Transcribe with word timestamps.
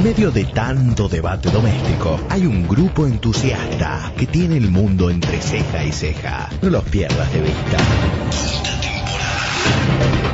En 0.00 0.04
medio 0.04 0.30
de 0.30 0.46
tanto 0.46 1.10
debate 1.10 1.50
doméstico, 1.50 2.18
hay 2.30 2.46
un 2.46 2.66
grupo 2.66 3.06
entusiasta 3.06 4.10
que 4.16 4.26
tiene 4.26 4.56
el 4.56 4.70
mundo 4.70 5.10
entre 5.10 5.42
ceja 5.42 5.84
y 5.84 5.92
ceja. 5.92 6.48
No 6.62 6.70
los 6.70 6.84
pierdas 6.84 7.30
de 7.34 7.42
vista. 7.42 7.76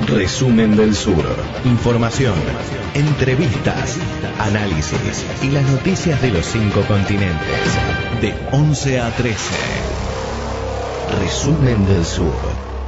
Resumen 0.06 0.76
del 0.76 0.94
Sur. 0.94 1.24
Información, 1.64 2.37
entrevistas, 2.94 3.96
análisis 4.38 5.26
y 5.42 5.51
las 5.51 5.69
noticias 5.69 6.22
de 6.22 6.30
los 6.30 6.46
cinco 6.46 6.83
continentes. 6.83 7.58
De 8.21 8.35
11 8.53 9.01
a 9.01 9.10
13. 9.17 9.37
Resumen 11.22 11.85
del 11.87 12.04
Sur. 12.04 12.37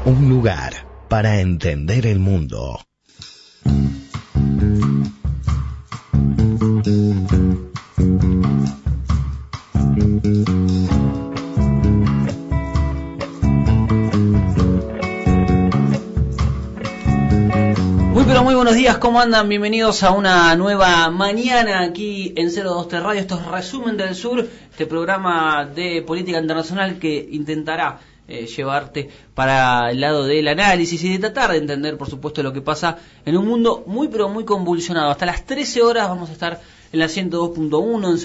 Un 0.05 0.29
lugar 0.29 0.75
para 1.09 1.41
entender 1.41 2.07
el 2.07 2.21
mundo. 2.21 2.79
Buenos 18.69 18.83
días, 18.83 18.99
¿cómo 18.99 19.19
andan? 19.19 19.49
Bienvenidos 19.49 20.03
a 20.03 20.11
una 20.11 20.55
nueva 20.55 21.09
mañana 21.09 21.81
aquí 21.81 22.35
en 22.37 22.55
023 22.55 23.03
Radio. 23.03 23.21
Esto 23.23 23.41
es 23.41 23.47
Resumen 23.47 23.97
del 23.97 24.15
Sur, 24.15 24.47
este 24.71 24.85
programa 24.85 25.65
de 25.65 26.03
política 26.03 26.39
internacional 26.39 26.99
que 26.99 27.31
intentará 27.33 27.99
eh, 28.27 28.47
llevarte 28.47 29.09
para 29.33 29.91
el 29.91 30.03
lado 30.03 30.27
del 30.27 30.49
análisis 30.49 31.03
y 31.03 31.13
de 31.13 31.19
tratar 31.19 31.53
de 31.53 31.57
entender, 31.57 31.97
por 31.97 32.11
supuesto, 32.11 32.43
lo 32.43 32.53
que 32.53 32.61
pasa 32.61 32.99
en 33.25 33.39
un 33.39 33.47
mundo 33.47 33.85
muy 33.87 34.09
pero 34.09 34.29
muy 34.29 34.45
convulsionado. 34.45 35.09
Hasta 35.13 35.25
las 35.25 35.47
13 35.47 35.81
horas 35.81 36.07
vamos 36.11 36.29
a 36.29 36.35
estar 36.35 36.61
en 36.93 36.99
la 36.99 37.07
102.1 37.07 38.11
en 38.11 38.19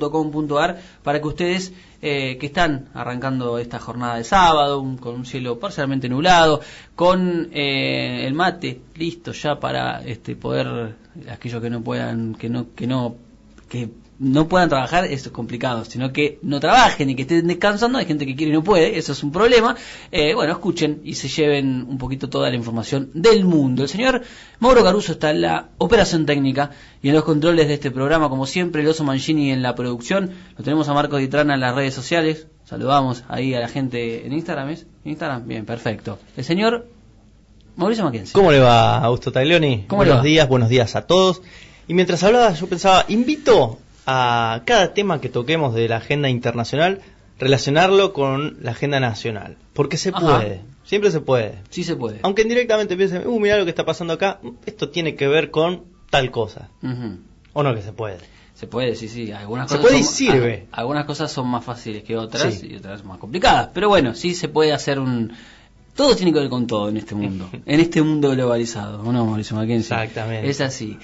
023.com.ar 0.00 0.80
para 1.02 1.20
que 1.20 1.28
ustedes 1.28 1.72
eh, 2.00 2.36
que 2.38 2.46
están 2.46 2.88
arrancando 2.94 3.58
esta 3.58 3.78
jornada 3.80 4.16
de 4.16 4.24
sábado 4.24 4.80
un- 4.80 4.98
con 4.98 5.14
un 5.16 5.26
cielo 5.26 5.58
parcialmente 5.58 6.08
nublado, 6.08 6.60
con 6.94 7.48
eh, 7.52 8.24
el 8.26 8.34
mate 8.34 8.80
listo 8.94 9.32
ya 9.32 9.58
para 9.58 10.00
este 10.06 10.36
poder 10.36 10.94
aquellos 11.30 11.60
que 11.60 11.70
no 11.70 11.80
puedan 11.82 12.34
que 12.34 12.48
no 12.48 12.66
que 12.76 12.86
no 12.86 13.16
que 13.68 13.88
no 14.18 14.48
puedan 14.48 14.68
trabajar 14.68 15.04
eso 15.04 15.28
es 15.28 15.32
complicado, 15.32 15.84
sino 15.84 16.12
que 16.12 16.38
no 16.42 16.58
trabajen 16.58 17.10
y 17.10 17.14
que 17.14 17.22
estén 17.22 17.46
descansando, 17.46 17.98
hay 17.98 18.06
gente 18.06 18.26
que 18.26 18.34
quiere 18.34 18.50
y 18.50 18.54
no 18.54 18.64
puede, 18.64 18.98
eso 18.98 19.12
es 19.12 19.22
un 19.22 19.30
problema. 19.30 19.76
Eh, 20.10 20.34
bueno, 20.34 20.52
escuchen 20.52 21.00
y 21.04 21.14
se 21.14 21.28
lleven 21.28 21.86
un 21.88 21.98
poquito 21.98 22.28
toda 22.28 22.50
la 22.50 22.56
información 22.56 23.10
del 23.14 23.44
mundo. 23.44 23.84
El 23.84 23.88
señor 23.88 24.22
Mauro 24.58 24.82
Caruso 24.82 25.12
está 25.12 25.30
en 25.30 25.42
la 25.42 25.68
operación 25.78 26.26
técnica 26.26 26.70
y 27.00 27.08
en 27.08 27.14
los 27.14 27.24
controles 27.24 27.68
de 27.68 27.74
este 27.74 27.90
programa, 27.90 28.28
como 28.28 28.46
siempre, 28.46 28.82
el 28.82 28.88
oso 28.88 29.04
Mancini 29.04 29.52
en 29.52 29.62
la 29.62 29.74
producción. 29.74 30.30
Lo 30.56 30.64
tenemos 30.64 30.88
a 30.88 30.94
Marco 30.94 31.16
Ditrana 31.16 31.54
en 31.54 31.60
las 31.60 31.74
redes 31.74 31.94
sociales. 31.94 32.48
Saludamos 32.64 33.24
ahí 33.28 33.54
a 33.54 33.60
la 33.60 33.68
gente 33.68 34.26
en 34.26 34.32
Instagram, 34.32 34.70
¿es? 34.70 34.86
¿Instagram? 35.04 35.46
Bien, 35.46 35.64
perfecto. 35.64 36.18
El 36.36 36.44
señor 36.44 36.88
Mauricio 37.76 38.04
Mackenzie. 38.04 38.32
¿Cómo 38.32 38.50
le 38.50 38.58
va, 38.58 38.98
Augusto 38.98 39.30
Taglioni? 39.30 39.84
¿Cómo 39.86 40.02
le 40.02 40.10
buenos 40.10 40.24
va? 40.24 40.26
días, 40.26 40.48
buenos 40.48 40.68
días 40.68 40.96
a 40.96 41.06
todos. 41.06 41.40
Y 41.86 41.94
mientras 41.94 42.22
hablaba, 42.24 42.52
yo 42.52 42.66
pensaba, 42.66 43.04
invito 43.08 43.78
a 44.10 44.62
cada 44.64 44.94
tema 44.94 45.20
que 45.20 45.28
toquemos 45.28 45.74
de 45.74 45.86
la 45.86 45.98
agenda 45.98 46.30
internacional, 46.30 47.00
relacionarlo 47.38 48.14
con 48.14 48.56
la 48.62 48.70
agenda 48.70 49.00
nacional. 49.00 49.58
Porque 49.74 49.98
se 49.98 50.08
Ajá. 50.08 50.20
puede, 50.20 50.62
siempre 50.82 51.10
se 51.10 51.20
puede. 51.20 51.56
Sí 51.68 51.84
se 51.84 51.94
puede. 51.94 52.20
Aunque 52.22 52.40
indirectamente 52.42 52.96
piensen, 52.96 53.26
uh, 53.26 53.38
mira 53.38 53.58
lo 53.58 53.64
que 53.64 53.70
está 53.70 53.84
pasando 53.84 54.14
acá, 54.14 54.40
esto 54.64 54.88
tiene 54.88 55.14
que 55.14 55.28
ver 55.28 55.50
con 55.50 55.84
tal 56.10 56.30
cosa. 56.30 56.70
¿O 57.52 57.62
no 57.62 57.74
que 57.74 57.82
se 57.82 57.92
puede? 57.92 58.16
Se 58.54 58.66
puede, 58.66 58.94
sí, 58.96 59.08
sí. 59.08 59.30
Algunas 59.30 59.70
Se 59.70 59.76
cosas 59.76 59.90
puede 59.90 60.00
y 60.00 60.04
sirve. 60.04 60.66
a- 60.72 60.78
algunas 60.80 61.04
cosas 61.04 61.30
son 61.30 61.46
más 61.46 61.62
fáciles 61.64 62.02
que 62.02 62.16
otras 62.16 62.54
Sí. 62.54 62.68
y 62.72 62.76
otras 62.76 63.04
más 63.04 63.18
complicadas. 63.18 63.68
Pero 63.74 63.88
bueno, 63.88 64.14
sí 64.14 64.34
se 64.34 64.48
puede 64.48 64.72
hacer 64.72 64.98
un... 64.98 65.32
Todo 65.94 66.16
tiene 66.16 66.32
que 66.32 66.38
ver 66.40 66.48
con 66.48 66.66
todo 66.66 66.88
en 66.88 66.96
este 66.96 67.14
mundo. 67.14 67.48
en 67.66 67.80
este 67.80 68.00
mundo 68.02 68.30
globalizado. 68.30 69.02
¿O 69.02 69.12
no, 69.12 69.26
Mauricio 69.26 69.54
Mackenzie? 69.54 69.94
Exactamente. 69.96 70.48
Es 70.48 70.60
así. 70.60 70.96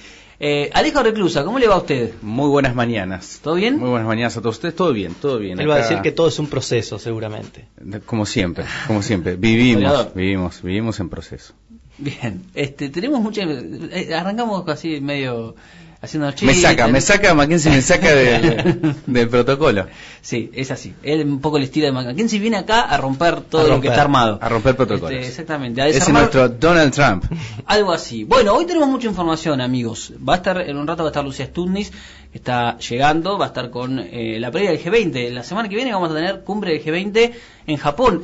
Eh, 0.47 0.69
Alejo 0.75 1.03
Reclusa, 1.03 1.43
¿cómo 1.43 1.59
le 1.59 1.66
va 1.66 1.77
a 1.77 1.78
usted? 1.78 2.12
Muy 2.21 2.50
buenas 2.50 2.75
mañanas. 2.75 3.41
¿Todo 3.43 3.55
bien? 3.55 3.78
Muy 3.78 3.88
buenas 3.88 4.06
mañanas 4.06 4.37
a 4.37 4.43
todos 4.43 4.56
ustedes. 4.56 4.77
Todo 4.77 4.93
bien, 4.93 5.15
todo 5.15 5.38
bien. 5.38 5.59
Él 5.59 5.71
va 5.71 5.77
a 5.77 5.78
decir 5.78 6.03
que 6.03 6.12
todo 6.12 6.28
es 6.28 6.38
un 6.38 6.49
proceso, 6.49 6.99
seguramente. 6.99 7.65
Como 8.05 8.27
siempre, 8.27 8.66
como 8.87 9.00
siempre. 9.00 9.37
Vivimos, 9.37 10.12
vivimos, 10.12 10.60
vivimos 10.60 11.00
en 11.00 11.09
proceso. 11.09 11.55
Bien. 11.97 12.43
Este, 12.53 12.91
tenemos 12.91 13.22
muchas... 13.22 13.49
eh, 13.49 14.15
arrancamos 14.15 14.69
así 14.69 15.00
medio 15.00 15.55
haciendo 16.04 16.28
Me 16.28 16.34
chistes. 16.34 16.62
saca, 16.62 16.88
me 16.88 17.00
saca, 17.00 17.34
Mackenzie 17.34 17.70
me 17.70 17.82
saca 17.82 18.15
del, 18.15 18.94
del 19.06 19.28
protocolo. 19.28 19.87
Sí, 20.20 20.50
es 20.54 20.70
así. 20.70 20.94
Él 21.03 21.26
un 21.26 21.41
poco 21.41 21.59
el 21.59 21.65
estilo 21.65 21.87
de 21.87 21.92
Mackenzie 21.92 22.38
viene 22.38 22.56
acá 22.56 22.82
a 22.82 22.97
romper 22.97 23.42
todo 23.42 23.66
A 23.66 23.69
lo 23.69 23.81
que 23.81 23.88
está 23.88 24.03
armado. 24.03 24.38
A 24.41 24.48
romper 24.48 24.76
protocolos. 24.76 25.12
Este, 25.12 25.28
exactamente. 25.28 25.82
A 25.82 25.88
es 25.88 26.09
nuestro 26.09 26.48
Donald 26.48 26.93
Trump. 26.93 27.25
Algo 27.66 27.93
así. 27.93 28.25
Bueno, 28.25 28.54
hoy 28.54 28.66
tenemos 28.66 28.88
mucha 28.88 29.06
información, 29.06 29.60
amigos. 29.60 30.12
Va 30.26 30.34
a 30.34 30.37
estar, 30.37 30.60
en 30.60 30.76
un 30.76 30.87
rato 30.87 31.03
va 31.03 31.09
a 31.09 31.12
estar 31.12 31.25
Lucía 31.25 31.47
Stutnis, 31.47 31.91
que 32.32 32.38
está 32.38 32.78
llegando, 32.78 33.37
va 33.38 33.47
a 33.47 33.48
estar 33.48 33.70
con 33.70 33.98
eh, 33.98 34.38
la 34.41 34.50
previa 34.50 34.70
del 34.70 34.82
G20. 34.82 35.31
La 35.31 35.43
semana 35.43 35.69
que 35.69 35.76
viene 35.76 35.93
vamos 35.93 36.10
a 36.10 36.14
tener 36.14 36.41
cumbre 36.41 36.72
del 36.72 36.84
G20 36.84 37.32
en 37.66 37.76
Japón. 37.76 38.22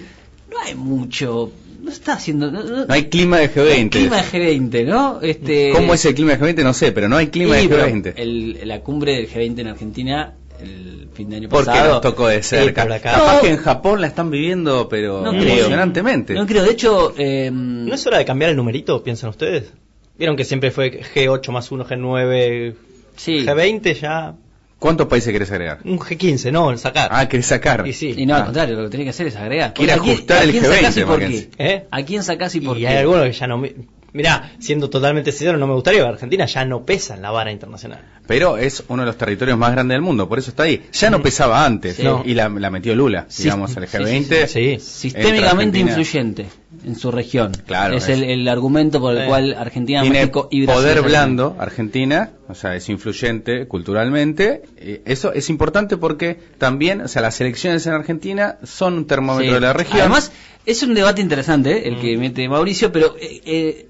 No 0.51 0.59
hay 0.59 0.75
mucho, 0.75 1.53
no 1.83 1.91
está 1.91 2.15
haciendo... 2.15 2.51
No, 2.51 2.63
no- 2.63 2.87
No 2.87 2.95
hay 2.95 3.05
clima 3.09 3.39
de 3.39 3.51
no 3.55 3.63
hay 3.63 3.85
G20. 3.85 3.91
clima 3.91 4.17
de 4.23 4.23
G20, 4.23 4.87
¿no? 4.87 5.21
Este, 5.23 5.73
¿Cómo 5.75 5.95
es 5.95 6.05
el 6.05 6.15
clima 6.15 6.37
de 6.37 6.41
G20? 6.41 6.63
No 6.65 6.73
sé, 6.75 6.93
pero 6.93 7.09
no 7.09 7.17
hay 7.17 7.29
clima 7.29 7.57
Sí, 7.57 7.67
de 7.67 7.69
pero 7.75 7.87
G20. 7.89 8.13
el- 8.17 8.61
la 8.69 8.81
cumbre 8.81 9.15
del 9.17 9.29
G20 9.31 9.59
en 9.61 9.67
Argentina 9.69 10.35
el 10.61 11.09
fin 11.15 11.31
de 11.31 11.37
año 11.37 11.49
Porque 11.49 11.67
pasado... 11.67 11.93
nos 11.95 12.01
tocó 12.03 12.29
de 12.29 12.43
cerca. 12.43 12.83
acá. 12.83 13.01
Capaz 13.01 13.37
No. 13.37 13.41
que 13.43 13.49
en 13.51 13.57
Japón 13.57 14.01
la 14.01 14.07
están 14.09 14.31
viviendo, 14.31 14.89
pero 14.89 15.23
No 15.23 15.31
creo. 15.33 15.55
emocionantemente. 15.55 16.35
No 16.35 16.47
creo, 16.47 16.63
de 16.65 16.71
hecho... 16.73 17.15
eh, 17.17 17.51
¿No 17.53 17.95
es 17.95 18.07
hora 18.07 18.19
de 18.19 18.25
cambiar 18.25 18.51
el 18.51 18.57
numerito, 18.57 19.03
piensan 19.03 19.31
ustedes? 19.31 19.73
Vieron 20.19 20.37
que 20.37 20.45
siempre 20.45 20.71
fue 20.71 21.01
G8 21.15 21.51
más 21.51 21.73
1, 21.73 21.87
G9, 21.87 22.75
sí. 23.17 23.47
G20 23.47 23.95
ya... 24.01 24.35
¿Cuántos 24.81 25.07
países 25.09 25.33
querés 25.33 25.51
agregar? 25.53 25.79
Un 25.85 25.99
G15, 25.99 26.51
no, 26.51 26.71
el 26.73 26.79
sacar. 26.79 27.11
Ah, 27.13 27.29
querés 27.29 27.47
sacar. 27.47 27.87
Y 27.87 27.93
sí. 27.93 28.15
Y 28.17 28.25
no, 28.27 28.35
al 28.35 28.43
Ah. 28.43 28.45
contrario, 28.47 28.77
lo 28.77 28.85
que 28.85 28.89
tiene 28.91 29.05
que 29.05 29.11
hacer 29.11 29.27
es 29.29 29.37
agregar. 29.37 29.75
Quiere 29.75 29.93
¿A 29.93 29.99
quién- 29.99 30.15
ajustar 30.15 30.39
a 30.39 30.43
el 30.45 30.51
quién 30.51 30.65
G20, 30.65 30.75
sacás 30.77 30.97
y 30.97 31.01
por 31.05 31.19
qué? 31.21 31.51
¿Eh? 31.59 31.85
¿A 31.91 32.03
quién 32.03 32.23
sacás 32.25 32.55
y 32.57 32.61
por 32.61 32.77
Y 32.77 32.81
qué? 32.81 32.89
hay 32.89 32.97
algunos 32.97 33.25
que 33.27 33.33
ya 33.33 33.47
no... 33.47 33.63
Mirá, 34.13 34.53
siendo 34.59 34.91
totalmente 34.91 35.33
sincero, 35.33 35.57
no 35.59 35.67
me 35.67 35.75
gustaría, 35.75 36.07
Argentina 36.09 36.47
ya 36.47 36.65
no 36.65 36.85
pesa 36.85 37.15
en 37.15 37.23
la 37.23 37.31
vara 37.31 37.53
internacional. 37.53 38.01
Pero 38.27 38.57
es 38.59 38.85
uno 38.89 39.03
de 39.03 39.07
los 39.07 39.17
territorios 39.17 39.59
más 39.59 39.73
grandes 39.73 39.95
del 39.97 40.03
mundo, 40.03 40.29
por 40.29 40.39
eso 40.39 40.51
está 40.51 40.65
ahí. 40.65 40.85
Ya 40.93 41.11
no 41.11 41.21
pesaba 41.23 41.65
antes, 41.67 41.97
Sí. 41.97 42.03
¿no? 42.05 42.23
y 42.25 42.35
la, 42.35 42.49
la 42.49 42.71
metió 42.71 42.95
Lula, 42.95 43.27
Sí. 43.29 43.45
digamos, 43.45 43.77
el 43.77 43.89
Sí, 43.89 43.97
G20. 43.99 44.47
sí, 44.47 44.79
sí. 44.79 44.81
Sistémicamente 44.81 45.79
influyente 45.79 46.47
en 46.85 46.95
su 46.97 47.11
región. 47.11 47.53
Claro, 47.67 47.97
es 47.97 48.05
es- 48.05 48.11
el, 48.19 48.25
el 48.25 48.49
argumento 48.49 49.01
por 49.01 49.15
el 49.17 49.23
Sí. 49.23 49.29
cual 49.29 49.55
Argentina, 49.55 50.03
Tiene 50.03 50.19
México 50.21 50.49
y 50.51 50.65
Brasil. 50.67 50.83
poder 50.83 51.03
blando 51.03 51.57
Argentina, 51.59 52.31
o 52.49 52.55
sea, 52.55 52.77
es 52.77 52.89
influyente 52.89 53.67
culturalmente. 53.67 54.63
Eso 55.05 55.33
es 55.33 55.51
importante 55.51 55.97
porque 55.97 56.39
también, 56.59 57.01
o 57.01 57.09
sea, 57.09 57.23
las 57.23 57.41
elecciones 57.41 57.87
en 57.87 57.95
Argentina 57.95 58.59
son 58.65 58.95
un 58.95 59.07
termómetro 59.07 59.49
Sí. 59.51 59.55
de 59.55 59.61
la 59.61 59.73
región. 59.73 60.01
Además, 60.01 60.31
es 60.67 60.83
un 60.83 60.95
debate 60.95 61.21
interesante 61.23 61.73
¿eh? 61.79 61.89
el 61.89 61.99
que 62.01 62.17
mete 62.17 62.49
Mauricio, 62.49 62.93
pero 62.93 63.17
eh, 63.21 63.41
eh, 63.45 63.87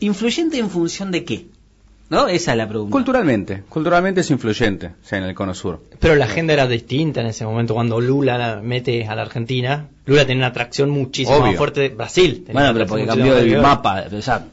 ¿influyente 0.00 0.58
en 0.58 0.70
función 0.70 1.10
de 1.10 1.24
qué? 1.24 1.46
¿No? 2.08 2.26
Esa 2.26 2.50
es 2.52 2.56
la 2.58 2.68
pregunta. 2.68 2.90
culturalmente, 2.92 3.62
culturalmente 3.68 4.22
es 4.22 4.30
influyente, 4.32 4.88
o 4.88 4.92
sea, 5.06 5.18
en 5.18 5.24
el 5.24 5.34
cono 5.36 5.54
sur. 5.54 5.80
Pero 6.00 6.16
la 6.16 6.24
agenda 6.24 6.52
era 6.54 6.66
distinta 6.66 7.20
en 7.20 7.28
ese 7.28 7.44
momento 7.44 7.74
cuando 7.74 8.00
Lula 8.00 8.36
la 8.36 8.60
mete 8.60 9.06
a 9.06 9.14
la 9.14 9.22
Argentina. 9.22 9.86
Lula 10.06 10.22
tenía 10.26 10.38
una 10.40 10.48
atracción 10.48 10.90
muchísimo 10.90 11.36
Obvio. 11.36 11.46
más 11.52 11.56
fuerte 11.56 11.80
de 11.82 11.88
Brasil. 11.90 12.42
tenía 12.44 12.52
Bueno, 12.62 12.72
pero 12.74 12.86
porque 12.86 13.06
cambió 13.06 13.38
el 13.38 13.60
mapa. 13.62 14.04
O 14.12 14.22
sea, 14.22 14.46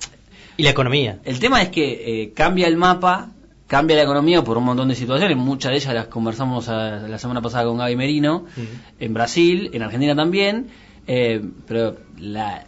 Y 0.56 0.63
la 0.63 0.69
economía. 0.69 1.18
El 1.24 1.40
tema 1.40 1.64
es 1.64 1.69
que 1.69 2.22
eh, 2.24 2.31
cambia 2.35 2.68
el 2.68 2.78
mapa, 2.78 3.31
cambia 3.66 3.96
la 3.96 4.03
economía 4.03 4.44
por 4.44 4.58
un 4.59 4.64
montón 4.66 4.88
de 4.90 4.96
situaciones, 4.96 5.35
muchas 5.35 5.72
de 5.72 5.78
ellas 5.78 5.94
las 5.96 6.08
conversamos 6.08 6.70
a- 6.70 7.08
la 7.08 7.17
semana 7.17 7.41
pasada 7.41 7.64
con 7.66 7.78
Gaby 7.79 7.96
Merino, 7.96 8.46
en 8.99 9.14
Brasil, 9.16 9.72
en 9.73 9.82
Argentina 9.82 10.16
también, 10.16 10.67
eh, 11.08 11.41
pero 11.67 11.97
la 12.20 12.66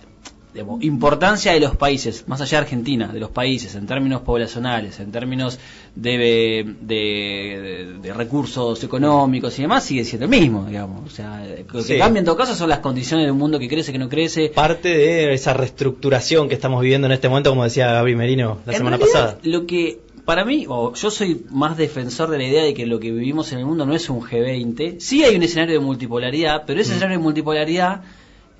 digamos, 0.53 0.81
importancia 0.83 1.53
de 1.53 1.59
los 1.59 1.75
países, 1.75 2.23
más 2.27 2.41
allá 2.41 2.57
de 2.59 2.63
Argentina, 2.63 3.07
de 3.13 3.19
los 3.19 3.29
países, 3.29 3.75
en 3.75 3.85
términos 3.85 4.21
poblacionales, 4.21 4.99
en 4.99 5.11
términos 5.11 5.59
de, 5.95 6.65
de, 6.81 7.95
de 8.01 8.13
recursos 8.13 8.83
económicos 8.83 9.57
y 9.59 9.63
demás, 9.63 9.83
sigue 9.83 10.03
siendo 10.03 10.25
el 10.25 10.31
mismo, 10.31 10.65
digamos. 10.65 11.05
O 11.05 11.09
sea, 11.15 11.43
lo 11.45 11.65
que 11.71 11.83
Sí. 11.83 11.97
cambia 11.97 12.19
en 12.19 12.25
todo 12.25 12.35
caso 12.37 12.55
son 12.55 12.69
las 12.69 12.79
condiciones 12.79 13.25
de 13.27 13.31
un 13.31 13.37
mundo 13.37 13.59
que 13.59 13.67
crece, 13.67 13.91
que 13.91 13.99
no 13.99 14.09
crece, 14.09 14.49
Parte 14.49 14.89
de 14.89 15.33
esa 15.33 15.53
reestructuración 15.53 16.47
que 16.49 16.55
estamos 16.55 16.81
viviendo 16.81 17.07
en 17.07 17.13
este 17.13 17.29
momento, 17.29 17.49
como 17.51 17.63
decía 17.63 17.91
Gaby 17.93 18.15
Merino 18.15 18.59
la 18.65 18.71
En 18.73 18.77
semana 18.79 18.97
realidad, 18.97 19.21
pasada. 19.21 19.39
Lo 19.43 19.65
que 19.65 19.99
para 20.25 20.45
mí, 20.45 20.65
o 20.67 20.93
yo 20.93 21.09
soy 21.11 21.45
más 21.49 21.75
defensor 21.77 22.29
de 22.29 22.37
la 22.37 22.43
idea 22.43 22.63
de 22.63 22.73
que 22.73 22.85
lo 22.85 22.99
que 22.99 23.11
vivimos 23.11 23.51
en 23.51 23.59
el 23.59 23.65
mundo 23.65 23.85
no 23.85 23.95
es 23.95 24.09
un 24.09 24.21
G20. 24.21 24.99
Sí 24.99 25.23
hay 25.23 25.35
un 25.35 25.41
escenario 25.43 25.79
de 25.79 25.85
multipolaridad, 25.85 26.63
pero 26.67 26.77
Mm. 26.77 26.81
ese 26.81 26.91
escenario 26.93 27.17
de 27.17 27.23
multipolaridad 27.23 28.01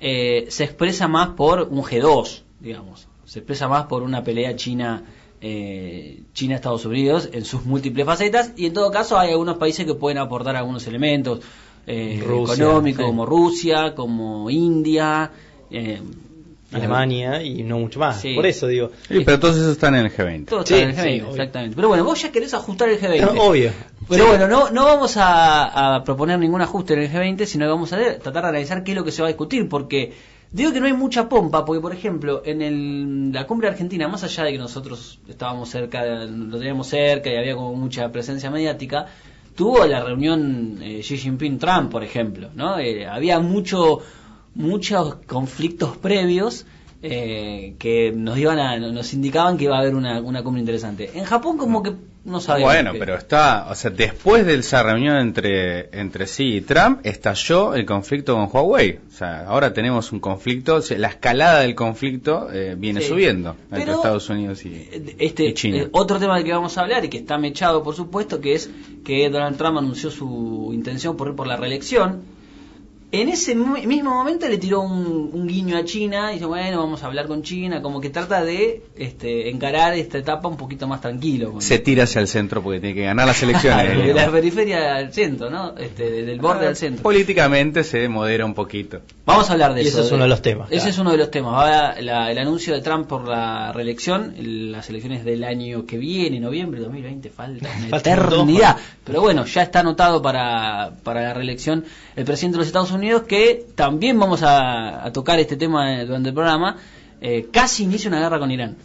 eh, 0.00 0.46
se 0.48 0.64
expresa 0.64 1.08
más 1.08 1.30
por 1.30 1.62
un 1.62 1.82
G2, 1.82 2.42
digamos. 2.60 3.08
Se 3.24 3.40
expresa 3.40 3.68
más 3.68 3.86
por 3.86 4.02
una 4.02 4.24
pelea 4.24 4.56
china 4.56 5.04
eh, 5.42 6.24
China, 6.34 6.56
Estados 6.56 6.84
Unidos 6.84 7.30
en 7.32 7.46
sus 7.46 7.64
múltiples 7.64 8.04
facetas 8.04 8.52
y 8.56 8.66
en 8.66 8.74
todo 8.74 8.90
caso 8.90 9.18
hay 9.18 9.30
algunos 9.30 9.56
países 9.56 9.86
que 9.86 9.94
pueden 9.94 10.18
aportar 10.18 10.54
algunos 10.54 10.86
elementos 10.86 11.40
eh, 11.86 12.20
económicos 12.22 13.04
sí. 13.04 13.06
como 13.06 13.24
Rusia, 13.24 13.94
como 13.94 14.50
India. 14.50 15.30
eh, 15.70 16.02
Alemania 16.72 17.42
y 17.42 17.62
no 17.62 17.78
mucho 17.78 17.98
más. 18.00 18.20
Sí. 18.20 18.34
Por 18.34 18.46
eso 18.46 18.66
digo. 18.66 18.90
Sí, 19.08 19.20
pero 19.24 19.38
todos 19.40 19.56
esos 19.56 19.72
están 19.72 19.94
en 19.94 20.06
el 20.06 20.12
G20. 20.12 20.46
Todo 20.46 20.64
Sí, 20.66 20.74
está 20.74 20.82
en 20.84 20.88
el 20.90 20.94
sí, 20.96 21.00
G20, 21.02 21.22
obvio. 21.22 21.30
exactamente. 21.30 21.76
Pero 21.76 21.88
bueno, 21.88 22.04
vos 22.04 22.22
ya 22.22 22.30
querés 22.32 22.54
ajustar 22.54 22.88
el 22.88 23.00
G20. 23.00 23.34
No, 23.34 23.42
obvio. 23.42 23.72
Pero 24.08 24.24
Sí. 24.24 24.28
bueno, 24.30 24.48
no, 24.48 24.70
no 24.70 24.84
vamos 24.84 25.16
a, 25.16 25.96
a 25.96 26.04
proponer 26.04 26.38
ningún 26.38 26.60
ajuste 26.62 26.94
en 26.94 27.00
el 27.00 27.10
G20, 27.12 27.44
sino 27.46 27.64
que 27.66 27.70
vamos 27.70 27.92
a 27.92 27.96
tratar 28.18 28.42
de 28.44 28.48
analizar 28.48 28.82
qué 28.84 28.92
es 28.92 28.96
lo 28.96 29.04
que 29.04 29.12
se 29.12 29.22
va 29.22 29.28
a 29.28 29.30
discutir, 29.30 29.68
porque 29.68 30.12
digo 30.52 30.72
que 30.72 30.80
no 30.80 30.86
hay 30.86 30.92
mucha 30.92 31.28
pompa, 31.28 31.64
porque 31.64 31.80
por 31.80 31.92
ejemplo, 31.92 32.42
en 32.44 32.60
el- 32.62 33.32
la 33.32 33.46
cumbre 33.46 33.68
argentina, 33.68 34.08
más 34.08 34.24
allá 34.24 34.44
de 34.44 34.52
que 34.52 34.58
nosotros 34.58 35.20
estábamos 35.28 35.68
cerca, 35.70 36.04
lo 36.24 36.58
teníamos 36.58 36.88
cerca 36.88 37.30
y 37.30 37.36
había 37.36 37.54
como 37.54 37.74
mucha 37.74 38.10
presencia 38.10 38.50
mediática, 38.50 39.06
tuvo 39.54 39.84
la 39.86 40.02
reunión 40.02 40.78
eh, 40.82 41.00
Xi 41.02 41.18
Jinping-Trump, 41.18 41.90
por 41.90 42.02
ejemplo, 42.02 42.48
¿no? 42.54 42.78
Eh, 42.78 43.06
había 43.06 43.38
mucho, 43.40 44.00
muchos 44.54 45.16
conflictos 45.26 45.96
previos 45.96 46.66
eh, 47.02 47.74
que 47.78 48.12
nos 48.14 48.36
iban 48.36 48.58
a, 48.58 48.78
nos 48.78 49.14
indicaban 49.14 49.56
que 49.56 49.64
iba 49.64 49.76
a 49.76 49.80
haber 49.80 49.94
una, 49.94 50.20
una 50.20 50.42
cumbre 50.42 50.60
interesante. 50.60 51.10
En 51.14 51.24
Japón 51.24 51.56
como 51.56 51.82
que 51.82 51.94
no 52.26 52.40
sabemos. 52.40 52.70
Bueno, 52.70 52.92
qué. 52.92 52.98
pero 52.98 53.14
está, 53.16 53.68
o 53.70 53.74
sea, 53.74 53.90
después 53.90 54.44
de 54.44 54.56
esa 54.56 54.82
reunión 54.82 55.16
entre 55.16 55.88
entre 55.98 56.26
sí 56.26 56.56
y 56.56 56.60
Trump, 56.60 57.00
estalló 57.04 57.74
el 57.74 57.86
conflicto 57.86 58.34
con 58.34 58.50
Huawei. 58.52 58.98
O 59.08 59.10
sea, 59.10 59.46
ahora 59.46 59.72
tenemos 59.72 60.12
un 60.12 60.20
conflicto, 60.20 60.74
o 60.74 60.82
sea, 60.82 60.98
la 60.98 61.08
escalada 61.08 61.60
del 61.60 61.74
conflicto 61.74 62.48
eh, 62.52 62.74
viene 62.76 63.00
Sí. 63.00 63.08
subiendo 63.08 63.56
entre 63.72 63.92
Estados 63.92 64.28
Unidos 64.28 64.62
y, 64.66 64.86
este 65.18 65.46
y 65.46 65.54
China. 65.54 65.78
eh, 65.78 65.88
otro 65.92 66.18
tema 66.18 66.36
del 66.36 66.44
que 66.44 66.52
vamos 66.52 66.76
a 66.76 66.82
hablar 66.82 67.02
y 67.06 67.08
que 67.08 67.16
está 67.16 67.38
mechado 67.38 67.82
por 67.82 67.94
supuesto 67.94 68.42
que 68.42 68.52
es 68.56 68.68
que 69.04 69.30
Donald 69.30 69.56
Trump 69.56 69.78
anunció 69.78 70.10
su 70.10 70.72
intención 70.74 71.16
por 71.16 71.28
ir 71.28 71.34
por 71.34 71.46
la 71.46 71.56
reelección 71.56 72.20
en 73.12 73.28
ese 73.28 73.56
mismo 73.56 74.10
momento 74.14 74.46
le 74.48 74.56
tiró 74.58 74.82
un, 74.82 75.30
un 75.32 75.46
guiño 75.48 75.76
a 75.76 75.84
China 75.84 76.30
y 76.30 76.34
dice 76.34 76.46
bueno 76.46 76.78
vamos 76.78 77.02
a 77.02 77.06
hablar 77.06 77.26
con 77.26 77.42
China 77.42 77.82
como 77.82 78.00
que 78.00 78.08
trata 78.10 78.44
de 78.44 78.84
este, 78.96 79.50
encarar 79.50 79.94
esta 79.94 80.18
etapa 80.18 80.46
un 80.46 80.56
poquito 80.56 80.86
más 80.86 81.00
tranquilo 81.00 81.52
con- 81.52 81.60
Se 81.62 81.80
tira 81.80 82.04
hacia 82.04 82.20
el 82.20 82.28
centro 82.28 82.62
porque 82.62 82.78
tiene 82.78 82.94
que 82.94 83.02
ganar 83.02 83.26
las 83.26 83.42
elecciones. 83.42 83.98
de 84.06 84.14
la 84.14 84.30
periferia 84.30 84.94
al 84.94 85.12
centro 85.12 85.50
no 85.50 85.74
este, 85.76 86.08
del 86.22 86.38
borde 86.40 86.68
al 86.68 86.76
centro 86.76 87.02
Políticamente 87.02 87.82
se 87.82 88.08
modera 88.08 88.44
un 88.44 88.54
poquito. 88.54 89.00
Vamos 89.26 89.48
a 89.50 89.52
hablar 89.54 89.74
de 89.74 89.82
Y 89.82 89.86
eso. 89.88 89.98
ese 89.98 90.06
es 90.08 90.12
uno 90.12 90.22
de 90.24 90.28
los 90.28 90.42
temas, 90.42 90.68
Ese 90.68 90.76
claro. 90.76 90.90
es 90.90 90.98
uno 90.98 91.10
de 91.12 91.16
los 91.18 91.30
temas. 91.30 91.52
Va 91.54 92.00
la- 92.00 92.30
el 92.30 92.38
anuncio 92.38 92.74
de 92.74 92.80
Trump 92.80 93.06
por 93.08 93.26
la 93.28 93.72
reelección, 93.72 94.34
el- 94.38 94.72
las 94.72 94.88
elecciones 94.88 95.24
del 95.24 95.44
año 95.44 95.84
que 95.86 95.98
viene, 95.98 96.38
noviembre 96.40 96.78
de 96.80 96.86
2020, 96.86 97.30
falta 97.30 97.68
una 97.88 97.96
eternidad. 97.98 98.76
Pero 99.04 99.20
bueno, 99.20 99.44
ya 99.46 99.62
está 99.62 99.80
anotado 99.80 100.20
para, 100.22 100.92
para 101.02 101.22
la 101.22 101.34
reelección 101.34 101.84
el 102.16 102.24
presidente 102.24 102.54
de 102.56 102.58
los 102.58 102.66
Estados 102.66 102.90
Unidos, 102.90 102.99
que 103.26 103.66
también 103.74 104.18
vamos 104.18 104.42
a, 104.42 105.04
a 105.04 105.12
tocar 105.12 105.38
este 105.40 105.56
tema 105.56 106.04
durante 106.04 106.28
el 106.30 106.34
programa. 106.34 106.76
eh, 107.20 107.48
casi 107.52 107.84
inicia 107.84 108.08
una 108.08 108.20
guerra 108.20 108.38
con 108.38 108.50
Irán. 108.50 108.76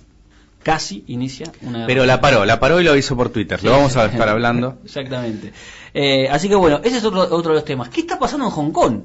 Casi 0.63 1.03
inicia 1.07 1.45
una 1.61 1.79
guerra. 1.79 1.87
Pero 1.87 2.05
la 2.05 2.19
paró, 2.21 2.43
la 2.45 2.59
paró 2.59 2.81
y 2.81 2.83
lo 2.83 2.91
avisó 2.91 3.15
por 3.15 3.29
Twitter. 3.29 3.63
Lo 3.63 3.71
vamos 3.71 3.95
a 3.97 4.05
estar 4.11 4.27
hablando. 4.27 4.77
Exactamente. 4.83 5.53
Eh, 5.93 6.27
así 6.29 6.49
que 6.49 6.55
bueno, 6.55 6.81
ese 6.83 6.97
es 6.97 7.05
otro, 7.05 7.21
otro 7.21 7.51
de 7.51 7.55
los 7.55 7.65
temas. 7.65 7.89
¿Qué 7.89 8.01
está 8.01 8.17
pasando 8.19 8.45
en 8.45 8.51
Hong 8.51 8.71
Kong? 8.71 8.99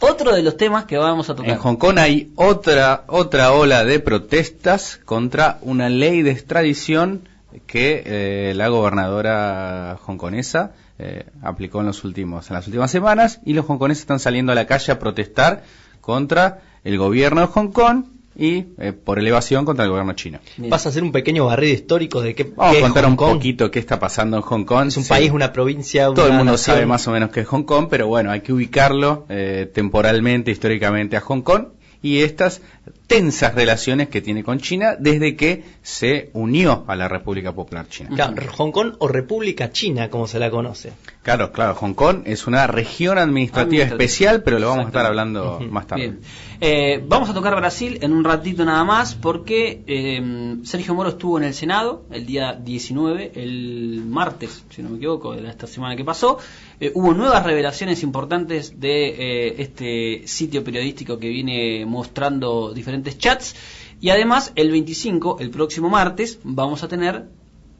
Otro 0.00 0.34
de 0.34 0.42
los 0.42 0.56
temas 0.56 0.84
que 0.86 0.96
vamos 0.96 1.28
a 1.30 1.34
tocar. 1.36 1.52
En 1.52 1.58
Hong 1.58 1.76
Kong 1.76 1.98
hay 1.98 2.32
otra 2.34 3.04
otra 3.06 3.52
ola 3.52 3.84
de 3.84 4.00
protestas 4.00 4.98
contra 5.04 5.58
una 5.62 5.88
ley 5.88 6.22
de 6.22 6.32
extradición 6.32 7.28
que 7.66 8.02
eh, 8.04 8.54
la 8.56 8.68
gobernadora 8.68 9.98
hongkonesa 10.06 10.72
eh, 10.98 11.24
aplicó 11.42 11.80
en 11.80 11.86
los 11.86 12.04
últimos 12.04 12.48
en 12.50 12.54
las 12.54 12.66
últimas 12.66 12.90
semanas 12.90 13.40
y 13.44 13.54
los 13.54 13.64
hongkoneses 13.68 14.02
están 14.02 14.18
saliendo 14.20 14.52
a 14.52 14.54
la 14.54 14.66
calle 14.66 14.92
a 14.92 14.98
protestar 14.98 15.62
contra 16.00 16.60
el 16.84 16.98
gobierno 16.98 17.40
de 17.42 17.46
Hong 17.48 17.68
Kong 17.72 18.04
y 18.34 18.64
eh, 18.78 18.92
por 18.92 19.18
elevación 19.18 19.64
contra 19.66 19.84
el 19.84 19.90
gobierno 19.90 20.14
chino. 20.14 20.38
Bien. 20.56 20.70
Vas 20.70 20.86
a 20.86 20.88
hacer 20.88 21.02
un 21.02 21.12
pequeño 21.12 21.44
barrido 21.46 21.74
histórico 21.74 22.22
de 22.22 22.34
qué, 22.34 22.44
Vamos 22.44 22.72
qué 22.72 22.78
a 22.78 22.80
es 22.80 22.84
contar 22.86 23.04
Hong 23.04 23.10
un 23.10 23.16
Kong. 23.16 23.32
poquito 23.34 23.70
qué 23.70 23.78
está 23.78 23.98
pasando 24.00 24.38
en 24.38 24.42
Hong 24.42 24.64
Kong. 24.64 24.88
Es 24.88 24.96
un 24.96 25.02
Sí. 25.04 25.10
país, 25.10 25.30
una 25.32 25.52
provincia, 25.52 26.06
Todo 26.06 26.26
el 26.28 26.32
mundo 26.32 26.52
nación. 26.52 26.76
sabe 26.76 26.86
más 26.86 27.06
o 27.08 27.10
menos 27.10 27.30
que 27.30 27.40
es 27.40 27.46
Hong 27.48 27.64
Kong, 27.64 27.88
pero 27.90 28.06
bueno, 28.06 28.30
hay 28.30 28.40
que 28.40 28.52
ubicarlo 28.54 29.26
eh, 29.28 29.70
temporalmente, 29.74 30.50
históricamente 30.50 31.16
a 31.16 31.20
Hong 31.20 31.42
Kong 31.42 31.66
y 32.00 32.22
estas 32.22 32.62
tensas 33.06 33.54
relaciones 33.54 34.08
que 34.08 34.20
tiene 34.20 34.42
con 34.42 34.58
China 34.58 34.96
desde 34.98 35.36
que 35.36 35.64
se 35.82 36.30
unió 36.32 36.84
a 36.88 36.96
la 36.96 37.08
República 37.08 37.52
Popular 37.52 37.86
China. 37.88 38.10
Claro, 38.14 38.34
Hong 38.56 38.72
Kong 38.72 38.94
o 38.98 39.08
República 39.08 39.70
China, 39.70 40.08
como 40.08 40.26
se 40.26 40.38
la 40.38 40.50
conoce. 40.50 40.92
Claro, 41.22 41.52
claro, 41.52 41.74
Hong 41.74 41.94
Kong 41.94 42.22
es 42.24 42.46
una 42.46 42.66
región 42.66 43.18
administrativa 43.18 43.62
Administrativa. 43.62 44.04
especial, 44.04 44.42
pero 44.42 44.58
lo 44.58 44.68
vamos 44.68 44.86
a 44.86 44.88
estar 44.88 45.06
hablando 45.06 45.60
más 45.70 45.86
tarde. 45.86 46.02
Bien. 46.02 46.20
Eh, 46.60 47.04
vamos 47.06 47.28
a 47.28 47.34
tocar 47.34 47.54
Brasil 47.56 47.98
en 48.02 48.12
un 48.12 48.24
ratito 48.24 48.64
nada 48.64 48.84
más 48.84 49.14
porque 49.14 49.82
eh, 49.86 50.56
Sergio 50.62 50.94
Moro 50.94 51.10
estuvo 51.10 51.38
en 51.38 51.44
el 51.44 51.54
Senado 51.54 52.04
el 52.10 52.24
día 52.24 52.54
19, 52.54 53.32
el 53.34 54.02
martes, 54.06 54.64
si 54.70 54.82
no 54.82 54.90
me 54.90 54.96
equivoco, 54.96 55.34
de 55.34 55.48
esta 55.48 55.66
semana 55.66 55.96
que 55.96 56.04
pasó. 56.04 56.38
Eh, 56.80 56.90
hubo 56.94 57.14
nuevas 57.14 57.44
revelaciones 57.44 58.02
importantes 58.02 58.80
de 58.80 59.08
eh, 59.08 59.54
este 59.58 60.26
sitio 60.26 60.64
periodístico 60.64 61.18
que 61.18 61.28
viene 61.28 61.84
mostrando 61.86 62.71
diferentes 62.74 63.18
chats. 63.18 63.54
Y 64.00 64.10
además, 64.10 64.52
el 64.56 64.70
25, 64.70 65.38
el 65.40 65.50
próximo 65.50 65.88
martes, 65.88 66.38
vamos 66.44 66.82
a 66.82 66.88
tener, 66.88 67.26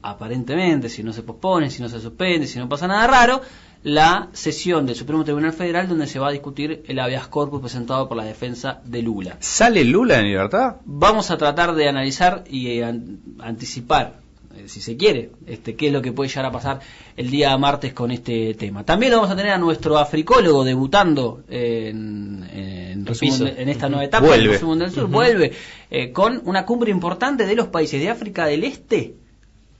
aparentemente, 0.02 0.88
si 0.88 1.02
no 1.02 1.12
se 1.12 1.22
pospone, 1.22 1.70
si 1.70 1.82
no 1.82 1.88
se 1.88 2.00
suspende, 2.00 2.46
si 2.46 2.58
no 2.58 2.68
pasa 2.68 2.86
nada 2.88 3.06
raro, 3.06 3.40
la 3.84 4.28
sesión 4.32 4.86
del 4.86 4.94
Supremo 4.94 5.24
Tribunal 5.24 5.52
Federal 5.52 5.88
donde 5.88 6.06
se 6.06 6.20
va 6.20 6.28
a 6.28 6.32
discutir 6.32 6.84
el 6.86 6.98
habeas 7.00 7.26
corpus 7.26 7.60
presentado 7.60 8.08
por 8.08 8.16
la 8.16 8.24
defensa 8.24 8.80
de 8.84 9.02
Lula. 9.02 9.36
¿Sale 9.40 9.82
Lula 9.84 10.20
en 10.20 10.26
libertad? 10.26 10.76
Vamos 10.84 11.32
a 11.32 11.36
tratar 11.36 11.74
de 11.74 11.88
analizar 11.88 12.44
y 12.48 12.68
eh, 12.68 12.84
an- 12.84 13.18
anticipar, 13.40 14.20
si 14.66 14.81
se 14.81 14.96
quiere, 14.96 15.31
este, 15.46 15.75
qué 15.75 15.88
es 15.88 15.93
lo 15.93 16.02
que 16.02 16.12
puede 16.12 16.28
llegar 16.28 16.46
a 16.46 16.52
pasar 16.52 16.81
el 17.16 17.31
día 17.31 17.56
martes 17.58 17.93
con 17.93 18.10
este 18.10 18.54
tema. 18.54 18.84
También 18.84 19.12
lo 19.12 19.19
vamos 19.19 19.32
a 19.32 19.37
tener 19.37 19.52
a 19.52 19.58
nuestro 19.58 19.99
africólogo 19.99 20.64
debutando 20.64 21.43
en, 21.49 22.49
en, 22.52 23.06
resumen 23.06 23.54
en 23.56 23.69
esta 23.69 23.88
nueva 23.88 24.04
etapa 24.04 24.26
Vuelve. 24.26 24.58
del 24.58 24.90
sur. 24.90 25.08
Vuelve 25.08 25.52
eh, 25.90 26.12
con 26.12 26.43
una 26.44 26.64
cumbre 26.64 26.90
importante 26.90 27.46
de 27.46 27.54
los 27.54 27.69
países 27.69 28.00
de 28.00 28.10
África 28.10 28.46
del 28.46 28.64
Este 28.64 29.21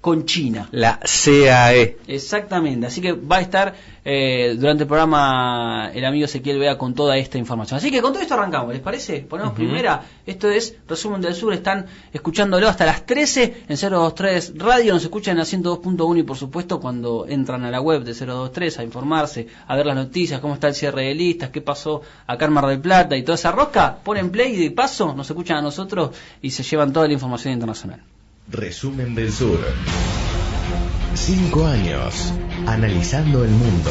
con 0.02 0.26
China. 0.26 0.69
La. 0.72 0.99
CAE. 0.99 1.96
Exactamente, 2.08 2.88
así 2.88 3.00
que 3.00 3.12
va 3.12 3.36
a 3.36 3.41
estar 3.41 3.72
eh, 4.05 4.56
durante 4.58 4.82
el 4.82 4.88
programa 4.88 5.93
el 5.94 6.05
amigo 6.05 6.24
Ezequiel 6.24 6.58
Vea 6.58 6.76
con 6.76 6.93
toda 6.93 7.17
esta 7.17 7.38
información. 7.38 7.79
Así 7.79 7.93
que 7.93 8.03
con 8.03 8.12
todo 8.12 8.20
esto 8.20 8.34
arrancamos, 8.34 8.72
¿les 8.72 8.82
parece? 8.82 9.20
Ponemos 9.20 9.55
primera, 9.55 10.03
esto 10.26 10.50
es 10.50 10.76
Resumen 10.88 11.20
del 11.20 11.36
Sur, 11.36 11.55
están 11.55 11.86
escuchándolo 12.12 12.69
hasta 12.69 12.84
las 12.84 13.06
13 13.06 13.65
en 13.69 13.76
023 13.76 14.55
Radio, 14.58 14.93
nos 14.93 15.05
escuchan 15.05 15.32
en 15.32 15.38
la 15.38 15.44
102.1 15.44 16.19
y 16.19 16.22
por 16.24 16.36
supuesto 16.36 16.81
cuando 16.81 17.24
entran 17.29 17.65
a 17.65 17.70
la 17.70 17.81
web 17.81 18.03
de 18.03 18.12
023 18.12 18.81
a 18.81 18.82
informarse, 18.82 19.46
a 19.69 19.76
ver 19.76 19.86
las 19.86 19.94
noticias, 19.94 20.41
cómo 20.41 20.55
está 20.55 20.67
el 20.67 20.74
cierre 20.74 21.05
de 21.05 21.15
listas, 21.15 21.50
qué 21.50 21.60
pasó 21.60 22.03
acá 22.26 22.46
en 22.46 22.53
Mar 22.53 22.67
del 22.67 22.81
Plata 22.81 23.17
y 23.17 23.22
toda 23.22 23.36
esa 23.36 23.53
rosca, 23.53 23.98
ponen 24.03 24.31
play 24.31 24.53
y 24.56 24.65
de 24.65 24.70
paso 24.72 25.15
nos 25.15 25.31
escuchan 25.31 25.58
a 25.58 25.62
nosotros 25.62 26.10
y 26.43 26.50
se 26.50 26.65
llevan 26.65 26.93
toda 26.93 27.06
la 27.06 27.12
información 27.12 27.55
internacional. 27.55 28.00
Resumen 28.49 29.15
del 29.15 29.32
Sur. 29.32 29.58
Cinco 31.15 31.67
años 31.67 32.32
analizando 32.67 33.44
el 33.44 33.51
mundo. 33.51 33.91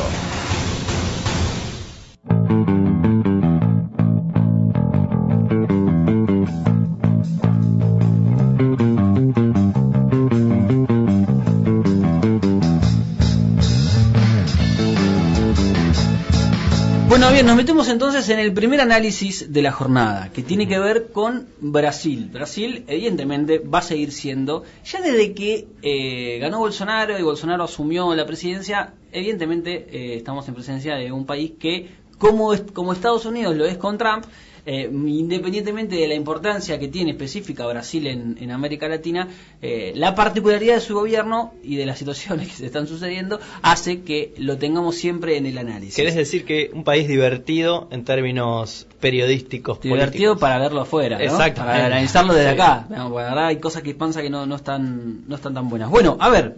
Bueno, 17.12 17.30
bien, 17.30 17.46
nos 17.46 17.58
metemos 17.58 17.90
entonces 17.90 18.30
en 18.30 18.40
el 18.40 18.54
primer 18.54 18.80
análisis 18.80 19.52
de 19.52 19.62
la 19.62 19.74
jornada, 19.74 20.32
que 20.32 20.44
tiene 20.44 20.66
que 20.66 20.80
ver 20.80 21.12
con 21.12 21.46
Brasil. 21.60 22.30
Brasil, 22.32 22.86
evidentemente, 22.88 23.60
va 23.60 23.80
a 23.80 23.82
seguir 23.82 24.14
siendo, 24.14 24.64
ya 24.86 25.02
desde 25.02 25.34
que 25.34 25.68
eh, 25.82 26.40
ganó 26.40 26.60
Bolsonaro 26.60 27.20
y 27.20 27.22
Bolsonaro 27.22 27.66
asumió 27.66 28.16
la 28.16 28.26
presidencia, 28.26 28.94
evidentemente 29.12 29.90
eh, 29.92 30.16
estamos 30.16 30.48
en 30.48 30.54
presencia 30.54 30.96
de 30.96 31.12
un 31.12 31.26
país 31.26 31.52
que, 31.60 31.90
como, 32.18 32.54
como 32.72 32.94
Estados 32.94 33.26
Unidos 33.26 33.58
lo 33.58 33.66
es 33.66 33.78
con 33.78 33.98
Trump, 33.98 34.24
eh, 34.66 34.90
independientemente 34.92 35.96
de 35.96 36.08
la 36.08 36.16
importancia 36.16 36.80
que 36.80 36.88
tiene 36.88 37.12
específica 37.12 37.66
Brasil 37.66 38.08
en, 38.08 38.38
en 38.40 38.52
América 38.52 38.88
Latina, 38.88 39.28
eh, 39.62 39.94
la 39.96 40.16
particularidad 40.16 40.76
de 40.76 40.82
su 40.82 40.94
gobierno 40.94 41.54
y 41.64 41.76
de 41.76 41.86
las 41.86 41.98
situaciones 41.98 42.48
que 42.50 42.54
se 42.54 42.66
están 42.68 42.88
sucediendo 42.88 43.40
hace 43.62 44.02
que 44.02 44.34
lo 44.38 44.58
tengamos 44.58 44.96
siempre 44.96 45.38
en 45.38 45.46
el 45.46 45.58
análisis. 45.58 45.96
¿Querés 45.96 46.16
decir 46.16 46.46
que 46.46 46.72
un 46.74 46.84
país 46.84 47.08
divertido 47.08 47.88
en 47.92 48.06
términos 48.06 48.88
periodísticos? 49.00 49.82
Divertido 49.82 50.38
para 50.38 50.60
verlo 50.60 50.82
afuera, 50.82 51.18
¿no? 51.18 51.24
Exacto. 51.24 51.62
Para 51.62 51.86
analizarlo 51.86 52.34
desde 52.34 52.50
acá. 52.50 52.86
la 52.90 53.08
verdad 53.10 53.48
hay 53.48 53.58
cosas 53.58 53.84
que 53.84 53.96
piensa 53.96 54.22
que 54.22 54.30
no, 54.30 54.46
no, 54.46 54.56
están, 54.56 55.28
no 55.28 55.36
están 55.36 55.54
tan 55.54 55.70
buenas. 55.70 55.90
Bueno, 55.90 56.18
a 56.20 56.30
ver, 56.30 56.58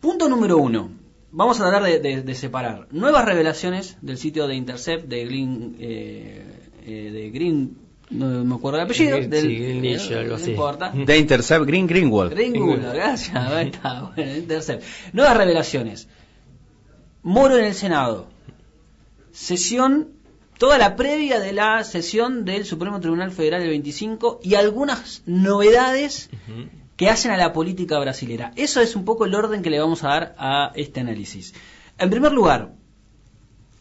punto 0.00 0.28
número 0.28 0.58
uno. 0.58 0.90
Vamos 1.36 1.60
a 1.60 1.68
tratar 1.68 1.82
de, 1.82 2.22
de, 2.22 2.34
separar 2.36 2.86
nuevas 2.92 3.24
revelaciones 3.24 3.96
del 4.02 4.18
sitio 4.18 4.46
de 4.46 4.54
Intercept 4.54 5.08
de 5.08 5.24
Green, 5.24 5.76
eh, 5.80 6.63
eh, 6.84 7.10
de 7.12 7.30
Green 7.30 7.84
no 8.10 8.44
me 8.44 8.54
acuerdo 8.54 8.78
el 8.78 8.84
apellido. 8.84 9.16
Sí, 9.16 9.26
del, 9.26 9.44
Greenwich, 9.44 10.10
eh, 10.10 10.18
algo 10.18 10.30
no 10.30 10.34
así. 10.36 10.50
importa. 10.50 10.92
De 10.94 11.18
Intercept 11.18 11.64
Green 11.64 11.86
Greenwald. 11.86 12.32
Greenwood, 12.32 12.80
gracias. 12.80 13.36
Ahí 13.36 13.68
está, 13.68 14.02
bueno, 14.16 14.36
Intercept. 14.36 14.84
Nuevas 15.12 15.36
revelaciones. 15.36 16.08
Moro 17.22 17.56
en 17.56 17.64
el 17.64 17.74
Senado. 17.74 18.28
Sesión, 19.32 20.10
toda 20.58 20.78
la 20.78 20.96
previa 20.96 21.40
de 21.40 21.52
la 21.52 21.82
sesión 21.82 22.44
del 22.44 22.64
Supremo 22.64 23.00
Tribunal 23.00 23.32
Federal 23.32 23.60
del 23.60 23.70
25 23.70 24.40
y 24.42 24.54
algunas 24.54 25.22
novedades 25.26 26.30
que 26.96 27.08
hacen 27.08 27.32
a 27.32 27.36
la 27.36 27.52
política 27.52 27.98
brasilera. 27.98 28.52
Eso 28.54 28.80
es 28.80 28.94
un 28.94 29.04
poco 29.04 29.24
el 29.24 29.34
orden 29.34 29.62
que 29.62 29.70
le 29.70 29.80
vamos 29.80 30.04
a 30.04 30.08
dar 30.08 30.34
a 30.38 30.72
este 30.76 31.00
análisis. 31.00 31.54
En 31.98 32.10
primer 32.10 32.32
lugar, 32.32 32.74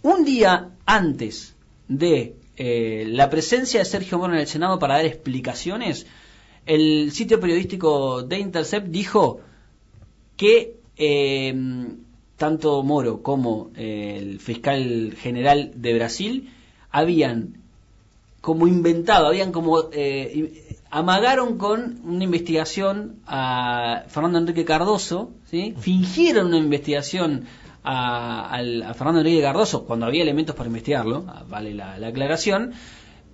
un 0.01 0.23
día 0.23 0.71
antes 0.85 1.55
de 1.87 2.37
eh, 2.65 3.03
la 3.07 3.29
presencia 3.29 3.79
de 3.79 3.85
Sergio 3.85 4.17
Moro 4.17 4.33
en 4.33 4.39
el 4.39 4.47
Senado 4.47 4.79
para 4.79 4.93
dar 4.95 5.05
explicaciones, 5.05 6.05
el 6.65 7.11
sitio 7.11 7.41
periodístico 7.41 8.23
de 8.23 8.39
Intercept 8.39 8.87
dijo 8.87 9.41
que 10.37 10.77
eh, 10.95 11.53
tanto 12.37 12.81
Moro 12.83 13.21
como 13.21 13.71
eh, 13.75 14.17
el 14.17 14.39
fiscal 14.39 15.13
general 15.17 15.73
de 15.75 15.93
Brasil 15.93 16.53
habían 16.89 17.57
como 18.39 18.65
inventado, 18.65 19.27
habían 19.27 19.51
como 19.51 19.89
eh, 19.91 20.77
amagaron 20.89 21.57
con 21.57 21.99
una 22.05 22.23
investigación 22.23 23.17
a 23.27 24.05
Fernando 24.07 24.39
Enrique 24.39 24.63
Cardoso, 24.63 25.31
¿sí? 25.51 25.75
fingieron 25.77 26.47
una 26.47 26.59
investigación 26.59 27.45
a, 27.83 28.49
al- 28.49 28.83
a 28.83 28.93
Fernando 28.93 29.19
Enrique 29.21 29.41
Cardoso 29.41 29.85
cuando 29.85 30.05
había 30.05 30.21
elementos 30.23 30.55
para 30.55 30.67
investigarlo, 30.67 31.25
ah, 31.27 31.43
vale 31.47 31.73
la, 31.73 31.97
la 31.97 32.07
aclaración, 32.07 32.73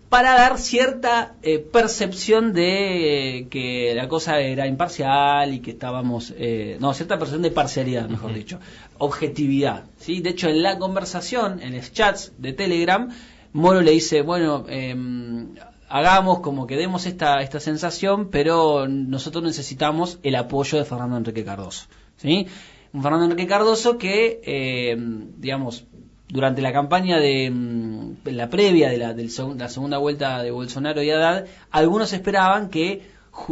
para 0.10 0.34
dar 0.34 0.58
cierta 0.58 1.36
eh, 1.44 1.60
percepción 1.60 2.52
de 2.54 3.38
eh, 3.42 3.48
que 3.48 3.94
la 3.96 4.08
cosa 4.08 4.40
era 4.40 4.66
imparcial 4.66 5.54
y 5.54 5.60
que 5.60 5.72
estábamos, 5.72 6.34
eh, 6.36 6.78
no, 6.80 6.94
cierta 6.96 7.20
percepción 7.20 7.44
de 7.44 7.52
parcialidad, 7.52 8.10
mejor 8.10 8.34
dicho, 8.34 8.60
objetividad. 8.98 9.84
¿sí? 10.00 10.22
De 10.22 10.32
hecho, 10.32 10.50
en 10.50 10.64
la 10.64 10.80
conversación, 10.80 11.62
en 11.62 11.76
los 11.76 11.92
chats 11.94 12.32
de 12.40 12.54
Telegram, 12.54 13.10
Moro 13.54 13.82
le 13.82 13.92
dice, 13.92 14.22
bueno, 14.24 14.66
em, 14.68 15.50
hagamos 15.90 16.40
como 16.40 16.66
que 16.68 16.76
demos 16.76 17.06
esta, 17.06 17.42
esta 17.42 17.60
sensación, 17.60 18.30
pero 18.30 18.88
nosotros 18.88 19.44
necesitamos 19.44 20.18
el 20.24 20.36
apoyo 20.36 20.78
de 20.80 20.86
Fernando 20.86 21.18
Enrique 21.18 21.44
Cardoso. 21.46 21.86
¿sí? 22.18 22.48
Un 22.94 23.04
Fernando 23.04 23.26
Enrique 23.26 23.48
Cardoso 23.48 23.98
que, 23.98 24.42
em, 24.44 25.32
digamos, 25.38 25.86
durante 26.28 26.62
la 26.62 26.72
campaña 26.74 27.20
de 27.20 27.50
mm, 27.52 28.14
la 28.26 28.50
previa 28.50 28.90
de 28.90 28.98
la, 28.98 29.14
segun- 29.16 29.58
la 29.58 29.70
segunda 29.70 29.98
vuelta 29.98 30.42
de 30.44 30.52
Bolsonaro 30.52 31.02
y 31.04 31.10
Haddad, 31.12 31.46
algunos 31.72 32.14
esperaban 32.14 32.70
que 32.70 33.02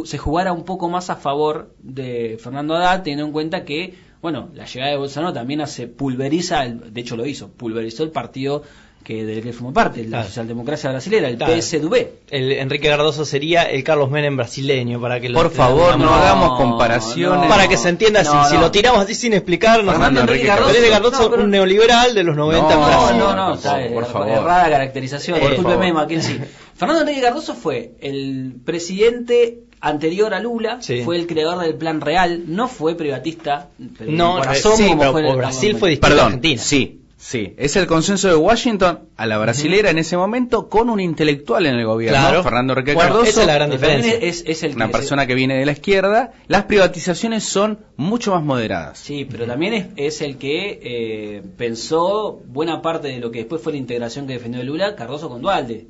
se 0.04 0.18
jugara 0.18 0.52
un 0.52 0.64
poco 0.64 0.88
más 0.88 1.08
a 1.10 1.16
favor 1.16 1.74
de 1.78 2.36
Fernando 2.40 2.74
Haddad, 2.74 3.02
teniendo 3.02 3.26
en 3.26 3.32
cuenta 3.32 3.64
que, 3.64 3.94
bueno, 4.20 4.50
la 4.54 4.66
llegada 4.66 4.90
de 4.90 4.98
Bolsonaro 4.98 5.32
también 5.32 5.60
hace 5.60 5.86
pulveriza, 5.86 6.64
el- 6.64 6.92
de 6.92 7.00
hecho 7.00 7.16
lo 7.16 7.24
hizo, 7.26 7.48
pulverizó 7.48 8.02
el 8.02 8.10
partido 8.10 8.62
que 9.08 9.24
del 9.24 9.42
que 9.42 9.54
formó 9.54 9.72
parte, 9.72 10.02
la 10.02 10.08
Claro. 10.08 10.26
socialdemocracia 10.26 10.90
brasilera, 10.90 11.28
el 11.28 11.38
Claro. 11.38 11.54
PSDB. 11.54 12.08
El 12.28 12.52
Enrique 12.52 12.88
Cardoso 12.88 13.24
sería 13.24 13.62
el 13.62 13.82
Carlos 13.82 14.10
Menem 14.10 14.36
brasileño, 14.36 15.00
para 15.00 15.18
que 15.18 15.30
lo 15.30 15.38
Por 15.40 15.50
favor, 15.50 15.96
no, 15.98 16.04
No, 16.04 16.14
hagamos 16.14 16.50
no, 16.50 16.56
comparaciones. 16.58 17.48
Para 17.48 17.66
que 17.68 17.78
se 17.78 17.88
entienda, 17.88 18.22
No, 18.22 18.44
si, 18.44 18.50
si 18.54 18.60
lo 18.60 18.70
tiramos 18.70 19.00
así 19.00 19.14
sin 19.14 19.32
explicar, 19.32 19.82
no 19.82 19.92
Fernando 19.92 20.20
Enrique 20.20 20.46
Cardoso. 20.46 20.70
Enrique 20.74 20.90
Cardoso 20.90 21.22
No, 21.22 21.30
pero- 21.30 21.44
un 21.44 21.50
neoliberal 21.50 22.14
de 22.14 22.22
los 22.22 22.36
90 22.36 22.74
en 22.74 22.80
No, 22.80 22.86
Brasil. 22.86 23.16
No, 23.18 23.34
no, 23.34 23.48
no, 23.54 23.60
por 23.60 23.94
por 23.94 24.02
er- 24.04 24.06
favor. 24.12 24.28
errada 24.28 24.68
caracterización. 24.70 25.40
Discúlpeme, 25.40 25.74
favor. 25.88 25.92
Mackenzie. 25.94 26.40
Fernando 26.76 27.00
Enrique 27.00 27.22
Cardoso 27.22 27.54
fue 27.54 27.92
el 28.02 28.56
presidente 28.62 29.60
anterior 29.80 30.34
a 30.34 30.40
Lula, 30.40 30.78
Sí. 30.82 31.00
fue 31.02 31.16
el 31.16 31.26
creador 31.26 31.60
del 31.60 31.76
Plan 31.76 32.02
Real, 32.02 32.42
no 32.46 32.68
fue 32.68 32.94
privatista, 32.94 33.68
pero 33.96 34.10
No, 34.10 34.36
en 34.36 34.42
corazón, 34.44 34.76
sí, 34.76 34.86
como 34.88 34.98
pero 35.00 35.12
fue 35.12 35.28
el 35.30 35.36
Brasil 35.36 35.76
fue 35.78 35.90
distinto 35.90 36.20
a 36.20 36.24
Argentina. 36.26 36.60
sí, 36.60 37.00
sí. 37.18 37.52
Es 37.58 37.76
el 37.76 37.86
consenso 37.86 38.28
de 38.28 38.36
Washington 38.36 39.00
a 39.16 39.26
la 39.26 39.36
brasilera 39.38 39.90
en 39.90 39.98
ese 39.98 40.16
momento 40.16 40.68
con 40.70 40.88
un 40.88 41.00
intelectual 41.00 41.66
en 41.66 41.74
el 41.74 41.84
gobierno, 41.84 42.16
Claro. 42.18 42.42
Fernando 42.42 42.72
Enrique 42.72 42.94
Bueno, 42.94 43.10
Cardoso. 43.10 43.30
esa 43.30 43.40
es 43.42 43.46
la 43.46 43.54
gran 43.54 43.70
diferencia. 43.70 44.14
es, 44.14 44.44
es 44.46 44.62
el 44.62 44.74
una 44.76 44.86
que- 44.86 44.92
persona 44.92 45.26
que 45.26 45.34
viene 45.34 45.56
de 45.58 45.66
la 45.66 45.72
izquierda, 45.72 46.32
las 46.46 46.64
privatizaciones 46.64 47.44
son 47.44 47.80
mucho 47.96 48.32
más 48.32 48.42
moderadas. 48.42 48.98
Sí, 48.98 49.26
pero 49.30 49.44
también 49.46 49.74
es, 49.74 49.86
es 49.96 50.20
el 50.22 50.38
que 50.38 50.78
eh, 50.82 51.42
pensó 51.56 52.40
buena 52.46 52.80
parte 52.82 53.08
de 53.08 53.18
lo 53.18 53.30
que 53.30 53.40
después 53.40 53.60
fue 53.60 53.72
la 53.72 53.78
integración 53.78 54.26
que 54.26 54.32
defendió 54.34 54.62
Lula, 54.62 54.94
Cardoso 54.96 55.28
con 55.28 55.42
Dualde. 55.42 55.86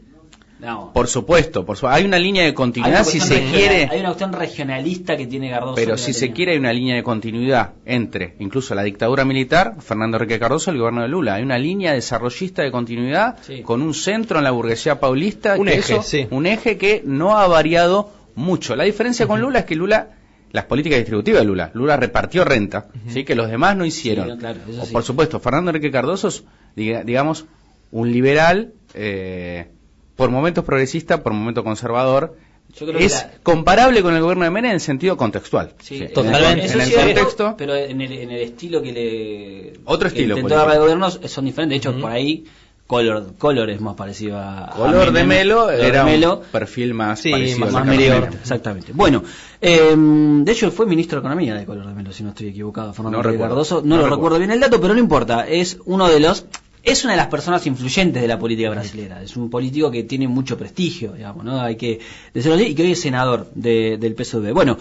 No. 0.61 0.93
Por 0.93 1.07
supuesto, 1.07 1.65
por 1.65 1.77
su- 1.77 1.87
hay 1.87 2.05
una 2.05 2.19
línea 2.19 2.43
de 2.45 2.53
continuidad 2.53 3.05
si 3.05 3.21
se 3.21 3.35
regional- 3.35 3.53
quiere, 3.55 3.89
Hay 3.93 4.01
una 4.01 4.09
cuestión 4.09 4.33
regionalista 4.33 5.17
que 5.17 5.27
tiene 5.29 5.51
Cardoso. 5.51 5.75
pero 5.77 5.97
si 5.97 6.13
se 6.13 6.33
quiere 6.33 6.53
hay 6.53 6.59
una 6.59 6.73
línea 6.73 6.97
de 6.97 7.03
continuidad 7.05 7.75
entre 7.85 8.35
incluso 8.41 8.75
la 8.75 8.83
dictadura 8.83 9.25
militar, 9.25 9.77
Fernando 9.81 10.17
Enrique 10.17 10.39
Cardoso, 10.41 10.71
el 10.73 10.79
gobierno 10.79 11.03
de 11.03 11.09
Lula. 11.09 11.35
Hay 11.35 11.45
una 11.45 11.59
línea 11.59 11.93
desarrollista 11.93 12.63
de 12.63 12.73
continuidad 12.73 13.37
Sí. 13.43 13.63
con 13.63 13.83
un 13.83 13.95
centro 13.95 14.39
en 14.39 14.45
la 14.45 14.51
burguesía 14.51 14.99
paulista, 14.99 15.57
Un 15.57 15.67
que 15.67 15.75
eje, 15.75 15.93
eso- 15.95 16.03
sí. 16.03 16.27
un 16.31 16.47
eje 16.47 16.77
que 16.77 17.03
no 17.05 17.39
ha 17.39 17.47
variado 17.47 18.11
mucho. 18.35 18.75
La 18.75 18.83
diferencia 18.85 19.27
con 19.29 19.41
Lula 19.41 19.61
es 19.61 19.65
que 19.65 19.77
Lula 19.77 20.09
las 20.51 20.65
políticas 20.65 20.99
distributivas 20.99 21.43
de 21.43 21.47
Lula. 21.47 21.71
Lula 21.75 21.97
repartió 21.99 22.43
renta, 22.45 22.87
¿sí? 23.09 23.23
que 23.25 23.35
los 23.35 23.49
demás 23.51 23.77
no 23.77 23.85
hicieron. 23.85 24.31
Sí, 24.33 24.39
claro, 24.39 24.59
eso 24.69 24.83
O, 24.83 24.87
sí. 24.87 24.93
Por 24.93 25.03
supuesto, 25.03 25.39
Fernando 25.41 25.71
Enrique 25.71 25.91
Cardoso 25.91 26.29
es, 26.29 26.43
diga- 26.75 27.05
digamos, 27.05 27.45
un 27.93 28.11
liberal, 28.11 28.73
eh, 28.95 29.69
por 30.19 30.31
momentos 30.31 30.65
progresista, 30.65 31.23
por 31.23 31.33
momentos 31.33 31.63
conservador. 31.63 32.37
Que 32.77 33.05
Es 33.07 33.13
la- 33.15 33.31
comparable 33.43 34.03
con 34.03 34.15
el 34.15 34.21
gobierno 34.21 34.45
de 34.45 34.51
Menem 34.51 34.73
en 34.73 34.81
sentido 34.81 35.17
contextual. 35.17 35.73
Sí, 35.81 35.99
Sí, 35.99 36.05
en 36.05 36.13
totalmente. 36.13 36.67
el- 36.67 36.71
En 36.73 36.81
el 36.83 36.87
sí, 36.89 36.95
contexto. 36.95 37.55
Pero 37.57 37.75
en 37.75 38.01
el, 38.03 38.13
en 38.13 38.31
el 38.33 38.41
estilo 38.43 38.83
que 38.83 38.93
le. 38.93 39.73
Otro 39.87 40.09
que 40.11 40.17
estilo 40.17 40.35
intentó 40.37 40.49
político. 40.55 40.59
dar 40.67 40.73
de 40.73 40.79
gobiernos 40.81 41.21
son 41.27 41.45
diferentes. 41.47 41.81
De 41.83 41.89
hecho, 41.91 41.99
por 42.01 42.11
ahí. 42.11 42.45
Color, 42.87 43.35
Color 43.37 43.69
es 43.71 43.81
más 43.83 43.95
parecido 43.97 44.39
a. 44.39 44.65
a 44.65 44.71
Color 44.71 45.13
de. 45.13 45.25
Melo 45.25 45.67
de 45.67 45.87
era 45.87 46.05
Melo, 46.05 46.39
un 46.39 46.45
perfil 46.51 46.95
más 46.95 47.21
Sí, 47.21 47.31
parecido 47.31 47.59
más- 47.61 47.73
más 47.73 47.87
medio. 47.87 48.17
Exactamente. 48.25 48.93
Bueno, 48.95 49.23
eh, 49.61 49.95
de 49.97 50.53
hecho 50.53 50.71
fue 50.71 50.87
ministro 50.87 51.17
de 51.21 51.27
Economía 51.27 51.55
de 51.55 51.65
Color 51.67 51.87
de 51.87 51.93
Melo, 51.95 52.13
si 52.13 52.23
no 52.23 52.31
estoy 52.31 52.49
equivocado. 52.49 52.93
Fernando 52.95 53.19
No 53.19 53.23
Enrique 53.23 53.33
recuerdo. 53.35 53.55
Cardoso. 53.55 53.75
No, 53.77 53.83
No 53.83 53.89
lo 53.89 54.03
recuerdo. 54.05 54.17
recuerdo 54.17 54.39
bien 54.39 54.51
el 54.53 54.61
dato, 54.61 54.81
pero 54.81 54.95
no 54.95 55.01
importa. 55.01 55.47
Es 55.47 55.79
uno 55.87 56.09
de 56.09 56.19
los. 56.21 56.45
Es 56.83 57.05
una 57.05 57.13
de 57.15 57.17
las 57.19 57.27
personas 57.27 57.67
influyentes 57.67 58.23
de 58.23 58.29
la 58.29 58.39
política 58.39 58.71
brasileña. 58.71 59.23
Es 59.23 59.37
un 59.37 59.51
político 59.51 59.91
que 59.91 60.05
tiene 60.05 60.29
mucho 60.29 60.57
prestigio, 60.57 61.13
digamos, 61.13 61.45
¿no? 61.45 61.61
Hay 61.61 61.77
que 61.77 61.99
decirlo 62.33 62.57
así, 62.57 62.67
y 62.69 62.75
que 62.75 62.83
hoy 62.85 62.93
es 62.93 63.01
senador 63.01 63.51
de- 63.55 63.99
del 63.99 64.15
PSUV. 64.15 64.53
Bueno, 64.53 64.79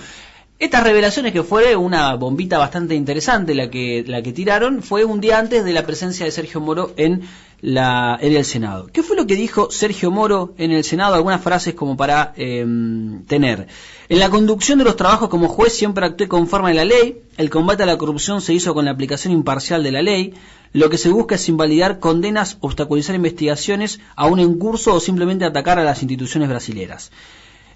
estas 0.59 0.83
revelaciones 0.83 1.33
que 1.33 1.43
fue 1.43 1.75
una 1.75 2.15
bombita 2.15 2.57
bastante 2.57 2.95
interesante 2.95 3.53
la 3.53 3.69
que, 3.69 4.03
la 4.07 4.21
que 4.23 4.31
tiraron, 4.33 4.81
fue 4.81 5.05
un 5.05 5.19
día 5.21 5.37
antes 5.39 5.63
de 5.65 5.73
la 5.73 5.85
presencia 5.85 6.25
de 6.25 6.31
Sergio 6.31 6.59
Moro 6.61 6.93
en, 6.97 7.21
la, 7.61 8.17
en 8.21 8.35
el 8.35 8.43
Senado. 8.45 8.87
¿Qué 8.91 9.03
fue 9.03 9.15
lo 9.15 9.27
que 9.27 9.35
dijo 9.35 9.69
Sergio 9.69 10.09
Moro 10.09 10.53
en 10.57 10.71
el 10.71 10.83
Senado? 10.83 11.13
Algunas 11.15 11.41
frases 11.41 11.75
como 11.75 11.95
para 11.97 12.33
em, 12.37 13.23
tener. 13.25 13.67
En 14.09 14.19
la 14.19 14.29
conducción 14.29 14.79
de 14.79 14.85
los 14.85 14.95
trabajos 14.95 15.29
como 15.29 15.47
juez 15.47 15.73
siempre 15.73 16.05
actué 16.05 16.27
conforme 16.27 16.71
a 16.71 16.73
la 16.73 16.85
ley, 16.85 17.21
el 17.37 17.49
combate 17.51 17.83
a 17.83 17.85
la 17.85 17.97
corrupción 17.97 18.41
se 18.41 18.53
hizo 18.53 18.73
con 18.73 18.85
la 18.85 18.91
aplicación 18.91 19.33
imparcial 19.33 19.83
de 19.83 19.91
la 19.91 20.01
ley, 20.01 20.33
lo 20.73 20.89
que 20.89 20.97
se 20.97 21.09
busca 21.09 21.35
es 21.35 21.49
invalidar 21.49 21.99
condenas, 21.99 22.57
obstaculizar 22.61 23.15
investigaciones 23.15 23.99
aún 24.15 24.39
en 24.39 24.57
curso 24.57 24.93
o 24.93 24.99
simplemente 24.99 25.45
atacar 25.45 25.79
a 25.79 25.83
las 25.83 26.01
instituciones 26.01 26.49
brasileras. 26.49 27.11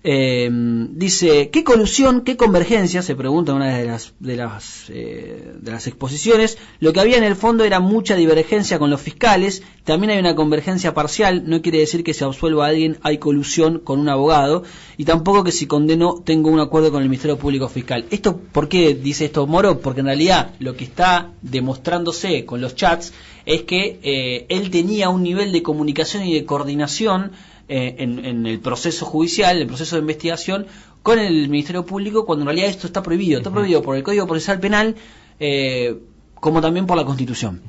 Eh, 0.03 0.49
dice, 0.51 1.51
¿qué 1.51 1.63
colusión, 1.63 2.21
qué 2.21 2.35
convergencia? 2.35 3.03
Se 3.03 3.15
pregunta 3.15 3.53
una 3.53 3.77
de 3.77 3.85
las, 3.85 4.13
de, 4.19 4.35
las, 4.35 4.89
eh, 4.89 5.53
de 5.59 5.71
las 5.71 5.85
exposiciones. 5.85 6.57
Lo 6.79 6.91
que 6.91 6.99
había 6.99 7.17
en 7.17 7.23
el 7.23 7.35
fondo 7.35 7.63
era 7.63 7.79
mucha 7.79 8.15
divergencia 8.15 8.79
con 8.79 8.89
los 8.89 8.99
fiscales. 8.99 9.61
También 9.83 10.11
hay 10.11 10.19
una 10.19 10.35
convergencia 10.35 10.95
parcial. 10.95 11.43
No 11.45 11.61
quiere 11.61 11.79
decir 11.79 12.03
que 12.03 12.15
si 12.15 12.23
absuelva 12.23 12.65
a 12.65 12.69
alguien 12.69 12.97
hay 13.03 13.19
colusión 13.19 13.79
con 13.79 13.99
un 13.99 14.09
abogado. 14.09 14.63
Y 14.97 15.05
tampoco 15.05 15.43
que 15.43 15.51
si 15.51 15.67
condeno 15.67 16.21
tengo 16.25 16.49
un 16.49 16.59
acuerdo 16.59 16.91
con 16.91 17.03
el 17.03 17.09
Ministerio 17.09 17.37
Público 17.37 17.69
Fiscal. 17.69 18.05
¿Esto 18.09 18.37
por 18.37 18.69
qué 18.69 18.95
dice 18.95 19.25
esto 19.25 19.45
Moro? 19.45 19.81
Porque 19.81 19.99
en 19.99 20.07
realidad 20.07 20.55
lo 20.59 20.75
que 20.75 20.83
está 20.83 21.29
demostrándose 21.43 22.45
con 22.45 22.59
los 22.59 22.75
chats 22.75 23.13
es 23.45 23.63
que 23.63 23.99
eh, 24.01 24.45
él 24.49 24.71
tenía 24.71 25.09
un 25.09 25.23
nivel 25.23 25.51
de 25.51 25.63
comunicación 25.63 26.23
y 26.25 26.33
de 26.33 26.45
coordinación 26.45 27.31
eh, 27.73 27.95
en, 27.99 28.25
en 28.25 28.45
el 28.45 28.59
proceso 28.59 29.05
judicial, 29.05 29.57
el 29.57 29.65
proceso 29.65 29.95
de 29.95 30.01
investigación, 30.01 30.67
con 31.03 31.19
el 31.19 31.47
Ministerio 31.47 31.85
Público, 31.85 32.25
cuando 32.25 32.43
en 32.43 32.47
realidad 32.47 32.69
esto 32.69 32.85
está 32.85 33.01
prohibido. 33.01 33.37
Está 33.37 33.49
prohibido 33.49 33.81
por 33.81 33.95
el 33.95 34.03
Código 34.03 34.27
Procesal 34.27 34.59
Penal, 34.59 34.95
eh, 35.39 35.97
como 36.35 36.59
también 36.59 36.85
por 36.85 36.97
la 36.97 37.05
Constitución. 37.05 37.61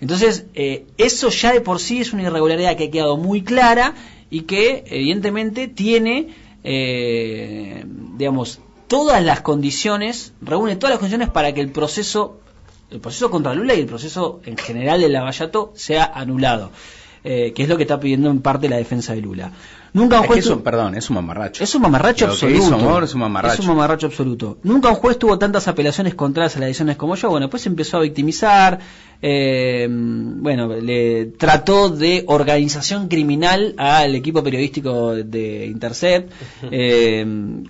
Entonces, 0.00 0.46
eh, 0.54 0.86
eso 0.96 1.28
ya 1.28 1.52
de 1.52 1.60
por 1.60 1.78
sí 1.78 2.00
es 2.00 2.14
una 2.14 2.22
irregularidad 2.22 2.74
que 2.74 2.84
ha 2.84 2.90
quedado 2.90 3.18
muy 3.18 3.42
clara 3.42 3.94
y 4.30 4.42
que, 4.42 4.82
evidentemente, 4.86 5.68
tiene, 5.68 6.28
eh, 6.64 7.84
digamos, 8.16 8.60
todas 8.88 9.22
las 9.22 9.42
condiciones, 9.42 10.32
reúne 10.40 10.76
todas 10.76 10.92
las 10.92 11.00
condiciones 11.00 11.28
para 11.28 11.52
que 11.52 11.60
el 11.60 11.70
proceso, 11.70 12.40
el 12.90 13.00
proceso 13.00 13.30
contra 13.30 13.52
Lula 13.52 13.74
y 13.74 13.80
el 13.80 13.86
proceso 13.86 14.40
en 14.46 14.56
general 14.56 15.02
del 15.02 15.12
Lavallato 15.12 15.74
sea 15.76 16.04
anulado. 16.04 16.70
Eh, 17.22 17.52
que 17.54 17.62
es 17.64 17.68
lo 17.68 17.76
que 17.76 17.82
está 17.82 18.00
pidiendo 18.00 18.30
en 18.30 18.40
parte 18.40 18.68
la 18.68 18.76
defensa 18.76 19.12
de 19.14 19.20
Lula. 19.20 19.52
Nunca 19.92 20.18
un 20.18 20.22
Es 20.22 20.28
juez 20.28 20.44
que 20.46 20.52
es 20.52 20.58
perdón, 20.62 20.94
es 20.94 21.10
un 21.10 21.16
mamarracho. 21.16 21.64
es 21.64 21.74
un 21.74 21.82
mamarracho 21.82 22.26
Lo 22.26 22.30
que 22.30 22.46
absoluto. 22.46 22.64
hizo 22.64 22.78
Moro 22.78 23.04
es 23.04 23.12
un 23.14 23.20
mamarracho. 23.20 23.54
Es 23.54 23.60
un 23.60 23.66
mamarracho 23.66 24.06
absoluto. 24.06 24.58
Nunca 24.62 24.88
un 24.88 24.94
juez 24.94 25.18
tuvo 25.18 25.36
tantas 25.38 25.66
apelaciones 25.68 26.14
contrarias 26.14 26.56
a 26.56 26.60
las 26.60 26.68
decisiones 26.68 26.96
como 26.96 27.16
yo. 27.16 27.28
Bueno, 27.28 27.46
después 27.46 27.62
se 27.62 27.68
empezó 27.68 27.96
a 27.96 28.00
victimizar. 28.00 28.78
eh, 29.20 29.86
bueno, 29.90 30.68
le 30.76 31.26
trató 31.36 31.90
de 31.90 32.24
organización 32.28 33.08
criminal 33.08 33.74
al 33.76 34.14
equipo 34.14 34.42
periodístico 34.42 35.12
de 35.14 35.66
Intercept. 35.66 36.32
eh, 36.70 37.26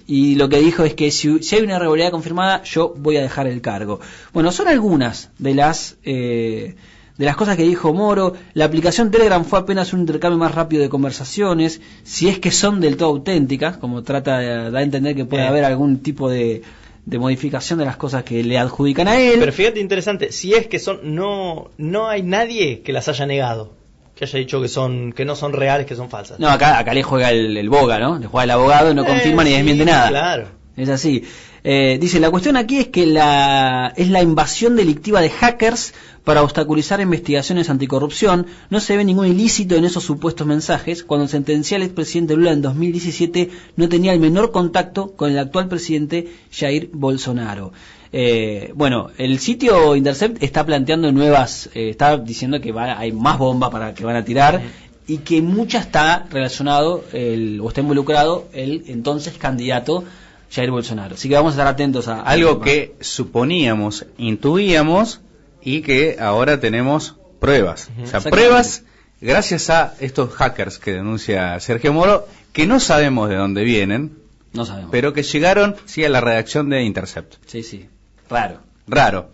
y 0.07 0.35
lo 0.37 0.49
que 0.49 0.59
dijo 0.61 0.85
es 0.85 0.95
que 0.95 1.11
si, 1.11 1.43
si 1.43 1.57
hay 1.57 1.63
una 1.63 1.77
irregularidad 1.77 2.11
confirmada, 2.11 2.63
yo 2.65 2.95
voy 2.97 3.17
a 3.17 3.23
dejar 3.23 3.47
el 3.47 3.61
cargo. 3.63 3.99
Bueno, 4.33 4.53
son 4.53 4.69
algunas 4.69 5.31
de 5.39 5.55
las. 5.55 5.97
eh, 6.05 6.77
de 7.21 7.27
las 7.27 7.37
cosas 7.37 7.57
que 7.57 7.63
dijo 7.65 7.93
Moro, 7.93 8.33
la 8.55 8.65
aplicación 8.65 9.11
Telegram 9.11 9.45
fue 9.45 9.59
apenas 9.59 9.93
un 9.93 10.01
intercambio 10.01 10.39
más 10.39 10.55
rápido 10.55 10.83
de 10.83 10.89
conversaciones, 10.89 11.81
si 12.03 12.29
es 12.29 12.39
que 12.39 12.51
son 12.51 12.81
del 12.81 12.97
todo 12.97 13.11
auténticas, 13.11 13.77
como 13.77 14.03
trata 14.03 14.39
de 14.39 14.77
a 14.79 14.83
entender 14.83 15.15
que 15.15 15.27
puede 15.27 15.45
Eh. 15.45 15.49
haber 15.49 15.65
algún 15.65 15.99
tipo 15.99 16.31
de, 16.31 16.63
de 17.05 17.19
modificación 17.19 17.79
de 17.79 17.85
las 17.85 17.97
cosas 17.97 18.25
que 18.25 18.43
le 18.43 18.59
adjudican 18.59 19.07
a 19.07 19.21
él. 19.21 19.37
Pero 19.39 19.53
fíjate 19.53 19.81
interesante, 19.81 20.33
si 20.33 20.55
es 20.55 20.67
que 20.67 20.79
son, 20.79 21.15
no, 21.15 21.71
no 21.77 22.09
hay 22.09 22.23
nadie 22.23 22.81
que 22.81 22.93
las 22.95 23.07
haya 23.09 23.27
negado, 23.27 23.75
que 24.15 24.25
haya 24.25 24.39
dicho 24.39 24.61
que 24.63 24.69
son, 24.69 25.13
que 25.13 25.25
no 25.27 25.37
son 25.37 25.53
reales, 25.53 25.87
que 25.87 25.97
son 25.97 26.09
falsas. 26.09 26.39
no, 26.41 26.49
acá, 26.49 26.79
acá 26.79 26.95
le 26.95 27.03
juega 27.03 27.31
el, 27.31 27.55
el 27.57 27.69
boga, 27.69 27.99
¿no? 27.99 28.19
Le 28.19 28.27
juega 28.29 28.45
el 28.45 28.51
abogado, 28.53 28.95
no 28.95 29.03
Eh, 29.05 29.07
confirma 29.07 29.45
ni 29.45 29.51
desmiente 29.53 29.85
nada. 29.85 30.09
Claro. 30.09 30.49
Es 30.77 30.89
así. 30.89 31.23
Eh, 31.63 31.99
dice, 32.01 32.21
la 32.21 32.31
cuestión 32.31 32.57
aquí 32.57 32.79
es 32.79 32.89
que 32.89 33.07
la, 33.07 33.93
es 33.97 34.09
la 34.11 34.23
invasión 34.23 34.77
delictiva 34.77 35.21
de 35.21 35.31
hackers 35.31 35.93
para 36.25 36.43
obstaculizar 36.43 37.01
investigaciones 37.01 37.71
anticorrupción. 37.71 38.47
No 38.71 38.81
se 38.81 38.97
ve 38.97 39.05
ningún 39.05 39.27
ilícito 39.27 39.77
en 39.77 39.85
esos 39.85 40.05
supuestos 40.05 40.47
mensajes. 40.47 41.05
Cuando 41.05 41.29
sentencié 41.29 41.77
al 41.77 41.83
expresidente 41.83 42.37
Lula 42.37 42.53
en 42.53 42.63
2017 42.63 43.51
no 43.77 43.89
tenía 43.89 44.13
el 44.13 44.21
menor 44.21 44.53
contacto 44.53 45.13
con 45.13 45.31
el 45.31 45.39
actual 45.39 45.69
presidente 45.69 46.29
Jair 46.53 46.91
Bolsonaro. 46.93 47.73
Eh, 48.13 48.73
bueno, 48.75 49.11
el 49.19 49.39
sitio 49.39 49.95
Intercept 49.95 50.43
está 50.43 50.67
planteando 50.67 51.13
nuevas, 51.13 51.71
eh, 51.75 51.91
está 51.91 52.17
diciendo 52.17 52.61
que 52.61 52.73
va, 52.73 52.99
hay 52.99 53.13
más 53.13 53.39
bombas 53.39 53.71
para 53.71 53.95
que 53.95 54.05
van 54.05 54.17
a 54.17 54.25
tirar 54.25 54.61
y 55.07 55.19
que 55.19 55.43
mucha 55.43 55.79
está 55.79 56.27
relacionado 56.31 57.05
el, 57.13 57.61
o 57.61 57.69
está 57.69 57.81
involucrado 57.83 58.49
el 58.53 58.85
entonces 58.89 59.37
candidato 59.39 60.05
Jair 60.51 60.71
Bolsonaro. 60.71 61.15
Así 61.15 61.29
que 61.29 61.35
vamos 61.37 61.53
a 61.53 61.55
estar 61.55 61.67
atentos 61.69 62.09
a 62.09 62.23
Algo 62.23 62.61
a- 62.61 62.65
que 62.65 62.95
suponíamos, 63.01 64.07
intuíamos 64.19 65.21
y 65.63 65.83
que 65.83 66.17
ahora 66.19 66.59
tenemos 66.61 67.17
pruebas. 67.39 67.89
O 68.03 68.07
sea, 68.07 68.21
pruebas 68.21 68.83
gracias 69.21 69.71
a 69.71 69.95
estos 70.01 70.33
hackers 70.35 70.79
que 70.79 70.93
denuncia 70.95 71.59
Sergio 71.61 71.93
Moro, 71.93 72.27
que 72.53 72.67
no 72.67 72.81
sabemos 72.81 73.29
de 73.29 73.37
dónde 73.37 73.63
vienen, 73.65 74.19
no 74.53 74.65
sabemos. 74.65 74.91
pero 74.91 75.13
que 75.13 75.23
llegaron 75.23 75.77
sí 75.85 76.05
a 76.05 76.09
la 76.09 76.21
redacción 76.21 76.69
de 76.71 76.83
Intercept. 76.83 77.35
sí, 77.47 77.63
sí, 77.63 77.89
raro. 78.29 78.59
Raro. 78.89 79.31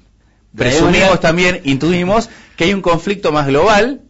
Presumimos 0.54 1.20
también, 1.20 1.60
intuimos 1.64 2.28
que 2.56 2.64
hay 2.64 2.74
un 2.74 2.80
conflicto 2.82 3.30
más 3.32 3.46
global 3.46 4.00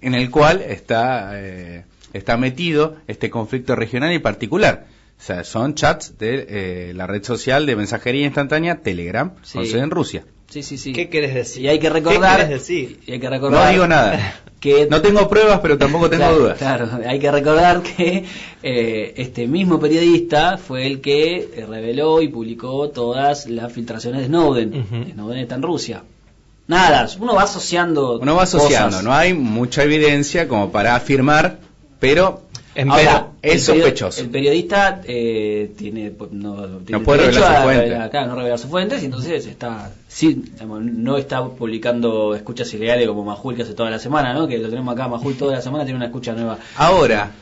en 0.00 0.14
el 0.14 0.30
cual 0.30 0.60
está, 0.62 1.30
eh, 1.34 1.84
está 2.12 2.36
metido 2.36 2.96
este 3.08 3.30
conflicto 3.30 3.74
regional 3.76 4.12
y 4.12 4.18
particular. 4.20 4.86
O 5.18 5.22
sea, 5.22 5.42
son 5.44 5.74
chats 5.74 6.16
de 6.18 6.46
eh, 6.48 6.92
la 6.94 7.06
red 7.06 7.24
social 7.24 7.66
de 7.66 7.74
mensajería 7.76 8.24
instantánea 8.24 8.76
Telegram, 8.80 9.32
Sí. 9.42 9.58
con 9.58 9.66
sede 9.66 9.80
en 9.82 9.90
Rusia. 9.90 10.24
Sí, 10.48 10.62
sí, 10.62 10.78
sí. 10.78 10.92
¿Qué 10.94 11.10
querés 11.10 11.34
decir? 11.34 11.62
Y 11.64 11.68
hay 11.68 11.78
que 11.78 11.90
recordar, 11.90 12.36
¿Qué 12.38 12.44
querés 12.46 12.60
decir? 12.60 13.00
y 13.06 13.12
hay 13.12 13.20
que 13.20 13.28
recordar 13.28 13.66
No 13.66 13.70
digo 13.72 13.86
nada. 13.86 14.34
que 14.60 14.86
No 14.90 15.02
tengo 15.02 15.28
pruebas, 15.28 15.60
pero 15.60 15.76
tampoco 15.76 16.08
tengo 16.08 16.22
claro, 16.24 16.38
dudas. 16.38 16.58
Claro, 16.58 16.88
hay 17.06 17.18
que 17.18 17.30
recordar 17.30 17.82
que 17.96 18.24
eh, 18.62 19.12
este 19.16 19.46
mismo 19.46 19.78
periodista 19.78 20.56
fue 20.56 20.86
el 20.86 21.00
que 21.02 21.36
eh, 21.54 21.66
reveló 21.68 22.22
y 22.22 22.28
publicó 22.28 22.88
todas 22.88 23.46
las 23.46 23.72
filtraciones 23.72 24.20
de 24.22 24.26
Snowden. 24.28 25.10
Snowden 25.12 25.38
está 25.38 25.56
en 25.56 25.62
Rusia. 25.62 26.02
Nada, 26.66 27.08
uno 27.18 27.34
va 27.34 27.42
asociando. 27.42 28.18
Uno 28.18 28.34
va 28.34 28.42
asociando, 28.44 28.88
cosas. 28.90 29.04
no 29.04 29.12
hay 29.12 29.34
mucha 29.34 29.82
evidencia 29.84 30.48
como 30.48 30.70
para 30.70 30.94
afirmar, 30.96 31.58
pero 31.98 32.42
En 32.78 32.92
Ahora, 32.92 33.32
es 33.42 33.64
sospechoso. 33.64 34.20
El 34.20 34.30
periodista 34.30 35.02
eh, 35.04 35.72
tiene, 35.76 36.12
no, 36.30 36.64
tiene 36.86 37.04
puede 37.04 37.22
derecho 37.22 37.40
revelar 37.40 37.56
a 37.56 37.58
su 37.58 37.64
fuente. 37.64 37.96
acá, 37.96 38.26
no 38.26 38.36
revelar 38.36 38.58
sus 38.60 38.70
fuentes, 38.70 39.02
y 39.02 39.06
entonces 39.06 39.46
está, 39.46 39.90
sí, 40.06 40.44
no 40.64 41.16
está 41.16 41.44
publicando 41.44 42.36
escuchas 42.36 42.72
ilegales 42.74 43.08
como 43.08 43.24
Majul 43.24 43.56
que 43.56 43.62
hace 43.62 43.74
toda 43.74 43.90
la 43.90 43.98
semana, 43.98 44.32
¿no? 44.32 44.46
Que 44.46 44.58
lo 44.58 44.68
tenemos 44.68 44.94
acá, 44.94 45.08
Majul 45.08 45.36
toda 45.36 45.56
la 45.56 45.60
semana 45.60 45.82
tiene 45.82 45.96
una 45.96 46.06
escucha 46.06 46.34
nueva. 46.34 46.56
Ahora, 46.76 47.32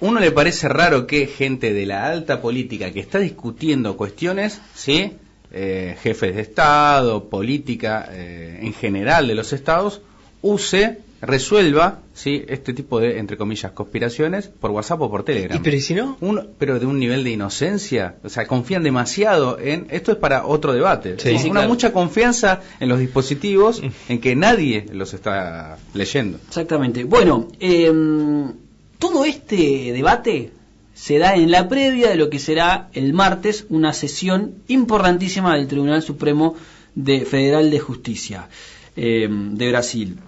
uno 0.00 0.20
le 0.20 0.32
parece 0.32 0.70
raro 0.70 1.06
que 1.06 1.26
gente 1.26 1.74
de 1.74 1.84
la 1.84 2.06
alta 2.06 2.40
política 2.40 2.90
que 2.90 3.00
está 3.00 3.18
discutiendo 3.18 3.94
cuestiones, 3.94 4.58
¿sí? 4.74 5.12
Eh, 5.52 5.98
jefes 6.02 6.34
de 6.34 6.40
Estado, 6.40 7.28
política 7.28 8.08
eh, 8.10 8.60
en 8.62 8.72
general 8.72 9.28
de 9.28 9.34
los 9.34 9.52
estados, 9.52 10.00
use, 10.40 11.00
resuelva, 11.20 12.00
¿sí? 12.14 12.44
Este 12.48 12.72
tipo 12.72 13.00
de, 13.00 13.18
entre 13.18 13.36
comillas, 13.36 13.72
conspiraciones 13.72 14.48
por 14.48 14.70
WhatsApp 14.70 15.00
o 15.02 15.10
por 15.10 15.24
Telegram. 15.24 15.58
¿Y 15.58 15.60
pero 15.62 15.76
y 15.76 15.80
si 15.80 15.94
no? 15.94 16.16
Pero 16.58 16.78
de 16.78 16.86
un 16.86 16.98
nivel 16.98 17.24
de 17.24 17.30
inocencia, 17.30 18.16
o 18.22 18.28
sea, 18.28 18.46
confían 18.46 18.82
demasiado 18.82 19.58
en, 19.58 19.86
esto 19.90 20.12
es 20.12 20.18
para 20.18 20.46
otro 20.46 20.72
debate, 20.72 21.16
Sí, 21.18 21.30
Una 21.30 21.38
sí, 21.38 21.50
claro. 21.50 21.68
mucha 21.68 21.92
confianza 21.92 22.60
en 22.78 22.88
los 22.88 22.98
dispositivos, 23.00 23.82
en 24.08 24.20
que 24.20 24.36
nadie 24.36 24.86
los 24.92 25.14
está 25.14 25.78
leyendo. 25.94 26.38
Exactamente. 26.46 27.04
Bueno, 27.04 27.48
em, 27.58 28.52
todo 28.98 29.24
este 29.24 29.92
debate 29.92 30.52
se 30.94 31.18
da 31.18 31.34
en 31.34 31.50
la 31.50 31.68
previa 31.68 32.10
de 32.10 32.16
lo 32.16 32.30
que 32.30 32.38
será 32.38 32.88
el 32.92 33.12
martes 33.12 33.66
una 33.68 33.92
sesión 33.92 34.54
importantísima 34.68 35.56
del 35.56 35.68
Tribunal 35.68 36.02
Supremo 36.02 36.56
de 36.94 37.20
Federal 37.24 37.70
de 37.70 37.78
Justicia 37.78 38.48
em, 38.96 39.54
de 39.54 39.68
Brasil, 39.68 40.18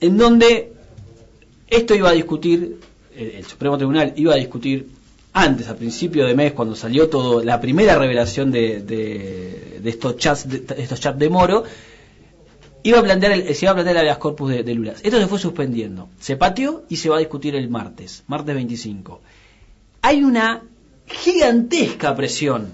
en 0.00 0.16
donde 0.16 0.72
esto 1.68 1.94
iba 1.94 2.10
a 2.10 2.12
discutir, 2.12 2.80
el, 3.14 3.44
Supremo 3.44 3.76
Tribunal 3.76 4.12
iba 4.16 4.34
a 4.34 4.36
discutir 4.36 4.88
antes, 5.32 5.68
a 5.68 5.76
principio 5.76 6.26
de 6.26 6.34
mes, 6.34 6.52
cuando 6.52 6.74
salió 6.74 7.08
todo, 7.08 7.44
la 7.44 7.60
primera 7.60 7.96
revelación 7.96 8.50
de, 8.50 9.80
estos 9.84 10.16
chats 10.16 10.48
de, 10.48 10.64
estos 10.78 10.98
chats 10.98 11.18
de 11.18 11.30
Moro, 11.30 11.64
iba 12.82 12.98
a 12.98 13.02
plantear 13.02 13.54
se 13.54 13.64
iba 13.64 13.72
a 13.72 13.74
plantear 13.74 13.96
el 13.96 14.00
habeas 14.00 14.18
corpus 14.18 14.50
de, 14.50 14.62
de 14.64 14.74
Lula. 14.74 14.94
Esto 15.02 15.18
se 15.18 15.26
fue 15.28 15.38
suspendiendo. 15.38 16.08
Se 16.18 16.36
pateó 16.36 16.84
y 16.88 16.96
se 16.96 17.08
va 17.08 17.16
a 17.16 17.20
discutir 17.20 17.54
el 17.54 17.68
martes, 17.68 18.24
martes 18.26 18.54
25. 18.54 19.20
Hay 20.02 20.24
una 20.24 20.62
gigantesca 21.06 22.16
presión 22.16 22.72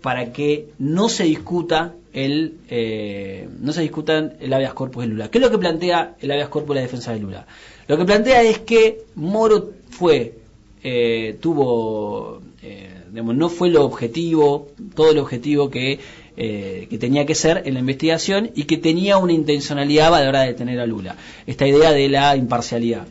para 0.00 0.32
que 0.32 0.70
no 0.78 1.08
se 1.08 1.24
discuta 1.24 1.94
el 2.12 2.58
eh, 2.68 3.48
no 3.60 3.72
se 3.72 3.82
discutan 3.82 4.34
el 4.40 4.52
habeas 4.52 4.74
corpus 4.74 5.04
de 5.04 5.08
Lula. 5.10 5.30
¿Qué 5.30 5.38
es 5.38 5.44
lo 5.44 5.50
que 5.50 5.58
plantea 5.58 6.16
el 6.20 6.30
habeas 6.30 6.48
corpus 6.48 6.74
de 6.74 6.80
la 6.80 6.82
defensa 6.82 7.12
de 7.12 7.20
Lula? 7.20 7.46
Lo 7.88 7.96
que 7.96 8.04
plantea 8.04 8.42
es 8.42 8.58
que 8.60 9.02
Moro 9.14 9.70
fue 9.90 10.34
eh, 10.82 11.36
tuvo 11.40 12.42
eh, 12.62 13.02
no 13.12 13.48
fue 13.48 13.68
lo 13.68 13.84
objetivo, 13.84 14.68
todo 14.94 15.10
el 15.10 15.18
objetivo 15.18 15.70
que, 15.70 16.00
eh, 16.36 16.86
que 16.88 16.98
tenía 16.98 17.26
que 17.26 17.34
ser 17.34 17.62
en 17.66 17.74
la 17.74 17.80
investigación 17.80 18.50
y 18.54 18.64
que 18.64 18.78
tenía 18.78 19.18
una 19.18 19.32
intencionalidad 19.32 20.14
a 20.14 20.22
la 20.22 20.28
hora 20.28 20.40
de 20.42 20.48
detener 20.48 20.80
a 20.80 20.86
Lula. 20.86 21.16
Esta 21.46 21.66
idea 21.66 21.92
de 21.92 22.08
la 22.08 22.36
imparcialidad. 22.36 23.06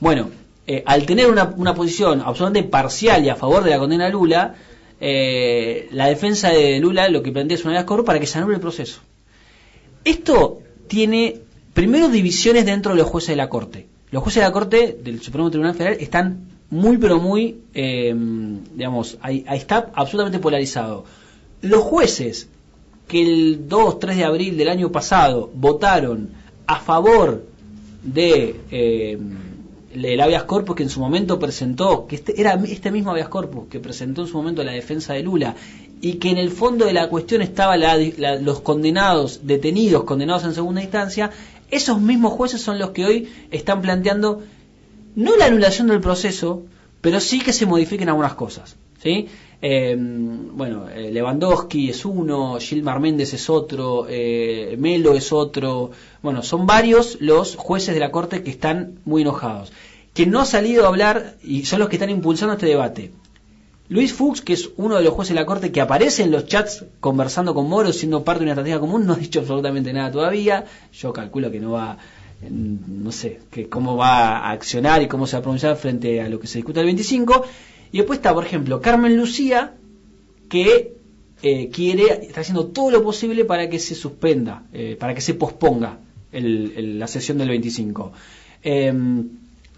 Bueno, 0.00 0.30
eh, 0.66 0.82
al 0.86 1.06
tener 1.06 1.30
una, 1.30 1.54
una 1.56 1.74
posición 1.74 2.20
absolutamente 2.20 2.68
parcial 2.68 3.24
y 3.24 3.28
a 3.28 3.36
favor 3.36 3.62
de 3.62 3.70
la 3.70 3.78
condena 3.78 4.06
a 4.06 4.10
Lula, 4.10 4.54
eh, 5.00 5.88
la 5.92 6.06
defensa 6.06 6.50
de 6.50 6.78
Lula 6.78 7.08
lo 7.08 7.22
que 7.22 7.32
plantea 7.32 7.56
es 7.56 7.64
una 7.64 7.72
habeas 7.72 7.84
corpus 7.84 8.06
para 8.06 8.20
que 8.20 8.26
se 8.26 8.38
anule 8.38 8.54
el 8.54 8.60
proceso. 8.60 9.00
Esto 10.04 10.60
tiene 10.86 11.40
primero 11.72 12.08
divisiones 12.08 12.66
dentro 12.66 12.92
de 12.92 12.98
los 12.98 13.08
jueces 13.08 13.30
de 13.30 13.36
la 13.36 13.48
Corte. 13.48 13.86
Los 14.10 14.22
jueces 14.22 14.42
de 14.42 14.48
la 14.48 14.52
Corte 14.52 14.98
del 15.02 15.20
Supremo 15.20 15.50
Tribunal 15.50 15.74
Federal 15.74 15.96
están 16.00 16.48
muy, 16.70 16.98
pero 16.98 17.20
muy, 17.20 17.58
eh, 17.74 18.14
digamos, 18.74 19.18
ahí, 19.20 19.44
está 19.48 19.90
absolutamente 19.94 20.38
polarizado. 20.38 21.04
Los 21.62 21.82
jueces 21.82 22.48
que 23.08 23.22
el 23.22 23.68
2-3 23.68 24.16
de 24.16 24.24
abril 24.24 24.56
del 24.56 24.68
año 24.68 24.90
pasado 24.90 25.50
votaron 25.54 26.30
a 26.66 26.80
favor 26.80 27.44
de, 28.02 28.60
eh, 28.70 29.18
el 29.94 30.20
habeas 30.20 30.44
corpus 30.44 30.76
que 30.76 30.82
en 30.82 30.90
su 30.90 31.00
momento 31.00 31.38
presentó, 31.38 32.06
que 32.06 32.16
este, 32.16 32.40
era 32.40 32.54
este 32.66 32.90
mismo 32.90 33.10
habeas 33.10 33.28
corpus 33.28 33.68
que 33.68 33.80
presentó 33.80 34.22
en 34.22 34.28
su 34.28 34.36
momento 34.36 34.62
la 34.64 34.72
defensa 34.72 35.14
de 35.14 35.22
Lula, 35.22 35.54
y 36.00 36.14
que 36.14 36.30
en 36.30 36.38
el 36.38 36.50
fondo 36.50 36.84
de 36.84 36.92
la 36.92 37.08
cuestión 37.08 37.40
estaba 37.40 37.76
los 37.76 38.60
condenados, 38.60 39.40
detenidos, 39.44 40.04
condenados 40.04 40.44
en 40.44 40.54
segunda 40.54 40.82
instancia, 40.82 41.30
esos 41.70 42.00
mismos 42.00 42.32
jueces 42.32 42.60
son 42.60 42.78
los 42.78 42.90
que 42.90 43.04
hoy 43.04 43.28
están 43.50 43.80
planteando 43.80 44.42
no 45.14 45.36
la 45.36 45.46
anulación 45.46 45.86
del 45.86 46.00
proceso, 46.00 46.62
pero 47.00 47.20
sí 47.20 47.40
que 47.40 47.52
se 47.52 47.66
modifiquen 47.66 48.08
algunas 48.08 48.34
cosas. 48.34 48.76
¿sí? 49.02 49.28
Eh, 49.66 49.96
bueno, 49.98 50.88
Lewandowski 50.94 51.88
es 51.88 52.04
uno, 52.04 52.58
Gilmar 52.60 53.00
Méndez 53.00 53.32
es 53.32 53.48
otro, 53.48 54.06
eh, 54.10 54.76
Melo 54.78 55.14
es 55.14 55.32
otro. 55.32 55.90
Bueno, 56.22 56.42
son 56.42 56.66
varios 56.66 57.16
los 57.22 57.56
jueces 57.56 57.94
de 57.94 58.00
la 58.00 58.10
Corte 58.10 58.42
que 58.42 58.50
están 58.50 58.98
muy 59.06 59.22
enojados. 59.22 59.72
Quien 60.12 60.30
no 60.30 60.40
ha 60.40 60.44
salido 60.44 60.84
a 60.84 60.88
hablar 60.88 61.36
y 61.42 61.64
son 61.64 61.78
los 61.78 61.88
que 61.88 61.96
están 61.96 62.10
impulsando 62.10 62.52
este 62.52 62.66
debate. 62.66 63.12
Luis 63.88 64.12
Fuchs, 64.12 64.42
que 64.42 64.52
es 64.52 64.68
uno 64.76 64.96
de 64.96 65.02
los 65.02 65.14
jueces 65.14 65.34
de 65.34 65.40
la 65.40 65.46
Corte 65.46 65.72
que 65.72 65.80
aparece 65.80 66.24
en 66.24 66.30
los 66.30 66.44
chats 66.44 66.84
conversando 67.00 67.54
con 67.54 67.66
Moro, 67.66 67.90
siendo 67.94 68.22
parte 68.22 68.40
de 68.40 68.44
una 68.44 68.52
estrategia 68.52 68.80
común, 68.80 69.06
no 69.06 69.14
ha 69.14 69.16
dicho 69.16 69.40
absolutamente 69.40 69.94
nada 69.94 70.10
todavía. 70.10 70.66
Yo 70.92 71.10
calculo 71.14 71.50
que 71.50 71.60
no 71.60 71.70
va, 71.70 71.96
no 72.50 73.10
sé, 73.10 73.40
que 73.50 73.70
cómo 73.70 73.96
va 73.96 74.40
a 74.40 74.50
accionar 74.50 75.00
y 75.00 75.08
cómo 75.08 75.26
se 75.26 75.36
va 75.36 75.38
a 75.38 75.42
pronunciar 75.42 75.76
frente 75.76 76.20
a 76.20 76.28
lo 76.28 76.38
que 76.38 76.48
se 76.48 76.58
discute 76.58 76.80
el 76.80 76.86
25. 76.86 77.46
Y 77.94 77.98
después 77.98 78.18
está, 78.18 78.34
por 78.34 78.44
ejemplo, 78.44 78.80
Carmen 78.80 79.16
Lucía, 79.16 79.76
que 80.48 80.96
eh, 81.44 81.68
quiere, 81.68 82.26
está 82.26 82.40
haciendo 82.40 82.66
todo 82.66 82.90
lo 82.90 83.04
posible 83.04 83.44
para 83.44 83.70
que 83.70 83.78
se 83.78 83.94
suspenda, 83.94 84.64
eh, 84.72 84.96
para 84.98 85.14
que 85.14 85.20
se 85.20 85.34
posponga 85.34 86.00
la 86.32 87.06
sesión 87.06 87.38
del 87.38 87.50
25. 87.50 88.12
Em, 88.64 89.28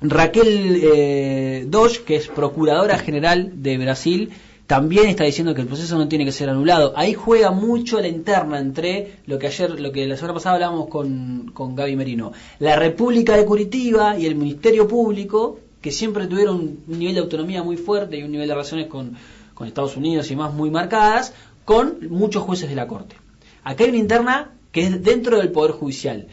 Raquel 0.00 0.80
eh, 0.82 1.68
que 2.06 2.16
es 2.16 2.28
Procuradora 2.28 2.96
General 2.96 3.52
de 3.62 3.76
Brasil, 3.76 4.30
también 4.66 5.08
está 5.08 5.24
diciendo 5.24 5.54
que 5.54 5.60
el 5.60 5.66
proceso 5.66 5.98
no 5.98 6.08
tiene 6.08 6.24
que 6.24 6.32
ser 6.32 6.48
anulado. 6.48 6.94
Ahí 6.96 7.12
juega 7.12 7.50
mucho 7.50 8.00
la 8.00 8.08
interna 8.08 8.58
entre 8.58 9.18
lo 9.26 9.38
que 9.38 9.48
ayer, 9.48 9.78
lo 9.78 9.92
que 9.92 10.06
la 10.06 10.16
semana 10.16 10.32
pasada 10.32 10.54
hablábamos 10.54 10.88
con, 10.88 11.50
con 11.52 11.76
Gaby 11.76 11.96
Merino. 11.96 12.32
La 12.60 12.76
República 12.76 13.36
de 13.36 13.44
Curitiba 13.44 14.18
y 14.18 14.24
el 14.24 14.36
Ministerio 14.36 14.88
Público 14.88 15.58
que 15.86 15.92
siempre 15.92 16.26
tuvieron 16.26 16.80
un 16.88 16.98
nivel 16.98 17.14
de 17.14 17.20
autonomía 17.20 17.62
muy 17.62 17.76
fuerte 17.76 18.16
y 18.16 18.24
un 18.24 18.32
nivel 18.32 18.48
de 18.48 18.54
relaciones 18.54 18.88
con, 18.88 19.16
Estados 19.64 19.96
Unidos 19.96 20.28
y 20.32 20.34
más 20.34 20.52
muy 20.52 20.68
marcadas, 20.68 21.32
con 21.64 22.08
muchos 22.10 22.42
jueces 22.42 22.68
de 22.68 22.74
la 22.74 22.88
Corte. 22.88 23.14
Acá 23.62 23.84
hay 23.84 23.90
una 23.90 23.98
interna 24.00 24.50
que 24.72 24.82
es 24.82 25.04
dentro 25.04 25.38
del 25.38 25.52
Poder 25.52 25.70
Judicial, 25.70 26.26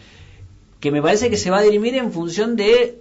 que 0.80 0.89
me 0.89 1.04
parece 1.04 1.30
que 1.30 1.38
se 1.38 1.52
va 1.52 1.60
a 1.60 1.62
dirimir 1.62 1.94
en 1.94 2.12
función 2.12 2.56
de 2.56 2.98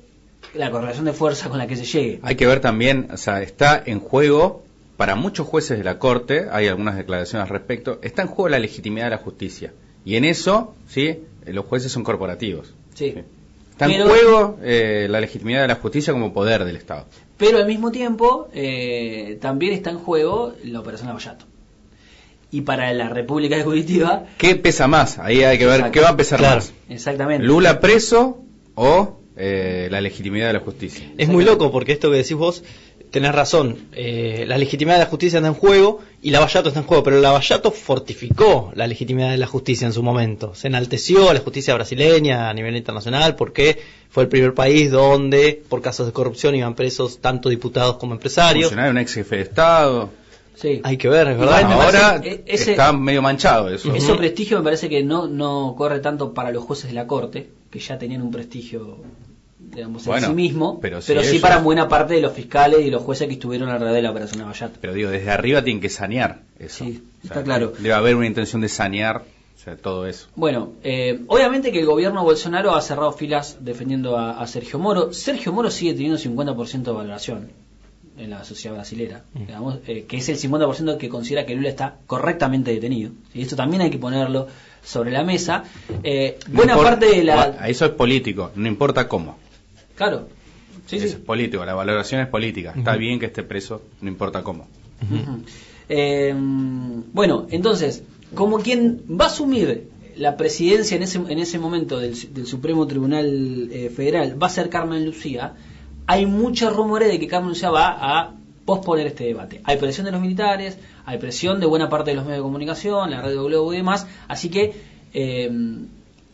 la 0.52 0.70
correlación 0.70 1.06
de 1.06 1.14
fuerza 1.14 1.48
con 1.48 1.56
la 1.56 1.66
que 1.66 1.74
se 1.74 1.86
llegue. 1.86 2.20
Hay 2.22 2.36
que 2.36 2.46
ver 2.46 2.60
también, 2.60 3.08
o 3.10 3.16
sea, 3.16 3.40
está 3.40 3.82
en 3.86 3.98
juego, 3.98 4.62
para 4.98 5.14
muchos 5.14 5.46
jueces 5.46 5.78
de 5.78 5.84
la 5.84 5.98
Corte, 5.98 6.48
hay 6.52 6.66
algunas 6.66 6.98
declaraciones 6.98 7.48
al 7.48 7.50
respecto, 7.50 7.98
está 8.02 8.20
en 8.20 8.28
juego 8.28 8.50
la 8.50 8.58
legitimidad 8.58 9.06
de 9.06 9.10
la 9.12 9.18
justicia. 9.18 9.72
Y 10.04 10.16
en 10.16 10.26
eso, 10.26 10.74
¿sí? 10.86 11.20
Los 11.46 11.64
jueces 11.64 11.90
son 11.90 12.04
corporativos. 12.04 12.74
sí. 12.92 13.14
Está 13.72 13.86
en 13.86 14.06
juego 14.06 14.58
eh, 14.62 15.06
la 15.10 15.20
legitimidad 15.20 15.62
de 15.62 15.68
la 15.68 15.76
justicia 15.76 16.12
como 16.12 16.32
poder 16.32 16.64
del 16.64 16.76
Estado. 16.76 17.06
Pero 17.38 17.58
al 17.58 17.66
mismo 17.66 17.90
tiempo 17.90 18.48
eh, 18.54 19.38
también 19.40 19.72
está 19.72 19.90
en 19.90 19.98
juego 19.98 20.54
la 20.64 20.80
operación 20.80 21.08
Lavallato. 21.08 21.46
Y 22.50 22.60
para 22.60 22.92
la 22.92 23.08
República 23.08 23.56
de 23.56 23.64
Curitiba... 23.64 24.26
¿Qué 24.36 24.54
pesa 24.56 24.86
más? 24.86 25.18
Ahí 25.18 25.42
hay 25.42 25.58
que 25.58 25.66
ver 25.66 25.90
qué 25.90 26.00
va 26.00 26.10
a 26.10 26.16
pesar 26.16 26.40
más. 26.42 26.72
Exactamente. 26.90 27.46
¿Lula 27.46 27.80
preso 27.80 28.42
o 28.74 29.18
eh, 29.36 29.88
la 29.90 30.02
legitimidad 30.02 30.48
de 30.48 30.52
la 30.52 30.60
justicia? 30.60 31.10
Es 31.16 31.28
muy 31.28 31.44
loco 31.44 31.72
porque 31.72 31.92
esto 31.92 32.10
que 32.10 32.18
decís 32.18 32.34
vos 32.34 32.62
tenés 33.12 33.32
razón, 33.32 33.76
eh, 33.92 34.44
la 34.48 34.58
legitimidad 34.58 34.96
de 34.96 35.04
la 35.04 35.10
justicia 35.10 35.36
está 35.36 35.46
en 35.46 35.54
juego 35.54 36.00
y 36.22 36.30
Lavallato 36.30 36.68
está 36.68 36.80
en 36.80 36.86
juego, 36.86 37.04
pero 37.04 37.20
Lavallato 37.20 37.70
fortificó 37.70 38.72
la 38.74 38.86
legitimidad 38.86 39.30
de 39.30 39.36
la 39.36 39.46
justicia 39.46 39.86
en 39.86 39.92
su 39.92 40.02
momento, 40.02 40.54
se 40.54 40.68
enalteció 40.68 41.28
a 41.28 41.34
la 41.34 41.40
justicia 41.40 41.74
brasileña 41.74 42.48
a 42.48 42.54
nivel 42.54 42.74
internacional 42.74 43.36
porque 43.36 43.78
fue 44.08 44.24
el 44.24 44.28
primer 44.30 44.54
país 44.54 44.90
donde 44.90 45.62
por 45.68 45.82
casos 45.82 46.06
de 46.06 46.12
corrupción 46.12 46.54
iban 46.54 46.74
presos 46.74 47.18
tanto 47.20 47.50
diputados 47.50 47.98
como 47.98 48.14
empresarios. 48.14 48.72
un 48.72 48.98
ex 48.98 49.14
jefe 49.14 49.36
de 49.36 49.42
Estado. 49.42 50.10
Sí. 50.54 50.80
Hay 50.82 50.96
que 50.96 51.08
ver, 51.08 51.28
es 51.28 51.38
verdad. 51.38 51.64
Ahora 51.64 52.22
está 52.46 52.92
medio 52.92 53.20
manchado 53.20 53.68
eso. 53.68 53.94
Ese 53.94 54.14
prestigio 54.14 54.58
me 54.58 54.64
parece 54.64 54.88
que 54.88 55.02
no, 55.02 55.26
no 55.26 55.74
corre 55.76 56.00
tanto 56.00 56.32
para 56.32 56.50
los 56.50 56.64
jueces 56.64 56.88
de 56.88 56.94
la 56.94 57.06
Corte, 57.06 57.50
que 57.70 57.78
ya 57.78 57.98
tenían 57.98 58.22
un 58.22 58.30
prestigio 58.30 58.98
digamos, 59.70 60.06
en 60.06 60.20
sí 60.20 60.32
mismo, 60.32 60.80
pero, 60.80 61.00
sí 61.00 61.38
para 61.38 61.58
buena 61.58 61.88
parte 61.88 62.14
de 62.14 62.20
los 62.20 62.32
fiscales 62.32 62.80
y 62.84 62.90
los 62.90 63.02
jueces 63.02 63.28
que 63.28 63.34
estuvieron 63.34 63.68
alrededor 63.68 63.96
de 63.96 64.02
la 64.02 64.10
operación 64.10 64.40
Navallata. 64.40 64.78
Pero 64.80 64.92
digo, 64.92 65.10
desde 65.10 65.30
arriba 65.30 65.62
tienen 65.62 65.80
que 65.80 65.88
sanear 65.88 66.40
eso. 66.58 66.84
Sí, 66.84 67.02
está 67.22 67.42
claro. 67.42 67.72
Debe 67.78 67.94
haber 67.94 68.16
una 68.16 68.26
intención 68.26 68.60
de 68.60 68.68
sanear 68.68 69.24
todo 69.80 70.06
eso. 70.06 70.26
Bueno, 70.34 70.72
eh, 70.82 71.20
obviamente 71.28 71.70
que 71.70 71.80
el 71.80 71.86
gobierno 71.86 72.24
Bolsonaro 72.24 72.74
ha 72.74 72.82
cerrado 72.82 73.12
filas 73.12 73.58
defendiendo 73.60 74.18
a, 74.18 74.44
Sergio 74.46 74.78
Moro. 74.78 75.12
Sergio 75.12 75.52
Moro 75.52 75.70
sigue 75.70 75.92
teniendo 75.92 76.18
50% 76.18 76.82
de 76.82 76.92
valoración 76.92 77.50
en 78.18 78.30
la 78.30 78.44
sociedad 78.44 78.74
brasilera, 78.74 79.22
mm. 79.32 79.46
digamos, 79.46 79.78
eh, 79.86 80.04
que 80.06 80.18
es 80.18 80.28
el 80.28 80.38
50% 80.38 80.96
que 80.98 81.08
considera 81.08 81.46
que 81.46 81.54
Lula 81.54 81.68
está 81.68 81.96
correctamente 82.06 82.72
detenido. 82.72 83.12
Y 83.32 83.42
esto 83.42 83.56
también 83.56 83.82
hay 83.82 83.90
que 83.90 83.98
ponerlo 83.98 84.48
sobre 84.82 85.12
la 85.12 85.22
mesa. 85.22 85.64
Eh, 86.02 86.38
buena 86.48 86.76
parte 86.76 87.06
de 87.06 87.24
la... 87.24 87.68
Eso 87.68 87.86
es 87.86 87.92
político, 87.92 88.50
no 88.56 88.66
importa 88.66 89.08
cómo. 89.08 89.36
Claro. 89.94 90.28
Sí, 90.86 90.96
es 90.96 91.14
político, 91.14 91.64
la 91.64 91.74
valoración 91.74 92.20
es 92.20 92.28
política. 92.28 92.72
Está 92.76 92.96
bien 92.96 93.20
que 93.20 93.26
esté 93.26 93.42
preso, 93.42 93.82
no 94.00 94.08
importa 94.08 94.42
cómo. 94.42 94.66
Eh, 95.88 96.34
bueno, 96.34 97.46
entonces, 97.50 98.02
como 98.34 98.58
quien 98.58 99.02
va 99.08 99.26
a 99.26 99.28
asumir 99.28 99.88
la 100.16 100.36
presidencia 100.36 100.96
en 100.96 101.02
ese, 101.02 101.18
en 101.18 101.38
ese 101.38 101.58
momento 101.58 101.98
del, 101.98 102.16
Supremo 102.46 102.86
Tribunal 102.86 103.68
eh, 103.72 103.90
Federal 103.94 104.40
va 104.40 104.46
a 104.46 104.50
ser 104.50 104.68
Carmen 104.68 105.04
Lucía, 105.04 105.54
hay 106.06 106.26
muchos 106.26 106.74
rumores 106.74 107.08
de 107.08 107.18
que 107.18 107.28
Carmen 107.28 107.50
Lucía 107.50 107.70
va 107.70 107.96
a 107.98 108.34
posponer 108.64 109.06
este 109.06 109.24
debate. 109.24 109.60
Hay 109.64 109.76
presión 109.76 110.04
de 110.04 110.12
los 110.12 110.20
militares, 110.20 110.78
hay 111.04 111.18
presión 111.18 111.60
de 111.60 111.66
buena 111.66 111.88
parte 111.88 112.10
de 112.10 112.16
los 112.16 112.24
medios 112.24 112.40
de 112.40 112.42
comunicación, 112.42 113.10
la 113.10 113.26
de 113.26 113.34
Globo 113.34 113.72
y 113.72 113.78
demás, 113.78 114.06
así 114.28 114.50
que 114.50 114.72
eh, 115.14 115.50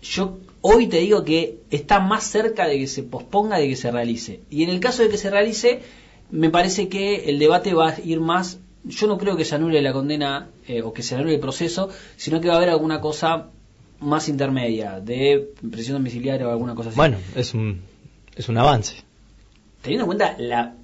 yo 0.03 0.39
hoy 0.69 0.87
te 0.87 0.99
digo 0.99 1.25
que 1.25 1.61
está 1.71 1.99
más 1.99 2.25
cerca 2.25 2.67
de 2.67 2.79
que 2.79 2.87
se 2.87 3.03
posponga 3.03 3.59
de 3.59 3.69
que 3.69 3.77
se 3.77 3.91
realice. 3.91 4.41
Y 4.51 4.65
en 4.65 4.71
el 4.71 4.81
caso 4.81 5.03
de 5.03 5.09
que 5.09 5.17
se 5.17 5.31
realice, 5.31 5.81
me 6.31 6.51
parece 6.51 6.89
que 6.89 7.31
el 7.31 7.39
debate 7.39 7.73
va 7.73 7.91
a 7.91 8.01
ir 8.01 8.21
más. 8.21 8.61
Yo 8.85 9.07
no 9.07 9.19
creo 9.19 9.37
que 9.37 9.45
se 9.45 9.55
anule 9.55 9.81
la 9.81 9.93
condena 9.93 10.49
eh, 10.67 10.83
o 10.83 10.93
que 10.93 11.03
se 11.03 11.15
anule 11.15 11.35
el 11.35 11.41
proceso, 11.41 11.89
sino 12.17 12.41
que 12.41 12.49
va 12.49 12.55
a 12.55 12.57
haber 12.59 12.69
alguna 12.69 13.01
cosa 13.01 13.49
más 14.01 14.29
intermedia, 14.29 15.01
de 15.01 15.51
presión 15.71 15.97
domiciliaria 15.97 16.47
o 16.47 16.51
alguna 16.51 16.75
cosa 16.75 16.91
así. 16.91 16.97
Bueno, 16.97 17.17
es 17.35 17.55
un, 17.55 17.81
es 18.37 18.49
un 18.49 18.59
avance. 18.59 18.97
Teniendo 19.83 20.05
en 20.05 20.07
cuenta 20.07 20.37
la 20.39 20.75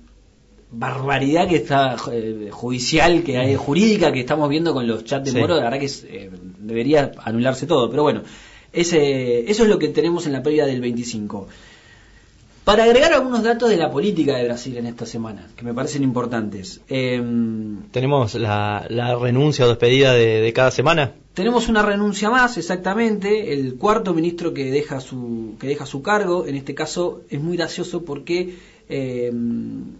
barbaridad 0.70 1.47
que 1.47 1.57
está 1.57 1.97
eh, 2.11 2.49
judicial, 2.51 3.23
que 3.23 3.38
hay 3.38 3.55
jurídica 3.55 4.12
que 4.12 4.20
estamos 4.20 4.49
viendo 4.49 4.73
con 4.73 4.87
los 4.87 5.05
chats 5.05 5.33
de 5.33 5.40
Moro, 5.40 5.57
la 5.57 5.64
verdad 5.64 5.79
que 5.79 5.90
eh, 6.09 6.31
debería 6.59 7.12
anularse 7.18 7.66
todo. 7.66 7.90
Pero 7.90 8.03
bueno, 8.03 8.23
ese, 8.75 9.51
eso 9.51 9.63
es 9.63 9.69
lo 9.69 9.79
que 9.79 9.89
tenemos 9.89 10.27
en 10.27 10.33
la 10.33 10.43
previa 10.43 10.67
del 10.67 10.81
25. 10.81 11.49
Para 12.65 12.85
agregar 12.85 13.13
algunos 13.13 13.43
datos 13.43 13.69
de 13.69 13.77
la 13.77 13.91
política 13.91 14.37
de 14.37 14.45
Brasil 14.45 14.77
en 14.79 14.87
esta 14.87 15.05
semana, 15.05 15.49
que 15.55 15.65
me 15.65 15.75
parecen 15.75 16.03
importantes. 16.03 16.81
Em, 16.89 17.83
¿Tenemos 17.91 18.35
la, 18.37 18.87
renuncia 19.21 19.67
o 19.67 19.69
despedida 19.69 20.15
de, 20.15 20.51
cada 20.55 20.71
semana? 20.71 21.13
Tenemos 21.35 21.69
una 21.69 21.83
renuncia 21.83 22.31
más, 22.31 22.57
exactamente, 22.57 23.53
el 23.53 23.75
cuarto 23.75 24.15
ministro 24.15 24.55
que 24.55 24.71
deja 24.71 25.01
su, 25.01 25.57
que 25.61 25.67
deja 25.67 25.85
su 25.85 26.01
cargo, 26.01 26.47
en 26.47 26.55
este 26.55 26.75
caso 26.75 27.21
es 27.29 27.41
muy 27.41 27.59
gracioso 27.59 28.03
porque 28.03 28.57
em, 28.89 29.97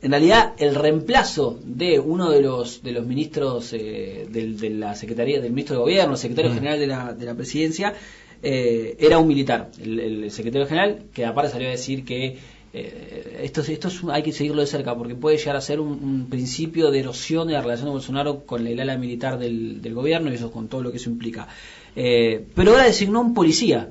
en 0.00 0.10
realidad 0.10 0.54
el 0.58 0.74
reemplazo 0.74 1.58
de 1.64 1.98
uno 1.98 2.30
de 2.30 2.40
los 2.40 2.82
de 2.82 2.92
los 2.92 3.06
ministros 3.06 3.72
eh, 3.72 4.26
de 4.28 4.70
la 4.70 4.94
secretaría 4.94 5.40
del 5.40 5.50
ministro 5.50 5.76
de 5.76 5.82
gobierno 5.82 6.16
secretario 6.16 6.52
mm. 6.52 6.54
general 6.54 6.78
de 6.78 6.86
la, 6.86 7.12
de 7.12 7.26
la 7.26 7.34
presidencia 7.34 7.94
eh, 8.42 8.96
era 9.00 9.18
un 9.18 9.26
militar 9.26 9.70
el, 9.82 10.30
secretario 10.30 10.66
general 10.66 11.04
que 11.12 11.26
aparte 11.26 11.52
salió 11.52 11.68
a 11.68 11.72
decir 11.72 12.04
que 12.04 12.38
eh, 12.72 13.40
esto, 13.42 13.62
esto 13.62 13.88
hay 14.12 14.22
que 14.22 14.32
seguirlo 14.32 14.60
de 14.60 14.66
cerca 14.66 14.94
porque 14.96 15.14
puede 15.14 15.38
llegar 15.38 15.56
a 15.56 15.60
ser 15.60 15.80
un, 15.80 16.26
principio 16.28 16.90
de 16.90 17.00
erosión 17.00 17.48
de 17.48 17.54
la 17.54 17.62
relación 17.62 17.86
de 17.86 17.92
Bolsonaro 17.92 18.44
con 18.44 18.66
el 18.66 18.78
ala 18.78 18.98
militar 18.98 19.38
del, 19.38 19.80
del, 19.80 19.94
gobierno 19.94 20.30
y 20.30 20.34
eso 20.34 20.52
con 20.52 20.68
todo 20.68 20.82
lo 20.82 20.90
que 20.90 20.98
eso 20.98 21.08
implica 21.08 21.48
pero 21.94 22.70
ahora 22.70 22.84
designó 22.84 23.20
un 23.20 23.34
policía 23.34 23.90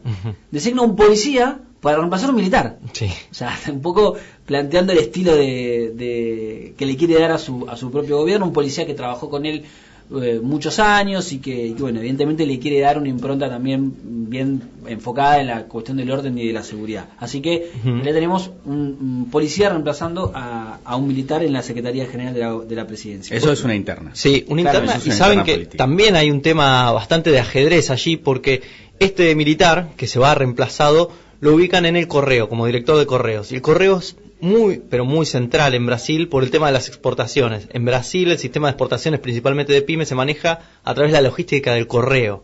designó 0.52 0.84
un 0.84 0.96
policía 0.96 1.62
para 1.82 1.98
reemplazar 1.98 2.30
un 2.30 2.36
militar. 2.36 2.80
Sí. 2.94 3.10
O 3.32 3.34
sea, 3.34 3.58
un 3.72 3.82
poco 3.82 4.16
planteando 4.46 4.94
el 4.94 5.00
estilo 5.00 5.36
de, 5.36 6.74
que 6.78 6.86
le 6.86 6.96
quiere 6.98 7.20
dar 7.20 7.32
a 7.32 7.38
su, 7.38 7.68
a 7.70 7.78
su 7.78 7.92
propio 7.92 8.18
gobierno, 8.18 8.46
un 8.46 8.54
policía 8.54 8.86
que 8.86 8.94
trabajó 8.94 9.30
con 9.30 9.46
él 9.46 9.66
eh, 10.10 10.40
muchos 10.42 10.80
años 10.80 11.34
y 11.34 11.40
que, 11.40 11.68
y 11.68 11.74
bueno, 11.74 12.00
evidentemente 12.00 12.46
le 12.46 12.60
quiere 12.60 12.80
dar 12.80 12.98
una 12.98 13.10
impronta 13.10 13.50
también 13.50 13.94
bien 14.30 14.62
enfocada 14.88 15.42
en 15.42 15.48
la 15.48 15.64
cuestión 15.64 15.98
del 15.98 16.10
orden 16.12 16.38
y 16.38 16.48
de 16.48 16.54
la 16.54 16.64
seguridad. 16.64 17.08
Así 17.20 17.42
que 17.42 17.70
Ujú. 17.80 17.98
le 18.04 18.14
tenemos 18.14 18.52
un, 18.66 18.98
un 19.02 19.28
policía 19.30 19.70
reemplazando 19.70 20.32
a, 20.34 20.80
a 20.86 20.96
un 20.96 21.08
militar 21.08 21.44
en 21.44 21.52
la 21.54 21.62
Secretaría 21.62 22.06
General 22.08 22.34
de 22.34 22.40
la, 22.40 22.54
de 22.60 22.76
la 22.76 22.88
Presidencia. 22.88 23.36
Eso 23.36 23.52
es 23.52 23.64
una 23.64 23.76
interna. 23.76 24.12
Sí, 24.14 24.46
una 24.48 24.62
Claro, 24.62 24.80
interna. 24.86 25.02
Y 25.06 25.12
saben 25.12 25.40
interna 25.40 25.44
que 25.44 25.54
política. 25.54 25.78
también 25.78 26.16
hay 26.16 26.32
un 26.32 26.42
tema 26.42 26.92
bastante 26.94 27.32
de 27.32 27.40
ajedrez 27.40 27.90
allí, 27.90 28.16
porque 28.18 28.62
este 29.00 29.36
militar 29.36 29.90
que 29.98 30.08
se 30.08 30.20
va 30.20 30.34
reemplazado 30.36 31.12
lo 31.42 31.54
ubican 31.54 31.86
en 31.86 31.96
el 31.98 32.08
correo, 32.08 32.50
como 32.50 32.66
director 32.66 32.98
de 32.98 33.06
correos. 33.06 33.52
Y 33.52 33.56
el 33.56 33.62
correo 33.62 33.98
es 34.00 34.16
muy, 34.40 34.82
pero 34.90 35.06
muy 35.06 35.26
central 35.26 35.74
en 35.74 35.86
Brasil 35.86 36.28
por 36.28 36.44
el 36.44 36.52
tema 36.52 36.68
de 36.68 36.74
las 36.74 36.88
exportaciones. 36.88 37.68
En 37.72 37.86
Brasil 37.86 38.32
el 38.32 38.38
sistema 38.38 38.68
de 38.68 38.72
exportaciones, 38.72 39.20
principalmente 39.20 39.74
de 39.74 39.82
pymes, 39.82 40.08
se 40.08 40.16
maneja 40.16 40.60
a 40.84 40.94
través 40.94 41.12
de 41.12 41.18
la 41.18 41.28
logística 41.28 41.74
del 41.74 41.88
correo. 41.88 42.44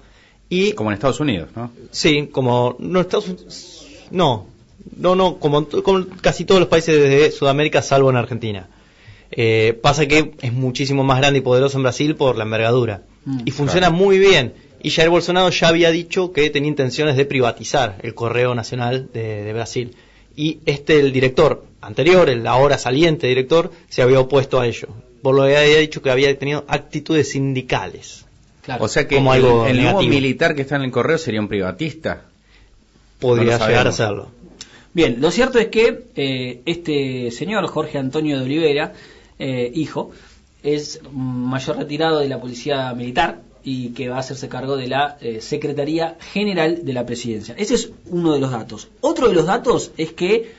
Y 0.50 0.74
Como 0.74 0.92
en 0.92 0.96
Estados 0.96 1.20
Unidos, 1.20 1.50
¿no? 1.56 1.72
Sí, 1.92 2.30
como 2.32 2.76
no 2.80 3.00
Estados 3.00 3.28
Unidos, 3.28 3.86
no, 4.12 4.48
no, 4.96 5.16
no, 5.16 5.38
como, 5.40 5.68
como 5.68 6.06
casi 6.22 6.46
todos 6.46 6.60
los 6.60 6.70
países 6.70 6.98
de 6.98 7.32
Sudamérica, 7.32 7.82
salvo 7.82 8.10
en 8.10 8.18
Argentina. 8.18 8.68
Eh, 9.32 9.80
pasa 9.82 10.06
que 10.06 10.34
es 10.42 10.54
muchísimo 10.54 11.04
más 11.04 11.18
grande 11.18 11.40
y 11.40 11.42
poderoso 11.42 11.78
en 11.78 11.84
Brasil 11.84 12.16
por 12.16 12.38
la 12.38 12.44
envergadura 12.44 13.02
Mm, 13.26 13.40
y 13.46 13.52
funciona 13.52 13.88
claro. 13.88 14.04
muy 14.04 14.20
bien. 14.20 14.54
Y 14.82 14.90
Jair 14.90 15.10
Bolsonaro 15.10 15.50
ya 15.50 15.70
había 15.70 15.92
dicho 15.92 16.34
que 16.34 16.50
tenía 16.50 16.70
intenciones 16.70 17.16
de 17.16 17.26
privatizar 17.26 17.98
el 18.04 18.14
correo 18.14 18.54
nacional 18.54 19.10
de, 19.14 19.44
de 19.44 19.54
Brasil. 19.54 19.96
Y 20.36 20.60
este, 20.66 21.00
el 21.00 21.12
director 21.12 21.66
anterior, 21.82 22.30
el 22.30 22.46
ahora 22.48 22.78
saliente 22.78 23.28
director, 23.28 23.72
se 23.90 24.02
había 24.02 24.20
opuesto 24.20 24.60
a 24.60 24.68
ello. 24.68 24.88
Por 25.22 25.36
lo 25.36 25.46
que 25.46 25.56
había 25.58 25.78
dicho 25.78 26.02
que 26.02 26.10
había 26.10 26.38
tenido 26.38 26.66
actitudes 26.68 27.32
sindicales. 27.32 28.26
Claro. 28.64 28.84
O 28.84 28.88
sea 28.88 29.08
que 29.08 29.16
Como 29.16 29.34
el, 29.34 29.44
algo 29.44 29.66
el 29.66 29.78
nuevo 29.78 30.00
negativo. 30.00 30.10
militar 30.10 30.56
que 30.56 30.62
está 30.64 30.76
en 30.78 30.84
el 30.84 30.92
correo 30.92 31.18
sería 31.18 31.40
un 31.40 31.48
privatista. 31.48 32.24
Podría 33.20 33.58
No 33.58 33.60
lo 33.60 33.68
llegar 33.68 33.88
a 33.88 33.92
serlo. 33.92 34.28
Bien, 34.94 35.18
lo 35.20 35.32
cierto 35.32 35.60
es 35.60 35.68
que 35.68 36.06
eh, 36.16 36.62
este 36.66 37.32
señor, 37.32 37.66
Jorge 37.68 37.98
Antonio 37.98 38.38
de 38.38 38.46
Olivera, 38.46 38.94
eh, 39.40 39.72
hijo, 39.74 40.12
es 40.62 41.00
mayor 41.12 41.78
retirado 41.78 42.20
de 42.20 42.30
la 42.30 42.40
Policía 42.40 42.94
Militar 42.94 43.42
y 43.64 43.90
que 43.90 44.10
va 44.10 44.18
a 44.18 44.20
hacerse 44.20 44.50
cargo 44.50 44.76
de 44.78 44.88
la 44.88 45.18
eh, 45.22 45.40
Secretaría 45.42 46.18
General 46.34 46.84
de 46.84 46.94
la 46.94 47.06
Presidencia. 47.06 47.56
Ese 47.58 47.76
es 47.76 47.92
uno 48.08 48.34
de 48.34 48.40
los 48.40 48.52
datos. 48.52 48.90
Otro 49.02 49.28
de 49.30 49.36
los 49.36 49.46
datos 49.46 49.92
es 49.98 50.12
que 50.14 50.52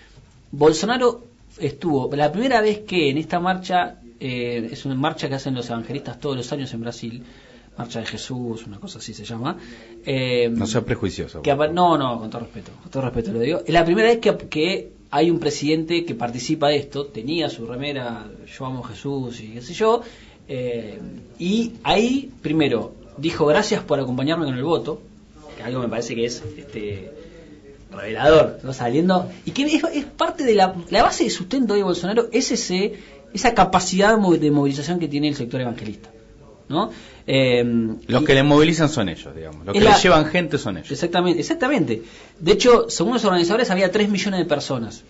Bolsonaro 0.52 1.24
estuvo, 1.58 2.14
la 2.14 2.30
primera 2.32 2.60
vez 2.60 2.80
que 2.80 3.10
en 3.10 3.18
esta 3.18 3.40
marcha, 3.40 3.96
eh, 4.20 4.68
es 4.72 4.84
una 4.84 4.94
marcha 4.94 5.28
que 5.28 5.34
hacen 5.34 5.54
los 5.54 5.68
evangelistas 5.68 6.18
todos 6.20 6.36
los 6.36 6.52
años 6.52 6.72
en 6.74 6.80
Brasil, 6.80 7.22
Marcha 7.76 7.98
de 7.98 8.06
Jesús, 8.06 8.66
una 8.68 8.78
cosa 8.78 8.98
así 9.00 9.12
se 9.12 9.24
llama. 9.24 9.56
eh, 10.06 10.48
No 10.48 10.64
sea 10.64 10.82
prejuicioso. 10.82 11.42
que 11.42 11.52
no, 11.56 11.98
no, 11.98 12.20
con 12.20 12.30
todo 12.30 12.42
respeto, 12.42 12.70
con 12.80 12.88
todo 12.88 13.02
respeto 13.02 13.32
lo 13.32 13.40
digo. 13.40 13.62
Es 13.66 13.72
la 13.74 13.84
primera 13.84 14.08
vez 14.10 14.20
que, 14.20 14.36
que 14.48 14.92
hay 15.10 15.28
un 15.28 15.40
presidente 15.40 16.04
que 16.04 16.14
participa 16.14 16.68
de 16.68 16.76
esto, 16.76 17.06
tenía 17.06 17.50
su 17.50 17.66
remera, 17.66 18.30
yo 18.56 18.66
amo 18.66 18.84
Jesús 18.84 19.40
y 19.40 19.48
qué 19.54 19.60
sé 19.60 19.74
yo, 19.74 20.02
eh, 20.48 20.98
y 21.38 21.72
ahí, 21.82 22.30
primero, 22.42 22.94
dijo 23.16 23.46
gracias 23.46 23.82
por 23.82 23.98
acompañarme 24.00 24.44
con 24.44 24.54
el 24.56 24.64
voto, 24.64 25.00
que 25.56 25.62
algo 25.62 25.80
me 25.80 25.88
parece 25.88 26.14
que 26.14 26.24
es 26.26 26.42
este 26.56 27.10
revelador, 27.92 28.58
¿no? 28.62 28.72
saliendo, 28.72 29.30
y 29.44 29.52
que 29.52 29.62
es, 29.64 29.84
es 29.92 30.04
parte 30.04 30.44
de 30.44 30.54
la, 30.54 30.74
la 30.90 31.02
base 31.02 31.24
de 31.24 31.30
sustento 31.30 31.74
de 31.74 31.82
Bolsonaro, 31.82 32.28
es 32.32 32.50
ese, 32.50 32.94
esa 33.32 33.54
capacidad 33.54 34.16
de 34.18 34.50
movilización 34.50 34.98
que 34.98 35.08
tiene 35.08 35.28
el 35.28 35.36
sector 35.36 35.60
evangelista. 35.60 36.10
¿no? 36.68 36.90
Eh, 37.26 37.62
Los 38.06 38.22
y- 38.22 38.24
que 38.24 38.34
le 38.34 38.42
movilizan 38.42 38.88
son 38.88 39.08
ellos, 39.10 39.34
digamos. 39.34 39.64
Los 39.66 39.74
que 39.74 39.80
la- 39.80 39.96
le 39.96 40.02
llevan 40.02 40.26
gente 40.26 40.58
son 40.58 40.78
ellos. 40.78 40.90
Exactamente, 40.90 41.40
exactamente. 41.40 42.02
De 42.40 42.52
hecho, 42.52 42.86
según 42.88 43.12
los 43.14 43.24
organizadores, 43.24 43.70
había 43.70 43.92
3 43.92 44.08
millones 44.08 44.40
de 44.40 44.46
personas. 44.46 45.04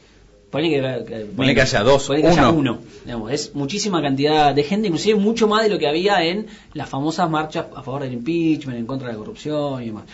Ponle 0.54 0.68
que, 0.70 0.80
que- 1.08 1.24
Ponle 1.36 1.52
que 1.56 1.62
haya 1.62 1.82
dos, 1.82 2.06
ponle 2.06 2.22
que 2.22 2.28
haya 2.28 2.48
uno. 2.50 2.58
uno. 2.74 2.78
digamos, 3.04 3.32
es 3.32 3.54
muchísima 3.54 4.00
cantidad 4.00 4.54
de 4.54 4.62
gente, 4.62 4.86
inclusive 4.86 5.18
mucho 5.18 5.48
más 5.48 5.64
de 5.64 5.68
lo 5.68 5.78
que 5.80 5.88
había 5.88 6.24
en 6.24 6.46
las 6.74 6.88
famosas 6.88 7.28
marchas 7.28 7.66
a 7.74 7.82
favor 7.82 8.02
del 8.04 8.12
impeachment, 8.12 8.78
en 8.78 8.86
contra 8.86 9.08
de 9.08 9.14
la 9.14 9.18
corrupción 9.18 9.82
y 9.82 9.86
demás. 9.86 10.04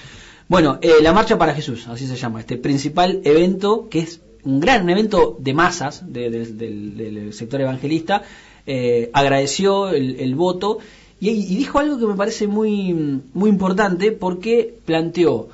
Bueno, 0.48 0.78
eh, 0.80 0.94
la 1.02 1.12
Marcha 1.12 1.36
para 1.36 1.54
Jesús, 1.54 1.86
así 1.88 2.06
se 2.06 2.16
llama, 2.16 2.40
este 2.40 2.56
principal 2.56 3.20
evento 3.24 3.86
que 3.90 3.98
es 4.00 4.20
un 4.42 4.60
gran 4.60 4.88
evento 4.88 5.36
de 5.38 5.52
masas 5.52 6.02
de- 6.10 6.30
de- 6.30 6.46
del, 6.46 6.96
del 6.96 7.34
sector 7.34 7.60
evangelista, 7.60 8.22
eh, 8.66 9.10
agradeció 9.12 9.90
el, 9.90 10.18
el 10.20 10.34
voto 10.34 10.78
y, 11.20 11.28
y 11.30 11.54
dijo 11.54 11.78
algo 11.78 11.98
que 11.98 12.06
me 12.06 12.14
parece 12.14 12.46
muy, 12.46 12.94
muy 13.34 13.50
importante 13.50 14.10
porque 14.10 14.72
planteó 14.86 15.48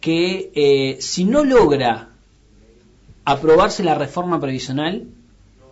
que 0.00 0.50
eh, 0.54 0.98
si 1.00 1.24
no 1.24 1.42
logra 1.42 2.10
aprobarse 3.26 3.82
la 3.82 3.96
reforma 3.96 4.40
previsional, 4.40 5.08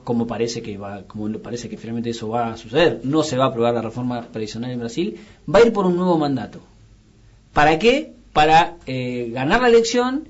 como 0.03 0.27
parece 0.27 0.61
que 0.61 0.77
va, 0.77 1.05
como 1.05 1.31
parece 1.39 1.71
que 1.71 1.79
finalmente 1.79 2.11
eso 2.11 2.29
va 2.29 2.53
a 2.53 2.57
suceder, 2.57 3.01
no 3.05 3.23
se 3.23 3.39
va 3.39 3.45
a 3.45 3.49
aprobar 3.49 3.73
la 3.73 3.81
reforma 3.81 4.23
previsional 4.23 4.73
en 4.73 4.81
Brasil, 4.81 5.21
va 5.53 5.61
a 5.61 5.63
ir 5.63 5.73
por 5.73 5.87
un 5.87 5.97
nuevo 5.97 6.19
mandato. 6.19 6.59
¿Para 7.53 7.79
qué? 7.79 8.13
Para 8.33 8.77
eh, 8.87 9.31
ganar 9.33 9.63
la 9.63 9.69
elección 9.69 10.29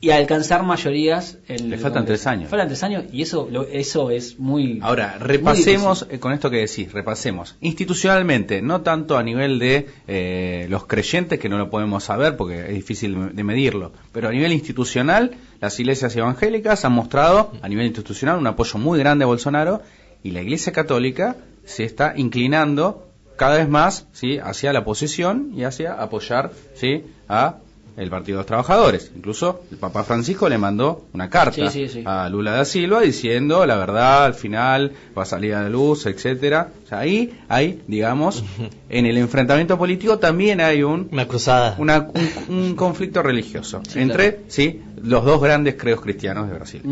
y 0.00 0.10
alcanzar 0.10 0.62
mayorías 0.62 1.38
en 1.48 1.70
Le 1.70 1.76
faltan 1.78 2.06
tres 2.06 2.24
años. 2.28 2.48
Faltan 2.50 2.68
tres 2.68 2.82
años 2.84 3.04
y 3.12 3.22
eso 3.22 3.48
lo- 3.50 3.66
eso 3.66 4.10
es 4.12 4.38
muy 4.38 4.78
Ahora, 4.80 5.16
repasemos 5.18 6.06
eh, 6.08 6.20
con 6.20 6.32
esto 6.32 6.50
que 6.50 6.58
decís, 6.58 6.92
repasemos. 6.92 7.56
Institucionalmente, 7.60 8.62
no 8.62 8.82
tanto 8.82 9.16
a 9.18 9.22
nivel 9.24 9.58
de 9.58 9.88
eh, 10.06 10.66
los 10.70 10.86
creyentes, 10.86 11.40
que 11.40 11.48
no 11.48 11.58
lo 11.58 11.68
podemos 11.70 12.04
saber 12.04 12.36
porque 12.36 12.60
es 12.68 12.74
difícil 12.74 13.34
de 13.34 13.42
medirlo, 13.44 13.92
pero 14.12 14.28
a 14.28 14.30
nivel 14.30 14.52
institucional, 14.52 15.32
las 15.60 15.80
iglesias 15.80 16.14
evangélicas 16.14 16.84
han 16.84 16.92
mostrado 16.92 17.50
a 17.60 17.68
nivel 17.68 17.86
institucional 17.86 18.38
un 18.38 18.46
apoyo 18.46 18.78
muy 18.78 18.98
grande 19.00 19.24
a 19.24 19.26
Bolsonaro 19.26 19.82
y 20.22 20.30
la 20.30 20.42
iglesia 20.42 20.72
católica 20.72 21.36
se 21.64 21.82
está 21.84 22.14
inclinando 22.16 23.08
cada 23.36 23.56
vez 23.56 23.68
más 23.68 24.06
¿sí? 24.12 24.38
hacia 24.38 24.72
la 24.72 24.80
oposición 24.80 25.52
y 25.56 25.64
hacia 25.64 25.94
apoyar 25.94 26.52
¿sí? 26.74 27.04
a 27.28 27.56
el 27.98 28.10
Partido 28.10 28.36
de 28.36 28.40
los 28.40 28.46
Trabajadores. 28.46 29.10
Incluso 29.16 29.62
el 29.70 29.76
Papa 29.78 30.04
Francisco 30.04 30.48
le 30.48 30.56
mandó 30.58 31.06
una 31.12 31.28
carta 31.28 31.70
Sí, 31.70 31.86
sí, 31.88 31.92
sí. 31.92 32.02
a 32.04 32.28
Lula 32.28 32.52
da 32.52 32.64
Silva 32.64 33.00
diciendo 33.00 33.66
la 33.66 33.76
verdad 33.76 34.24
al 34.26 34.34
final 34.34 34.92
va 35.16 35.22
a 35.22 35.26
salir 35.26 35.54
a 35.54 35.62
la 35.62 35.68
luz, 35.68 36.06
etcétera. 36.06 36.70
O 36.84 36.88
sea, 36.88 37.00
ahí 37.00 37.32
hay, 37.48 37.82
digamos, 37.86 38.44
en 38.88 39.06
el 39.06 39.18
enfrentamiento 39.18 39.76
político 39.76 40.18
también 40.18 40.60
hay 40.60 40.82
un 40.82 41.08
Una 41.12 41.26
cruzada. 41.28 41.74
una- 41.78 42.08
un, 42.48 42.54
un 42.56 42.74
conflicto 42.76 43.22
religioso 43.22 43.82
entre 43.94 44.30
claro. 44.34 44.44
sí 44.48 44.80
los 45.02 45.24
dos 45.24 45.40
grandes 45.40 45.76
creos 45.76 46.00
cristianos 46.00 46.48
de 46.48 46.54
Brasil. 46.54 46.82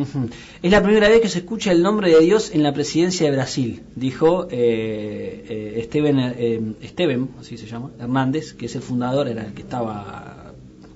Es 0.63 0.71
la 0.71 0.81
primera 0.81 1.09
vez 1.09 1.21
que 1.21 1.29
se 1.29 1.39
escucha 1.41 1.73
el 1.73 1.83
nombre 1.83 2.09
de 2.09 2.21
Dios 2.21 2.53
en 2.55 2.63
la 2.63 2.73
presidencia 2.73 3.27
de 3.29 3.35
Brasil, 3.37 3.83
dijo 3.97 4.47
eh, 4.51 5.45
eh, 5.49 5.81
Esteban, 5.81 6.19
eh, 6.39 6.61
Esteban, 6.83 7.31
así 7.41 7.57
se 7.59 7.67
llama, 7.67 7.91
Hernández, 7.99 8.53
que 8.53 8.67
es 8.67 8.77
el 8.77 8.83
fundador, 8.83 9.27
era 9.27 9.45
el 9.45 9.55
que 9.55 9.63
estaba 9.63 10.36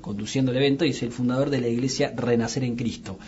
conduciendo 0.00 0.50
el 0.52 0.58
evento 0.58 0.84
y 0.84 0.90
es 0.90 1.02
el 1.02 1.12
fundador 1.12 1.50
de 1.50 1.60
la 1.60 1.68
iglesia 1.68 2.12
Renacer 2.16 2.64
en 2.64 2.76
Cristo. 2.76 3.18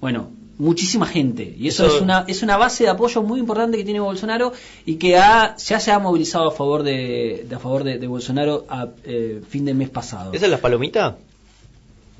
Bueno, 0.00 0.30
muchísima 0.58 1.06
gente 1.06 1.54
y 1.58 1.68
eso, 1.68 1.86
Eso- 1.86 1.96
es 1.96 2.02
una 2.02 2.24
es 2.26 2.42
una 2.42 2.56
base 2.56 2.84
de 2.84 2.90
apoyo 2.90 3.22
muy 3.22 3.38
importante 3.40 3.76
que 3.76 3.84
tiene 3.84 4.00
Bolsonaro 4.00 4.52
y 4.86 4.94
que 4.96 5.16
ha, 5.18 5.56
ya 5.56 5.78
se 5.80 5.90
ha 5.92 5.98
movilizado 5.98 6.48
a 6.48 6.52
favor 6.52 6.82
de, 6.82 7.44
de- 7.48 7.54
a 7.54 7.58
favor 7.58 7.84
de, 7.84 7.98
de 7.98 8.06
Bolsonaro 8.06 8.64
a 8.68 8.88
eh, 9.04 9.40
fin 9.48 9.64
del 9.66 9.74
mes 9.74 9.90
pasado. 9.90 10.32
¿Esa 10.32 10.46
es 10.46 10.50
la 10.50 10.58
palomita? 10.58 11.16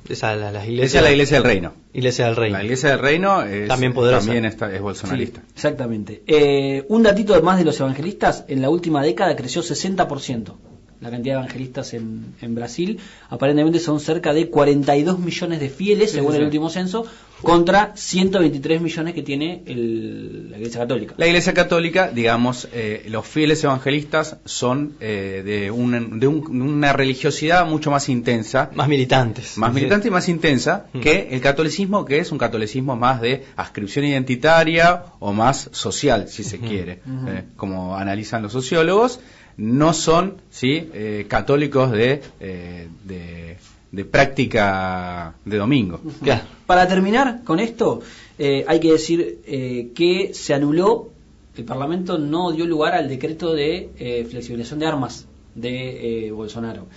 Esa 0.09 0.35
la, 0.35 0.51
las 0.51 0.65
iglesias. 0.65 0.89
Esa 0.89 0.97
es 0.99 1.03
la 1.03 1.11
iglesia 1.11 1.37
del 1.37 1.43
reino. 1.45 1.73
Iglesia 1.93 2.25
del 2.25 2.35
Reino. 2.35 2.57
La 2.57 2.63
iglesia 2.63 2.89
del 2.89 2.99
reino 2.99 3.43
es, 3.43 3.67
También 3.67 3.93
poderosa. 3.93 4.25
también 4.25 4.45
está, 4.45 4.73
es 4.73 4.81
bolsonarista. 4.81 5.41
Sí, 5.41 5.51
exactamente. 5.55 6.23
Eh, 6.27 6.85
un 6.89 7.03
datito 7.03 7.39
más 7.43 7.57
de 7.59 7.65
los 7.65 7.79
evangelistas, 7.79 8.43
en 8.47 8.61
la 8.61 8.69
última 8.69 9.03
década 9.03 9.35
creció 9.35 9.61
60%. 9.61 10.53
La 11.01 11.09
cantidad 11.09 11.35
de 11.35 11.39
evangelistas 11.41 11.93
en, 11.95 12.35
en 12.41 12.53
Brasil 12.55 12.99
aparentemente 13.29 13.79
son 13.79 13.99
cerca 13.99 14.33
de 14.33 14.49
42 14.49 15.17
millones 15.19 15.59
de 15.59 15.69
fieles, 15.69 16.11
Sí, 16.11 16.17
según 16.17 16.31
sí, 16.33 16.37
el 16.37 16.41
sí. 16.43 16.45
último 16.45 16.69
censo, 16.69 17.05
contra 17.41 17.91
123 17.95 18.81
millones 18.81 19.15
que 19.15 19.23
tiene 19.23 19.63
el- 19.65 20.51
la 20.51 20.57
Iglesia 20.57 20.81
Católica. 20.81 21.15
La 21.17 21.25
Iglesia 21.25 21.53
Católica, 21.55 22.11
digamos, 22.13 22.67
eh, 22.71 23.07
los 23.09 23.25
fieles 23.25 23.63
evangelistas 23.63 24.37
son 24.45 24.93
eh, 24.99 25.41
de, 25.43 25.71
un- 25.71 26.19
de 26.19 26.27
un- 26.27 26.61
una 26.61 26.93
religiosidad 26.93 27.65
mucho 27.65 27.89
más 27.89 28.07
intensa, 28.07 28.69
Más 28.75 28.87
militantes. 28.87 29.57
más 29.57 29.73
militante 29.73 30.09
y 30.09 30.11
más 30.11 30.29
intensa 30.29 30.85
Mm. 30.93 30.99
que 30.99 31.29
el 31.31 31.41
catolicismo, 31.41 32.05
que 32.05 32.19
es 32.19 32.31
un 32.31 32.37
catolicismo 32.37 32.95
más 32.95 33.21
de 33.21 33.43
adscripción 33.55 34.05
identitaria 34.05 35.05
o 35.19 35.33
más 35.33 35.67
social, 35.71 36.27
si 36.29 36.43
se 36.43 36.59
quiere, 36.59 37.01
eh, 37.27 37.43
como 37.55 37.97
analizan 37.97 38.43
los 38.43 38.51
sociólogos, 38.51 39.19
no 39.57 39.93
son 39.93 40.35
sí 40.49 40.89
eh, 40.93 41.25
católicos 41.27 41.91
de, 41.91 42.21
eh, 42.39 42.87
de, 43.03 43.57
de 43.91 44.05
práctica 44.05 45.35
de 45.45 45.57
domingo. 45.57 45.99
Claro. 46.23 46.43
Para 46.65 46.87
terminar 46.87 47.43
con 47.43 47.59
esto, 47.59 48.01
eh, 48.37 48.65
hay 48.67 48.79
que 48.79 48.91
decir 48.91 49.39
eh, 49.45 49.91
que 49.93 50.33
se 50.33 50.53
anuló, 50.53 51.09
el 51.55 51.65
Parlamento 51.65 52.17
no 52.17 52.51
dio 52.51 52.65
lugar 52.65 52.95
al 52.95 53.09
decreto 53.09 53.53
de 53.53 54.25
flexibilización 54.29 54.79
de 54.79 54.85
armas 54.85 55.27
de 55.53 56.31
Bolsonaro. 56.33 56.87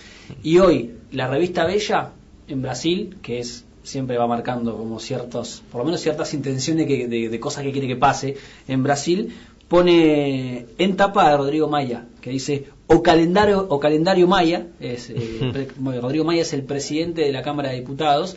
Y 0.45 0.59
hoy, 0.59 0.93
la 1.11 1.27
revista 1.27 1.65
Bella 1.65 2.13
en 2.47 2.63
Brasil, 2.63 3.17
que 3.21 3.41
es 3.41 3.65
siempre 3.85 4.17
va 4.17 4.27
marcando 4.27 4.77
como 4.77 4.99
ciertos, 4.99 5.63
por 5.71 5.81
lo 5.81 5.85
menos 5.85 6.01
ciertas 6.01 6.35
intenciones 6.35 6.87
que, 6.87 7.07
de, 7.07 7.41
cosas 7.41 7.63
que 7.63 7.71
quiere 7.71 7.87
que 7.87 7.97
pase 7.97 8.37
en 8.67 8.83
Brasil, 8.83 9.35
pone 9.69 10.67
en 10.79 10.97
tapa 10.97 11.29
a 11.29 11.37
Rodrigo 11.37 11.69
Maya, 11.69 12.07
que 12.21 12.31
dice 12.31 12.67
o 12.87 13.03
calendario 13.03 13.67
o 13.69 13.81
calendario 13.81 14.27
Maya, 14.27 14.67
es, 14.81 15.11
eh, 15.11 15.69
Rodrigo 16.01 16.25
Maya 16.25 16.43
es 16.43 16.53
el 16.53 16.63
presidente 16.63 17.23
de 17.23 17.33
la 17.33 17.43
Cámara 17.43 17.71
de 17.71 17.77
Diputados 17.77 18.37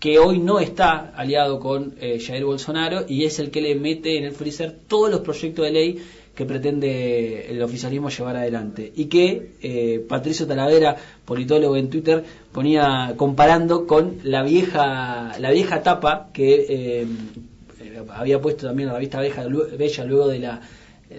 que 0.00 0.18
hoy 0.18 0.38
no 0.38 0.60
está 0.60 1.12
aliado 1.14 1.60
con 1.60 1.94
eh, 2.00 2.18
Jair 2.18 2.44
Bolsonaro 2.44 3.04
y 3.06 3.24
es 3.24 3.38
el 3.38 3.50
que 3.50 3.60
le 3.60 3.74
mete 3.74 4.16
en 4.16 4.24
el 4.24 4.32
freezer 4.32 4.74
todos 4.88 5.10
los 5.10 5.20
proyectos 5.20 5.66
de 5.66 5.72
ley 5.72 5.98
que 6.34 6.46
pretende 6.46 7.50
el 7.50 7.62
oficialismo 7.62 8.08
llevar 8.08 8.36
adelante. 8.36 8.90
Y 8.96 9.06
que 9.06 9.52
eh, 9.60 10.02
Patricio 10.08 10.46
Talavera, 10.46 10.96
politólogo 11.26 11.76
en 11.76 11.90
Twitter, 11.90 12.24
ponía 12.50 13.12
comparando 13.18 13.86
con 13.86 14.20
la 14.24 14.42
vieja 14.42 15.32
la 15.38 15.50
vieja 15.50 15.82
tapa 15.82 16.30
que 16.32 16.66
eh, 16.68 17.06
había 18.08 18.40
puesto 18.40 18.66
también 18.66 18.88
la 18.88 18.94
revista 18.94 19.20
Bella, 19.20 19.46
Bella 19.76 20.04
luego 20.04 20.28
de 20.28 20.38
la 20.38 20.60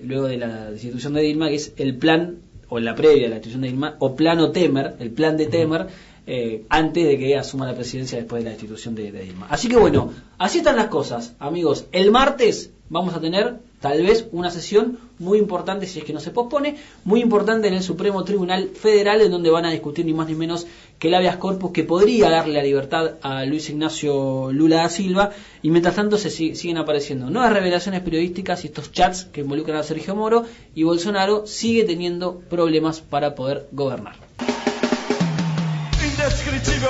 luego 0.04 0.28
de 0.28 0.38
la 0.38 0.72
destitución 0.72 1.13
de 1.13 1.22
Dilma, 1.22 1.50
que 1.50 1.56
es 1.56 1.74
el 1.78 1.98
plan 1.98 2.38
o 2.70 2.80
la 2.80 2.96
previa 2.96 3.24
de 3.24 3.30
la 3.30 3.36
destitución 3.36 3.62
de 3.62 3.67
Dilma 3.70 3.96
o 4.00 4.15
plano 4.15 4.52
Temer, 4.52 4.96
el 5.00 5.12
plan 5.12 5.38
de 5.38 5.48
Temer 5.48 5.88
eh, 6.28 6.63
antes 6.70 7.06
de 7.06 7.17
que 7.17 7.36
asuma 7.36 7.65
la 7.65 7.76
presidencia 7.76 8.17
después 8.17 8.44
de 8.44 8.50
la 8.50 8.52
destitución 8.52 8.96
de, 8.96 9.12
Dilma. 9.12 9.48
Así 9.50 9.67
que 9.67 9.76
bueno, 9.76 10.13
así 10.38 10.60
están 10.60 10.78
las 10.78 10.88
cosas, 10.88 11.36
amigos. 11.39 11.86
El 11.91 12.12
martes 12.12 12.72
vamos 12.89 13.13
a 13.13 13.20
tener 13.20 13.56
tal 13.82 14.04
vez 14.04 14.28
una 14.32 14.52
sesión 14.52 15.00
muy 15.20 15.39
importante, 15.39 15.88
si 15.88 16.00
es 16.00 16.06
que 16.06 16.13
no 16.13 16.20
se 16.20 16.32
pospone, 16.32 16.78
muy 17.04 17.20
importante 17.20 17.67
en 17.67 17.74
el 17.74 17.84
Supremo 17.84 18.24
Tribunal 18.24 18.70
Federal, 18.70 19.22
en 19.22 19.32
donde 19.32 19.50
van 19.50 19.65
a 19.65 19.72
discutir 19.72 20.06
ni 20.06 20.13
más 20.13 20.28
ni 20.28 20.36
menos 20.36 20.67
que 21.00 21.08
el 21.08 21.15
habeas 21.15 21.38
corpus 21.38 21.72
que 21.72 21.84
podría 21.84 22.30
darle 22.30 22.54
la 22.54 22.63
libertad 22.63 23.15
a 23.24 23.44
Luis 23.46 23.70
Ignacio 23.70 24.52
Lula 24.52 24.78
da 24.78 24.89
Silva, 24.89 25.32
y 25.62 25.72
mientras 25.72 25.96
tanto 25.96 26.17
se 26.17 26.30
siguen 26.30 26.78
apareciendo 26.78 27.30
nuevas 27.30 27.54
revelaciones 27.54 28.02
periodísticas 28.02 28.63
y 28.63 28.67
estos 28.67 28.91
chats 28.91 29.26
que 29.26 29.41
involucran 29.41 29.78
a 29.78 29.84
Sergio 29.84 30.15
Moro, 30.15 30.46
y 30.76 30.84
Bolsonaro 30.84 31.48
sigue 31.48 31.84
teniendo 31.84 32.39
problemas 32.39 33.02
para 33.02 33.36
poder 33.36 33.67
gobernar. 33.72 34.15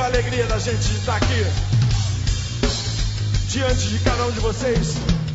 alegria 0.04 0.45
da 0.45 0.60
gente 0.60 0.77
estar 0.77 1.15
aqui 1.15 1.43
diante 3.51 3.88
de 3.88 3.99
cada 3.99 4.25
um 4.25 4.32
de 4.32 4.39
vocês. 4.39 5.31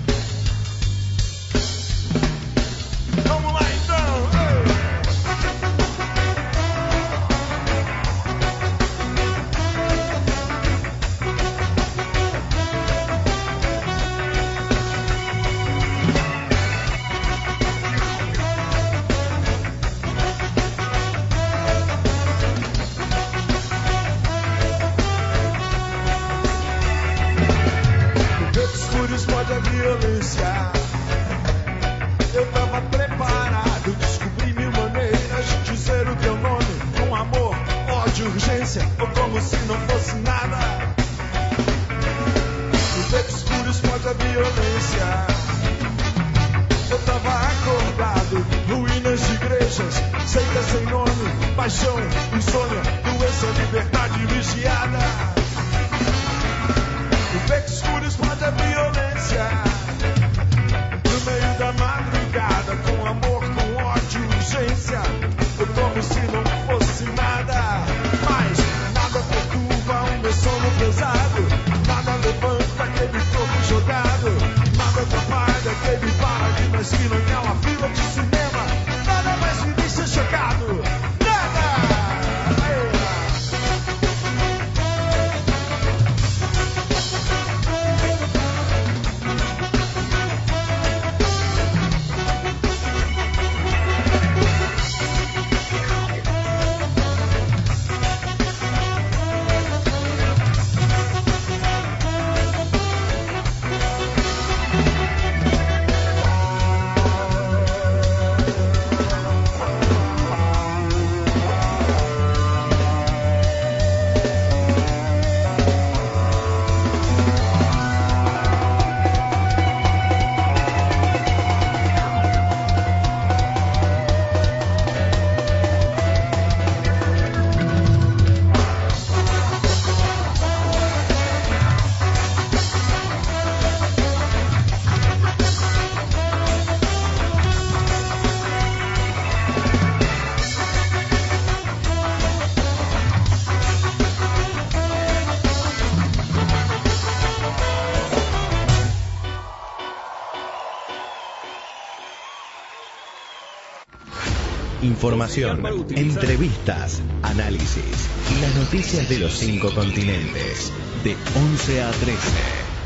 Información, 155.06 155.64
entrevistas, 155.94 157.00
análisis 157.22 158.08
y 158.28 158.40
las 158.40 158.56
noticias 158.56 159.08
de 159.08 159.20
los 159.20 159.34
cinco 159.34 159.72
continentes. 159.72 160.72
De 161.04 161.14
11 161.36 161.82
a 161.82 161.90
13. 161.92 162.18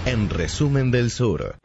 En 0.04 0.28
resumen 0.28 0.90
del 0.90 1.10
sur. 1.10 1.56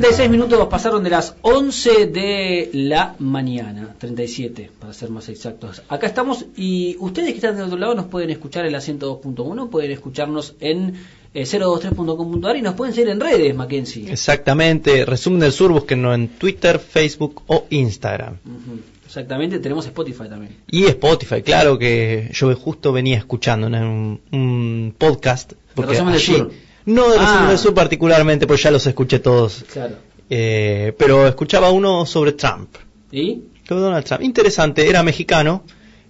36 0.00 0.28
minutos 0.30 0.66
pasaron 0.68 1.04
de 1.04 1.10
las 1.10 1.36
11 1.42 2.06
de 2.06 2.70
la 2.72 3.14
mañana, 3.20 3.94
37 3.98 4.70
para 4.80 4.92
ser 4.92 5.10
más 5.10 5.28
exactos. 5.28 5.82
Acá 5.88 6.06
estamos 6.08 6.46
y 6.56 6.96
ustedes 6.98 7.28
que 7.30 7.36
están 7.36 7.54
del 7.56 7.66
otro 7.66 7.78
lado 7.78 7.94
nos 7.94 8.06
pueden 8.06 8.30
escuchar 8.30 8.66
en 8.66 8.72
la 8.72 8.78
102.1, 8.78 9.68
pueden 9.70 9.92
escucharnos 9.92 10.54
en 10.58 10.94
eh, 11.32 11.44
023.com.ar 11.44 12.56
y 12.56 12.62
nos 12.62 12.74
pueden 12.74 12.92
seguir 12.92 13.10
en 13.10 13.20
redes, 13.20 13.54
Mackenzie. 13.54 14.10
Exactamente, 14.10 15.04
resumen 15.04 15.38
del 15.38 15.52
sur, 15.52 15.70
búsquenlo 15.70 16.12
en 16.12 16.26
Twitter, 16.28 16.80
Facebook 16.80 17.42
o 17.46 17.66
Instagram. 17.70 18.38
Exactamente, 19.06 19.60
tenemos 19.60 19.86
Spotify 19.86 20.28
también. 20.28 20.56
Y 20.70 20.86
Spotify, 20.86 21.42
claro 21.42 21.78
que 21.78 22.30
yo 22.32 22.52
justo 22.56 22.92
venía 22.92 23.16
escuchando 23.18 23.68
un, 23.68 24.20
un 24.32 24.94
podcast. 24.98 25.52
Porque 25.74 25.96
allí- 25.98 26.34
Sur? 26.36 26.52
No 26.86 27.08
de 27.10 27.18
Resumen 27.18 27.42
Ah. 27.44 27.48
del 27.48 27.58
Sur 27.58 27.74
particularmente, 27.74 28.46
porque 28.46 28.62
ya 28.62 28.70
los 28.70 28.86
escuché 28.86 29.18
todos. 29.20 29.64
Claro. 29.72 29.96
Eh, 30.30 30.92
pero 30.98 31.26
escuchaba 31.28 31.70
uno 31.70 32.04
sobre 32.06 32.32
Trump. 32.32 32.74
¿Y? 33.12 33.42
sobre 33.66 33.80
Donald 33.80 34.04
Trump. 34.04 34.22
Interesante, 34.22 34.88
era 34.88 35.02
mexicano. 35.02 35.62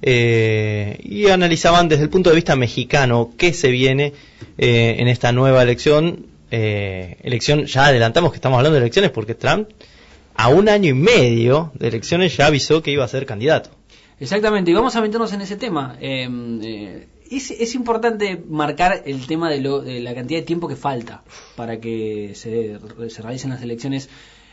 eh, 0.06 0.98
y 1.02 1.28
analizaban 1.28 1.88
desde 1.88 2.02
el 2.04 2.10
punto 2.10 2.28
de 2.28 2.36
vista 2.36 2.56
mexicano 2.56 3.30
qué 3.38 3.54
se 3.54 3.70
viene 3.70 4.12
eh, 4.58 4.96
en 4.98 5.08
esta 5.08 5.32
nueva 5.32 5.62
elección. 5.62 6.26
eh, 6.50 7.16
elección, 7.22 7.64
ya 7.64 7.86
adelantamos 7.86 8.30
que 8.30 8.36
estamos 8.36 8.58
hablando 8.58 8.74
de 8.74 8.82
elecciones 8.82 9.10
porque 9.12 9.34
Trump 9.34 9.68
a 10.36 10.48
un 10.48 10.68
año 10.68 10.90
y 10.90 10.94
medio 10.94 11.72
de 11.74 11.88
elecciones 11.88 12.36
ya 12.36 12.46
avisó 12.46 12.82
que 12.82 12.90
iba 12.90 13.02
a 13.04 13.08
ser 13.08 13.24
candidato. 13.24 13.70
Exactamente, 14.20 14.70
y 14.70 14.74
vamos 14.74 14.94
a 14.94 15.00
meternos 15.00 15.32
en 15.32 15.40
ese 15.40 15.56
tema. 15.56 15.96
Eh, 16.00 16.28
eh, 16.62 17.06
es, 17.30 17.50
es 17.50 17.74
importante 17.74 18.42
marcar 18.48 19.02
el 19.06 19.26
tema 19.26 19.50
de, 19.50 19.60
lo- 19.60 19.80
de 19.82 20.00
la 20.00 20.14
cantidad 20.14 20.40
de 20.40 20.46
tiempo 20.46 20.68
que 20.68 20.76
falta 20.76 21.22
para 21.56 21.80
que 21.80 22.32
se, 22.34 22.78
se 23.10 23.22
realicen 23.22 23.50
las 23.50 23.62
elecciones 23.62 24.08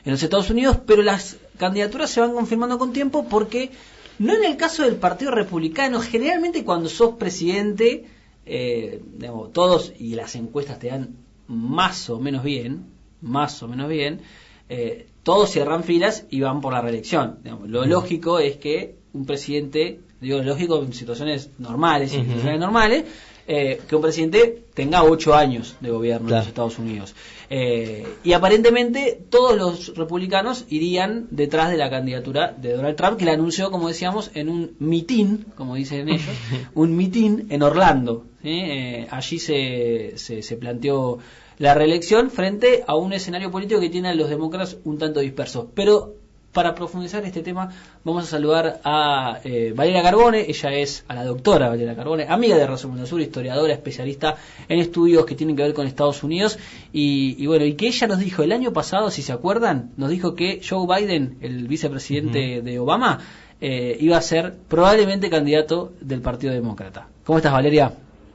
en 0.06 0.12
los 0.12 0.24
Estados 0.24 0.50
Unidos, 0.50 0.78
pero 0.86 1.02
las 1.04 1.38
candidaturas 1.58 2.10
se 2.10 2.22
van 2.22 2.34
confirmando 2.34 2.78
con 2.80 2.92
tiempo 2.94 3.28
porque 3.30 3.72
no 4.20 4.34
en 4.36 4.44
el 4.44 4.58
caso 4.58 4.84
del 4.84 4.96
Partido 4.96 5.32
Republicano, 5.32 6.00
generalmente 6.00 6.64
cuando 6.64 6.90
sos 6.90 7.16
presidente, 7.16 8.06
eh, 8.46 9.02
digamos, 9.18 9.52
todos 9.54 9.94
y 10.00 10.16
las 10.16 10.36
encuestas 10.36 10.80
te 10.80 10.88
dan 10.88 11.16
más 11.48 12.10
o 12.10 12.20
menos 12.20 12.44
bien, 12.44 12.86
más 13.22 13.62
o 13.62 13.68
menos 13.68 13.90
bien, 13.90 14.22
eh, 14.70 15.08
todos 15.24 15.52
cierran 15.52 15.84
filas 15.84 16.26
y 16.30 16.42
van 16.42 16.62
por 16.62 16.74
la 16.74 16.82
reelección. 16.82 17.40
Digamos, 17.44 17.70
lo 17.70 17.86
lógico 17.86 18.40
es 18.40 18.58
que 18.58 18.96
un 19.14 19.26
presidente, 19.26 20.00
digo 20.22 20.42
lógico 20.42 20.82
en 20.82 20.94
situaciones 20.94 21.50
normales, 21.58 22.14
Ujú. 22.14 22.24
situaciones 22.24 22.60
normales, 22.60 23.06
eh, 23.48 23.82
que 23.88 23.96
un 23.96 24.02
presidente 24.04 24.64
tenga 24.74 25.04
ocho 25.04 25.34
años 25.36 25.76
de 25.82 25.90
gobierno 25.90 26.30
en 26.30 26.36
los 26.36 26.48
Estados 26.48 26.78
Unidos. 26.80 27.16
Eh, 27.50 28.08
y 28.24 28.32
aparentemente 28.34 29.20
todos 29.30 29.58
los 29.58 29.98
republicanos 29.98 30.66
irían 30.70 31.28
detrás 31.32 31.70
de 31.70 31.76
la 31.78 31.90
candidatura 31.90 32.56
de 32.56 32.74
Donald 32.74 32.96
Trump, 32.96 33.18
que 33.18 33.26
la 33.26 33.34
anunció, 33.34 33.72
como 33.72 33.88
decíamos, 33.90 34.32
en 34.36 34.48
un 34.48 34.76
mitin, 34.80 35.46
como 35.56 35.76
dicen 35.76 36.08
ellos, 36.08 36.22
un 36.76 36.96
mitin 36.96 37.48
en 37.50 37.64
Orlando. 37.64 38.26
¿sí? 38.42 38.50
Eh, 38.50 39.08
allí 39.10 39.40
se, 39.40 40.14
se, 40.16 40.44
se 40.44 40.56
planteó 40.56 41.18
la 41.58 41.74
reelección 41.74 42.30
frente 42.32 42.84
a 42.88 42.96
un 42.96 43.12
escenario 43.12 43.52
político 43.52 43.82
que 43.82 43.90
tiene 43.90 44.10
a 44.10 44.16
los 44.16 44.30
demócratas 44.30 44.78
un 44.86 44.98
tanto 44.98 45.20
dispersos. 45.20 45.66
Pero 45.76 46.16
para 46.52 46.76
profundizar 46.76 47.24
este 47.24 47.42
tema, 47.42 47.70
vamos 48.04 48.26
a 48.26 48.28
saludar 48.28 48.82
a 48.84 49.40
eh, 49.44 49.74
Valeria 49.76 50.02
Carbone. 50.04 50.46
Ella 50.50 50.74
es 50.74 51.06
a 51.08 51.16
la 51.16 51.24
doctora 51.24 51.70
Valeria 51.70 51.96
Carbone, 51.96 52.26
amiga 52.28 52.58
de 52.58 52.68
Resumen 52.68 52.98
del 52.98 53.08
Sur, 53.08 53.22
historiadora, 53.22 53.74
especialista 53.74 54.36
en 54.68 54.80
estudios 54.80 55.26
que 55.26 55.36
tienen 55.36 55.56
que 55.56 55.64
ver 55.64 55.74
con 55.74 55.88
Estados 55.88 56.24
Unidos. 56.24 56.60
Y, 56.92 57.36
y 57.40 57.48
bueno, 57.48 57.66
y 57.66 57.76
que 57.76 57.88
ella 57.88 58.08
nos 58.08 58.20
dijo 58.20 58.44
el 58.44 58.52
año 58.52 58.74
pasado, 58.74 59.12
si 59.12 59.22
se 59.22 59.32
acuerdan, 59.32 59.92
nos 59.98 60.10
dijo 60.10 60.36
que 60.36 60.62
Joe 60.68 60.86
Biden, 60.88 61.38
el 61.42 61.68
vicepresidente 61.68 62.62
de 62.62 62.80
Obama, 62.80 63.20
eh, 63.62 63.96
iba 64.00 64.18
a 64.18 64.22
ser 64.22 64.56
probablemente 64.68 65.30
candidato 65.30 65.94
del 66.02 66.22
Partido 66.22 66.54
Demócrata. 66.54 67.08
¿Cómo 67.26 67.38
estás, 67.38 67.54
Valeria? 67.54 67.94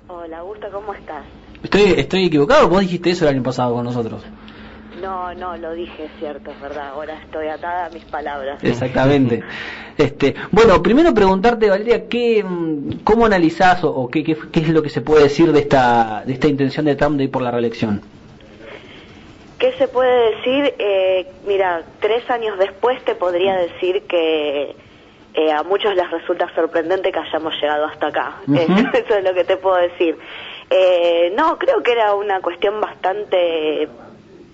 Hola, 0.09 0.39
Augusto, 0.39 0.69
¿cómo 0.73 0.95
estás? 0.95 1.25
Estoy, 1.63 1.95
estoy 1.97 2.27
equivocado, 2.27 2.69
vos 2.69 2.81
dijiste 2.81 3.11
eso 3.11 3.25
el 3.25 3.35
año 3.35 3.43
pasado 3.43 3.75
con 3.75 3.85
nosotros. 3.85 4.23
No, 5.01 5.35
no, 5.35 5.57
lo 5.57 5.73
dije, 5.73 6.05
es 6.05 6.11
cierto, 6.19 6.51
es 6.51 6.61
verdad. 6.61 6.89
Ahora 6.89 7.19
estoy 7.23 7.49
atada 7.49 7.87
a 7.87 7.91
mis 7.91 8.05
palabras. 8.05 8.63
Exactamente. 8.63 9.43
Este, 9.99 10.35
bueno, 10.51 10.83
primero 10.83 11.15
preguntarte, 11.15 11.71
Valeria, 11.71 12.07
¿qué, 12.07 12.45
mm, 12.45 12.99
¿cómo 13.03 13.25
analizás 13.25 13.83
o, 13.83 13.89
o 13.89 14.11
qué, 14.11 14.23
qué, 14.23 14.37
qué 14.53 14.61
es 14.61 14.69
lo 14.69 14.83
que 14.83 14.91
se 14.91 15.01
puede 15.01 15.23
decir 15.23 15.51
de 15.53 15.61
esta, 15.61 16.23
de 16.27 16.35
esta 16.35 16.49
intención 16.49 16.85
de 16.85 16.97
Trump 16.97 17.17
de 17.17 17.25
ir 17.25 17.31
por 17.31 17.41
la 17.41 17.51
reelección? 17.51 18.03
¿Qué 19.59 19.73
se 19.79 19.89
puede 19.89 20.37
decir? 20.37 20.75
Eh, 20.79 21.27
mira, 21.47 21.83
tres 22.01 22.29
años 22.29 22.59
después 22.59 23.03
te 23.05 23.15
podría 23.15 23.57
decir 23.57 24.03
que 24.03 24.77
eh, 25.33 25.53
a 25.53 25.63
muchos 25.63 25.95
les 25.95 26.11
resulta 26.11 26.53
sorprendente 26.55 27.11
que 27.11 27.19
hayamos 27.19 27.55
llegado 27.55 27.87
hasta 27.87 28.09
acá. 28.09 28.37
Eso 28.47 29.15
es 29.17 29.25
lo 29.25 29.33
que 29.33 29.45
te 29.45 29.57
puedo 29.57 29.77
decir. 29.77 30.19
Eh, 30.69 31.33
no, 31.37 31.59
creo 31.59 31.83
que 31.83 31.93
era 31.93 32.15
una 32.15 32.41
cuestión 32.41 32.81
bastante 32.81 33.89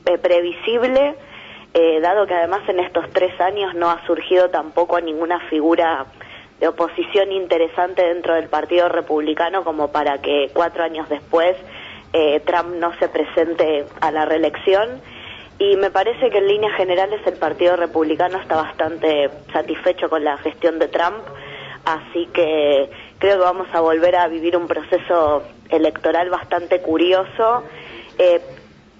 eh, 0.07 0.19
previsible, 0.19 1.15
eh, 1.75 2.01
dado 2.01 2.27
que 2.27 2.35
además 2.35 2.69
en 2.69 2.81
estos 2.81 3.09
tres 3.11 3.41
años 3.41 3.75
no 3.75 3.91
ha 3.91 4.05
surgido 4.07 4.51
tampoco 4.51 5.01
ninguna 5.01 5.41
figura 5.49 6.07
de 6.61 6.69
oposición 6.69 7.33
interesante 7.33 8.07
dentro 8.07 8.35
del 8.35 8.49
Partido 8.49 8.89
Republicano 8.89 9.65
como 9.65 9.91
para 9.91 10.19
que 10.19 10.51
cuatro 10.53 10.85
años 10.85 11.09
después 11.09 11.57
eh, 12.13 12.41
Trump 12.45 12.75
no 12.77 12.97
se 12.99 13.09
presente 13.09 13.87
a 14.01 14.11
la 14.11 14.25
reelección. 14.25 15.01
Y 15.59 15.77
me 15.77 15.91
parece 15.91 16.31
que 16.31 16.39
en 16.39 16.49
líneas 16.49 16.77
generales 16.77 17.21
el 17.27 17.35
Partido 17.35 17.77
Republicano 17.77 18.39
está 18.39 18.57
bastante 18.57 19.31
satisfecho 19.53 20.09
con 20.11 20.25
la 20.25 20.37
gestión 20.39 20.79
de 20.79 20.89
Trump, 20.89 21.19
así 21.85 22.29
que 22.33 22.91
creo 23.19 23.39
que 23.39 23.45
vamos 23.45 23.69
a 23.73 23.81
volver 23.81 24.17
a 24.17 24.27
vivir 24.29 24.57
un 24.57 24.67
proceso 24.67 25.45
electoral 25.69 26.31
bastante 26.31 26.81
curioso, 26.81 27.63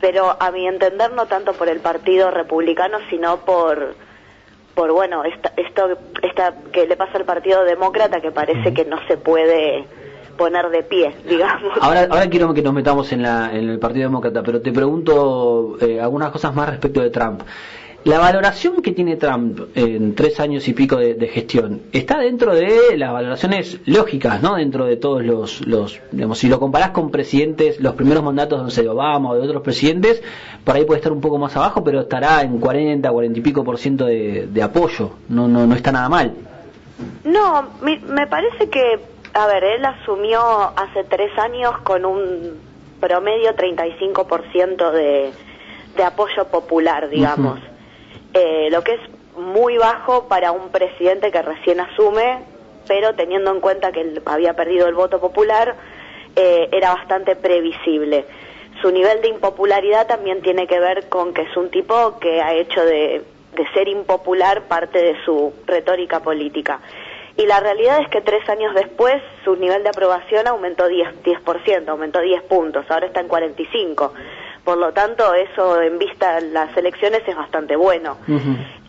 pero 0.03 0.37
a 0.39 0.51
mi 0.51 0.67
entender 0.67 1.13
no 1.13 1.27
tanto 1.27 1.53
por 1.53 1.69
el 1.69 1.79
Partido 1.79 2.31
Republicano, 2.33 2.99
sino 3.09 3.39
por 3.39 3.95
por 4.75 4.91
bueno 4.91 5.23
esta, 5.23 5.53
esto 5.57 5.97
esta 6.23 6.55
que 6.73 6.87
le 6.87 6.97
pasa 6.97 7.19
al 7.19 7.25
Partido 7.25 7.63
Demócrata 7.63 8.21
que 8.21 8.33
parece 8.33 8.75
que 8.75 8.85
no 8.85 8.99
se 9.07 9.17
puede 9.17 9.87
poner 10.37 10.71
de 10.71 10.83
pie, 10.83 11.15
digamos. 11.29 11.79
Ahora, 11.81 12.09
ahora 12.11 12.29
quiero 12.29 12.53
que 12.53 12.63
nos 12.63 12.75
metamos 12.75 13.13
en, 13.13 13.23
la, 13.23 13.51
en 13.53 13.71
el 13.71 13.79
Partido 13.79 14.09
Demócrata, 14.09 14.43
pero 14.43 14.61
te 14.61 14.73
pregunto 14.73 15.77
eh, 15.81 16.01
algunas 16.01 16.33
cosas 16.33 16.53
más 16.53 16.69
respecto 16.69 17.01
de 17.01 17.11
Trump. 17.11 17.43
La 18.05 18.19
valoración 18.19 18.83
que 18.83 18.91
tiene 18.93 19.17
Trump 19.17 19.61
en 19.77 20.15
tres 20.17 20.41
años 20.41 20.67
y 20.67 20.73
pico 20.73 20.97
de, 20.97 21.15
de 21.15 21.29
gestión 21.29 21.83
está 21.93 22.19
dentro 22.19 22.53
de 22.53 22.97
las 22.97 23.13
valoraciones 23.13 23.79
lógicas, 23.87 24.43
¿no? 24.43 24.57
Dentro 24.57 24.87
de 24.87 24.97
todos 24.97 25.25
los, 25.25 25.65
los, 25.67 26.01
digamos, 26.11 26.39
si 26.39 26.49
lo 26.49 26.59
comparás 26.59 26.91
con 26.91 27.11
presidentes, 27.13 27.81
los 27.81 27.95
primeros 27.95 28.25
mandatos 28.25 28.61
no 28.61 28.71
sé, 28.71 28.83
de 28.83 28.89
Obama 28.89 29.31
o 29.31 29.35
de 29.37 29.43
otros 29.43 29.63
presidentes, 29.63 30.21
por 30.65 30.75
ahí 30.75 30.85
puede 30.85 30.99
estar 30.99 31.13
un 31.13 31.21
poco 31.21 31.39
más 31.39 31.57
abajo, 31.57 31.85
pero 31.85 32.01
estará 32.01 32.43
en 32.43 32.59
40, 32.59 33.09
40 33.09 33.39
y 33.39 33.43
pico 33.43 33.63
por 33.63 33.79
ciento 33.79 34.07
de, 34.07 34.49
de 34.49 34.63
apoyo. 34.63 35.11
No, 35.29 35.47
no, 35.47 35.65
no 35.67 35.75
está 35.77 35.93
nada 35.93 36.09
mal. 36.09 36.33
No, 37.25 37.69
mi- 37.83 37.99
me 38.01 38.27
parece 38.27 38.69
que, 38.69 38.99
a 39.35 39.47
ver, 39.47 39.63
él 39.63 39.85
asumió 39.85 40.41
hace 40.77 41.05
tres 41.09 41.31
años 41.39 41.79
con 41.85 42.05
un 42.05 42.51
promedio 43.01 43.55
35% 43.55 44.91
de, 44.91 45.31
de 45.97 46.03
apoyo 46.05 46.47
popular, 46.51 47.09
digamos. 47.09 47.61
Eh, 48.35 48.69
lo 48.71 48.83
que 48.83 48.95
es 48.95 49.01
muy 49.37 49.77
bajo 49.79 50.29
para 50.29 50.53
un 50.53 50.71
presidente 50.71 51.31
que 51.31 51.43
recién 51.43 51.81
asume, 51.81 52.41
pero 52.87 53.15
teniendo 53.15 53.51
en 53.51 53.61
cuenta 53.61 53.93
que 53.93 54.01
él 54.01 54.23
había 54.27 54.55
perdido 54.55 54.89
el 54.89 54.95
voto 54.95 55.21
popular, 55.21 55.75
eh, 56.37 56.69
era 56.73 56.95
bastante 56.95 57.37
previsible. 57.37 58.25
Su 58.81 58.91
nivel 58.91 59.21
de 59.21 59.29
impopularidad 59.29 60.07
también 60.07 60.41
tiene 60.43 60.67
que 60.67 60.81
ver 60.81 61.09
con 61.09 61.35
que 61.35 61.43
es 61.43 61.57
un 61.57 61.71
tipo 61.71 62.19
que 62.19 62.41
ha 62.41 62.55
hecho 62.55 62.85
de, 62.85 63.23
de 63.55 63.67
ser 63.75 63.89
impopular 63.89 64.63
parte 64.63 65.03
de 65.03 65.25
su 65.25 65.53
retórica 65.67 66.21
política. 66.21 66.81
Y 67.37 67.47
la 67.47 67.61
realidad 67.61 68.01
es 68.01 68.09
que 68.09 68.21
tres 68.21 68.47
años 68.49 68.75
después 68.75 69.23
su 69.45 69.57
nivel 69.57 69.83
de 69.83 69.91
aprobación 69.91 70.47
aumentó 70.47 70.89
10%, 70.89 71.23
10% 71.23 71.89
aumentó 71.89 72.21
10 72.21 72.43
puntos, 72.43 72.85
ahora 72.91 73.07
está 73.07 73.21
en 73.21 73.29
45. 73.29 74.13
Por 74.65 74.79
lo 74.79 74.93
tanto, 74.93 75.35
eso 75.35 75.81
en 75.81 75.99
vista 75.99 76.41
de 76.41 76.51
las 76.53 76.77
elecciones 76.77 77.23
es 77.27 77.37
bastante 77.37 77.75
bueno. 77.77 78.19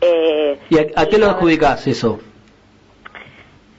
Eh, 0.02 0.60
¿Y 0.70 0.78
a, 0.78 0.86
a 0.96 1.06
qué 1.08 1.18
lo 1.18 1.28
adjudicás 1.28 1.88
eso? 1.88 2.20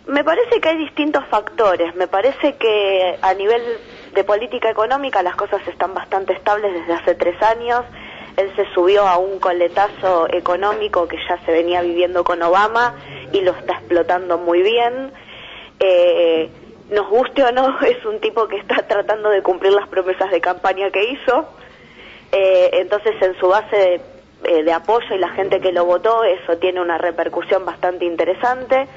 me 0.06 0.22
parece 0.22 0.60
que 0.60 0.68
hay 0.68 0.78
distintos 0.78 1.24
factores. 1.26 1.94
Me 1.96 2.06
parece 2.06 2.54
que 2.56 3.16
a 3.20 3.34
nivel 3.34 3.62
de 4.12 4.24
política 4.24 4.70
económica 4.70 5.22
las 5.22 5.34
cosas 5.36 5.66
están 5.66 5.94
bastante 5.94 6.34
estables 6.34 6.72
desde 6.72 6.92
hace 6.92 7.14
tres 7.14 7.40
años. 7.42 7.82
Él 8.36 8.52
se 8.56 8.66
subió 8.74 9.06
a 9.06 9.16
un 9.16 9.38
coletazo 9.38 10.28
económico 10.30 11.08
que 11.08 11.18
ya 11.28 11.38
se 11.44 11.52
venía 11.52 11.82
viviendo 11.82 12.24
con 12.24 12.42
Obama 12.42 12.94
y 13.32 13.40
lo 13.40 13.52
está 13.52 13.74
explotando 13.74 14.38
muy 14.38 14.62
bien. 14.62 15.12
Eh, 15.80 16.50
nos 16.90 17.08
guste 17.08 17.42
o 17.42 17.52
no, 17.52 17.80
es 17.86 18.04
un 18.04 18.20
tipo 18.20 18.46
que 18.48 18.56
está 18.56 18.86
tratando 18.86 19.30
de 19.30 19.42
cumplir 19.42 19.72
las 19.72 19.88
promesas 19.88 20.30
de 20.30 20.40
campaña 20.40 20.90
que 20.90 21.04
hizo. 21.04 21.48
Eh, 22.36 22.70
entonces, 22.80 23.14
en 23.22 23.38
su 23.38 23.46
base 23.48 23.76
de, 23.76 24.00
eh, 24.44 24.62
de 24.64 24.72
apoyo 24.72 25.14
y 25.14 25.18
la 25.18 25.28
gente 25.30 25.60
que 25.60 25.70
lo 25.72 25.84
votó, 25.84 26.24
eso 26.24 26.58
tiene 26.58 26.80
una 26.80 26.98
repercusión 26.98 27.64
bastante 27.64 28.04
interesante. 28.04 28.88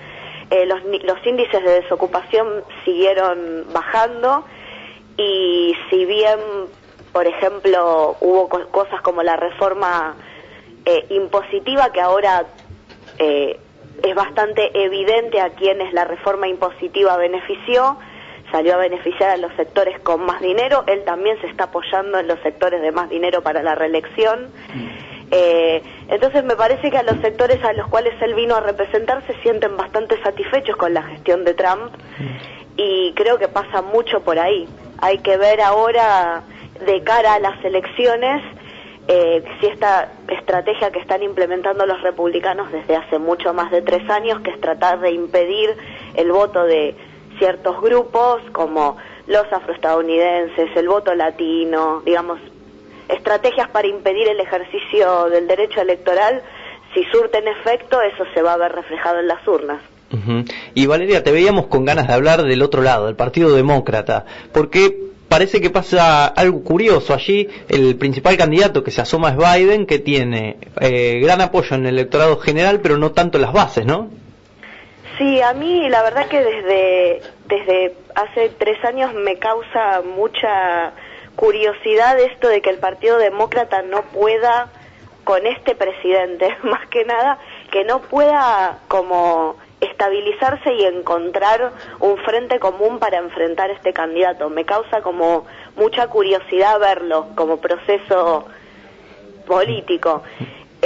Eh, 0.50 0.66
los, 0.66 0.82
los 1.04 1.26
índices 1.26 1.64
de 1.64 1.82
desocupación 1.82 2.64
siguieron 2.84 3.66
bajando 3.74 4.44
y 5.18 5.76
si 5.90 6.06
bien 6.06 6.40
por 7.14 7.26
ejemplo, 7.26 8.16
hubo 8.22 8.48
co- 8.48 8.68
cosas 8.70 9.02
como 9.02 9.24
la 9.24 9.36
reforma 9.38 10.16
eh, 10.86 11.06
impositiva 11.10 11.92
que 11.92 12.00
ahora 12.00 12.46
eh, 13.18 13.60
es 14.04 14.14
bastante 14.16 14.70
evidente 14.84 15.42
a 15.42 15.50
quienes 15.52 15.94
la 15.94 16.06
reforma 16.06 16.48
impositiva 16.48 17.18
benefició, 17.18 17.98
salió 18.52 18.76
a 18.76 18.78
beneficiar 18.78 19.32
a 19.32 19.38
los 19.38 19.54
sectores 19.56 20.00
con 20.00 20.26
más 20.26 20.42
dinero, 20.42 20.84
él 20.88 21.04
también 21.06 21.40
se 21.42 21.48
está 21.48 21.66
apoyando 21.66 22.20
en 22.20 22.28
los 22.28 22.40
sectores 22.42 22.82
de 22.82 22.92
más 22.92 23.10
dinero 23.10 23.42
para 23.42 23.62
la 23.62 23.76
reelección. 23.76 24.52
Eh, 25.32 25.82
entonces 26.08 26.44
me 26.46 26.56
parece 26.56 26.90
que 26.90 26.98
a 26.98 27.04
los 27.04 27.20
sectores 27.22 27.62
a 27.64 27.74
los 27.74 27.88
cuales 27.88 28.14
él 28.22 28.34
vino 28.34 28.56
a 28.56 28.62
representar 28.62 29.26
se 29.28 29.34
sienten 29.42 29.76
bastante 29.76 30.22
satisfechos 30.24 30.78
con 30.78 30.94
la 30.94 31.04
gestión 31.04 31.44
de 31.44 31.54
Trump 31.54 31.94
y 32.78 33.12
creo 33.14 33.38
que 33.38 33.50
pasa 33.50 33.82
mucho 33.82 34.22
por 34.22 34.40
ahí. 34.40 34.68
Hay 35.00 35.20
que 35.20 35.36
ver 35.38 35.60
ahora 35.62 36.44
de 36.86 37.04
cara 37.04 37.34
a 37.34 37.40
las 37.40 37.64
elecciones 37.66 38.42
eh, 39.10 39.44
si 39.60 39.68
esta 39.68 40.12
estrategia 40.28 40.92
que 40.92 41.00
están 41.00 41.24
implementando 41.24 41.86
los 41.86 42.02
republicanos 42.02 42.72
desde 42.72 42.96
hace 42.96 43.20
mucho 43.20 43.54
más 43.54 43.72
de 43.72 43.82
tres 43.82 44.10
años, 44.10 44.42
que 44.42 44.52
es 44.52 44.60
tratar 44.60 45.00
de 45.00 45.12
impedir 45.12 45.76
el 46.16 46.32
voto 46.32 46.64
de 46.64 46.96
ciertos 47.38 47.82
grupos 47.82 48.42
como 48.52 48.98
los 49.28 49.46
afroestadounidenses, 49.52 50.70
el 50.76 50.88
voto 50.88 51.14
latino, 51.14 52.02
digamos, 52.06 52.40
estrategias 53.10 53.70
para 53.70 53.88
impedir 53.88 54.28
el 54.28 54.40
ejercicio 54.40 55.26
del 55.30 55.48
derecho 55.48 55.82
electoral, 55.82 56.42
si 56.94 57.04
surten 57.06 57.48
efecto, 57.48 58.02
eso 58.02 58.24
se 58.34 58.42
va 58.42 58.54
a 58.54 58.58
ver 58.58 58.72
reflejado 58.72 59.20
en 59.20 59.28
las 59.28 59.46
urnas. 59.48 59.82
Ujú. 60.12 60.46
Y 60.74 60.86
Valeria, 60.86 61.24
te 61.24 61.32
veíamos 61.32 61.68
con 61.68 61.86
ganas 61.86 62.08
de 62.08 62.14
hablar 62.14 62.44
del 62.44 62.62
otro 62.62 62.82
lado, 62.82 63.08
del 63.08 63.16
Partido 63.16 63.54
Demócrata, 63.54 64.26
porque 64.54 65.08
parece 65.28 65.60
que 65.60 65.70
pasa 65.70 66.28
algo 66.28 66.64
curioso 66.64 67.14
allí. 67.14 67.48
El 67.68 67.98
principal 67.98 68.38
candidato 68.38 68.84
que 68.84 68.92
se 68.92 69.02
asoma 69.02 69.30
es 69.30 69.38
Biden, 69.38 69.86
que 69.86 70.00
tiene 70.00 70.58
eh, 70.80 71.20
gran 71.22 71.42
apoyo 71.42 71.76
en 71.76 71.86
el 71.86 71.96
electorado 71.96 72.38
general, 72.38 72.80
pero 72.82 72.98
no 72.98 73.12
tanto 73.12 73.38
en 73.38 73.42
las 73.42 73.54
bases, 73.54 73.86
¿no? 73.86 74.10
Sí, 75.18 75.42
a 75.42 75.54
mí 75.54 75.90
la 75.90 76.04
verdad 76.04 76.28
que 76.28 76.44
desde, 76.44 77.22
desde 77.48 77.96
hace 78.16 78.50
tres 78.50 78.84
años 78.86 79.14
me 79.14 79.38
causa 79.38 80.02
mucha 80.02 80.94
curiosidad 81.36 82.20
esto 82.20 82.48
de 82.50 82.62
que 82.62 82.70
el 82.70 82.78
Partido 82.78 83.18
Demócrata 83.18 83.82
no 83.82 84.04
pueda, 84.04 84.70
con 85.24 85.46
este 85.46 85.76
presidente, 85.76 86.56
más 86.64 86.88
que 86.88 87.04
nada, 87.06 87.40
que 87.72 87.84
no 87.84 88.02
pueda 88.02 88.80
como 88.88 89.58
estabilizarse 89.82 90.74
y 90.74 90.86
encontrar 90.86 91.72
un 92.00 92.18
frente 92.18 92.60
común 92.60 93.00
para 93.00 93.18
enfrentar 93.18 93.70
este 93.72 93.94
candidato. 93.94 94.50
Me 94.50 94.66
causa 94.66 95.02
como 95.02 95.46
mucha 95.76 96.08
curiosidad 96.08 96.80
verlo 96.80 97.28
como 97.36 97.58
proceso 97.58 98.48
político. 99.46 100.24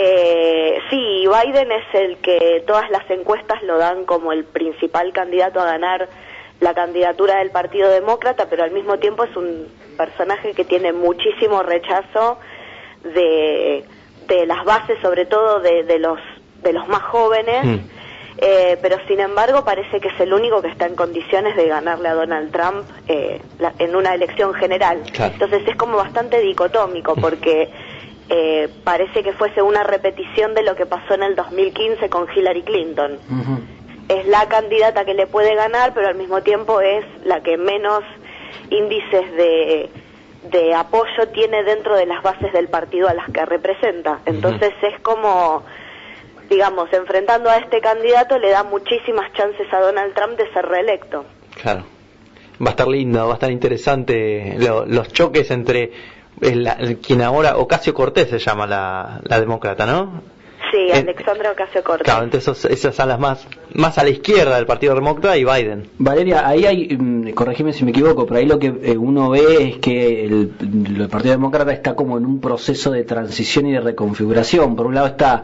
Eh, 0.03 0.79
sí, 0.89 1.27
Biden 1.27 1.71
es 1.71 1.83
el 1.93 2.17
que 2.17 2.63
todas 2.65 2.89
las 2.89 3.07
encuestas 3.11 3.61
lo 3.61 3.77
dan 3.77 4.05
como 4.05 4.31
el 4.31 4.45
principal 4.45 5.13
candidato 5.13 5.59
a 5.61 5.65
ganar 5.65 6.09
la 6.59 6.73
candidatura 6.73 7.37
del 7.37 7.51
Partido 7.51 7.87
Demócrata, 7.89 8.47
pero 8.49 8.63
al 8.63 8.71
mismo 8.71 8.97
tiempo 8.97 9.23
es 9.23 9.35
un 9.35 9.67
personaje 9.97 10.53
que 10.53 10.65
tiene 10.65 10.91
muchísimo 10.91 11.61
rechazo 11.61 12.39
de, 13.03 13.83
de 14.27 14.45
las 14.47 14.63
bases, 14.65 14.97
sobre 15.01 15.25
todo 15.25 15.59
de, 15.59 15.83
de 15.83 15.99
los 15.99 16.19
de 16.63 16.73
los 16.73 16.87
más 16.87 17.03
jóvenes. 17.03 17.63
Mm. 17.63 17.79
Eh, 18.37 18.77
pero 18.81 18.97
sin 19.07 19.19
embargo 19.19 19.63
parece 19.63 19.99
que 19.99 20.07
es 20.07 20.19
el 20.19 20.33
único 20.33 20.61
que 20.63 20.69
está 20.69 20.87
en 20.87 20.95
condiciones 20.95 21.55
de 21.55 21.67
ganarle 21.67 22.07
a 22.07 22.13
Donald 22.15 22.51
Trump 22.51 22.85
eh, 23.07 23.39
la- 23.59 23.73
en 23.77 23.95
una 23.95 24.15
elección 24.15 24.53
general. 24.55 25.01
Claro. 25.13 25.33
Entonces 25.33 25.61
es 25.67 25.75
como 25.75 25.97
bastante 25.97 26.39
dicotómico 26.39 27.13
porque 27.15 27.69
eh, 28.33 28.69
parece 28.85 29.23
que 29.23 29.33
fuese 29.33 29.61
una 29.61 29.83
repetición 29.83 30.53
de 30.53 30.63
lo 30.63 30.73
que 30.75 30.85
pasó 30.85 31.13
en 31.15 31.23
el 31.23 31.35
2015 31.35 32.09
con 32.09 32.27
Hillary 32.33 32.61
Clinton. 32.63 33.19
Es 34.07 34.25
la 34.27 34.47
candidata 34.47 35.03
que 35.03 35.13
le 35.13 35.27
puede 35.27 35.53
ganar, 35.53 35.93
pero 35.93 36.07
al 36.07 36.15
mismo 36.15 36.41
tiempo 36.41 36.79
es 36.79 37.03
la 37.25 37.41
que 37.43 37.57
menos 37.57 38.03
índices 38.69 39.31
de, 39.35 39.89
de 40.49 40.73
apoyo 40.73 41.27
tiene 41.33 41.63
dentro 41.63 41.95
de 41.97 42.05
las 42.05 42.23
bases 42.23 42.51
del 42.53 42.67
partido 42.69 43.09
a 43.09 43.13
las 43.13 43.29
que 43.31 43.45
representa. 43.45 44.19
Entonces 44.25 44.71
es 44.81 44.99
como 45.01 45.63
digamos, 46.49 46.91
enfrentando 46.91 47.49
a 47.49 47.57
este 47.57 47.79
candidato 47.79 48.37
le 48.37 48.49
da 48.49 48.63
muchísimas 48.63 49.31
chances 49.33 49.65
a 49.73 49.79
Donald 49.79 50.13
Trump 50.13 50.37
de 50.37 50.51
ser 50.51 50.65
reelecto. 50.65 51.23
Claro. 51.61 51.83
Va 52.61 52.67
a 52.67 52.69
estar 52.71 52.87
lindo, 52.89 53.25
va 53.25 53.31
a 53.31 53.33
estar 53.35 53.49
interesante 53.51 54.55
lo- 54.57 54.85
los 54.85 55.07
choques 55.13 55.49
entre 55.51 55.91
el, 56.39 56.67
el- 56.79 56.97
quien 56.97 57.21
ahora, 57.21 57.57
Ocasio 57.57 57.93
Cortés 57.93 58.29
se 58.29 58.39
llama 58.39 58.65
la, 58.67 59.19
la 59.23 59.39
demócrata, 59.39 59.85
¿no? 59.85 60.21
Sí, 60.71 60.89
Alexandra 60.89 61.51
Ocasio 61.51 61.83
Cortés. 61.83 62.05
Claro, 62.05 62.23
entonces 62.23 62.47
esos- 62.57 62.71
esas 62.71 62.95
son 62.95 63.09
las 63.09 63.19
más, 63.19 63.45
más 63.73 63.97
a 63.97 64.03
la 64.03 64.09
izquierda 64.09 64.55
del 64.55 64.65
Partido 64.65 64.95
Demócrata 64.95 65.35
y 65.37 65.43
Biden. 65.43 65.89
Valeria, 65.97 66.47
ahí 66.47 66.65
hay, 66.65 66.95
mm, 66.97 67.31
corregime 67.31 67.73
si 67.73 67.83
me 67.83 67.91
equivoco, 67.91 68.25
pero 68.25 68.39
ahí 68.39 68.45
lo 68.45 68.57
que 68.57 68.67
eh, 68.81 68.97
uno 68.97 69.29
ve 69.31 69.67
es 69.67 69.77
que 69.79 70.23
el, 70.23 70.53
el 70.61 71.09
Partido 71.09 71.33
Demócrata 71.33 71.73
está 71.73 71.93
como 71.95 72.17
en 72.17 72.25
un 72.25 72.39
proceso 72.39 72.89
de 72.91 73.03
transición 73.03 73.65
y 73.65 73.73
de 73.73 73.81
reconfiguración. 73.81 74.77
Por 74.77 74.85
un 74.87 74.95
lado 74.95 75.07
está 75.07 75.43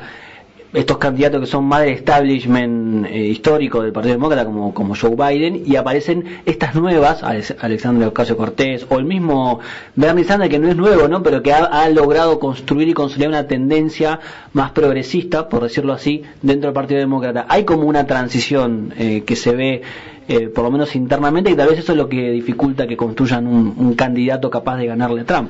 estos 0.74 0.98
candidatos 0.98 1.40
que 1.42 1.48
son 1.48 1.64
más 1.66 1.82
del 1.82 1.94
establishment 1.94 3.06
eh, 3.06 3.18
histórico 3.28 3.82
del 3.82 3.92
Partido 3.94 4.16
Demócrata 4.16 4.46
como, 4.46 4.74
como 4.74 4.96
Joe 4.96 5.16
Biden 5.16 5.64
y 5.66 5.76
aparecen 5.78 6.26
estas 6.46 6.76
nuevas, 6.76 7.24
Alex- 7.24 7.56
Alexandria 7.60 8.10
Ocasio 8.10 8.36
Cortés 8.38 8.86
o 8.90 9.00
el 9.00 9.06
mismo 9.06 9.60
Bernie 9.96 10.26
Sanders 10.26 10.50
que 10.52 10.60
no 10.60 10.68
es 10.70 10.76
nuevo, 10.76 11.08
¿no? 11.08 11.24
pero 11.24 11.42
que 11.42 11.54
ha, 11.54 11.64
ha 11.66 11.90
logrado 11.90 12.40
construir 12.40 12.88
y 12.90 12.94
consolidar 12.94 13.30
una 13.30 13.48
tendencia 13.48 14.20
más 14.54 14.72
progresista, 14.72 15.48
por 15.50 15.64
decirlo 15.64 15.94
así, 15.94 16.24
dentro 16.42 16.68
del 16.68 16.74
Partido 16.74 17.00
Demócrata. 17.00 17.46
Hay 17.50 17.64
como 17.64 17.84
una 17.84 18.06
transición 18.06 18.94
eh, 18.98 19.24
que 19.26 19.36
se 19.36 19.56
ve 19.56 19.82
eh, 20.28 20.50
por 20.50 20.66
lo 20.66 20.72
menos 20.72 20.96
internamente 20.98 21.50
y 21.50 21.56
tal 21.56 21.70
vez 21.70 21.80
eso 21.80 21.94
es 21.94 21.98
lo 21.98 22.10
que 22.10 22.30
dificulta 22.32 22.86
que 22.88 22.98
construyan 22.98 23.48
un, 23.48 23.74
un 23.78 23.94
candidato 23.96 24.50
capaz 24.50 24.76
de 24.78 24.88
ganarle 24.88 25.22
a 25.22 25.26
Trump. 25.26 25.50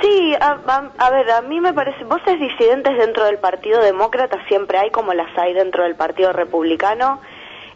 Sí, 0.00 0.34
a, 0.40 0.58
a- 0.66 0.90
a 0.98 1.10
ver, 1.10 1.30
a 1.30 1.42
mí 1.42 1.60
me 1.60 1.72
parece, 1.72 2.04
voces 2.04 2.38
disidentes 2.40 2.96
dentro 2.98 3.24
del 3.24 3.38
Partido 3.38 3.80
Demócrata 3.82 4.38
siempre 4.48 4.78
hay, 4.78 4.90
como 4.90 5.12
las 5.14 5.36
hay 5.38 5.52
dentro 5.54 5.82
del 5.84 5.94
Partido 5.94 6.32
Republicano. 6.32 7.20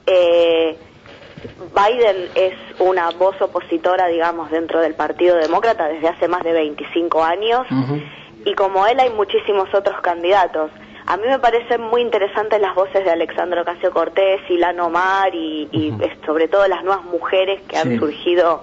Eh, 0.07 0.77
Biden 1.75 2.31
es 2.35 2.55
una 2.81 3.11
voz 3.11 3.41
opositora, 3.41 4.07
digamos, 4.09 4.51
dentro 4.51 4.81
del 4.81 4.95
Partido 4.95 5.37
Demócrata 5.37 5.87
desde 5.89 6.09
hace 6.09 6.27
más 6.29 6.43
de 6.43 6.53
25 6.53 7.23
años 7.23 7.67
y 8.45 8.55
como 8.55 8.87
él 8.87 8.99
hay 8.99 9.11
muchísimos 9.11 9.73
otros 9.73 10.01
candidatos. 10.01 10.71
A 11.07 11.17
mí 11.17 11.23
me 11.27 11.39
parecen 11.39 11.81
muy 11.81 12.03
interesantes 12.03 12.61
las 12.61 12.75
voces 12.75 13.05
de 13.05 13.11
Alexandra 13.11 13.63
Ocasio 13.63 13.91
Cortés, 13.93 14.41
y, 15.35 15.69
y 15.73 15.91
Ujú. 15.93 16.03
eh, 16.03 16.19
sobre 16.27 16.49
todo 16.49 16.67
las 16.69 16.83
nuevas 16.85 17.05
mujeres 17.05 17.63
que 17.69 17.77
Sí. 17.77 17.83
han 17.89 17.99
surgido 17.99 18.63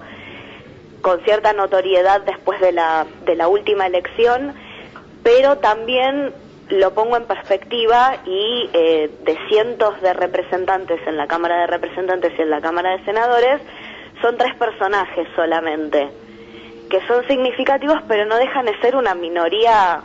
con 1.05 1.21
cierta 1.21 1.53
notoriedad 1.53 2.21
después 2.21 2.59
de 2.59 2.71
la, 2.71 3.05
de 3.25 3.35
la 3.35 3.47
última 3.47 3.85
elección, 3.85 4.55
pero 5.21 5.59
también 5.59 6.33
lo 6.69 6.95
pongo 6.95 7.15
en 7.15 7.25
perspectiva 7.25 8.15
y 8.25 8.71
eh, 8.73 9.11
de 9.23 9.37
cientos 9.47 10.01
de 10.01 10.13
representantes 10.13 10.99
en 11.05 11.15
la 11.15 11.27
Cámara 11.27 11.59
de 11.59 11.67
Representantes 11.67 12.33
y 12.35 12.41
en 12.41 12.49
la 12.49 12.59
Cámara 12.59 12.97
de 12.97 13.05
Senadores, 13.05 13.61
son 14.19 14.35
tres 14.35 14.55
personajes 14.55 15.27
solamente, 15.35 16.09
que 16.89 16.99
son 17.05 17.23
significativos 17.27 18.01
pero 18.07 18.25
no 18.25 18.37
dejan 18.37 18.65
de 18.65 18.75
ser 18.79 18.95
una 18.95 19.13
minoría 19.13 20.01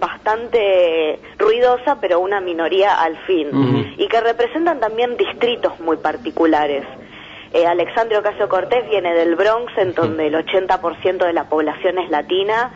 bastante 0.00 1.20
ruidosa, 1.36 2.00
pero 2.00 2.20
una 2.20 2.40
minoría 2.40 2.94
al 2.94 3.18
fin, 3.26 3.94
y 3.98 4.08
que 4.08 4.22
representan 4.22 4.80
también 4.80 5.18
distritos 5.18 5.78
muy 5.80 5.98
particulares. 5.98 6.86
Eh, 7.52 7.66
Alexandria 7.66 8.18
Ocasio 8.18 8.48
Cortés 8.48 8.88
viene 8.90 9.14
del 9.14 9.34
Bronx, 9.34 9.72
en 9.78 9.94
donde 9.94 10.26
el 10.26 10.34
80% 10.34 11.24
de 11.24 11.32
la 11.32 11.44
población 11.44 11.98
es 11.98 12.10
latina, 12.10 12.72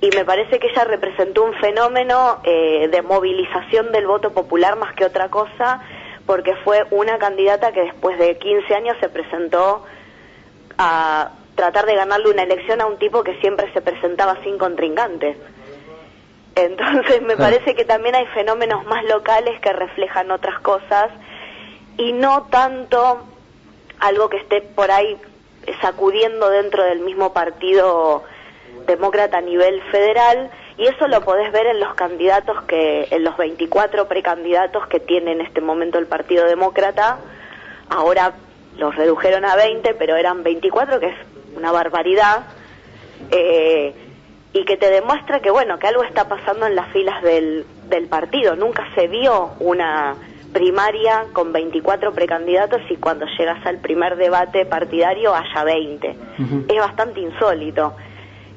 y 0.00 0.10
me 0.14 0.24
parece 0.24 0.58
que 0.58 0.68
ella 0.68 0.84
representó 0.84 1.44
un 1.44 1.54
fenómeno 1.54 2.38
eh, 2.44 2.88
de 2.90 3.02
movilización 3.02 3.90
del 3.92 4.06
voto 4.06 4.32
popular 4.32 4.76
más 4.76 4.94
que 4.94 5.04
otra 5.04 5.28
cosa, 5.30 5.80
porque 6.26 6.54
fue 6.64 6.84
una 6.90 7.18
candidata 7.18 7.72
que 7.72 7.80
después 7.82 8.18
de 8.18 8.38
15 8.38 8.74
años 8.74 8.96
se 9.00 9.08
presentó 9.08 9.84
a 10.78 11.30
tratar 11.54 11.86
de 11.86 11.94
ganarle 11.94 12.30
una 12.30 12.42
elección 12.42 12.80
a 12.80 12.86
un 12.86 12.98
tipo 12.98 13.22
que 13.22 13.34
siempre 13.40 13.72
se 13.72 13.80
presentaba 13.80 14.36
sin 14.42 14.58
contrincante. 14.58 15.36
Entonces 16.56 17.20
me 17.22 17.34
Claro. 17.34 17.50
parece 17.52 17.74
que 17.74 17.84
también 17.84 18.14
hay 18.14 18.26
fenómenos 18.26 18.84
más 18.86 19.04
locales 19.04 19.58
que 19.60 19.72
reflejan 19.72 20.30
otras 20.30 20.60
cosas 20.60 21.10
y 21.96 22.12
no 22.12 22.46
tanto 22.50 23.24
algo 24.04 24.28
que 24.28 24.36
esté 24.36 24.60
por 24.60 24.90
ahí 24.90 25.16
sacudiendo 25.80 26.50
dentro 26.50 26.84
del 26.84 27.00
mismo 27.00 27.32
partido 27.32 28.22
demócrata 28.86 29.38
a 29.38 29.40
nivel 29.40 29.80
federal 29.90 30.50
y 30.76 30.86
eso 30.86 31.08
lo 31.08 31.22
podés 31.22 31.50
ver 31.52 31.66
en 31.66 31.80
los 31.80 31.94
candidatos 31.94 32.62
que 32.64 33.08
en 33.10 33.24
los 33.24 33.36
24 33.38 34.06
precandidatos 34.06 34.86
que 34.88 35.00
tiene 35.00 35.32
en 35.32 35.40
este 35.40 35.62
momento 35.62 35.98
el 35.98 36.06
Partido 36.06 36.44
Demócrata 36.44 37.18
ahora 37.88 38.34
los 38.76 38.94
redujeron 38.94 39.46
a 39.46 39.56
20 39.56 39.94
pero 39.94 40.16
eran 40.16 40.42
24 40.42 41.00
que 41.00 41.06
es 41.06 41.16
una 41.56 41.72
barbaridad 41.72 42.44
eh, 43.30 43.94
y 44.52 44.64
que 44.64 44.76
te 44.76 44.90
demuestra 44.90 45.40
que, 45.40 45.50
bueno, 45.50 45.78
que 45.78 45.88
algo 45.88 46.04
está 46.04 46.28
pasando 46.28 46.66
en 46.66 46.76
las 46.76 46.88
filas 46.92 47.22
del, 47.22 47.66
del 47.88 48.06
partido. 48.06 48.54
Nunca 48.54 48.86
se 48.94 49.08
vio 49.08 49.50
una 49.58 50.14
primaria 50.54 51.26
con 51.32 51.52
24 51.52 52.14
precandidatos 52.14 52.80
y 52.88 52.96
cuando 52.96 53.26
llegas 53.36 53.66
al 53.66 53.78
primer 53.78 54.16
debate 54.16 54.64
partidario 54.64 55.34
haya 55.34 55.64
20. 55.64 56.16
Es 56.68 56.78
bastante 56.78 57.20
insólito. 57.20 57.94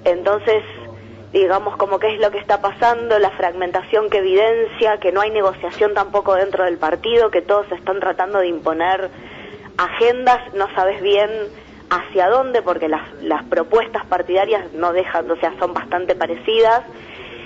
Entonces, 0.05 0.63
digamos 1.33 1.75
como 1.75 1.99
qué 1.99 2.13
es 2.13 2.21
lo 2.21 2.29
que 2.29 2.37
está 2.37 2.61
pasando, 2.61 3.17
la 3.17 3.31
fragmentación 3.31 4.09
que 4.11 4.19
evidencia, 4.19 4.99
que 4.99 5.11
no 5.11 5.21
hay 5.21 5.31
negociación 5.31 5.95
tampoco 5.95 6.35
dentro 6.35 6.65
del 6.65 6.77
partido, 6.77 7.31
que 7.31 7.41
todos 7.41 7.69
están 7.71 7.99
tratando 7.99 8.39
de 8.39 8.47
imponer 8.47 9.09
agendas, 9.77 10.53
no 10.53 10.67
sabes 10.75 11.01
bien 11.01 11.29
hacia 11.89 12.29
dónde, 12.29 12.61
porque 12.61 12.87
las, 12.87 13.01
las 13.23 13.43
propuestas 13.45 14.05
partidarias 14.05 14.71
no 14.73 14.93
dejan, 14.93 15.29
o 15.31 15.35
sea, 15.37 15.53
son 15.59 15.73
bastante 15.73 16.15
parecidas, 16.15 16.83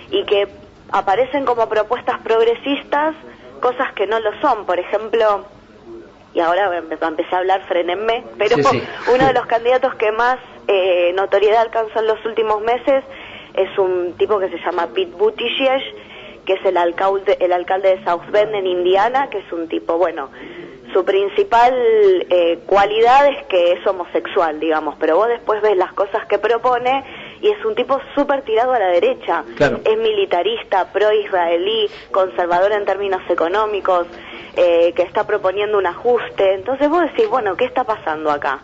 y 0.09 0.25
que 0.25 0.47
aparecen 0.91 1.45
como 1.45 1.69
propuestas 1.69 2.19
progresistas 2.19 3.15
cosas 3.61 3.93
que 3.93 4.05
no 4.07 4.19
lo 4.19 4.31
son, 4.41 4.65
por 4.65 4.77
ejemplo, 4.79 5.45
y 6.33 6.39
ahora 6.41 6.77
em- 6.77 6.91
empecé 6.91 7.33
a 7.35 7.39
hablar, 7.39 7.65
frenenme, 7.67 8.23
pero 8.37 8.57
Sí, 8.57 8.63
sí. 8.63 8.83
uno 9.15 9.25
de 9.27 9.33
los 9.33 9.45
candidatos 9.45 9.95
que 9.95 10.11
más 10.11 10.37
eh, 10.67 11.13
notoriedad 11.15 11.61
alcanzó 11.61 11.99
en 11.99 12.07
los 12.07 12.23
últimos 12.25 12.61
meses 12.61 13.03
es 13.53 13.77
un 13.77 14.13
tipo 14.17 14.39
que 14.39 14.49
se 14.49 14.57
llama 14.59 14.87
Pete 14.93 15.11
Buttigieg, 15.17 15.81
que 16.45 16.53
es 16.53 16.65
el 16.65 16.77
alcalde, 16.77 17.37
el 17.39 17.53
alcalde 17.53 17.97
de 17.97 18.03
South 18.03 18.25
Bend 18.31 18.55
en 18.55 18.65
Indiana, 18.67 19.29
que 19.29 19.39
es 19.39 19.51
un 19.51 19.67
tipo, 19.67 19.97
bueno, 19.97 20.29
su 20.93 21.05
principal 21.05 21.73
eh, 22.29 22.59
cualidad 22.65 23.27
es 23.27 23.45
que 23.47 23.73
es 23.73 23.85
homosexual, 23.87 24.59
digamos, 24.59 24.95
pero 24.99 25.15
vos 25.17 25.27
después 25.29 25.61
ves 25.61 25.77
las 25.77 25.93
cosas 25.93 26.25
que 26.27 26.37
propone 26.39 27.03
y 27.41 27.49
es 27.49 27.65
un 27.65 27.75
tipo 27.75 27.99
súper 28.15 28.43
tirado 28.43 28.73
a 28.73 28.79
la 28.79 28.87
derecha. 28.87 29.43
Claro. 29.55 29.79
Es 29.83 29.97
militarista, 29.97 30.91
pro-israelí, 30.91 31.89
conservador 32.11 32.71
en 32.71 32.85
términos 32.85 33.21
económicos, 33.29 34.07
eh, 34.55 34.93
que 34.95 35.01
está 35.03 35.25
proponiendo 35.25 35.77
un 35.77 35.87
ajuste. 35.87 36.53
Entonces 36.53 36.87
vos 36.89 37.01
decís, 37.01 37.27
bueno, 37.29 37.55
¿qué 37.55 37.65
está 37.65 37.83
pasando 37.83 38.31
acá? 38.31 38.59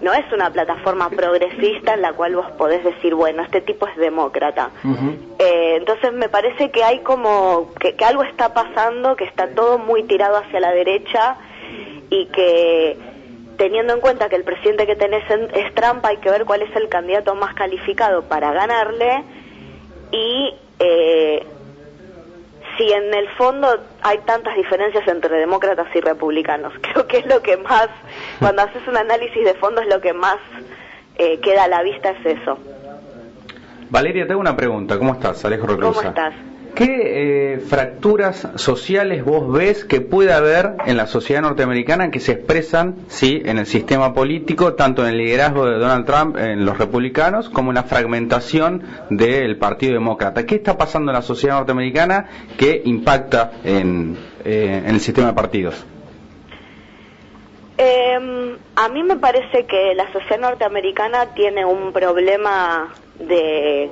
No 0.00 0.14
es 0.14 0.24
una 0.32 0.50
plataforma 0.50 1.10
progresista 1.10 1.92
en 1.92 2.00
la 2.00 2.14
cual 2.14 2.34
vos 2.36 2.50
podés 2.52 2.82
decir, 2.82 3.14
bueno, 3.14 3.42
este 3.42 3.60
tipo 3.60 3.86
es 3.86 3.96
demócrata. 3.96 4.70
Eh, 5.38 5.74
entonces 5.76 6.10
me 6.14 6.30
parece 6.30 6.70
que 6.70 6.82
hay 6.82 7.00
como 7.00 7.74
que, 7.78 7.96
que 7.96 8.04
algo 8.06 8.22
está 8.22 8.54
pasando, 8.54 9.14
que 9.14 9.24
está 9.24 9.48
todo 9.48 9.76
muy 9.76 10.04
tirado 10.04 10.38
hacia 10.38 10.58
la 10.58 10.72
derecha 10.72 11.36
y 12.08 12.26
que 12.26 12.96
teniendo 13.60 13.92
en 13.92 14.00
cuenta 14.00 14.30
que 14.30 14.36
el 14.36 14.42
presidente 14.44 14.86
que 14.86 14.96
tenés 14.96 15.22
en- 15.30 15.50
es 15.54 15.74
Trump, 15.74 16.02
hay 16.06 16.16
que 16.16 16.30
ver 16.30 16.46
cuál 16.46 16.62
es 16.62 16.74
el 16.74 16.88
candidato 16.88 17.34
más 17.34 17.52
calificado 17.54 18.22
para 18.22 18.52
ganarle 18.52 19.22
y 20.12 20.54
eh, 20.78 21.46
si 22.78 22.90
en 22.90 23.12
el 23.12 23.28
fondo 23.36 23.68
hay 24.00 24.16
tantas 24.24 24.56
diferencias 24.56 25.06
entre 25.06 25.36
demócratas 25.36 25.88
y 25.94 26.00
republicanos. 26.00 26.72
Creo 26.80 27.06
que 27.06 27.18
es 27.18 27.26
lo 27.26 27.42
que 27.42 27.58
más, 27.58 27.88
cuando 28.38 28.62
haces 28.62 28.80
un 28.88 28.96
análisis 28.96 29.44
de 29.44 29.52
fondo 29.54 29.82
es 29.82 29.88
lo 29.88 30.00
que 30.00 30.14
más 30.14 30.38
eh, 31.16 31.38
queda 31.40 31.64
a 31.64 31.68
la 31.68 31.82
vista 31.82 32.12
es 32.12 32.38
eso. 32.40 32.58
Valeria, 33.90 34.26
te 34.26 34.32
hago 34.32 34.40
una 34.40 34.56
pregunta. 34.56 34.96
¿Cómo 34.96 35.12
estás? 35.12 35.44
Alejo 35.44 35.66
Reclusa. 35.66 35.98
¿Cómo 35.98 36.08
estás? 36.08 36.34
¿Qué 36.74 37.54
eh, 37.54 37.58
fracturas 37.58 38.48
sociales 38.56 39.24
vos 39.24 39.52
ves 39.52 39.84
que 39.84 40.00
puede 40.00 40.32
haber 40.32 40.76
en 40.86 40.96
la 40.96 41.06
sociedad 41.06 41.42
norteamericana 41.42 42.10
que 42.10 42.20
se 42.20 42.32
expresan, 42.32 42.96
sí, 43.08 43.42
en 43.44 43.58
el 43.58 43.66
sistema 43.66 44.14
político, 44.14 44.74
tanto 44.74 45.02
en 45.02 45.10
el 45.14 45.18
liderazgo 45.18 45.66
de 45.66 45.78
Donald 45.78 46.06
Trump, 46.06 46.36
en 46.36 46.64
los 46.64 46.78
republicanos, 46.78 47.48
como 47.48 47.70
en 47.70 47.76
la 47.76 47.84
fragmentación 47.84 48.82
del 49.10 49.58
Partido 49.58 49.94
Demócrata? 49.94 50.46
¿Qué 50.46 50.56
está 50.56 50.76
pasando 50.78 51.10
en 51.10 51.16
la 51.16 51.22
sociedad 51.22 51.56
norteamericana 51.56 52.26
que 52.58 52.82
impacta 52.84 53.52
en, 53.64 54.16
eh, 54.44 54.82
en 54.84 54.94
el 54.94 55.00
sistema 55.00 55.28
de 55.28 55.34
partidos? 55.34 55.86
Eh, 57.78 58.56
a 58.76 58.88
mí 58.88 59.02
me 59.02 59.16
parece 59.16 59.66
que 59.66 59.94
la 59.94 60.10
sociedad 60.12 60.40
norteamericana 60.40 61.34
tiene 61.34 61.64
un 61.64 61.92
problema 61.92 62.92
de, 63.18 63.90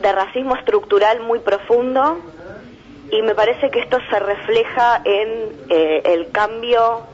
de 0.00 0.12
racismo 0.12 0.56
estructural 0.56 1.20
muy 1.20 1.40
profundo 1.40 2.18
y 3.10 3.22
me 3.22 3.34
parece 3.34 3.70
que 3.70 3.80
esto 3.80 3.98
se 4.10 4.18
refleja 4.18 5.00
en 5.04 5.52
eh, 5.68 6.02
el 6.04 6.30
cambio 6.30 7.06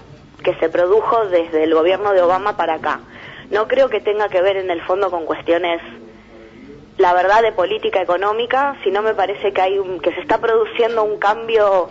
que 0.43 0.55
se 0.55 0.68
produjo 0.68 1.26
desde 1.26 1.64
el 1.64 1.74
gobierno 1.74 2.12
de 2.12 2.22
Obama 2.22 2.57
para 2.57 2.74
acá. 2.74 3.01
No 3.51 3.68
creo 3.68 3.89
que 3.89 4.01
tenga 4.01 4.28
que 4.28 4.41
ver 4.41 4.57
en 4.57 4.70
el 4.70 4.80
fondo 4.83 5.11
con 5.11 5.26
cuestiones, 5.26 5.80
la 6.97 7.12
verdad, 7.12 7.43
de 7.43 7.53
política 7.53 8.01
económica, 8.01 8.76
sino 8.83 9.03
me 9.03 9.14
parece 9.14 9.53
que 9.53 9.61
hay 9.61 9.78
un, 9.78 10.01
que 10.01 10.12
se 10.14 10.20
está 10.20 10.39
produciendo 10.39 11.05
un 11.05 11.18
cambio 11.18 11.89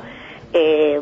eh, 0.54 1.00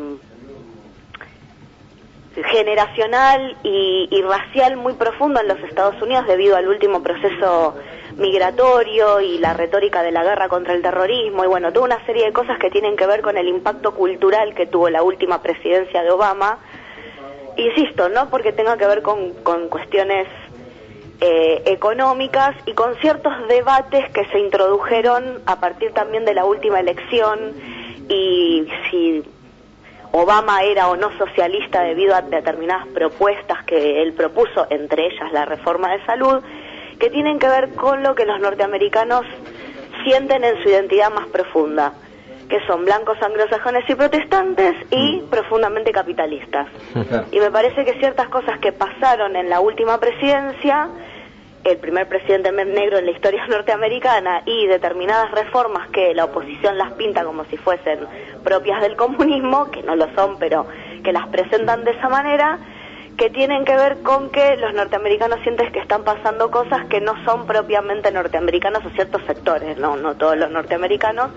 generacional 2.34 3.56
y, 3.62 4.08
y 4.10 4.22
racial 4.22 4.76
muy 4.76 4.94
profundo 4.94 5.40
en 5.40 5.48
los 5.48 5.58
Estados 5.60 6.00
Unidos 6.00 6.26
debido 6.26 6.56
al 6.56 6.68
último 6.68 7.02
proceso 7.02 7.74
migratorio 8.16 9.20
y 9.20 9.38
la 9.38 9.54
retórica 9.54 10.02
de 10.02 10.12
la 10.12 10.22
guerra 10.22 10.48
contra 10.48 10.74
el 10.74 10.82
terrorismo. 10.82 11.44
Y 11.44 11.48
bueno, 11.48 11.72
toda 11.72 11.86
una 11.86 12.06
serie 12.06 12.26
de 12.26 12.32
cosas 12.32 12.58
que 12.58 12.70
tienen 12.70 12.96
que 12.96 13.06
ver 13.06 13.22
con 13.22 13.36
el 13.36 13.48
impacto 13.48 13.94
cultural 13.94 14.54
que 14.54 14.66
tuvo 14.66 14.88
la 14.90 15.02
última 15.02 15.42
presidencia 15.42 16.02
de 16.02 16.10
Obama. 16.10 16.58
Insisto, 17.56 18.08
no 18.08 18.30
porque 18.30 18.52
tenga 18.52 18.76
que 18.76 18.86
ver 18.86 19.02
con, 19.02 19.32
con 19.42 19.68
cuestiones 19.68 20.28
eh, 21.20 21.62
económicas 21.66 22.56
y 22.66 22.72
con 22.74 22.94
ciertos 22.96 23.32
debates 23.48 24.10
que 24.12 24.24
se 24.26 24.38
introdujeron 24.38 25.42
a 25.46 25.60
partir 25.60 25.92
también 25.92 26.24
de 26.24 26.34
la 26.34 26.44
última 26.44 26.80
elección. 26.80 27.54
Y 28.08 28.66
si 28.90 29.22
Obama 30.12 30.62
era 30.62 30.88
o 30.88 30.96
no 30.96 31.16
socialista 31.16 31.82
debido 31.82 32.14
a 32.14 32.22
determinadas 32.22 32.86
propuestas 32.88 33.64
que 33.64 34.02
él 34.02 34.12
propuso, 34.12 34.66
entre 34.70 35.06
ellas 35.06 35.32
la 35.32 35.44
reforma 35.44 35.92
de 35.92 36.04
salud, 36.04 36.42
que 36.98 37.10
tienen 37.10 37.38
que 37.38 37.48
ver 37.48 37.74
con 37.74 38.02
lo 38.02 38.14
que 38.14 38.26
los 38.26 38.40
norteamericanos 38.40 39.24
sienten 40.04 40.44
en 40.44 40.62
su 40.62 40.68
identidad 40.68 41.12
más 41.12 41.28
profunda, 41.28 41.92
que 42.48 42.58
son 42.66 42.84
blancos 42.84 43.18
anglosajones 43.22 43.88
y 43.88 43.94
protestantes 43.94 44.74
y 44.90 45.22
profundamente 45.30 45.92
capitalistas. 45.92 46.68
Y 47.32 47.38
me 47.38 47.50
parece 47.50 47.84
que 47.84 47.98
ciertas 48.00 48.28
cosas 48.28 48.58
que 48.58 48.72
pasaron 48.72 49.36
en 49.36 49.48
la 49.48 49.60
última 49.60 49.98
presidencia, 49.98 50.88
el 51.64 51.76
primer 51.78 52.08
presidente 52.08 52.50
negro 52.52 52.98
en 52.98 53.06
la 53.06 53.10
historia 53.10 53.46
norteamericana 53.48 54.42
y 54.46 54.66
determinadas 54.66 55.30
reformas 55.30 55.88
que 55.90 56.14
la 56.14 56.24
oposición 56.24 56.78
las 56.78 56.92
pinta 56.92 57.24
como 57.24 57.44
si 57.46 57.56
fuesen 57.56 58.00
propias 58.42 58.80
del 58.80 58.96
comunismo, 58.96 59.70
que 59.70 59.82
no 59.82 59.96
lo 59.96 60.12
son, 60.14 60.38
pero 60.38 60.66
que 61.04 61.12
las 61.12 61.28
presentan 61.28 61.84
de 61.84 61.92
esa 61.92 62.08
manera, 62.08 62.58
que 63.16 63.28
tienen 63.28 63.64
que 63.64 63.76
ver 63.76 63.98
con 64.02 64.30
que 64.30 64.56
los 64.56 64.72
norteamericanos 64.72 65.40
sienten 65.42 65.70
que 65.72 65.80
están 65.80 66.04
pasando 66.04 66.50
cosas 66.50 66.86
que 66.86 67.00
no 67.00 67.22
son 67.24 67.46
propiamente 67.46 68.10
norteamericanas 68.10 68.84
o 68.86 68.90
ciertos 68.90 69.22
sectores, 69.26 69.76
no, 69.78 69.96
no 69.96 70.14
todos 70.16 70.36
los 70.36 70.50
norteamericanos, 70.50 71.30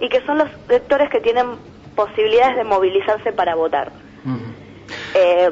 y 0.00 0.08
que 0.08 0.20
son 0.22 0.38
los 0.38 0.48
sectores 0.68 1.10
que 1.10 1.20
tienen 1.20 1.46
posibilidades 1.94 2.56
de 2.56 2.64
movilizarse 2.64 3.32
para 3.32 3.54
votar. 3.54 3.92
Eh, 5.14 5.50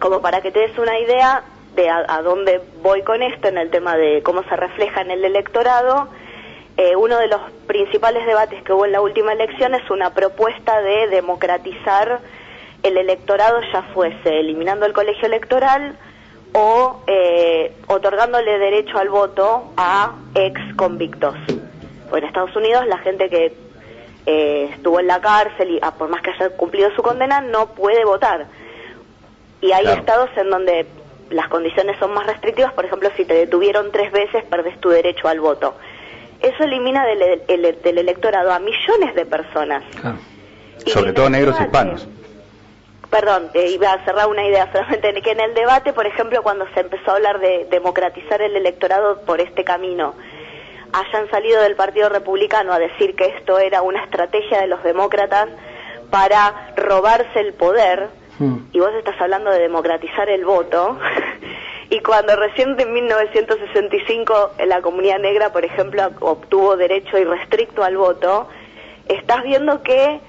como 0.00 0.20
para 0.20 0.40
que 0.40 0.50
te 0.50 0.60
des 0.60 0.78
una 0.78 0.98
idea 0.98 1.44
de 1.74 1.88
a, 1.88 2.04
a 2.08 2.22
dónde 2.22 2.60
voy 2.82 3.02
con 3.02 3.22
esto 3.22 3.48
en 3.48 3.58
el 3.58 3.70
tema 3.70 3.96
de 3.96 4.22
cómo 4.22 4.42
se 4.44 4.56
refleja 4.56 5.00
en 5.02 5.10
el 5.10 5.24
electorado, 5.24 6.08
eh, 6.76 6.96
uno 6.96 7.18
de 7.18 7.28
los 7.28 7.40
principales 7.66 8.24
debates 8.26 8.62
que 8.62 8.72
hubo 8.72 8.86
en 8.86 8.92
la 8.92 9.00
última 9.00 9.32
elección 9.32 9.74
es 9.74 9.88
una 9.90 10.14
propuesta 10.14 10.80
de 10.80 11.08
democratizar 11.08 12.20
el 12.82 12.96
electorado, 12.96 13.60
ya 13.72 13.82
fuese 13.94 14.40
eliminando 14.40 14.86
el 14.86 14.92
colegio 14.92 15.26
electoral 15.26 15.96
o 16.54 17.02
eh, 17.06 17.72
otorgándole 17.86 18.58
derecho 18.58 18.98
al 18.98 19.10
voto 19.10 19.72
a 19.76 20.14
ex 20.34 20.58
convictos. 20.76 21.34
Pues 22.08 22.22
en 22.22 22.28
Estados 22.28 22.56
Unidos 22.56 22.86
la 22.86 22.98
gente 22.98 23.28
que 23.28 23.52
eh, 24.26 24.70
estuvo 24.72 24.98
en 25.00 25.06
la 25.06 25.20
cárcel 25.20 25.70
y 25.70 25.78
ah, 25.82 25.92
por 25.92 26.08
más 26.08 26.22
que 26.22 26.30
haya 26.30 26.50
cumplido 26.56 26.90
su 26.96 27.02
condena 27.02 27.40
no 27.40 27.66
puede 27.74 28.04
votar. 28.04 28.46
Y 29.60 29.72
hay 29.72 29.82
Claro. 29.84 30.00
estados 30.00 30.30
en 30.36 30.50
donde 30.50 30.86
las 31.30 31.48
condiciones 31.48 31.96
son 31.98 32.12
más 32.12 32.26
restrictivas, 32.26 32.72
por 32.72 32.84
ejemplo, 32.84 33.10
si 33.16 33.24
te 33.24 33.34
detuvieron 33.34 33.90
tres 33.92 34.12
veces, 34.12 34.44
perdés 34.44 34.78
tu 34.80 34.88
derecho 34.90 35.28
al 35.28 35.40
voto. 35.40 35.74
Eso 36.40 36.64
elimina 36.64 37.04
del, 37.06 37.42
el- 37.48 37.82
del 37.82 37.98
electorado 37.98 38.52
a 38.52 38.58
millones 38.58 39.14
de 39.14 39.26
personas. 39.26 39.82
Sobre 40.86 41.12
todo 41.12 41.28
negros 41.30 41.54
debate- 41.56 41.64
hispanos. 41.66 42.08
Perdón, 43.10 43.50
eh, 43.54 43.68
iba 43.70 43.92
a 43.92 44.04
cerrar 44.04 44.28
una 44.28 44.44
idea 44.46 44.68
solamente, 44.72 45.20
que 45.22 45.32
en 45.32 45.40
el 45.40 45.54
debate, 45.54 45.92
por 45.92 46.06
ejemplo, 46.06 46.42
cuando 46.42 46.66
se 46.74 46.80
empezó 46.80 47.10
a 47.10 47.16
hablar 47.16 47.40
de 47.40 47.66
democratizar 47.70 48.40
el 48.40 48.56
electorado 48.56 49.20
por 49.22 49.40
este 49.40 49.64
camino, 49.64 50.14
hayan 50.92 51.28
salido 51.30 51.60
del 51.62 51.76
Partido 51.76 52.08
Republicano 52.08 52.72
a 52.72 52.78
decir 52.78 53.14
que 53.16 53.26
esto 53.36 53.58
era 53.58 53.82
una 53.82 54.02
estrategia 54.04 54.60
de 54.60 54.66
los 54.68 54.82
demócratas 54.82 55.48
para 56.10 56.72
robarse 56.76 57.38
el 57.40 57.52
poder, 57.52 58.08
Mm. 58.40 58.56
y 58.72 58.80
vos 58.80 58.90
estás 58.98 59.20
hablando 59.20 59.50
de 59.50 59.60
democratizar 59.60 60.28
el 60.28 60.44
voto, 60.44 60.98
Y 61.90 62.00
cuando 62.02 62.36
recién 62.36 62.78
en 62.78 62.92
1965 62.92 64.52
la 64.64 64.80
comunidad 64.80 65.18
negra, 65.18 65.52
por 65.52 65.64
ejemplo, 65.64 66.08
obtuvo 66.20 66.76
derecho 66.76 67.18
irrestricto 67.18 67.82
al 67.82 67.96
voto, 67.96 68.46
estás 69.08 69.42
viendo 69.42 69.82
que 69.82 70.20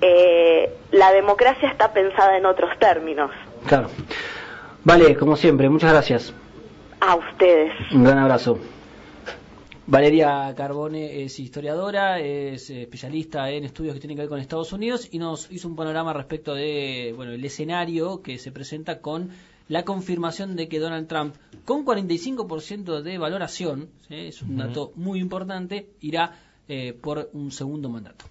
eh, 0.00 0.70
la 0.92 1.12
democracia 1.12 1.68
está 1.68 1.92
pensada 1.92 2.38
en 2.38 2.46
otros 2.46 2.70
términos. 2.78 3.30
Claro. 3.66 3.90
Vale, 4.84 5.16
como 5.16 5.36
siempre, 5.36 5.68
muchas 5.68 5.92
gracias. 5.92 6.32
A 7.00 7.16
ustedes. 7.16 7.72
Un 7.92 8.04
gran 8.04 8.18
abrazo. 8.18 8.58
Valeria 9.88 10.52
Carbone 10.56 11.22
es 11.22 11.38
historiadora, 11.38 12.18
es 12.18 12.70
especialista 12.70 13.48
en 13.50 13.62
estudios 13.62 13.94
que 13.94 14.00
tienen 14.00 14.16
que 14.16 14.22
ver 14.22 14.28
con 14.28 14.40
Estados 14.40 14.72
Unidos 14.72 15.08
y 15.12 15.18
nos 15.18 15.48
hizo 15.52 15.68
un 15.68 15.76
panorama 15.76 16.12
respecto 16.12 16.54
de 16.54 17.12
bueno 17.14 17.30
el 17.30 17.44
escenario 17.44 18.20
que 18.20 18.38
se 18.38 18.50
presenta 18.50 19.00
con 19.00 19.30
la 19.68 19.84
confirmación 19.84 20.56
de 20.56 20.68
que 20.68 20.80
Donald 20.80 21.06
Trump, 21.06 21.36
con 21.64 21.84
45% 21.84 23.00
de 23.00 23.18
valoración, 23.18 23.88
¿sí? 24.08 24.14
es 24.14 24.42
un 24.42 24.56
dato 24.56 24.92
muy 24.96 25.20
importante, 25.20 25.90
irá 26.00 26.36
eh, 26.68 26.92
por 26.92 27.30
un 27.32 27.52
segundo 27.52 27.88
mandato. 27.88 28.24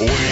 Wait. 0.00 0.29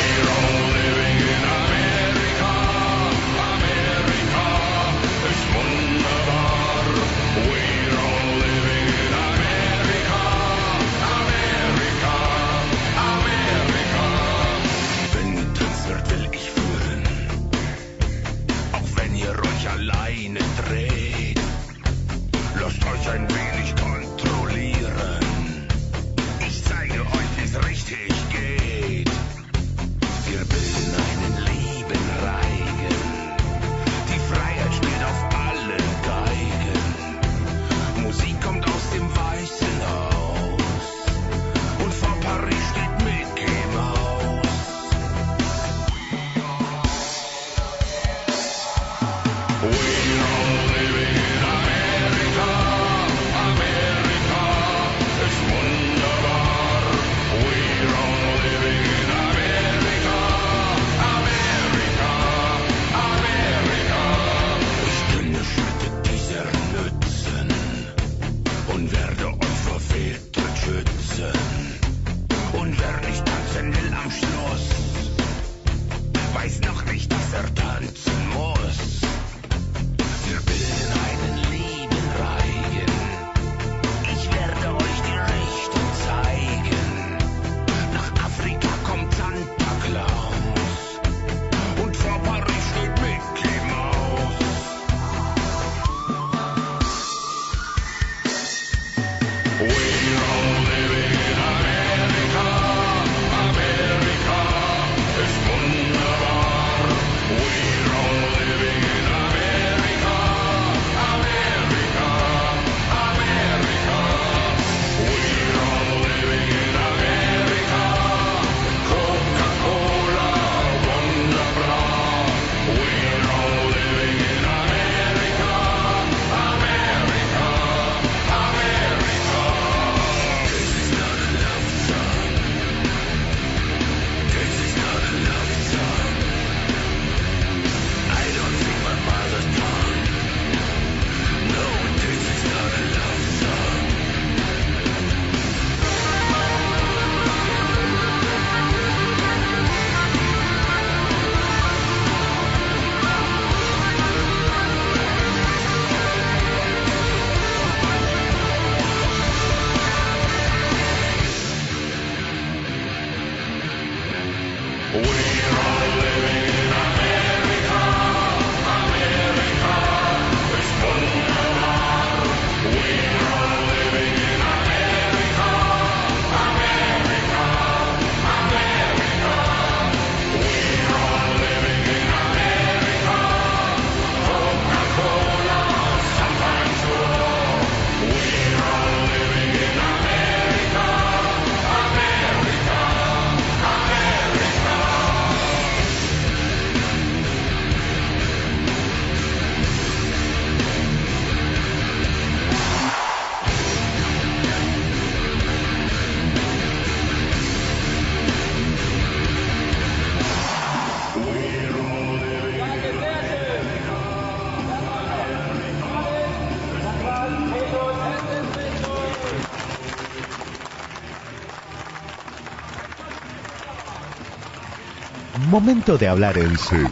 Momento 225.46 225.96
de 225.96 226.08
hablar 226.08 226.36
en 226.36 226.58
serio. 226.58 226.88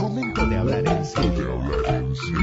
Momento 0.00 0.46
de 0.46 0.56
hablar 0.56 0.86
en 0.86 1.04
serio. 1.04 1.58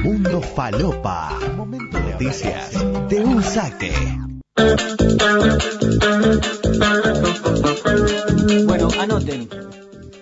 Mundo 0.04 0.42
falopa. 0.42 1.40
Momento 1.56 1.98
de 1.98 2.12
noticias 2.12 2.74
de 3.08 3.20
un 3.24 3.44
saque. 3.44 3.94
Bueno, 8.66 8.90
anoten. 9.00 9.48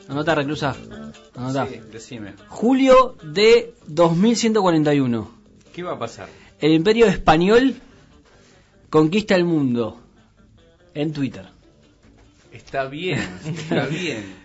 Anota 0.09 0.36
reclusa. 0.36 0.76
Anotá. 1.36 1.67
Sí, 1.67 1.80
decime. 1.91 2.34
Julio 2.49 3.15
de 3.24 3.74
2141. 3.88 5.32
¿Qué 5.74 5.82
va 5.82 5.93
a 5.93 5.99
pasar? 5.99 6.28
El 6.59 6.74
imperio 6.74 7.07
español 7.07 7.76
conquista 8.89 9.36
el 9.36 9.45
mundo. 9.45 9.99
En 10.93 11.13
Twitter. 11.13 11.53
Está 12.54 12.86
bien, 12.86 13.20
está 13.45 13.86
bien. 13.88 14.43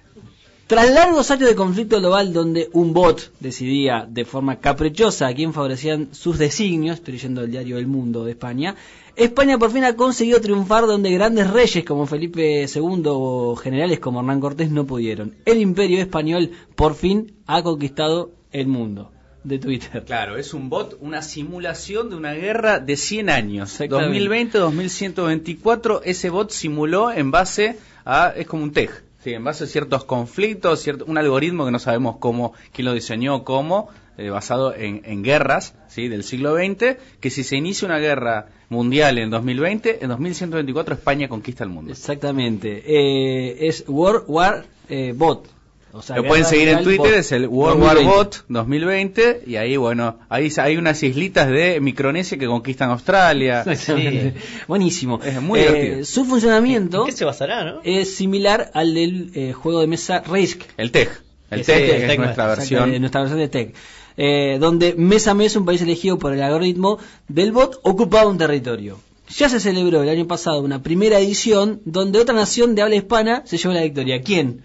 Tras 0.66 0.90
largos 0.90 1.30
años 1.30 1.48
de 1.48 1.54
conflicto 1.54 1.98
global 1.98 2.32
donde 2.32 2.70
un 2.72 2.94
bot 2.94 3.32
decidía 3.38 4.06
de 4.08 4.24
forma 4.24 4.60
caprichosa 4.60 5.26
a 5.26 5.34
quién 5.34 5.52
favorecían 5.52 6.08
sus 6.12 6.38
designios, 6.38 6.96
estoy 6.96 7.14
leyendo 7.14 7.42
el 7.42 7.50
diario 7.50 7.76
El 7.76 7.86
Mundo 7.86 8.24
de 8.24 8.32
España, 8.32 8.76
España 9.14 9.58
por 9.58 9.72
fin 9.72 9.84
ha 9.84 9.94
conseguido 9.94 10.40
triunfar 10.40 10.86
donde 10.86 11.10
grandes 11.10 11.50
reyes 11.50 11.84
como 11.84 12.06
Felipe 12.06 12.64
II 12.64 13.02
o 13.06 13.56
generales 13.56 13.98
como 14.00 14.20
Hernán 14.20 14.40
Cortés 14.40 14.70
no 14.70 14.86
pudieron. 14.86 15.34
El 15.44 15.60
imperio 15.60 16.00
español 16.00 16.50
por 16.76 16.94
fin 16.94 17.34
ha 17.46 17.62
conquistado 17.62 18.30
el 18.52 18.68
mundo 18.68 19.10
de 19.44 19.58
Twitter. 19.58 20.04
Claro, 20.04 20.36
es 20.36 20.54
un 20.54 20.68
bot, 20.68 20.96
una 21.00 21.22
simulación 21.22 22.10
de 22.10 22.16
una 22.16 22.32
guerra 22.32 22.80
de 22.80 22.96
100 22.96 23.30
años. 23.30 23.72
Exactamente. 23.72 24.58
2020-2124, 24.58 26.02
ese 26.04 26.30
bot 26.30 26.50
simuló 26.50 27.12
en 27.12 27.30
base 27.30 27.78
a, 28.04 28.32
es 28.36 28.46
como 28.46 28.62
un 28.64 28.72
TEG, 28.72 28.90
¿sí? 29.22 29.32
en 29.34 29.44
base 29.44 29.64
a 29.64 29.66
ciertos 29.66 30.04
conflictos, 30.04 30.80
cierto, 30.80 31.04
un 31.06 31.18
algoritmo 31.18 31.64
que 31.64 31.70
no 31.70 31.78
sabemos 31.78 32.16
cómo, 32.18 32.52
quién 32.72 32.86
lo 32.86 32.94
diseñó, 32.94 33.44
cómo, 33.44 33.88
eh, 34.16 34.30
basado 34.30 34.74
en, 34.74 35.02
en 35.04 35.22
guerras 35.22 35.74
¿sí? 35.88 36.08
del 36.08 36.24
siglo 36.24 36.56
XX, 36.56 36.96
que 37.20 37.30
si 37.30 37.44
se 37.44 37.56
inicia 37.56 37.86
una 37.86 37.98
guerra 37.98 38.48
mundial 38.68 39.18
en 39.18 39.30
2020, 39.30 40.02
en 40.02 40.08
2124 40.08 40.94
España 40.94 41.28
conquista 41.28 41.64
el 41.64 41.70
mundo. 41.70 41.92
Exactamente. 41.92 42.82
Eh, 42.86 43.68
es 43.68 43.84
World 43.86 44.24
War 44.26 44.66
eh, 44.88 45.12
Bot. 45.16 45.48
O 45.92 46.02
sea, 46.02 46.16
Lo 46.16 46.24
pueden 46.24 46.44
seguir 46.44 46.68
en 46.68 46.82
Twitter, 46.84 46.98
Bot 47.12 47.18
es 47.18 47.32
el 47.32 47.48
World 47.48 47.82
War 47.82 47.94
2020. 47.96 48.16
Bot 48.16 48.44
2020 48.48 49.42
y 49.46 49.56
ahí 49.56 49.76
bueno, 49.76 50.18
ahí 50.28 50.52
hay 50.58 50.76
unas 50.76 51.02
islitas 51.02 51.48
de 51.48 51.80
Micronesia 51.80 52.36
que 52.38 52.46
conquistan 52.46 52.90
Australia. 52.90 53.64
Buenísimo. 54.68 55.20
Es 55.24 55.40
muy 55.40 55.60
Eh, 55.60 55.62
divertido. 55.72 56.04
Su 56.04 56.24
funcionamiento 56.24 57.00
¿En 57.02 57.06
qué 57.06 57.12
se 57.12 57.24
basará, 57.24 57.64
no? 57.64 57.80
es 57.84 58.14
similar 58.14 58.70
al 58.74 58.94
del 58.94 59.30
eh, 59.34 59.52
juego 59.52 59.80
de 59.80 59.86
mesa 59.86 60.22
Risk. 60.30 60.62
El 60.76 60.90
TEG, 60.92 61.08
el 61.50 61.64
TEG 61.64 61.82
es 61.84 62.02
es 62.02 62.06
TEG, 62.08 62.18
nuestra 62.20 62.46
versión. 62.46 63.00
nuestra 63.00 63.20
versión 63.22 63.40
de 63.40 63.48
Tech. 63.48 63.74
Eh, 64.16 64.58
donde 64.60 64.94
mes 64.94 65.28
a 65.28 65.34
mes 65.34 65.54
un 65.56 65.64
país 65.64 65.80
elegido 65.80 66.18
por 66.18 66.32
el 66.32 66.42
algoritmo 66.42 66.98
del 67.28 67.52
bot 67.52 67.78
ocupaba 67.84 68.28
un 68.28 68.36
territorio. 68.36 68.98
Ya 69.30 69.48
se 69.48 69.60
celebró 69.60 70.02
el 70.02 70.08
año 70.08 70.26
pasado 70.26 70.60
una 70.60 70.82
primera 70.82 71.18
edición 71.20 71.80
donde 71.84 72.18
otra 72.18 72.34
nación 72.34 72.74
de 72.74 72.82
habla 72.82 72.96
hispana 72.96 73.42
se 73.46 73.58
llevó 73.58 73.74
la 73.74 73.82
victoria. 73.82 74.20
¿Quién? 74.22 74.62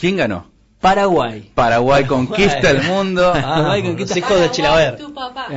¿Quién 0.00 0.16
ganó? 0.16 0.48
Paraguay. 0.80 1.50
Paraguay 1.54 2.06
conquista 2.06 2.70
el 2.70 2.82
mundo. 2.84 3.30
Paraguay 3.34 3.82
conquista- 3.82 4.14
Los 4.14 4.16
hijos 4.16 4.40
de 4.40 4.50
Chilaver. 4.50 4.96
Tu 4.96 5.12
papá. 5.12 5.48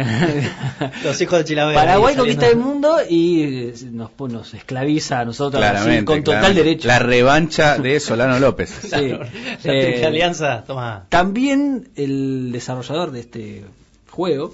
Los 1.03 1.21
hijos 1.21 1.39
de 1.39 1.45
Chilaver. 1.45 1.75
Paraguay 1.75 2.15
conquista 2.17 2.47
el 2.49 2.57
mundo 2.57 2.97
y 3.09 3.43
eh, 3.43 3.73
nos, 3.91 4.09
pone- 4.11 4.33
nos 4.33 4.53
esclaviza 4.53 5.21
a 5.21 5.25
nosotros 5.25 5.63
así, 5.63 6.03
con 6.03 6.23
total 6.25 6.39
claramente. 6.41 6.63
derecho. 6.63 6.87
La 6.89 6.99
revancha 6.99 7.77
de 7.77 8.01
Solano 8.01 8.37
López. 8.39 8.69
Sí. 8.81 8.89
Claro, 8.89 9.19
La 9.63 9.73
Eh, 9.73 9.81
Triple 9.85 10.05
Alianza, 10.07 10.63
toma. 10.67 11.05
También 11.07 11.87
el 11.95 12.51
desarrollador 12.51 13.11
de 13.11 13.19
este 13.21 13.63
juego 14.11 14.53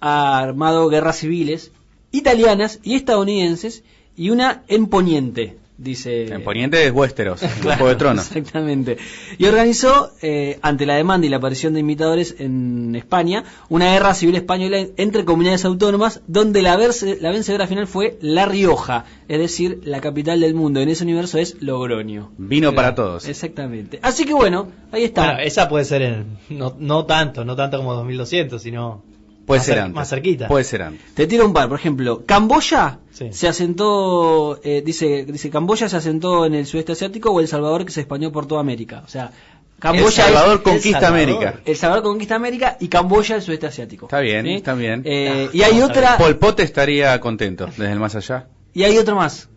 ha 0.00 0.38
armado 0.38 0.88
guerras 0.88 1.16
civiles 1.18 1.72
italianas 2.12 2.78
y 2.84 2.94
estadounidenses 2.94 3.82
y 4.16 4.30
una 4.30 4.62
en 4.68 4.86
Poniente, 4.86 5.57
dice. 5.78 6.26
En 6.26 6.42
Poniente 6.44 6.84
es 6.86 6.92
Westeros, 6.92 7.42
el 7.42 7.48
Claro, 7.60 7.78
Juego 7.78 7.88
de 7.88 7.96
Tronos. 7.96 8.26
Exactamente. 8.26 8.98
Y 9.38 9.46
organizó, 9.46 10.12
eh, 10.20 10.58
ante 10.60 10.84
la 10.84 10.96
demanda 10.96 11.26
y 11.26 11.30
la 11.30 11.38
aparición 11.38 11.72
de 11.74 11.80
imitadores 11.80 12.36
en 12.38 12.94
España, 12.94 13.44
una 13.70 13.92
guerra 13.92 14.14
civil 14.14 14.34
española 14.34 14.78
entre 14.96 15.24
comunidades 15.24 15.64
autónomas, 15.64 16.20
donde 16.26 16.60
la, 16.62 16.76
verse- 16.76 17.18
la 17.20 17.30
vencedora 17.30 17.66
final 17.66 17.86
fue 17.86 18.18
La 18.20 18.44
Rioja, 18.44 19.06
es 19.28 19.38
decir, 19.38 19.80
la 19.84 20.00
capital 20.00 20.40
del 20.40 20.54
mundo. 20.54 20.80
En 20.80 20.88
ese 20.90 21.04
universo 21.04 21.38
es 21.38 21.56
Logroño. 21.62 22.32
Vino 22.36 22.74
para 22.74 22.94
todos. 22.94 23.26
Exactamente. 23.28 23.98
Así 24.02 24.24
que 24.24 24.34
bueno, 24.34 24.68
ahí 24.92 25.04
está. 25.04 25.24
Bueno, 25.24 25.38
esa 25.40 25.68
puede 25.68 25.84
ser 25.84 26.02
en, 26.02 26.38
no, 26.50 26.76
no 26.78 27.06
tanto, 27.06 27.44
no 27.44 27.54
tanto 27.56 27.78
como 27.78 27.94
2200, 27.94 28.60
sino 28.60 29.02
Puede 29.48 29.58
más 29.58 29.66
ser 29.66 29.78
antes. 29.80 29.94
más 29.96 30.08
cerquita. 30.10 30.46
Puede 30.46 30.62
ser 30.64 30.82
antes. 30.82 31.14
Te 31.14 31.26
tiro 31.26 31.44
un 31.44 31.52
par, 31.52 31.68
por 31.68 31.78
ejemplo, 31.80 32.22
Camboya 32.24 33.00
Sí. 33.10 33.32
se 33.32 33.48
asentó, 33.48 34.60
eh, 34.62 34.82
dice, 34.86 35.24
dice 35.24 35.50
Camboya 35.50 35.88
se 35.88 35.96
asentó 35.96 36.46
en 36.46 36.54
el 36.54 36.66
sudeste 36.66 36.92
asiático 36.92 37.30
o 37.32 37.40
El 37.40 37.48
Salvador 37.48 37.84
que 37.84 37.90
se 37.90 38.00
expandió 38.02 38.30
por 38.30 38.46
toda 38.46 38.60
América. 38.60 39.02
O 39.04 39.08
sea, 39.08 39.32
Camboya 39.80 40.04
El 40.06 40.12
Salvador 40.34 40.56
es- 40.56 40.60
conquista 40.62 40.88
El 40.98 41.04
Salvador. 41.04 41.22
América. 41.22 41.60
El 41.64 41.76
Salvador 41.76 42.04
conquista 42.04 42.34
América 42.36 42.76
y 42.78 42.88
Camboya 42.88 43.36
el 43.36 43.42
sudeste 43.42 43.66
asiático. 43.66 44.06
Está 44.06 44.20
bien, 44.20 44.44
¿Sí? 44.46 44.54
está 44.54 44.74
bien. 44.74 45.02
Eh, 45.04 45.46
Ah, 45.48 45.50
y 45.52 45.62
hay 45.62 45.80
otra, 45.80 46.16
Pol 46.18 46.36
Pot 46.36 46.60
estaría 46.60 47.18
contento 47.20 47.66
desde 47.66 47.90
el 47.92 47.98
más 47.98 48.14
allá. 48.14 48.46
y 48.74 48.84
hay 48.84 48.98
otro 48.98 49.16
más 49.16 49.48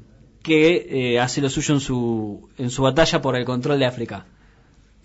que 0.41 0.87
eh, 1.13 1.19
hace 1.19 1.39
lo 1.41 1.49
suyo 1.49 1.73
en 1.75 1.79
su 1.81 2.49
en 2.57 2.69
su 2.71 2.81
batalla 2.81 3.21
por 3.21 3.35
el 3.35 3.45
control 3.45 3.77
de 3.77 3.85
África. 3.85 4.25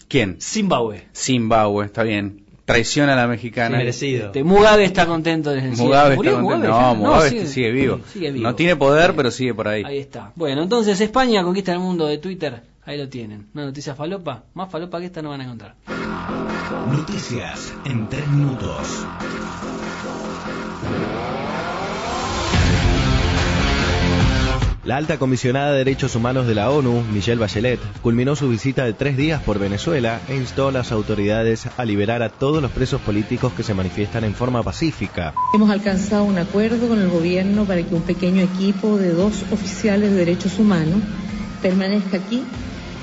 ¿Quién? 0.08 0.38
Zimbabue. 0.40 1.08
Zimbabue, 1.14 1.84
está 1.86 2.02
bien. 2.04 2.44
Traiciona 2.66 3.14
a 3.14 3.16
la 3.16 3.26
mexicana. 3.26 3.78
merecido. 3.78 4.26
Este, 4.26 4.44
Mugabe 4.44 4.84
está 4.84 5.06
contento 5.06 5.50
desde 5.50 5.68
el. 5.70 5.76
Mugabe 5.76 6.10
está 6.10 6.16
¿Murió 6.16 6.32
contento. 6.34 6.66
Mugabe? 6.66 6.68
No. 6.68 6.94
Mugabe 6.96 7.46
sigue 7.46 7.70
vivo. 7.70 8.00
sigue 8.12 8.30
vivo. 8.32 8.42
No 8.42 8.54
tiene 8.54 8.76
poder, 8.76 9.10
Sí. 9.12 9.16
pero 9.16 9.30
sigue 9.30 9.54
por 9.54 9.68
ahí. 9.68 9.82
Ahí 9.84 9.98
está. 9.98 10.32
Bueno, 10.34 10.62
entonces 10.62 11.00
España 11.00 11.42
conquista 11.42 11.72
el 11.72 11.78
mundo 11.78 12.06
de 12.06 12.18
Twitter. 12.18 12.60
Ahí 12.84 12.98
lo 12.98 13.08
tienen. 13.08 13.46
Una 13.54 13.64
noticia 13.64 13.94
falopa. 13.94 14.44
Más 14.54 14.70
falopa 14.70 15.00
que 15.00 15.06
esta 15.06 15.22
no 15.22 15.30
van 15.30 15.40
a 15.40 15.44
encontrar. 15.44 15.74
Noticias 16.92 17.72
en 17.84 18.08
tres 18.08 18.26
minutos. 18.28 19.06
La 24.86 24.98
alta 24.98 25.18
comisionada 25.18 25.72
de 25.72 25.78
Derechos 25.78 26.14
Humanos 26.14 26.46
de 26.46 26.54
la 26.54 26.70
ONU, 26.70 27.02
Michelle 27.12 27.40
Bachelet, 27.40 27.80
culminó 28.02 28.36
su 28.36 28.48
visita 28.48 28.84
de 28.84 28.92
tres 28.92 29.16
días 29.16 29.42
por 29.42 29.58
Venezuela 29.58 30.20
e 30.28 30.36
instó 30.36 30.68
a 30.68 30.70
las 30.70 30.92
autoridades 30.92 31.68
a 31.76 31.84
liberar 31.84 32.22
a 32.22 32.28
todos 32.28 32.62
los 32.62 32.70
presos 32.70 33.00
políticos 33.00 33.52
que 33.52 33.64
se 33.64 33.74
manifiestan 33.74 34.22
en 34.22 34.32
forma 34.32 34.62
pacífica. 34.62 35.34
Hemos 35.54 35.70
alcanzado 35.70 36.22
un 36.22 36.38
acuerdo 36.38 36.86
con 36.86 37.00
el 37.00 37.08
gobierno 37.08 37.64
para 37.64 37.82
que 37.82 37.96
un 37.96 38.02
pequeño 38.02 38.44
equipo 38.44 38.96
de 38.96 39.10
dos 39.10 39.42
oficiales 39.50 40.12
de 40.12 40.18
derechos 40.18 40.56
humanos 40.56 41.00
permanezca 41.60 42.18
aquí 42.18 42.44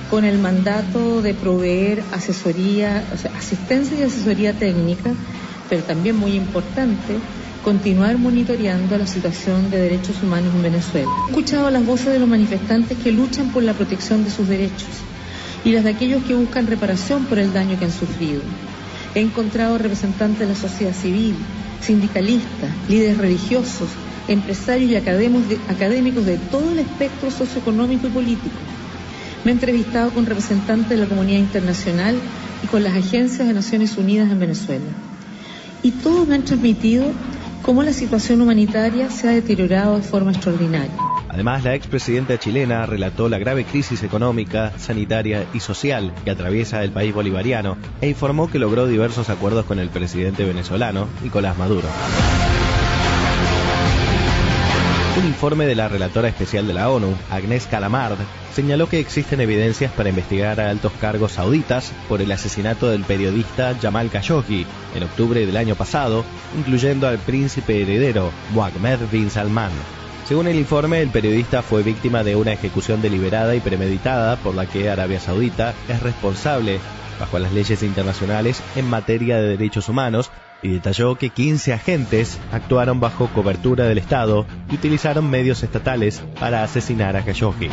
con 0.09 0.23
el 0.23 0.39
mandato 0.39 1.21
de 1.21 1.34
proveer 1.34 2.01
asesoría, 2.13 3.03
o 3.13 3.17
sea, 3.17 3.36
asistencia 3.36 3.99
y 3.99 4.03
asesoría 4.03 4.53
técnica, 4.53 5.11
pero 5.67 5.84
también 5.84 6.15
muy 6.15 6.31
importante, 6.36 7.17
continuar 7.64 8.18
monitoreando 8.18 8.97
la 8.97 9.07
situación 9.07 9.72
de 9.72 9.80
derechos 9.80 10.22
humanos 10.22 10.53
en 10.53 10.64
Venezuela. 10.64 11.09
He 11.28 11.30
escuchado 11.30 11.70
las 11.72 11.86
voces 11.86 12.07
de 12.07 12.20
los 12.20 12.28
manifestantes 12.28 12.97
que 12.97 13.11
luchan 13.11 13.51
por 13.51 13.64
la 13.64 13.74
protección 13.74 14.26
de 14.26 14.32
sus 14.32 14.47
derechos 14.47 14.89
y 15.64 15.72
las 15.72 15.86
de 15.86 15.91
aquellos 15.91 16.24
que 16.24 16.36
buscan 16.36 16.68
reparación 16.68 17.26
por 17.26 17.39
el 17.39 17.53
daño 17.53 17.80
que 17.80 17.86
han 17.86 17.91
sufrido. 17.91 18.41
He 19.16 19.22
encontrado 19.22 19.78
representantes 19.78 20.39
de 20.39 20.47
la 20.47 20.55
sociedad 20.55 20.93
civil, 20.93 21.36
sindicalistas, 21.82 22.70
líderes 22.89 23.18
religiosos, 23.18 23.89
empresarios 24.28 24.91
y 24.91 24.95
académicos 24.95 26.26
de, 26.26 26.38
todo 26.38 26.72
el 26.72 26.80
espectro 26.80 27.32
socioeconómico 27.32 28.07
y 28.07 28.09
político. 28.09 28.55
Me 29.45 29.51
he 29.51 29.53
entrevistado 29.53 30.11
con 30.11 30.26
representantes 30.26 30.89
de 30.89 30.97
la 30.97 31.05
comunidad 31.05 31.39
internacional 31.39 32.16
y 32.64 32.68
con 32.68 32.84
las 32.84 32.95
agencias 32.95 33.47
de 33.47 33.53
Naciones 33.53 33.97
Unidas 33.97 34.32
en 34.32 34.39
Venezuela. 34.39 34.86
Y 35.82 35.91
todos 35.91 36.28
me 36.28 36.36
han 36.36 36.43
transmitido 36.43 37.05
cómo 37.64 37.82
la 37.82 37.93
situación 37.93 38.41
humanitaria 38.41 39.09
se 39.09 39.28
ha 39.28 39.32
deteriorado 39.32 39.95
de 39.95 40.03
forma 40.03 40.32
extraordinaria. 40.32 40.91
Además, 41.30 41.64
la 41.64 41.74
expresidenta 41.74 42.38
chilena 42.38 42.86
relató 42.86 43.28
la 43.28 43.39
grave 43.39 43.66
crisis 43.66 44.03
económica, 44.03 44.72
sanitaria 44.78 45.47
y 45.53 45.59
social 45.61 46.14
que 46.24 46.30
atraviesa 46.30 46.84
el 46.84 46.91
país 46.91 47.11
bolivariano 47.14 47.78
e 48.01 48.09
informó 48.09 48.51
que 48.51 48.59
logró 48.59 48.86
diversos 48.86 49.30
acuerdos 49.30 49.66
con 49.66 49.80
el 49.80 49.89
presidente 49.89 50.45
venezolano, 50.45 51.07
Nicolás 51.24 51.57
Maduro. 51.57 51.88
Informe 55.43 55.65
de 55.65 55.75
la 55.75 55.89
relatora 55.89 56.29
especial 56.29 56.67
de 56.67 56.73
la 56.73 56.89
ONU, 56.89 57.17
Agnès 57.29 57.67
Calamard, 57.67 58.17
señaló 58.53 58.87
que 58.87 59.01
existen 59.01 59.41
evidencias 59.41 59.91
para 59.91 60.07
investigar 60.07 60.61
a 60.61 60.69
altos 60.69 60.93
cargos 61.01 61.33
sauditas 61.33 61.91
por 62.07 62.21
el 62.21 62.31
asesinato 62.31 62.89
del 62.89 63.03
periodista 63.03 63.75
Jamal 63.81 64.09
Khashoggi 64.09 64.65
en 64.95 65.03
octubre 65.03 65.45
del 65.45 65.57
año 65.57 65.75
pasado, 65.75 66.23
incluyendo 66.57 67.09
al 67.09 67.19
príncipe 67.19 67.81
heredero 67.81 68.31
Mohammed 68.53 68.99
bin 69.11 69.29
Salman. 69.29 69.73
Según 70.29 70.47
el 70.47 70.55
informe, 70.55 71.01
el 71.01 71.09
periodista 71.09 71.61
fue 71.61 71.83
víctima 71.83 72.23
de 72.23 72.37
una 72.37 72.53
ejecución 72.53 73.01
deliberada 73.01 73.53
y 73.53 73.59
premeditada 73.59 74.37
por 74.37 74.55
la 74.55 74.65
que 74.65 74.89
Arabia 74.89 75.19
Saudita 75.19 75.75
es 75.89 76.01
responsable 76.01 76.79
bajo 77.19 77.37
las 77.37 77.51
leyes 77.51 77.83
internacionales 77.83 78.63
en 78.77 78.89
materia 78.89 79.41
de 79.41 79.49
derechos 79.49 79.89
humanos 79.89 80.31
y 80.64 80.70
detalló 80.70 81.16
que 81.16 81.30
15 81.30 81.74
agentes 81.74 82.39
actuaron 82.51 82.99
bajo 82.99 83.28
cobertura 83.28 83.86
del 83.86 83.97
Estado 83.97 84.47
y 84.72 84.76
utilizaron 84.76 85.30
medios 85.30 85.61
estatales 85.61 86.24
para 86.39 86.64
asesinar 86.64 87.16
a 87.16 87.24
Khashoggi. 87.24 87.70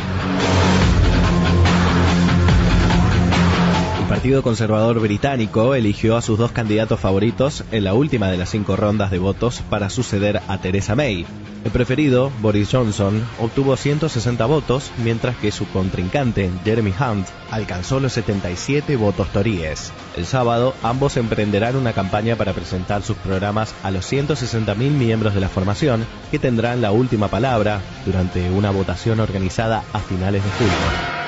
El 4.01 4.07
Partido 4.07 4.43
Conservador 4.43 4.99
Británico 4.99 5.73
eligió 5.73 6.17
a 6.17 6.21
sus 6.21 6.37
dos 6.37 6.51
candidatos 6.51 6.99
favoritos 6.99 7.63
en 7.71 7.85
la 7.85 7.93
última 7.93 8.27
de 8.27 8.37
las 8.37 8.49
cinco 8.49 8.75
rondas 8.75 9.09
de 9.09 9.19
votos 9.19 9.63
para 9.69 9.89
suceder 9.89 10.41
a 10.49 10.57
Theresa 10.57 10.95
May. 10.95 11.25
El 11.63 11.69
preferido, 11.69 12.31
Boris 12.41 12.69
Johnson, 12.71 13.23
obtuvo 13.39 13.77
160 13.77 14.45
votos, 14.47 14.91
mientras 15.03 15.37
que 15.37 15.51
su 15.51 15.67
contrincante, 15.67 16.49
Jeremy 16.65 16.91
Hunt, 16.91 17.27
alcanzó 17.51 17.99
los 17.99 18.13
77 18.13 18.95
votos 18.95 19.29
toríes. 19.31 19.91
El 20.17 20.25
sábado, 20.25 20.73
ambos 20.81 21.17
emprenderán 21.17 21.75
una 21.75 21.93
campaña 21.93 22.35
para 22.35 22.53
presentar 22.53 23.03
sus 23.03 23.17
programas 23.17 23.75
a 23.83 23.91
los 23.91 24.11
160.000 24.11 24.75
miembros 24.75 25.35
de 25.35 25.39
la 25.41 25.49
formación, 25.49 26.07
que 26.31 26.39
tendrán 26.39 26.81
la 26.81 26.91
última 26.91 27.27
palabra 27.27 27.79
durante 28.07 28.49
una 28.49 28.71
votación 28.71 29.19
organizada 29.19 29.83
a 29.93 29.99
finales 29.99 30.43
de 30.43 30.49
julio. 30.51 31.20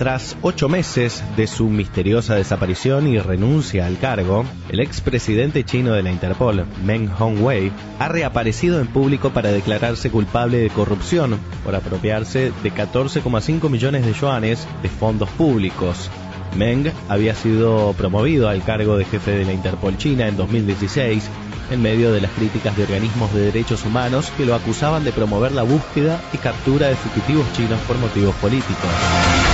Tras 0.00 0.34
ocho 0.40 0.70
meses 0.70 1.22
de 1.36 1.46
su 1.46 1.68
misteriosa 1.68 2.34
desaparición 2.34 3.06
y 3.06 3.18
renuncia 3.18 3.84
al 3.84 3.98
cargo, 3.98 4.46
el 4.70 4.80
expresidente 4.80 5.62
chino 5.62 5.92
de 5.92 6.02
la 6.02 6.10
Interpol, 6.10 6.64
Meng 6.82 7.10
Hongwei, 7.18 7.70
ha 7.98 8.08
reaparecido 8.08 8.80
en 8.80 8.86
público 8.86 9.28
para 9.28 9.52
declararse 9.52 10.10
culpable 10.10 10.56
de 10.56 10.70
corrupción 10.70 11.38
por 11.62 11.74
apropiarse 11.74 12.50
de 12.62 12.72
14,5 12.72 13.68
millones 13.68 14.06
de 14.06 14.14
yuanes 14.14 14.66
de 14.82 14.88
fondos 14.88 15.28
públicos. 15.28 16.10
Meng 16.56 16.90
había 17.10 17.34
sido 17.34 17.92
promovido 17.92 18.48
al 18.48 18.64
cargo 18.64 18.96
de 18.96 19.04
jefe 19.04 19.32
de 19.32 19.44
la 19.44 19.52
Interpol 19.52 19.98
China 19.98 20.28
en 20.28 20.38
2016 20.38 21.28
en 21.70 21.82
medio 21.82 22.10
de 22.10 22.22
las 22.22 22.30
críticas 22.30 22.74
de 22.74 22.84
organismos 22.84 23.34
de 23.34 23.42
derechos 23.42 23.84
humanos 23.84 24.32
que 24.38 24.46
lo 24.46 24.54
acusaban 24.54 25.04
de 25.04 25.12
promover 25.12 25.52
la 25.52 25.62
búsqueda 25.62 26.22
y 26.32 26.38
captura 26.38 26.88
de 26.88 26.96
fugitivos 26.96 27.52
chinos 27.52 27.80
por 27.82 27.98
motivos 27.98 28.34
políticos. 28.36 29.49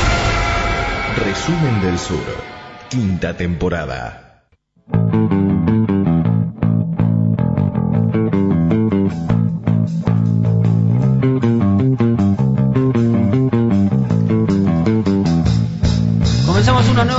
Resumen 1.25 1.81
del 1.81 1.99
Sur, 1.99 2.19
quinta 2.91 3.35
temporada. 3.35 4.45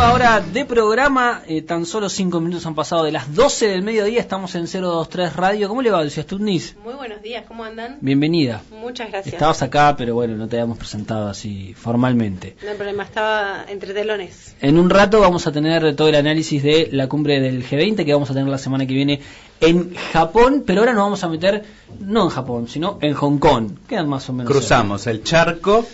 Nueva 0.08 0.16
hora 0.38 0.40
de 0.40 0.64
programa. 0.64 1.42
eh, 1.48 1.62
tan 1.64 1.86
solo 1.86 2.08
cinco 2.08 2.40
minutos 2.40 2.66
han 2.66 2.76
pasado 2.76 3.04
de 3.04 3.12
las 3.12 3.36
12 3.36 3.68
del 3.68 3.82
mediodía. 3.82 4.22
Estamos 4.22 4.56
en 4.56 4.66
023 4.66 5.36
Radio. 5.36 5.68
¿Cómo 5.68 5.82
le 5.82 5.92
va, 5.92 6.02
Lucía 6.02 6.24
Stutnis? 6.24 6.78
Muy 6.82 6.94
buenos 6.94 7.22
días, 7.22 7.44
¿cómo 7.46 7.66
andan? 7.66 7.98
Bienvenida. 8.00 8.62
Muchas 8.72 9.10
gracias. 9.12 9.34
Estabas 9.34 9.62
acá, 9.64 9.96
pero 9.98 10.16
bueno, 10.16 10.38
no 10.38 10.48
te 10.48 10.56
habíamos 10.56 10.78
presentado 10.78 11.28
así 11.28 11.74
formalmente. 11.74 12.56
No 12.64 12.70
hay 12.70 12.78
problema, 12.78 13.04
estaba 13.04 13.66
entre 13.68 13.94
telones. 13.94 14.56
En 14.62 14.80
un 14.80 14.90
rato 14.90 15.20
vamos 15.20 15.46
a 15.46 15.52
tener 15.52 15.94
todo 15.98 16.08
el 16.08 16.16
análisis 16.16 16.64
de 16.64 16.88
la 16.94 17.10
cumbre 17.10 17.42
del 17.42 17.68
G20 17.68 18.06
que 18.06 18.14
vamos 18.14 18.32
a 18.32 18.34
tener 18.34 18.48
la 18.48 18.58
semana 18.60 18.86
que 18.88 18.94
viene 18.94 19.20
en 19.60 19.94
Japón, 20.14 20.64
pero 20.66 20.80
ahora 20.80 20.94
nos 20.94 21.04
vamos 21.04 21.24
a 21.26 21.28
meter 21.28 21.66
no 22.00 22.24
en 22.24 22.30
Japón, 22.30 22.70
sino 22.70 22.98
en 23.02 23.14
Hong 23.14 23.40
Kong. 23.40 23.72
Quedan 23.90 24.08
más 24.08 24.30
o 24.30 24.34
menos. 24.34 24.50
Cruzamos 24.50 25.06
el 25.06 25.22
charco 25.24 25.86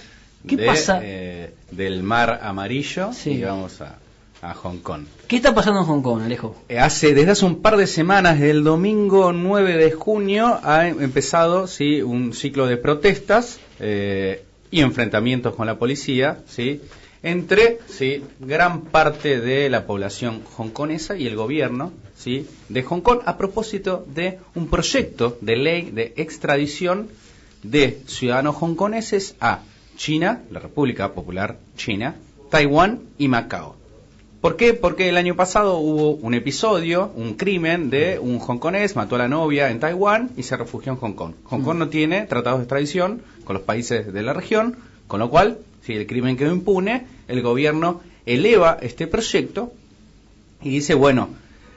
¿Qué 0.48 0.56
de, 0.58 0.66
pasa? 0.68 1.00
eh, 1.02 1.53
del 1.76 2.04
mar 2.04 2.40
amarillo 2.44 3.12
Sí. 3.14 3.32
y 3.32 3.42
vamos 3.44 3.82
a, 3.82 3.98
a 4.42 4.54
Hong 4.54 4.78
Kong. 4.80 5.06
¿Qué 5.28 5.38
está 5.38 5.54
pasando 5.56 5.80
en 5.82 5.86
Hong 5.86 6.02
Kong, 6.02 6.22
Alejo? 6.24 6.56
Eh, 6.70 6.80
Hace, 6.80 7.14
desde 7.14 7.32
hace 7.32 7.46
un 7.46 7.62
par 7.62 7.78
de 7.78 7.88
semanas, 7.88 8.36
desde 8.40 8.52
el 8.52 8.64
domingo 8.64 9.32
9 9.34 9.78
de 9.78 9.92
junio, 9.92 10.60
ha 10.64 10.88
em- 10.88 11.02
empezado 11.02 11.68
¿sí? 11.68 12.02
un 12.02 12.34
ciclo 12.34 12.66
de 12.68 12.78
protestas 12.78 13.60
eh, 13.80 14.44
y 14.72 14.82
enfrentamientos 14.82 15.56
con 15.56 15.66
la 15.68 15.78
policía 15.78 16.40
¿sí? 16.48 16.82
entre 17.22 17.80
¿sí? 17.88 18.24
gran 18.40 18.82
parte 18.82 19.40
de 19.40 19.70
la 19.70 19.86
población 19.86 20.42
hongkonesa 20.58 21.16
y 21.16 21.26
el 21.28 21.36
gobierno 21.36 21.92
¿sí? 22.18 22.46
de 22.70 22.84
Hong 22.84 23.02
Kong 23.02 23.20
a 23.26 23.38
propósito 23.38 24.06
de 24.14 24.40
un 24.56 24.68
proyecto 24.68 25.38
de 25.42 25.56
ley 25.56 25.92
de 25.92 26.14
extradición 26.18 27.08
de 27.64 28.02
ciudadanos 28.08 28.58
hongkoneses 28.62 29.36
a 29.40 29.60
China, 29.96 30.44
la 30.52 30.60
República 30.60 31.14
Popular 31.14 31.58
China, 31.76 32.16
Taiwán 32.50 33.02
y 33.18 33.28
Macao. 33.28 33.76
¿Por 34.44 34.58
qué? 34.58 34.74
Porque 34.74 35.08
el 35.08 35.16
año 35.16 35.36
pasado 35.36 35.78
hubo 35.78 36.16
un 36.16 36.34
episodio, 36.34 37.12
un 37.16 37.36
crimen 37.36 37.90
de 37.90 38.20
un 38.20 38.40
hongkonés, 38.40 38.98
mató 38.98 39.16
a 39.16 39.20
la 39.20 39.30
novia 39.30 39.70
en 39.70 39.80
Taiwán 39.80 40.32
y 40.36 40.44
se 40.44 40.58
refugió 40.58 40.92
en 40.92 40.98
Hong 40.98 41.14
Kong. 41.14 41.34
Hong 41.46 41.62
Kong 41.62 41.78
no 41.78 41.88
tiene 41.88 42.24
tratados 42.24 42.60
de 42.60 42.64
extradición 42.64 43.22
con 43.46 43.54
los 43.54 43.64
países 43.64 44.12
de 44.12 44.22
la 44.22 44.34
región, 44.34 44.76
con 45.08 45.22
lo 45.22 45.30
cual, 45.30 45.60
si 45.82 45.94
el 45.94 46.06
crimen 46.08 46.36
quedó 46.36 46.52
impune, 46.52 47.08
el 47.30 47.42
gobierno 47.42 48.02
eleva 48.26 48.78
este 48.82 49.08
proyecto 49.08 49.72
y 50.62 50.70
dice, 50.70 50.94
bueno, 50.94 51.30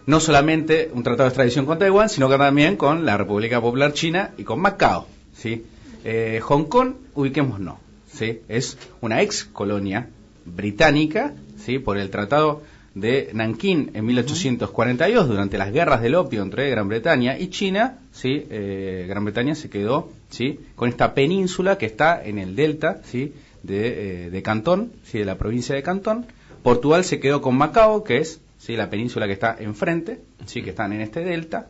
no 0.06 0.18
solamente 0.18 0.90
un 0.92 1.04
tratado 1.04 1.24
de 1.24 1.28
extradición 1.28 1.66
con 1.66 1.78
Taiwán, 1.78 2.08
sino 2.08 2.28
que 2.28 2.36
también 2.36 2.76
con 2.76 3.04
la 3.04 3.16
República 3.16 3.60
Popular 3.60 3.92
China 3.92 4.32
y 4.38 4.42
con 4.42 4.60
Macao. 4.60 5.06
¿sí? 5.34 5.64
Eh, 6.04 6.40
Hong 6.42 6.64
Kong, 6.64 6.94
ubiquémonos, 7.14 7.76
¿sí? 8.16 8.40
es 8.48 8.78
una 9.00 9.22
ex 9.22 9.44
colonia 9.44 10.08
británica 10.44 11.34
¿sí? 11.58 11.78
por 11.78 11.98
el 11.98 12.10
Tratado 12.10 12.62
de 12.94 13.28
Nankín 13.34 13.90
en 13.92 14.06
1842, 14.06 15.28
durante 15.28 15.58
las 15.58 15.70
guerras 15.70 16.00
del 16.00 16.14
opio 16.14 16.42
entre 16.42 16.70
Gran 16.70 16.88
Bretaña 16.88 17.38
y 17.38 17.48
China, 17.48 17.98
¿sí? 18.10 18.46
Eh, 18.48 19.04
Gran 19.06 19.22
Bretaña 19.22 19.54
se 19.54 19.68
quedó 19.68 20.10
¿sí? 20.30 20.60
con 20.74 20.88
esta 20.88 21.12
península 21.12 21.76
que 21.76 21.84
está 21.84 22.24
en 22.24 22.38
el 22.38 22.56
delta 22.56 23.02
¿sí? 23.04 23.34
de, 23.62 24.26
eh, 24.26 24.30
de 24.30 24.42
Cantón, 24.42 24.92
¿sí? 25.04 25.18
de 25.18 25.26
la 25.26 25.36
provincia 25.36 25.74
de 25.74 25.82
Cantón. 25.82 26.24
Portugal 26.62 27.04
se 27.04 27.20
quedó 27.20 27.42
con 27.42 27.54
Macao, 27.58 28.02
que 28.02 28.16
es 28.16 28.40
¿sí? 28.56 28.76
la 28.76 28.88
península 28.88 29.26
que 29.26 29.34
está 29.34 29.56
enfrente, 29.60 30.20
¿sí? 30.46 30.62
que 30.62 30.70
están 30.70 30.94
en 30.94 31.02
este 31.02 31.20
delta. 31.20 31.68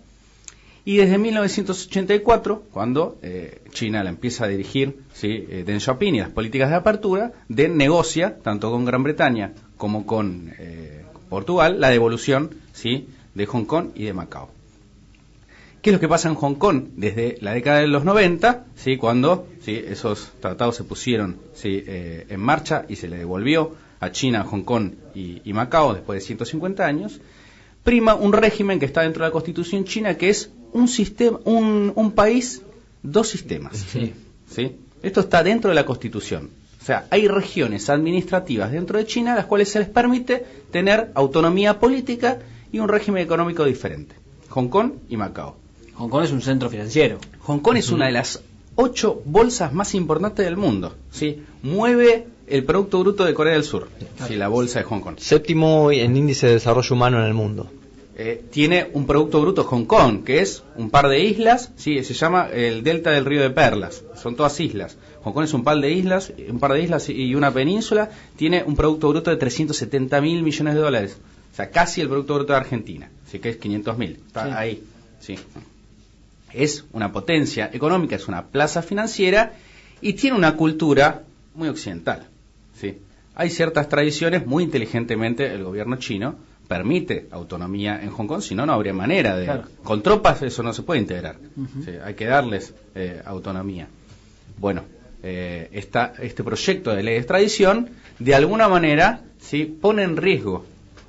Y 0.87 0.99
desde 0.99 1.19
1984, 1.19 2.63
cuando 2.71 3.19
eh, 3.21 3.61
China 3.71 4.05
la 4.05 4.11
empieza 4.11 4.45
a 4.45 4.49
dirigir 4.49 5.01
¿sí? 5.13 5.45
eh, 5.49 5.65
Deng 5.67 5.81
Xiaoping 5.81 6.15
y 6.15 6.21
las 6.21 6.29
políticas 6.29 6.71
de 6.71 6.77
apertura, 6.77 7.33
Deng 7.49 7.77
negocia, 7.77 8.39
tanto 8.39 8.71
con 8.71 8.85
Gran 8.85 9.03
Bretaña 9.03 9.53
como 9.77 10.07
con 10.07 10.53
eh, 10.61 11.05
Portugal, 11.29 11.81
la 11.81 11.91
devolución 11.91 12.51
¿sí? 12.73 13.09
de 13.35 13.47
Hong 13.47 13.65
Kong 13.65 13.89
y 13.97 14.05
de 14.05 14.13
Macao. 14.13 14.49
¿Qué 15.83 15.91
es 15.91 15.95
lo 15.95 15.99
que 15.99 16.07
pasa 16.07 16.29
en 16.29 16.37
Hong 16.37 16.55
Kong 16.55 16.85
desde 16.95 17.37
la 17.41 17.53
década 17.53 17.81
de 17.81 17.89
los 17.89 18.05
90, 18.05 18.67
¿sí? 18.77 18.97
cuando 18.97 19.49
¿sí? 19.63 19.83
esos 19.89 20.31
tratados 20.39 20.77
se 20.77 20.85
pusieron 20.85 21.39
¿sí? 21.53 21.83
eh, 21.85 22.27
en 22.29 22.39
marcha 22.39 22.85
y 22.89 22.95
se 22.95 23.09
le 23.09 23.17
devolvió 23.17 23.75
a 23.99 24.13
China, 24.13 24.45
Hong 24.45 24.63
Kong 24.63 24.93
y, 25.17 25.43
y 25.45 25.53
Macao 25.53 25.95
después 25.95 26.21
de 26.21 26.27
150 26.27 26.87
años? 26.87 27.21
prima 27.87 28.17
un 28.17 28.33
régimen 28.33 28.81
que 28.81 28.85
está 28.85 29.03
dentro 29.03 29.23
de 29.23 29.29
la 29.29 29.33
Constitución 29.33 29.85
china 29.85 30.17
que 30.17 30.29
es 30.29 30.51
un 30.73 30.89
sistema, 30.89 31.39
un, 31.45 31.93
un 31.95 32.13
país, 32.13 32.63
dos 33.03 33.29
sistemas. 33.29 33.77
Sí. 33.77 34.13
¿sí? 34.51 34.77
Esto 35.03 35.21
está 35.21 35.43
dentro 35.43 35.71
de 35.71 35.75
la 35.75 35.87
Constitución. 35.87 36.51
O 36.81 36.85
sea, 36.85 37.07
hay 37.11 37.27
regiones 37.27 37.91
administrativas 37.91 38.71
dentro 38.71 38.99
de 38.99 39.07
China 39.07 39.33
a 39.33 39.37
las 39.37 39.47
cuales 39.47 39.69
se 39.69 39.81
les 39.81 39.89
permite 39.89 40.45
tener 40.71 41.11
autonomía 41.15 41.81
política 41.81 42.39
y 42.71 42.79
un 42.79 42.89
régimen 42.89 43.23
económico 43.23 43.65
diferente. 43.65 44.15
Hong 44.51 44.69
Kong 44.69 44.93
y 45.09 45.17
Macao. 45.17 45.57
Hong 45.95 46.09
Kong 46.09 46.25
es 46.25 46.31
un 46.31 46.43
centro 46.43 46.71
financiero. 46.71 47.19
Hong 47.41 47.59
Kong 47.59 47.77
es 47.77 47.91
una 47.91 48.07
de 48.07 48.13
las 48.13 48.41
ocho 48.77 49.21
bolsas 49.25 49.73
más 49.73 49.95
importantes 49.95 50.45
del 50.45 50.57
mundo. 50.57 50.95
¿sí? 51.11 51.43
Mueve 51.63 52.27
el 52.47 52.65
Producto 52.65 53.01
Bruto 53.01 53.25
de 53.25 53.35
Corea 53.35 53.55
del 53.55 53.65
Sur, 53.65 53.89
¿sí? 54.27 54.37
la 54.37 54.49
bolsa 54.49 54.79
de 54.79 54.85
Hong 54.85 55.01
Kong. 55.01 55.17
Séptimo 55.19 55.91
en 55.91 56.17
índice 56.17 56.47
de 56.47 56.53
desarrollo 56.55 56.95
humano 56.95 57.19
en 57.19 57.25
el 57.25 57.35
mundo. 57.35 57.69
Eh, 58.19 58.43
tiene 58.51 58.89
un 58.95 59.07
Producto 59.07 59.43
Bruto 59.43 59.63
Hong 59.65 59.85
Kong, 59.85 60.25
que 60.25 60.41
es 60.41 60.63
un 60.77 60.89
par 60.89 61.07
de 61.09 61.23
islas, 61.23 61.71
sí, 61.77 62.03
se 62.03 62.15
llama 62.15 62.49
el 62.51 62.83
Delta 62.83 63.11
del 63.11 63.27
Río 63.27 63.43
de 63.43 63.51
Perlas, 63.51 64.03
son 64.15 64.37
todas 64.37 64.59
islas. 64.59 64.97
Hong 65.23 65.35
Kong 65.35 65.45
es 65.45 65.53
un 65.53 65.63
par 65.65 65.79
de 65.81 65.93
islas, 65.93 66.33
un 66.49 66.59
par 66.59 66.73
de 66.73 66.81
islas 66.83 67.11
y 67.11 67.35
una 67.35 67.51
península, 67.53 68.11
tiene 68.37 68.63
un 68.65 68.75
Producto 68.75 69.11
Bruto 69.11 69.31
de 69.31 69.37
370 69.37 70.19
mil 70.23 70.43
millones 70.43 70.75
de 70.75 70.81
dólares, 70.81 71.19
o 71.53 71.57
sea, 71.57 71.71
casi 71.71 72.01
el 72.01 72.09
Producto 72.09 72.35
Bruto 72.37 72.55
de 72.55 72.59
Argentina, 72.59 73.11
así 73.27 73.39
que 73.39 73.51
es 73.51 73.57
500 73.59 73.99
mil, 73.99 74.19
está 74.27 74.45
Sí. 74.47 74.51
ahí, 74.55 74.83
sí. 75.21 75.39
Es 76.55 76.85
una 76.93 77.13
potencia 77.13 77.69
económica, 77.71 78.17
es 78.17 78.29
una 78.29 78.47
plaza 78.47 78.81
financiera 78.81 79.53
y 80.01 80.15
tiene 80.15 80.39
una 80.39 80.57
cultura 80.57 81.25
muy 81.55 81.69
occidental, 81.69 82.29
sí. 82.81 82.97
Hay 83.35 83.51
ciertas 83.51 83.91
tradiciones, 83.91 84.47
muy 84.47 84.65
inteligentemente 84.65 85.53
el 85.53 85.65
gobierno 85.65 85.97
chino 85.97 86.37
permite 86.69 87.27
autonomía 87.31 88.01
en 88.03 88.11
Hong 88.11 88.27
Kong, 88.27 88.41
si 88.43 88.55
no, 88.55 88.67
no 88.67 88.73
habría 88.73 88.93
manera 88.93 89.37
de... 89.37 89.45
Claro. 89.45 89.65
Con 89.85 90.03
tropas 90.03 90.43
eso 90.43 90.63
no 90.63 90.73
se 90.73 90.83
puede 90.83 91.01
integrar. 91.01 91.37
Sí, 91.85 91.93
hay 92.05 92.15
que 92.15 92.27
darles 92.27 92.75
eh, 92.95 93.23
autonomía. 93.25 93.89
Bueno, 94.59 94.83
eh, 95.23 95.69
esta- 95.73 96.13
este 96.21 96.43
proyecto 96.45 96.95
de 96.95 97.03
ley 97.03 97.15
de 97.15 97.21
extradición, 97.21 97.91
de 98.19 98.35
alguna 98.35 98.69
manera, 98.69 99.21
sí, 99.41 99.65
pone 99.65 100.03
en 100.03 100.17
riesgo 100.17 100.65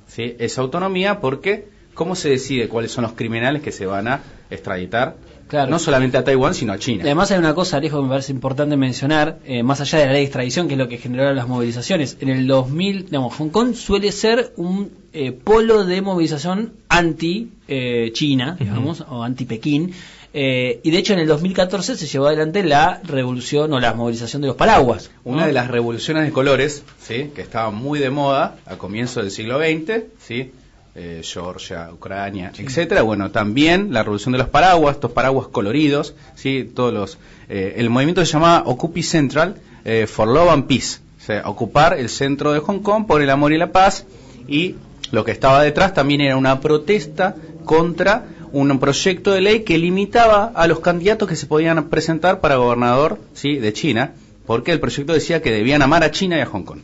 ¿sí? 0.06 0.36
esa 0.38 0.60
autonomía 0.60 1.20
porque, 1.20 1.68
¿cómo 1.94 2.14
se 2.14 2.30
decide 2.30 2.68
cuáles 2.68 2.92
son 2.92 3.02
los 3.02 3.12
criminales 3.12 3.62
que 3.62 3.72
se 3.72 3.86
van 3.86 4.08
a 4.08 4.20
extraditar 4.50 5.16
Claro. 5.48 5.70
No 5.70 5.78
solamente 5.78 6.18
a 6.18 6.24
Taiwán, 6.24 6.54
sino 6.54 6.72
a 6.72 6.78
China. 6.78 7.04
Además 7.04 7.30
hay 7.30 7.38
una 7.38 7.54
cosa, 7.54 7.78
Alejo, 7.78 7.96
que 7.96 8.02
me 8.02 8.08
parece 8.10 8.32
importante 8.32 8.76
mencionar, 8.76 9.38
eh, 9.46 9.62
más 9.62 9.80
allá 9.80 9.98
de 9.98 10.06
la 10.06 10.12
ley 10.12 10.20
de 10.20 10.26
extradición, 10.26 10.68
que 10.68 10.74
es 10.74 10.78
lo 10.78 10.88
que 10.88 10.98
generó 10.98 11.32
las 11.32 11.48
movilizaciones. 11.48 12.18
En 12.20 12.28
el 12.28 12.46
2000, 12.46 13.06
digamos, 13.06 13.34
Hong 13.34 13.48
Kong 13.48 13.74
suele 13.74 14.12
ser 14.12 14.52
un 14.56 14.90
eh, 15.12 15.32
polo 15.32 15.84
de 15.84 16.02
movilización 16.02 16.74
anti-China, 16.88 18.56
digamos, 18.60 19.00
o 19.08 19.22
anti-Pekín. 19.22 19.94
Eh, 20.34 20.80
y 20.82 20.90
de 20.90 20.98
hecho 20.98 21.14
en 21.14 21.20
el 21.20 21.26
2014 21.26 21.96
se 21.96 22.06
llevó 22.06 22.26
adelante 22.26 22.62
la 22.62 23.00
revolución 23.02 23.72
o 23.72 23.80
la 23.80 23.94
movilización 23.94 24.42
de 24.42 24.48
los 24.48 24.56
paraguas. 24.56 25.10
Una 25.24 25.46
de 25.46 25.52
las 25.52 25.68
revoluciones 25.68 26.24
de 26.24 26.32
colores, 26.32 26.84
¿sí? 27.00 27.30
que 27.34 27.40
estaba 27.40 27.70
muy 27.70 27.98
de 27.98 28.10
moda 28.10 28.56
a 28.66 28.76
comienzos 28.76 29.22
del 29.24 29.32
siglo 29.32 29.58
XX, 29.58 30.04
¿sí? 30.20 30.52
Eh, 31.00 31.22
Georgia, 31.22 31.90
Ucrania, 31.92 32.50
etcétera. 32.58 33.02
Bueno, 33.02 33.30
también 33.30 33.92
la 33.92 34.02
revolución 34.02 34.32
de 34.32 34.38
los 34.38 34.48
paraguas, 34.48 34.96
estos 34.96 35.12
paraguas 35.12 35.46
coloridos, 35.46 36.16
¿sí? 36.34 36.68
Todos 36.74 36.92
los, 36.92 37.18
eh, 37.48 37.74
el 37.76 37.88
movimiento 37.88 38.26
se 38.26 38.32
llamaba 38.32 38.64
Occupy 38.66 39.04
Central 39.04 39.54
eh, 39.84 40.08
for 40.08 40.26
Love 40.26 40.50
and 40.50 40.66
Peace, 40.66 40.98
o 41.16 41.24
sea, 41.24 41.48
ocupar 41.48 41.96
el 41.96 42.08
centro 42.08 42.52
de 42.52 42.58
Hong 42.58 42.80
Kong 42.80 43.06
por 43.06 43.22
el 43.22 43.30
amor 43.30 43.52
y 43.52 43.58
la 43.58 43.70
paz, 43.70 44.06
y 44.48 44.74
lo 45.12 45.24
que 45.24 45.30
estaba 45.30 45.62
detrás 45.62 45.94
también 45.94 46.20
era 46.20 46.36
una 46.36 46.58
protesta 46.58 47.36
contra 47.64 48.24
un 48.50 48.76
proyecto 48.80 49.30
de 49.30 49.40
ley 49.40 49.60
que 49.60 49.78
limitaba 49.78 50.50
a 50.52 50.66
los 50.66 50.80
candidatos 50.80 51.28
que 51.28 51.36
se 51.36 51.46
podían 51.46 51.90
presentar 51.90 52.40
para 52.40 52.56
gobernador 52.56 53.20
¿sí? 53.34 53.58
de 53.58 53.72
China, 53.72 54.14
porque 54.46 54.72
el 54.72 54.80
proyecto 54.80 55.12
decía 55.12 55.42
que 55.42 55.52
debían 55.52 55.82
amar 55.82 56.02
a 56.02 56.10
China 56.10 56.38
y 56.38 56.40
a 56.40 56.46
Hong 56.46 56.64
Kong. 56.64 56.80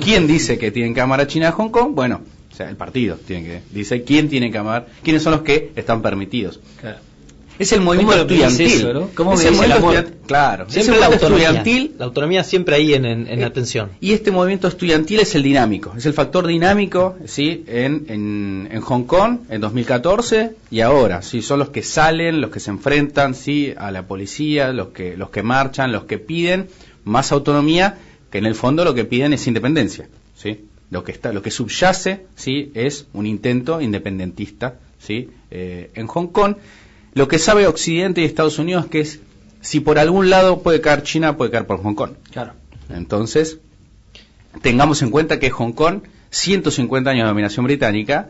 ¿Quién 0.00 0.28
dice 0.28 0.58
que 0.58 0.70
tienen 0.70 0.94
que 0.94 1.00
amar 1.00 1.20
a 1.20 1.26
China 1.26 1.46
y 1.46 1.48
a 1.48 1.52
Hong 1.52 1.70
Kong? 1.70 1.92
Bueno, 1.92 2.20
o 2.52 2.54
sea, 2.54 2.68
el 2.68 2.76
partido 2.76 3.16
tiene 3.16 3.44
que 3.44 3.62
dice 3.72 4.02
quién 4.02 4.28
tiene 4.28 4.50
que 4.50 4.58
amar, 4.58 4.86
quiénes 5.02 5.22
son 5.22 5.32
los 5.32 5.42
que 5.42 5.72
están 5.74 6.02
permitidos. 6.02 6.60
Es 7.58 7.70
el 7.72 7.80
movimiento 7.82 8.12
¿Cómo 8.12 8.22
lo 8.24 8.28
medís 8.28 8.42
estudiantil. 8.44 8.78
eso, 8.80 8.92
no? 8.94 9.10
¿Cómo 9.14 9.34
Es 9.34 9.44
el 9.44 9.54
movimiento 9.54 9.90
el 9.90 9.96
estudiantil- 10.04 10.26
Claro. 10.26 10.66
Es 10.66 10.72
Siempre 10.72 10.94
el 10.94 11.00
la 11.00 11.06
autonomía. 11.06 11.44
estudiantil 11.48 11.94
La 11.98 12.04
autonomía 12.06 12.44
siempre 12.44 12.74
ahí 12.76 12.94
en, 12.94 13.04
en, 13.04 13.28
en 13.28 13.40
Eh, 13.40 13.44
atención. 13.44 13.90
y 14.00 14.12
este 14.12 14.30
movimiento 14.30 14.68
estudiantil 14.68 15.20
es 15.20 15.34
el 15.34 15.42
dinámico, 15.42 15.92
es 15.96 16.06
el 16.06 16.14
factor 16.14 16.46
dinámico, 16.46 17.16
¿sí? 17.26 17.62
En, 17.66 18.06
en, 18.08 18.68
en 18.72 18.80
Hong 18.80 19.04
Kong 19.04 19.40
en 19.50 19.60
2014 19.60 20.52
y 20.70 20.80
ahora, 20.80 21.20
¿sí? 21.22 21.42
Son 21.42 21.58
los 21.58 21.68
que 21.68 21.82
salen, 21.82 22.40
los 22.40 22.50
que 22.50 22.58
se 22.58 22.70
enfrentan, 22.70 23.34
¿sí? 23.34 23.74
A 23.76 23.90
la 23.90 24.06
policía, 24.06 24.72
los 24.72 24.88
que, 24.88 25.16
los 25.16 25.28
que 25.30 25.42
marchan, 25.42 25.92
los 25.92 26.04
que 26.04 26.18
piden 26.18 26.68
más 27.04 27.32
autonomía, 27.32 27.98
que 28.30 28.38
en 28.38 28.46
el 28.46 28.54
fondo 28.54 28.82
lo 28.84 28.94
que 28.94 29.04
piden 29.04 29.34
es 29.34 29.46
independencia, 29.46 30.08
¿sí? 30.36 30.64
Lo 30.92 31.04
que 31.04 31.12
está, 31.12 31.32
lo 31.32 31.40
que 31.40 31.50
subyace, 31.50 32.26
¿sí? 32.36 32.70
Es 32.74 33.06
un 33.14 33.24
intento 33.24 33.80
independentista, 33.80 34.74
¿sí? 34.98 35.30
Eh, 35.50 35.90
en 35.94 36.06
Hong 36.06 36.26
Kong. 36.28 36.56
Lo 37.14 37.28
que 37.28 37.38
sabe 37.38 37.66
Occidente 37.66 38.20
y 38.20 38.24
Estados 38.24 38.58
Unidos 38.58 38.84
es 38.84 38.90
que 38.90 39.00
es, 39.00 39.20
si 39.62 39.80
por 39.80 39.98
algún 39.98 40.28
lado 40.28 40.62
puede 40.62 40.82
caer 40.82 41.02
China, 41.02 41.38
puede 41.38 41.50
caer 41.50 41.66
por 41.66 41.82
Hong 41.82 41.94
Kong. 41.94 42.10
Claro. 42.30 42.52
Entonces, 42.90 43.56
tengamos 44.60 45.00
en 45.00 45.08
cuenta 45.10 45.38
que 45.38 45.48
Hong 45.48 45.72
Kong, 45.72 46.02
150 46.28 47.08
años 47.08 47.24
de 47.24 47.28
dominación 47.28 47.64
británica, 47.64 48.28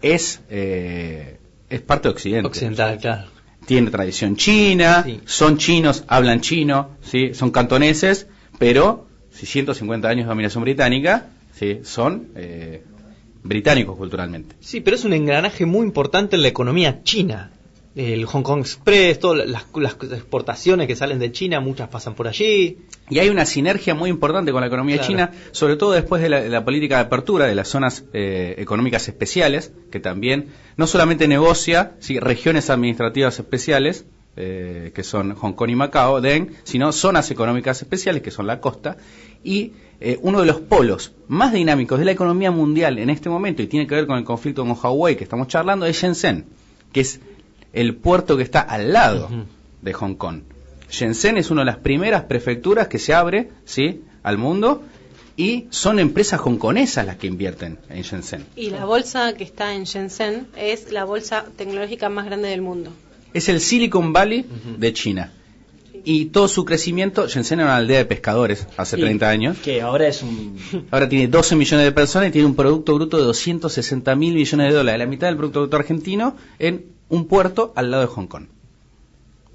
es, 0.00 0.40
eh, 0.50 1.38
es 1.68 1.80
parte 1.80 2.06
de 2.06 2.12
Occidente. 2.14 2.46
Occidental, 2.46 2.96
claro. 2.98 3.28
Tiene 3.66 3.90
tradición 3.90 4.36
china, 4.36 5.02
Sí. 5.04 5.20
son 5.24 5.58
chinos, 5.58 6.04
hablan 6.06 6.42
chino, 6.42 6.90
¿sí? 7.02 7.34
son 7.34 7.50
cantoneses, 7.50 8.28
pero 8.60 9.08
si 9.32 9.46
150 9.46 10.06
años 10.08 10.26
de 10.26 10.28
dominación 10.28 10.62
británica, 10.62 11.30
¿sí? 11.54 11.80
son 11.82 12.28
eh, 12.34 12.82
británicos 13.42 13.96
culturalmente. 13.96 14.56
Sí, 14.60 14.80
pero 14.80 14.96
es 14.96 15.04
un 15.04 15.12
engranaje 15.12 15.66
muy 15.66 15.86
importante 15.86 16.36
en 16.36 16.42
la 16.42 16.48
economía 16.48 17.02
china. 17.02 17.50
El 17.96 18.24
Hong 18.24 18.42
Kong 18.42 18.60
Express, 18.60 19.20
todas 19.20 19.48
las, 19.48 19.66
las 19.76 19.92
exportaciones 20.10 20.88
que 20.88 20.96
salen 20.96 21.20
de 21.20 21.30
China, 21.30 21.60
muchas 21.60 21.88
pasan 21.88 22.14
por 22.14 22.26
allí. 22.26 22.78
Y 23.08 23.20
hay 23.20 23.28
una 23.28 23.46
sinergia 23.46 23.94
muy 23.94 24.10
importante 24.10 24.50
con 24.50 24.62
la 24.62 24.66
economía 24.66 24.96
Claro. 24.96 25.08
china, 25.08 25.30
sobre 25.52 25.76
todo 25.76 25.92
después 25.92 26.20
de 26.20 26.28
la, 26.28 26.40
de 26.40 26.48
la 26.48 26.64
política 26.64 26.96
de 26.96 27.02
apertura 27.02 27.46
de 27.46 27.54
las 27.54 27.68
zonas 27.68 28.04
eh, 28.12 28.56
económicas 28.58 29.06
especiales, 29.06 29.70
que 29.92 30.00
también 30.00 30.48
no 30.76 30.88
solamente 30.88 31.28
negocia 31.28 31.92
sí, 32.00 32.18
regiones 32.18 32.68
administrativas 32.68 33.38
especiales, 33.38 34.06
eh, 34.36 34.90
que 34.92 35.04
son 35.04 35.36
Hong 35.36 35.52
Kong 35.52 35.70
y 35.70 35.76
Macao, 35.76 36.20
Deng, 36.20 36.50
sino 36.64 36.90
zonas 36.90 37.30
económicas 37.30 37.80
especiales, 37.80 38.22
que 38.22 38.32
son 38.32 38.48
la 38.48 38.58
costa, 38.60 38.96
y 39.44 39.70
eh, 40.00 40.18
uno 40.22 40.40
de 40.40 40.46
los 40.46 40.60
polos 40.60 41.12
más 41.28 41.52
dinámicos 41.52 41.98
de 41.98 42.04
la 42.04 42.12
economía 42.12 42.50
mundial 42.50 42.98
en 42.98 43.10
este 43.10 43.28
momento, 43.28 43.62
y 43.62 43.66
tiene 43.66 43.86
que 43.86 43.94
ver 43.94 44.06
con 44.06 44.18
el 44.18 44.24
conflicto 44.24 44.64
con 44.64 44.74
Hawái 44.74 45.16
que 45.16 45.24
estamos 45.24 45.48
charlando, 45.48 45.86
es 45.86 46.00
Shenzhen, 46.00 46.46
que 46.92 47.00
es 47.00 47.20
el 47.72 47.96
puerto 47.96 48.36
que 48.36 48.42
está 48.42 48.60
al 48.60 48.92
lado 48.92 49.28
de 49.82 49.92
Hong 49.92 50.14
Kong. 50.14 50.42
Shenzhen 50.90 51.38
es 51.38 51.50
una 51.50 51.62
de 51.62 51.66
las 51.66 51.78
primeras 51.78 52.24
prefecturas 52.24 52.88
que 52.88 52.98
se 52.98 53.14
abre 53.14 53.50
¿sí? 53.64 54.02
al 54.22 54.38
mundo 54.38 54.82
y 55.36 55.66
son 55.70 55.98
empresas 55.98 56.40
hongkonesas 56.40 57.04
las 57.04 57.16
que 57.16 57.26
invierten 57.26 57.78
en 57.88 58.02
Shenzhen. 58.02 58.46
Y 58.54 58.70
la 58.70 58.84
bolsa 58.84 59.34
que 59.34 59.44
está 59.44 59.74
en 59.74 59.84
Shenzhen 59.84 60.46
es 60.56 60.92
la 60.92 61.04
bolsa 61.04 61.46
tecnológica 61.56 62.08
más 62.08 62.26
grande 62.26 62.48
del 62.48 62.62
mundo. 62.62 62.92
Es 63.32 63.48
el 63.48 63.60
Silicon 63.60 64.12
Valley 64.12 64.46
de 64.78 64.92
China. 64.92 65.32
Y 66.04 66.26
todo 66.26 66.48
su 66.48 66.64
crecimiento, 66.64 67.26
Shenzhen 67.26 67.60
era 67.60 67.68
una 67.68 67.76
aldea 67.76 67.98
de 67.98 68.04
pescadores 68.04 68.66
hace 68.76 68.98
Y 68.98 69.00
30 69.00 69.28
años. 69.28 69.58
Que 69.58 69.80
ahora 69.80 70.06
es 70.06 70.22
un... 70.22 70.58
Ahora 70.90 71.08
tiene 71.08 71.28
12 71.28 71.56
millones 71.56 71.86
de 71.86 71.92
personas 71.92 72.28
y 72.28 72.32
tiene 72.32 72.46
un 72.46 72.54
Producto 72.54 72.94
Bruto 72.94 73.16
de 73.16 73.24
260 73.24 74.14
mil 74.14 74.34
millones 74.34 74.68
de 74.68 74.74
dólares, 74.74 74.98
la 74.98 75.06
mitad 75.06 75.28
del 75.28 75.36
Producto 75.36 75.60
Bruto 75.60 75.76
argentino, 75.76 76.36
en 76.58 76.84
un 77.08 77.26
puerto 77.26 77.72
al 77.74 77.90
lado 77.90 78.02
de 78.02 78.08
Hong 78.08 78.26
Kong. 78.26 78.46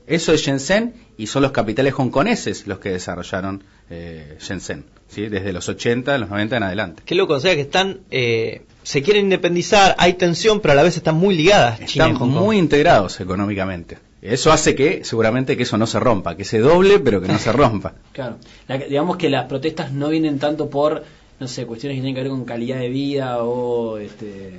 Eso 0.08 0.34
es 0.34 0.42
Shenzhen 0.42 0.96
y 1.18 1.28
son 1.28 1.44
los 1.44 1.52
capitales 1.52 1.94
hongkoneses 1.94 2.66
los 2.66 2.80
que 2.80 2.90
desarrollaron 2.90 3.64
eh, 3.92 4.38
Shenzhen, 4.40 4.86
¿sí? 5.08 5.28
desde 5.28 5.54
los 5.54 5.70
80, 5.70 6.18
los 6.18 6.30
90 6.30 6.58
en 6.58 6.64
adelante. 6.64 7.04
Qué 7.06 7.14
loco, 7.14 7.34
o 7.34 7.40
sea 7.40 7.54
que 7.54 7.62
están, 7.62 8.00
eh, 8.10 8.64
se 8.82 9.04
quieren 9.04 9.26
independizar, 9.26 9.96
hay 10.00 10.14
tensión, 10.14 10.62
pero 10.62 10.72
a 10.72 10.76
la 10.76 10.84
vez 10.84 10.98
están 10.98 11.16
muy 11.16 11.36
ligadas 11.36 11.76
China 11.86 12.06
Están 12.06 12.10
y 12.10 12.14
Hong 12.14 12.34
Kong. 12.34 12.44
muy 12.44 12.58
integrados 12.58 13.20
económicamente. 13.20 14.00
Eso 14.22 14.52
hace 14.52 14.76
que 14.76 15.04
seguramente 15.06 15.56
que 15.56 15.64
eso 15.64 15.78
no 15.78 15.88
se 15.88 16.00
rompa, 16.00 16.36
que 16.36 16.44
se 16.44 16.60
doble 16.60 17.00
pero 17.00 17.22
que 17.22 17.28
no 17.28 17.40
se 17.40 17.52
rompa. 17.52 17.94
Claro. 18.14 18.38
La- 18.68 18.78
digamos 18.78 19.18
que 19.18 19.30
las 19.30 19.46
protestas 19.46 19.94
no 19.94 20.10
vienen 20.10 20.40
tanto 20.40 20.70
por, 20.70 21.04
no 21.40 21.48
sé, 21.48 21.66
cuestiones 21.66 21.96
que 21.98 22.02
tienen 22.02 22.16
que 22.16 22.22
ver 22.22 22.30
con 22.32 22.44
calidad 22.46 22.80
de 22.80 22.90
vida 22.90 23.44
o 23.44 23.98
este, 23.98 24.52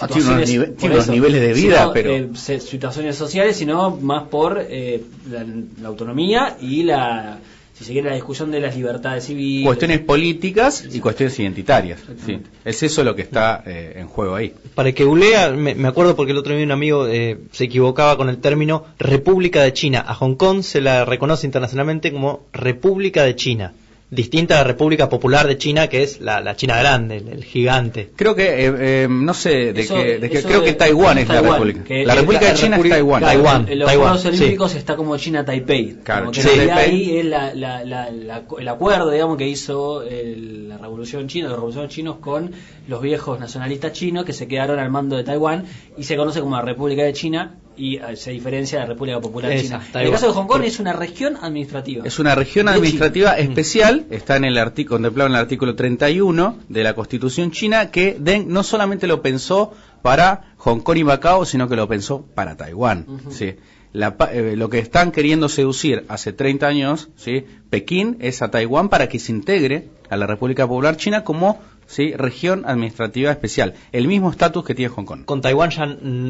Ah, 0.00 0.08
tiene 0.08 0.28
unos 0.28 0.48
nive- 0.50 0.76
tiene 0.76 0.96
niveles 1.08 1.40
de 1.40 1.52
vida, 1.54 1.80
sino, 1.82 1.92
pero- 1.92 2.10
eh, 2.10 2.28
situaciones 2.60 3.16
sociales, 3.16 3.56
sino 3.56 3.90
más 3.96 4.24
por 4.24 4.66
eh, 4.68 5.02
la, 5.30 5.46
la 5.80 5.88
autonomía 5.88 6.56
y 6.60 6.82
la, 6.82 7.38
si 7.76 7.84
se 7.84 7.92
quiere, 7.92 8.08
la 8.08 8.14
discusión 8.14 8.50
de 8.50 8.60
las 8.60 8.74
libertades 8.74 9.24
civiles. 9.24 9.66
Cuestiones 9.66 10.00
políticas 10.00 10.84
y 10.90 10.98
cuestiones 11.00 11.38
identitarias. 11.38 12.00
¿sí? 12.24 12.38
Es 12.64 12.82
eso 12.82 13.04
lo 13.04 13.14
que 13.14 13.22
está 13.22 13.62
eh, 13.66 13.94
en 13.96 14.08
juego 14.08 14.34
ahí. 14.34 14.54
Para 14.74 14.92
que 14.92 15.04
Ulea, 15.04 15.50
me, 15.50 15.74
me 15.74 15.88
acuerdo 15.88 16.16
porque 16.16 16.32
el 16.32 16.38
otro 16.38 16.54
día 16.54 16.64
un 16.64 16.72
amigo 16.72 17.06
eh, 17.06 17.38
se 17.52 17.64
equivocaba 17.64 18.16
con 18.16 18.30
el 18.30 18.38
término 18.38 18.84
República 18.98 19.62
de 19.62 19.74
China. 19.74 20.04
A 20.06 20.14
Hong 20.14 20.36
Kong 20.36 20.62
se 20.62 20.80
la 20.80 21.04
reconoce 21.04 21.46
internacionalmente 21.46 22.12
como 22.12 22.46
República 22.52 23.24
de 23.24 23.36
China, 23.36 23.74
distinta 24.08 24.54
a 24.54 24.58
la 24.58 24.64
República 24.64 25.08
Popular 25.08 25.46
de 25.48 25.58
China, 25.58 25.88
que 25.88 26.02
es 26.04 26.20
la, 26.20 26.40
la 26.40 26.54
China 26.54 26.78
grande, 26.78 27.16
el, 27.16 27.28
el 27.28 27.44
gigante. 27.44 28.10
Creo 28.14 28.36
que, 28.36 28.66
eh, 28.66 28.74
eh, 28.78 29.08
no 29.10 29.34
sé, 29.34 29.72
de 29.72 29.80
Eso- 29.80 29.98
eso 29.98 30.48
creo 30.48 30.60
de- 30.60 30.66
que 30.66 30.72
Taiwán 30.74 31.18
es 31.18 31.28
la 31.28 31.40
república. 31.42 31.82
que 31.84 32.06
La 32.06 32.14
República 32.14 32.46
de 32.46 32.54
China 32.54 32.76
es 32.76 32.88
Taiwán. 32.88 33.20
Taiwán. 33.22 33.66
En 33.68 33.78
los 33.80 33.86
Taiwán, 33.88 34.08
Juegos 34.18 34.22
sí. 34.22 34.28
Olímpicos 34.42 34.74
está 34.76 34.94
como 34.96 35.16
China 35.16 35.44
Taipei. 35.44 35.96
Claro, 36.04 36.20
Como 36.26 36.32
que 36.32 36.40
China 36.40 36.52
en 36.52 36.56
realidad 36.58 36.76
Taipei. 36.76 36.94
ahí 37.10 37.18
es 37.18 37.24
la- 37.24 37.54
la- 37.54 37.84
la- 37.84 38.10
la- 38.10 38.42
el 38.58 38.68
acuerdo, 38.68 39.10
digamos, 39.10 39.36
que 39.38 39.48
hizo 39.48 40.02
el- 40.02 40.68
la 40.68 40.78
Revolución 40.78 41.26
China, 41.26 41.48
los 41.48 41.56
revolucionarios 41.56 41.94
chinos 41.94 42.16
con 42.20 42.52
los 42.86 43.02
viejos 43.02 43.40
nacionalistas 43.40 43.92
chinos 43.92 44.24
que 44.24 44.32
se 44.32 44.46
quedaron 44.46 44.78
al 44.78 44.90
mando 44.90 45.16
de 45.16 45.24
Taiwán 45.24 45.64
y 45.98 46.04
se 46.04 46.16
conoce 46.16 46.40
como 46.40 46.54
la 46.56 46.62
República 46.62 47.02
de 47.02 47.12
China 47.12 47.56
y 47.76 47.96
eh, 47.96 48.16
se 48.16 48.30
diferencia 48.30 48.78
de 48.78 48.84
la 48.84 48.88
República 48.88 49.20
Popular 49.20 49.58
China. 49.60 49.80
En 49.94 50.00
el 50.00 50.10
caso 50.10 50.28
de 50.28 50.32
Hong 50.32 50.46
Kong 50.46 50.64
es 50.64 50.80
una 50.80 50.92
región 50.92 51.36
administrativa. 51.40 52.06
Es 52.06 52.18
una 52.18 52.34
región 52.34 52.68
administrativa 52.68 53.36
China. 53.36 53.48
especial, 53.48 54.06
está 54.10 54.36
en 54.36 54.44
el 54.44 54.58
artículo 54.58 54.96
contemplado 54.96 55.28
en 55.28 55.34
el 55.34 55.40
artículo 55.40 55.74
31 55.74 56.58
de 56.68 56.82
la 56.82 56.94
Constitución 56.94 57.50
china, 57.50 57.90
que 57.90 58.16
Deng 58.18 58.48
no 58.48 58.62
solamente 58.62 59.06
lo 59.06 59.22
pensó 59.22 59.72
para 60.02 60.54
Hong 60.58 60.80
Kong 60.80 60.98
y 60.98 61.04
Macao, 61.04 61.44
sino 61.44 61.68
que 61.68 61.76
lo 61.76 61.88
pensó 61.88 62.24
para 62.34 62.56
Taiwán. 62.56 63.06
¿sí? 63.30 63.56
La 63.92 64.16
eh, 64.30 64.54
lo 64.56 64.68
que 64.68 64.78
están 64.78 65.10
queriendo 65.10 65.48
seducir 65.48 66.04
hace 66.08 66.32
30 66.32 66.66
años, 66.66 67.08
¿sí? 67.16 67.44
Pekín 67.70 68.18
es 68.20 68.42
a 68.42 68.50
Taiwán 68.50 68.88
para 68.88 69.08
que 69.08 69.18
se 69.18 69.32
integre 69.32 69.88
a 70.10 70.16
la 70.16 70.26
República 70.26 70.66
Popular 70.66 70.96
China 70.96 71.24
como 71.24 71.60
¿sí? 71.86 72.12
región 72.14 72.64
administrativa 72.66 73.30
especial, 73.30 73.74
el 73.92 74.08
mismo 74.08 74.30
estatus 74.30 74.64
que 74.64 74.74
tiene 74.74 74.90
Hong 74.90 75.04
Kong. 75.04 75.24
Con 75.24 75.40
Taiwán 75.40 75.70
ya 75.70 75.84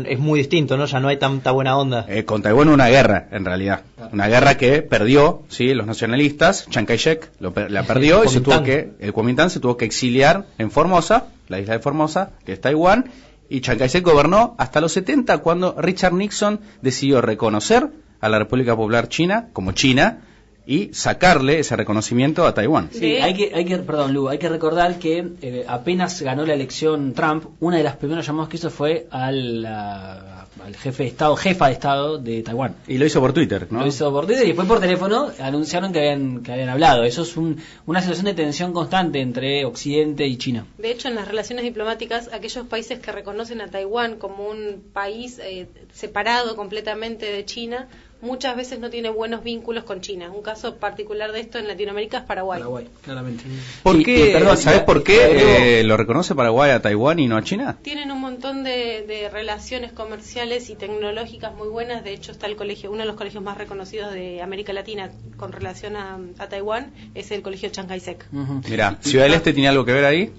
es 0.09 0.19
muy 0.19 0.39
distinto, 0.39 0.77
¿no? 0.77 0.87
Ya 0.87 1.01
no 1.01 1.09
hay 1.09 1.17
tanta 1.19 1.51
buena 1.53 1.77
onda. 1.77 2.07
Eh, 2.09 2.25
con 2.25 2.43
Taiwán 2.43 2.69
una 2.69 2.89
guerra, 2.89 3.29
en 3.31 3.45
realidad. 3.45 3.83
Una 4.13 4.29
guerra 4.29 4.57
que 4.57 4.83
perdió, 4.83 5.43
¿sí? 5.49 5.75
Los 5.75 5.87
nacionalistas, 5.87 6.69
Chiang 6.69 6.87
Kai-shek 6.87 7.31
la 7.41 7.83
perdió 7.87 8.25
y 8.25 8.29
se 8.29 8.41
tuvo 8.41 8.63
que, 8.63 8.93
el 8.99 9.13
Kuomintang 9.13 9.51
se 9.51 9.61
tuvo 9.61 9.77
que 9.77 9.85
exiliar 9.85 10.47
en 10.59 10.71
Formosa, 10.71 11.27
la 11.49 11.61
isla 11.61 11.75
de 11.75 11.81
Formosa, 11.81 12.31
que 12.45 12.53
es 12.53 12.61
Taiwán, 12.61 13.11
y 13.49 13.61
Chiang 13.61 13.79
Kai-shek 13.79 14.05
gobernó 14.05 14.55
hasta 14.59 14.81
los 14.81 14.93
70 14.93 15.39
cuando 15.39 15.75
Richard 15.79 16.13
Nixon 16.13 16.61
decidió 16.83 17.21
reconocer 17.21 17.89
a 18.21 18.29
la 18.29 18.39
República 18.39 18.75
Popular 18.75 19.09
China 19.09 19.49
como 19.53 19.73
China 19.73 20.21
y 20.67 20.93
sacarle 20.95 21.61
ese 21.61 21.77
reconocimiento 21.77 22.45
a 22.45 22.53
Taiwán. 22.55 22.89
Sí, 22.93 23.17
hay 23.17 23.35
que, 23.35 23.53
hay 23.55 23.65
que, 23.65 23.79
perdón, 23.79 24.13
Lu, 24.13 24.29
hay 24.29 24.39
que 24.39 24.49
recordar 24.49 24.99
que 24.99 25.25
eh, 25.43 25.65
apenas 25.69 26.21
ganó 26.23 26.45
la 26.45 26.55
elección 26.55 27.13
Trump, 27.15 27.45
una 27.61 27.77
de 27.77 27.85
las 27.85 27.97
primeras 27.97 28.27
llamadas 28.27 28.49
que 28.51 28.57
hizo 28.57 28.71
fue 28.71 29.07
al, 29.11 29.65
al 29.65 30.77
jefe 30.77 31.05
de 31.05 31.09
Estado, 31.11 31.37
jefa 31.37 31.67
de 31.69 31.73
Estado 31.73 32.19
de 32.19 32.43
Taiwán. 32.43 32.75
Y 32.89 32.99
lo 32.99 33.07
hizo 33.07 33.21
por 33.21 33.33
Twitter, 33.33 33.69
¿no? 33.71 33.81
Lo 33.81 33.87
hizo 33.87 34.11
por 34.11 34.27
Twitter 34.27 34.45
y 34.45 34.49
después 34.49 34.67
por 34.67 34.81
teléfono 34.81 35.31
anunciaron 35.39 35.93
que 35.93 36.01
habían, 36.01 36.43
que 36.43 36.53
habían 36.53 36.69
hablado. 36.71 37.05
Eso 37.05 37.23
es 37.23 37.37
un- 37.37 37.59
una 37.87 38.01
situación 38.01 38.27
de 38.27 38.35
tensión 38.35 38.73
constante 38.73 39.21
entre 39.21 39.65
Occidente 39.65 40.27
y 40.27 40.37
China. 40.37 40.67
De 40.79 40.91
hecho, 40.91 41.07
en 41.09 41.15
las 41.15 41.29
relaciones 41.29 41.65
diplomáticas, 41.65 42.29
aquellos 42.33 42.67
países 42.67 42.99
que 42.99 43.13
reconocen 43.13 43.61
a 43.61 43.69
Taiwán 43.69 44.17
como 44.17 44.49
un 44.49 44.83
país 44.93 45.39
eh, 45.43 45.69
separado 45.93 46.57
completamente 46.57 47.27
de 47.27 47.45
China, 47.45 47.87
muchas 48.23 48.57
veces 48.57 48.79
no 48.81 48.91
tiene 48.91 49.11
buenos 49.11 49.45
vínculos 49.45 49.85
con 49.85 50.01
China. 50.01 50.31
Un 50.31 50.43
caso 50.43 50.77
particular 50.77 51.33
de 51.33 51.41
esto 51.41 51.59
en 51.59 51.69
Latinoamérica 51.69 52.19
es 52.19 52.25
Paraguay. 52.25 52.59
Paraguay, 52.61 52.89
claramente. 53.03 53.45
¿Por 53.83 53.97
Y- 54.01 54.05
qué, 54.05 54.31
y, 54.31 54.33
perdón, 54.33 54.57
¿Sabes 54.57 54.81
por 54.83 55.03
qué 55.05 55.81
eh, 55.81 55.85
lo 55.85 55.97
reconoce 55.97 56.35
Paraguay 56.35 56.71
a 56.71 56.81
Taiwán 56.83 57.19
y 57.19 57.29
no 57.29 57.37
a 57.37 57.43
China? 57.45 57.77
Tienen 57.83 58.11
un 58.11 58.21
montón 58.21 58.65
de, 58.65 59.05
de 59.07 59.29
relaciones 59.31 59.93
comerciales 59.93 60.71
y 60.71 60.75
tecnológicas 60.77 61.55
muy 61.55 61.69
buenas. 61.69 62.03
De 62.05 62.13
hecho, 62.15 62.33
está 62.33 62.47
el 62.47 62.57
colegio, 62.57 62.91
uno 62.91 63.01
de 63.01 63.07
los 63.07 63.17
colegios 63.17 63.43
más 63.43 63.59
reconocidos 63.59 64.13
de 64.13 64.43
América 64.43 64.73
Latina 64.73 65.11
con 65.37 65.53
relación 65.53 65.97
a, 65.97 66.19
a 66.39 66.49
Taiwán 66.49 66.93
es 67.15 67.31
el 67.31 67.43
colegio 67.43 67.69
Chiang 67.69 67.87
Kai-shek. 67.89 68.27
Mira, 68.69 68.99
Ciudad 69.01 69.25
del 69.27 69.35
Este 69.35 69.53
tiene 69.53 69.69
algo 69.69 69.85
que 69.85 69.93
ver 69.93 70.05
ahí. 70.05 70.33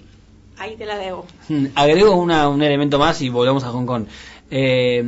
Ahí 0.60 0.76
te 0.76 0.88
la 0.88 0.98
debo. 0.98 1.26
Mm, 1.50 1.68
Agrego 1.76 2.16
una- 2.16 2.50
un 2.50 2.64
elemento 2.64 2.98
más 2.98 3.22
y 3.22 3.30
volvemos 3.30 3.64
a 3.64 3.68
Hong 3.70 3.86
Kong. 3.86 4.06
Eh, 4.50 5.04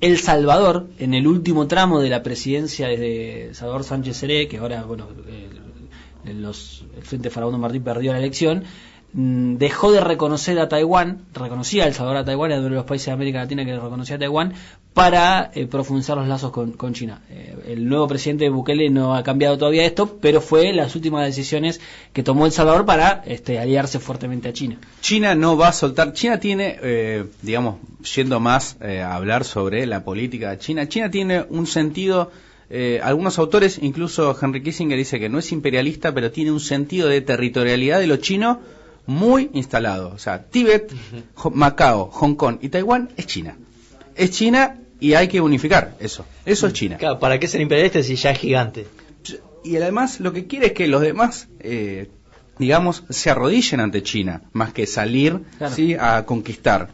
el 0.00 0.18
Salvador, 0.18 0.88
en 0.98 1.14
el 1.14 1.26
último 1.26 1.66
tramo 1.66 2.00
de 2.00 2.08
la 2.08 2.22
presidencia 2.22 2.88
de 2.88 3.50
Salvador 3.52 3.84
Sánchez 3.84 4.16
Seré, 4.16 4.48
que 4.48 4.58
ahora, 4.58 4.84
bueno, 4.84 5.08
eh, 5.26 5.48
los, 6.34 6.84
el 6.96 7.02
Frente 7.02 7.30
Farabundo 7.30 7.58
Martín 7.58 7.82
perdió 7.82 8.12
la 8.12 8.18
elección, 8.18 8.64
dejó 9.12 9.90
de 9.90 10.00
reconocer 10.00 10.58
a 10.58 10.68
Taiwán, 10.68 11.22
reconocía 11.32 11.84
a 11.84 11.86
El 11.86 11.94
Salvador 11.94 12.18
a 12.18 12.24
Taiwán, 12.24 12.50
era 12.50 12.60
uno 12.60 12.68
de 12.68 12.74
los 12.76 12.84
países 12.84 13.06
de 13.06 13.12
América 13.12 13.38
Latina 13.38 13.64
que 13.64 13.74
reconocía 13.74 14.16
a 14.16 14.18
Taiwán, 14.18 14.54
para 14.92 15.50
eh, 15.54 15.66
profundizar 15.66 16.16
los 16.16 16.26
lazos 16.26 16.50
con, 16.50 16.72
con 16.72 16.92
China. 16.92 17.22
Eh, 17.30 17.56
el 17.68 17.88
nuevo 17.88 18.08
presidente 18.08 18.48
Bukele 18.48 18.90
no 18.90 19.14
ha 19.14 19.22
cambiado 19.22 19.56
todavía 19.56 19.84
esto, 19.84 20.18
pero 20.20 20.40
fue 20.40 20.72
las 20.72 20.94
últimas 20.96 21.24
decisiones 21.24 21.80
que 22.12 22.22
tomó 22.22 22.46
El 22.46 22.52
Salvador 22.52 22.84
para 22.84 23.22
este, 23.26 23.58
aliarse 23.58 23.98
fuertemente 23.98 24.48
a 24.48 24.52
China. 24.52 24.76
China 25.00 25.34
no 25.34 25.56
va 25.56 25.68
a 25.68 25.72
soltar. 25.72 26.12
China 26.12 26.40
tiene, 26.40 26.78
eh, 26.82 27.24
digamos, 27.42 27.76
yendo 28.14 28.40
más 28.40 28.76
eh, 28.80 29.00
a 29.00 29.14
hablar 29.14 29.44
sobre 29.44 29.86
la 29.86 30.04
política 30.04 30.50
de 30.50 30.58
China, 30.58 30.88
China 30.88 31.10
tiene 31.10 31.44
un 31.48 31.66
sentido. 31.66 32.30
eh, 32.70 33.00
algunos 33.02 33.38
autores, 33.38 33.78
incluso 33.80 34.36
Henry 34.40 34.62
Kissinger 34.62 34.98
dice 34.98 35.18
que 35.18 35.28
no 35.28 35.38
es 35.38 35.52
imperialista, 35.52 36.12
pero 36.12 36.30
tiene 36.30 36.50
un 36.50 36.60
sentido 36.60 37.08
de 37.08 37.22
territorialidad 37.22 38.00
de 38.00 38.06
lo 38.06 38.16
chino 38.18 38.60
muy 39.08 39.48
instalado. 39.54 40.10
O 40.14 40.18
sea, 40.18 40.44
Tíbet, 40.44 40.92
Macao, 41.54 42.10
Hong 42.12 42.34
Kong 42.34 42.58
y 42.60 42.68
Taiwán 42.68 43.08
es 43.16 43.26
China. 43.26 43.56
Es 44.14 44.30
China 44.32 44.76
y 45.00 45.14
hay 45.14 45.28
que 45.28 45.40
unificar 45.40 45.96
eso. 45.98 46.26
Eso 46.44 46.66
es 46.66 46.74
China. 46.74 46.98
Claro, 46.98 47.18
¿para 47.18 47.38
qué 47.40 47.48
ser 47.48 47.62
imperialista 47.62 48.02
si 48.02 48.16
ya 48.16 48.32
es 48.32 48.38
gigante? 48.38 48.86
Y 49.64 49.76
además 49.76 50.20
lo 50.20 50.32
que 50.34 50.46
quiere 50.46 50.66
es 50.66 50.72
que 50.74 50.86
los 50.88 51.00
demás, 51.00 51.48
eh, 51.60 52.10
digamos, 52.58 53.04
se 53.08 53.30
arrodillen 53.30 53.80
ante 53.80 54.02
China, 54.02 54.42
más 54.52 54.74
que 54.74 54.86
salir 54.86 55.40
Claro. 55.56 55.74
¿sí? 55.74 55.94
a 55.98 56.26
conquistar. 56.26 56.90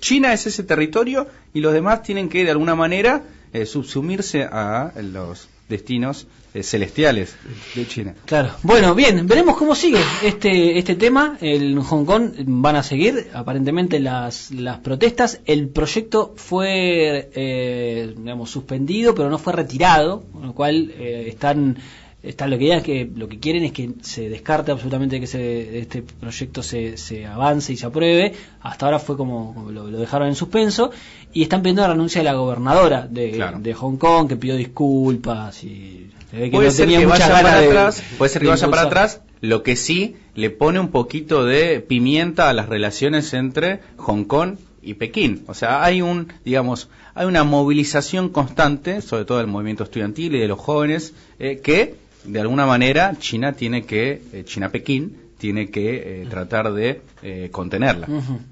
China 0.00 0.32
es 0.32 0.46
ese 0.46 0.62
territorio 0.62 1.26
y 1.52 1.60
los 1.60 1.74
demás 1.74 2.02
tienen 2.02 2.30
que 2.30 2.44
de 2.44 2.50
alguna 2.50 2.76
manera 2.76 3.22
eh, 3.52 3.66
subsumirse 3.66 4.44
a 4.44 4.92
los 5.02 5.48
destinos 5.68 6.26
eh, 6.54 6.62
celestiales 6.62 7.36
de 7.74 7.86
China. 7.86 8.14
Claro. 8.24 8.52
Bueno, 8.62 8.94
bien, 8.94 9.26
veremos 9.26 9.56
cómo 9.56 9.74
sigue 9.74 10.00
este 10.22 10.78
este 10.78 10.94
tema. 10.94 11.36
En 11.40 11.80
Hong 11.80 12.04
Kong 12.04 12.32
van 12.46 12.76
a 12.76 12.82
seguir 12.82 13.28
aparentemente 13.34 14.00
las, 14.00 14.50
las 14.50 14.78
protestas. 14.78 15.40
El 15.44 15.68
proyecto 15.68 16.32
fue, 16.36 17.30
eh, 17.34 18.14
digamos, 18.16 18.50
suspendido, 18.50 19.14
pero 19.14 19.28
no 19.28 19.38
fue 19.38 19.52
retirado, 19.52 20.24
con 20.32 20.46
lo 20.46 20.54
cual 20.54 20.92
eh, 20.98 21.26
están 21.28 21.76
está 22.22 22.46
lo 22.48 22.58
que 22.58 22.74
es 22.76 22.82
que 22.82 23.08
lo 23.14 23.28
que 23.28 23.38
quieren 23.38 23.62
es 23.64 23.72
que 23.72 23.90
se 24.02 24.28
descarte 24.28 24.72
absolutamente 24.72 25.20
que 25.20 25.26
se, 25.28 25.78
este 25.78 26.02
proyecto 26.02 26.62
se, 26.62 26.96
se 26.96 27.24
avance 27.26 27.72
y 27.72 27.76
se 27.76 27.86
apruebe 27.86 28.34
hasta 28.60 28.86
ahora 28.86 28.98
fue 28.98 29.16
como, 29.16 29.54
como 29.54 29.70
lo, 29.70 29.88
lo 29.90 29.98
dejaron 29.98 30.26
en 30.28 30.34
suspenso 30.34 30.90
y 31.32 31.42
están 31.42 31.62
pidiendo 31.62 31.82
la 31.82 31.88
renuncia 31.88 32.20
de 32.20 32.24
la 32.24 32.34
gobernadora 32.34 33.06
de, 33.08 33.30
Claro. 33.32 33.60
de 33.60 33.72
Hong 33.74 33.96
Kong 33.98 34.28
que 34.28 34.36
pidió 34.36 34.56
disculpas 34.56 35.62
y 35.62 36.10
se 36.30 36.36
ve 36.38 36.44
que 36.50 36.56
puede 36.56 36.68
no 36.68 36.72
ser 36.72 36.86
tenía 36.86 36.98
que 37.00 37.06
vaya 37.06 37.28
para 37.30 37.60
de- 37.60 37.66
atrás, 37.68 38.02
puede 38.18 38.28
ser 38.30 38.42
que 38.42 38.48
vaya 38.48 38.68
para 38.68 38.82
atrás, 38.82 39.20
lo 39.40 39.62
que 39.62 39.76
sí 39.76 40.16
le 40.34 40.50
pone 40.50 40.80
un 40.80 40.88
poquito 40.88 41.44
de 41.44 41.80
pimienta 41.80 42.48
a 42.50 42.52
las 42.52 42.68
relaciones 42.68 43.32
entre 43.32 43.80
Hong 43.96 44.24
Kong 44.24 44.56
y 44.82 44.94
Pekín. 44.94 45.44
O 45.46 45.54
sea, 45.54 45.84
hay 45.84 46.02
un, 46.02 46.32
digamos, 46.44 46.88
hay 47.14 47.26
una 47.26 47.44
movilización 47.44 48.28
constante, 48.30 49.02
sobre 49.02 49.24
todo 49.24 49.38
del 49.38 49.46
movimiento 49.46 49.84
estudiantil 49.84 50.34
y 50.34 50.38
de 50.38 50.48
los 50.48 50.58
jóvenes, 50.58 51.14
eh, 51.38 51.60
que 51.62 51.94
de 52.28 52.40
alguna 52.40 52.66
manera 52.66 53.16
China 53.18 53.52
tiene 53.52 53.84
que, 53.84 54.22
eh, 54.32 54.44
China-Pekín 54.44 55.28
tiene 55.38 55.70
que 55.70 56.22
eh, 56.22 56.26
tratar 56.28 56.72
de 56.72 57.00
eh, 57.22 57.48
contenerla. 57.50 58.08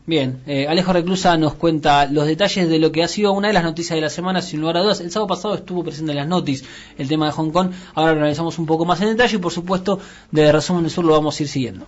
Bien, 0.06 0.40
eh, 0.46 0.66
Alejo 0.68 0.92
Reclusa 0.92 1.36
nos 1.36 1.54
cuenta 1.54 2.06
los 2.06 2.26
detalles 2.26 2.68
de 2.68 2.78
lo 2.78 2.92
que 2.92 3.02
ha 3.02 3.08
sido 3.08 3.32
una 3.32 3.48
de 3.48 3.54
las 3.54 3.64
noticias 3.64 3.96
de 3.96 4.00
la 4.00 4.08
semana, 4.08 4.40
sin 4.40 4.60
lugar 4.60 4.78
a 4.78 4.82
dudas. 4.82 5.00
El 5.00 5.10
sábado 5.10 5.26
pasado 5.26 5.54
estuvo 5.56 5.82
presente 5.82 6.12
en 6.12 6.18
las 6.18 6.28
noticias 6.28 6.68
el 6.96 7.08
tema 7.08 7.26
de 7.26 7.32
Hong 7.32 7.50
Kong. 7.50 7.72
Ahora 7.94 8.12
lo 8.12 8.20
analizamos 8.20 8.58
un 8.58 8.66
poco 8.66 8.84
más 8.84 9.00
en 9.00 9.08
detalle 9.08 9.36
y, 9.36 9.40
por 9.40 9.52
supuesto, 9.52 9.98
de 10.30 10.50
Resumen 10.52 10.84
del 10.84 10.92
Sur 10.92 11.04
lo 11.04 11.12
vamos 11.12 11.38
a 11.38 11.42
ir 11.42 11.48
siguiendo. 11.48 11.86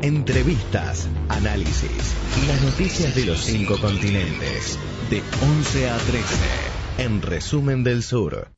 Entrevistas, 0.00 1.10
análisis 1.28 2.14
y 2.42 2.46
las 2.46 2.62
noticias 2.62 3.14
de 3.14 3.26
los 3.26 3.38
cinco 3.44 3.78
continentes. 3.78 4.78
De 5.10 5.22
11 5.42 5.90
a 5.90 5.98
13. 5.98 6.34
En 6.98 7.20
Resumen 7.20 7.84
del 7.84 8.02
Sur. 8.02 8.55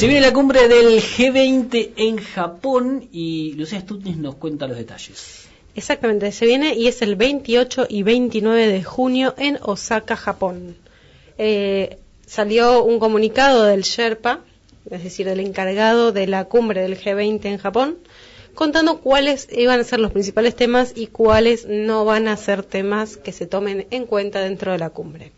Se 0.00 0.06
viene 0.06 0.22
la 0.22 0.32
cumbre 0.32 0.66
del 0.66 0.98
G20 1.02 1.90
en 1.96 2.16
Japón 2.16 3.06
y 3.12 3.52
Lucía 3.52 3.80
Stutnis 3.80 4.16
nos 4.16 4.36
cuenta 4.36 4.66
los 4.66 4.78
detalles. 4.78 5.46
Exactamente, 5.74 6.32
se 6.32 6.46
viene 6.46 6.74
y 6.74 6.88
es 6.88 7.02
el 7.02 7.16
28 7.16 7.84
y 7.86 8.02
29 8.02 8.68
de 8.68 8.82
junio 8.82 9.34
en 9.36 9.58
Osaka, 9.60 10.16
Japón. 10.16 10.74
Eh, 11.36 11.98
salió 12.24 12.82
un 12.82 12.98
comunicado 12.98 13.64
del 13.64 13.82
Sherpa, 13.82 14.40
es 14.90 15.04
decir, 15.04 15.26
del 15.26 15.40
encargado 15.40 16.12
de 16.12 16.26
la 16.26 16.46
cumbre 16.46 16.80
del 16.80 16.98
G20 16.98 17.44
en 17.44 17.58
Japón, 17.58 17.98
contando 18.54 19.00
cuáles 19.00 19.48
iban 19.52 19.80
a 19.80 19.84
ser 19.84 20.00
los 20.00 20.12
principales 20.12 20.56
temas 20.56 20.94
y 20.96 21.08
cuáles 21.08 21.66
no 21.66 22.06
van 22.06 22.26
a 22.26 22.38
ser 22.38 22.62
temas 22.62 23.18
que 23.18 23.32
se 23.32 23.44
tomen 23.44 23.86
en 23.90 24.06
cuenta 24.06 24.40
dentro 24.40 24.72
de 24.72 24.78
la 24.78 24.88
cumbre. 24.88 25.32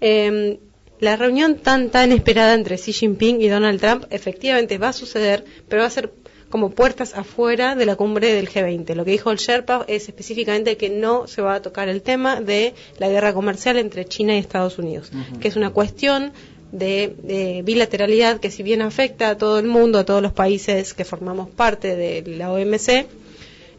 Eh, 0.00 0.58
la 1.00 1.16
reunión 1.16 1.56
tan 1.56 1.90
tan 1.90 2.12
esperada 2.12 2.54
entre 2.54 2.76
Xi 2.76 2.92
Jinping 2.92 3.40
y 3.40 3.48
Donald 3.48 3.80
Trump 3.80 4.04
efectivamente 4.10 4.78
va 4.78 4.88
a 4.88 4.92
suceder, 4.92 5.44
pero 5.68 5.82
va 5.82 5.88
a 5.88 5.90
ser 5.90 6.12
como 6.50 6.70
puertas 6.70 7.14
afuera 7.14 7.74
de 7.74 7.86
la 7.86 7.96
cumbre 7.96 8.32
del 8.32 8.48
G20. 8.48 8.94
Lo 8.94 9.04
que 9.04 9.10
dijo 9.10 9.30
el 9.30 9.38
Sherpa 9.38 9.84
es 9.88 10.08
específicamente 10.08 10.76
que 10.76 10.90
no 10.90 11.26
se 11.26 11.42
va 11.42 11.56
a 11.56 11.62
tocar 11.62 11.88
el 11.88 12.02
tema 12.02 12.40
de 12.40 12.74
la 12.98 13.08
guerra 13.08 13.34
comercial 13.34 13.76
entre 13.76 14.04
China 14.04 14.34
y 14.34 14.38
Estados 14.38 14.78
Unidos, 14.78 15.10
que 15.40 15.48
es 15.48 15.56
una 15.56 15.70
cuestión 15.70 16.32
de, 16.72 17.14
de 17.22 17.62
bilateralidad 17.64 18.38
que 18.38 18.50
si 18.50 18.62
bien 18.62 18.82
afecta 18.82 19.30
a 19.30 19.36
todo 19.36 19.58
el 19.58 19.66
mundo, 19.66 19.98
a 19.98 20.04
todos 20.04 20.22
los 20.22 20.32
países 20.32 20.94
que 20.94 21.04
formamos 21.04 21.48
parte 21.50 21.96
de 21.96 22.22
la 22.36 22.52
OMC, 22.52 23.06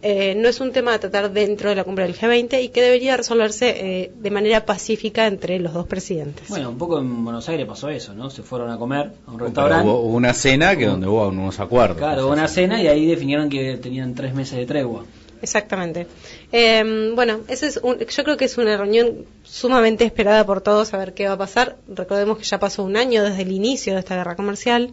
eh, 0.01 0.35
no 0.35 0.47
es 0.47 0.59
un 0.59 0.71
tema 0.71 0.93
a 0.93 0.99
tratar 0.99 1.31
dentro 1.31 1.69
de 1.69 1.75
la 1.75 1.83
cumbre 1.83 2.05
del 2.05 2.15
G20 2.15 2.61
y 2.63 2.69
que 2.69 2.81
debería 2.81 3.17
resolverse 3.17 3.69
eh, 4.03 4.11
de 4.15 4.31
manera 4.31 4.65
pacífica 4.65 5.27
entre 5.27 5.59
los 5.59 5.73
dos 5.73 5.87
presidentes. 5.87 6.47
Bueno, 6.49 6.69
un 6.69 6.77
poco 6.77 6.99
en 6.99 7.23
Buenos 7.23 7.47
Aires 7.49 7.65
pasó 7.67 7.89
eso, 7.89 8.13
¿no? 8.13 8.29
Se 8.29 8.43
fueron 8.43 8.69
a 8.69 8.77
comer 8.77 9.11
a 9.25 9.31
un 9.31 9.39
restaurante. 9.39 9.87
hubo, 9.87 9.99
hubo 10.01 10.15
una 10.15 10.33
cena 10.33 10.75
que 10.75 10.85
donde 10.85 11.07
hubo 11.07 11.27
unos 11.27 11.59
acuerdos. 11.59 11.97
Claro, 11.97 12.25
hubo 12.27 12.33
una 12.33 12.47
cena 12.47 12.81
y 12.81 12.87
ahí 12.87 13.05
definieron 13.05 13.49
que 13.49 13.77
tenían 13.77 14.13
tres 14.15 14.33
meses 14.33 14.57
de 14.57 14.65
tregua. 14.65 15.03
Exactamente. 15.41 16.07
Eh, 16.51 17.11
bueno, 17.13 17.41
ese 17.47 17.67
es 17.67 17.77
un- 17.83 17.99
yo 17.99 18.23
creo 18.23 18.37
que 18.37 18.45
es 18.45 18.57
una 18.57 18.75
reunión 18.75 19.25
sumamente 19.43 20.03
esperada 20.03 20.43
por 20.45 20.61
todos 20.61 20.93
a 20.93 20.97
ver 20.97 21.13
qué 21.13 21.27
va 21.27 21.33
a 21.33 21.37
pasar. 21.37 21.75
Recordemos 21.87 22.39
que 22.39 22.43
ya 22.43 22.59
pasó 22.59 22.83
un 22.83 22.97
año 22.97 23.23
desde 23.23 23.43
el 23.43 23.51
inicio 23.51 23.93
de 23.93 23.99
esta 23.99 24.15
guerra 24.15 24.35
comercial 24.35 24.91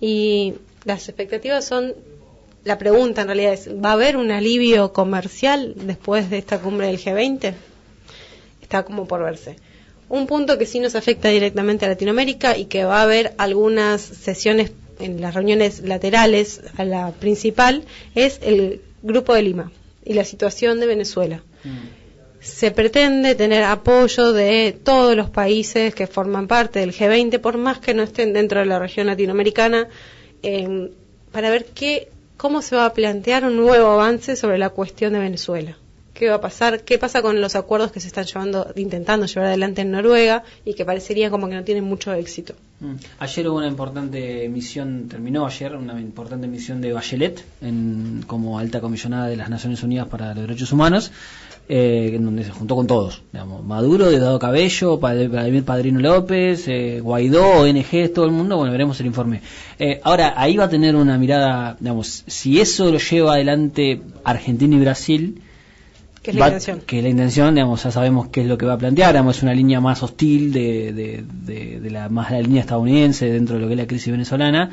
y 0.00 0.54
las 0.84 1.08
expectativas 1.08 1.64
son, 1.64 1.94
la 2.66 2.78
pregunta 2.78 3.22
en 3.22 3.28
realidad 3.28 3.52
es, 3.52 3.68
¿va 3.68 3.90
a 3.90 3.92
haber 3.92 4.16
un 4.16 4.32
alivio 4.32 4.92
comercial 4.92 5.74
después 5.76 6.30
de 6.30 6.38
esta 6.38 6.58
cumbre 6.58 6.88
del 6.88 6.98
G20? 6.98 7.54
Está 8.60 8.82
como 8.82 9.06
por 9.06 9.22
verse. 9.22 9.54
Un 10.08 10.26
punto 10.26 10.58
que 10.58 10.66
sí 10.66 10.80
nos 10.80 10.96
afecta 10.96 11.28
directamente 11.28 11.84
a 11.84 11.88
Latinoamérica 11.88 12.58
y 12.58 12.64
que 12.64 12.84
va 12.84 12.98
a 12.98 13.02
haber 13.02 13.34
algunas 13.38 14.00
sesiones 14.00 14.72
en 14.98 15.20
las 15.20 15.34
reuniones 15.34 15.82
laterales 15.82 16.60
a 16.76 16.84
la 16.84 17.12
principal 17.12 17.84
es 18.16 18.40
el 18.42 18.80
Grupo 19.00 19.32
de 19.34 19.42
Lima 19.42 19.70
y 20.04 20.14
la 20.14 20.24
situación 20.24 20.80
de 20.80 20.86
Venezuela. 20.86 21.44
Se 22.40 22.72
pretende 22.72 23.36
tener 23.36 23.62
apoyo 23.62 24.32
de 24.32 24.76
todos 24.82 25.14
los 25.14 25.30
países 25.30 25.94
que 25.94 26.08
forman 26.08 26.48
parte 26.48 26.80
del 26.80 26.92
G20, 26.92 27.38
por 27.38 27.58
más 27.58 27.78
que 27.78 27.94
no 27.94 28.02
estén 28.02 28.32
dentro 28.32 28.58
de 28.58 28.66
la 28.66 28.80
región 28.80 29.06
latinoamericana, 29.06 29.88
eh, 30.42 30.90
para 31.30 31.50
ver 31.50 31.66
qué, 31.66 32.08
cómo 32.36 32.62
se 32.62 32.76
va 32.76 32.86
a 32.86 32.92
plantear 32.92 33.44
un 33.44 33.56
nuevo 33.56 33.88
avance 33.88 34.36
sobre 34.36 34.58
la 34.58 34.70
cuestión 34.70 35.12
de 35.12 35.20
Venezuela. 35.20 35.76
¿Qué 36.14 36.30
va 36.30 36.36
a 36.36 36.40
pasar? 36.40 36.82
¿Qué 36.82 36.96
pasa 36.96 37.20
con 37.20 37.42
los 37.42 37.56
acuerdos 37.56 37.92
que 37.92 38.00
se 38.00 38.06
están 38.06 38.24
llevando, 38.24 38.72
intentando 38.74 39.26
llevar 39.26 39.48
adelante 39.48 39.82
en 39.82 39.90
Noruega 39.90 40.44
y 40.64 40.72
que 40.72 40.86
parecerían 40.86 41.30
como 41.30 41.46
que 41.46 41.54
no 41.54 41.62
tienen 41.62 41.84
mucho 41.84 42.14
éxito? 42.14 42.54
Mm. 42.80 42.94
Ayer 43.18 43.48
hubo 43.48 43.58
una 43.58 43.66
importante 43.66 44.48
misión, 44.48 45.08
terminó 45.10 45.46
ayer, 45.46 45.76
una 45.76 46.00
importante 46.00 46.46
misión 46.46 46.80
de 46.80 46.94
Bachelet 46.94 47.44
en, 47.60 48.24
como 48.26 48.58
alta 48.58 48.80
comisionada 48.80 49.26
de 49.26 49.36
las 49.36 49.50
Naciones 49.50 49.82
Unidas 49.82 50.08
para 50.08 50.28
los 50.28 50.46
Derechos 50.46 50.72
Humanos, 50.72 51.12
eh, 51.68 52.12
en 52.14 52.24
donde 52.24 52.44
se 52.44 52.50
juntó 52.50 52.76
con 52.76 52.86
todos, 52.86 53.22
digamos, 53.32 53.64
Maduro, 53.64 54.08
Diosdado 54.10 54.38
Cabello, 54.38 54.98
Vladimir 54.98 55.64
Padrino 55.64 55.98
López, 56.00 56.68
eh, 56.68 57.00
Guaidó, 57.00 57.62
ONG, 57.62 58.12
todo 58.14 58.24
el 58.24 58.30
mundo, 58.32 58.56
bueno, 58.56 58.70
veremos 58.72 59.00
el 59.00 59.06
informe. 59.06 59.40
Eh, 59.78 60.00
ahora, 60.04 60.34
ahí 60.36 60.56
va 60.56 60.64
a 60.64 60.68
tener 60.68 60.94
una 60.96 61.18
mirada, 61.18 61.76
digamos, 61.80 62.22
si 62.26 62.60
eso 62.60 62.90
lo 62.92 62.98
lleva 62.98 63.34
adelante 63.34 64.00
Argentina 64.24 64.76
y 64.76 64.80
Brasil, 64.80 65.42
¿Qué 66.22 66.30
es 66.30 66.36
la 66.36 66.40
va- 66.40 66.46
intención? 66.48 66.80
que 66.86 67.02
la 67.02 67.08
intención, 67.08 67.54
digamos, 67.54 67.82
ya 67.84 67.90
sabemos 67.90 68.28
qué 68.28 68.40
es 68.42 68.46
lo 68.48 68.58
que 68.58 68.66
va 68.66 68.72
a 68.74 68.78
plantear, 68.78 69.12
digamos, 69.12 69.36
es 69.36 69.42
una 69.42 69.54
línea 69.54 69.80
más 69.80 70.02
hostil 70.02 70.52
de, 70.52 70.92
de, 70.92 71.24
de- 71.44 71.80
de 71.80 71.90
la 71.90 72.08
más 72.08 72.30
la 72.30 72.40
línea 72.40 72.60
estadounidense 72.62 73.30
dentro 73.30 73.56
de 73.56 73.62
lo 73.62 73.66
que 73.68 73.74
es 73.74 73.78
la 73.80 73.86
crisis 73.86 74.10
venezolana 74.12 74.70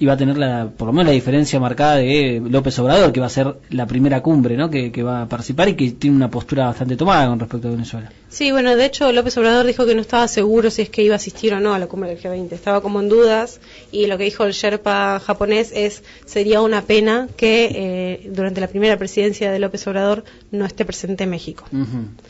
y 0.00 0.06
va 0.06 0.14
a 0.14 0.16
tener 0.16 0.36
la, 0.38 0.68
por 0.76 0.86
lo 0.86 0.92
menos 0.94 1.06
la 1.08 1.12
diferencia 1.12 1.60
marcada 1.60 1.96
de 1.96 2.42
López 2.44 2.76
Obrador, 2.78 3.12
que 3.12 3.20
va 3.20 3.26
a 3.26 3.30
ser 3.30 3.54
la 3.68 3.86
primera 3.86 4.22
cumbre, 4.22 4.56
¿no? 4.56 4.70
Que, 4.70 4.90
que 4.90 5.02
va 5.02 5.22
a 5.22 5.28
participar 5.28 5.68
y 5.68 5.74
que 5.76 5.90
tiene 5.92 6.16
una 6.16 6.30
postura 6.30 6.64
bastante 6.66 6.96
tomada 6.96 7.28
con 7.28 7.38
respecto 7.38 7.68
a 7.68 7.70
Venezuela. 7.72 8.10
Sí, 8.30 8.50
bueno, 8.50 8.74
de 8.76 8.86
hecho 8.86 9.12
López 9.12 9.36
Obrador 9.36 9.66
dijo 9.66 9.84
que 9.86 9.94
no 9.94 10.00
estaba 10.00 10.26
seguro 10.26 10.70
si 10.70 10.82
es 10.82 10.88
que 10.88 11.02
iba 11.02 11.14
a 11.14 11.16
asistir 11.16 11.52
o 11.52 11.60
no 11.60 11.74
a 11.74 11.78
la 11.78 11.86
cumbre 11.86 12.08
del 12.10 12.18
G20. 12.20 12.52
Estaba 12.52 12.80
como 12.80 13.00
en 13.00 13.08
dudas 13.10 13.60
y 13.92 14.06
lo 14.06 14.16
que 14.16 14.24
dijo 14.24 14.44
el 14.44 14.52
Sherpa 14.52 15.20
japonés 15.20 15.70
es 15.74 16.02
sería 16.24 16.62
una 16.62 16.80
pena 16.82 17.28
que 17.36 17.68
eh, 17.74 18.30
durante 18.30 18.60
la 18.62 18.68
primera 18.68 18.96
presidencia 18.96 19.50
de 19.52 19.58
López 19.58 19.86
Obrador 19.86 20.24
no 20.50 20.64
esté 20.64 20.84
presente 20.86 21.26
México. 21.26 21.64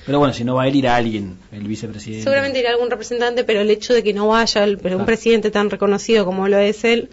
Pero 0.07 0.19
bueno, 0.19 0.35
si 0.35 0.43
no 0.43 0.55
va 0.57 0.63
a 0.65 0.69
ir, 0.69 0.75
irá 0.77 0.97
alguien, 0.97 1.37
el 1.53 1.69
vicepresidente. 1.69 2.25
Seguramente 2.25 2.59
irá 2.59 2.71
algún 2.71 2.91
representante, 2.91 3.45
pero 3.45 3.61
el 3.61 3.71
hecho 3.71 3.95
de 3.95 4.03
que 4.03 4.13
no 4.13 4.27
vaya 4.29 4.65
el- 4.65 4.79
pero 4.79 4.97
un 4.97 5.01
Claro. 5.01 5.07
presidente 5.07 5.51
tan 5.51 5.71
reconocido 5.71 6.25
como 6.25 6.49
lo 6.49 6.59
es 6.59 6.83
él 6.85 7.11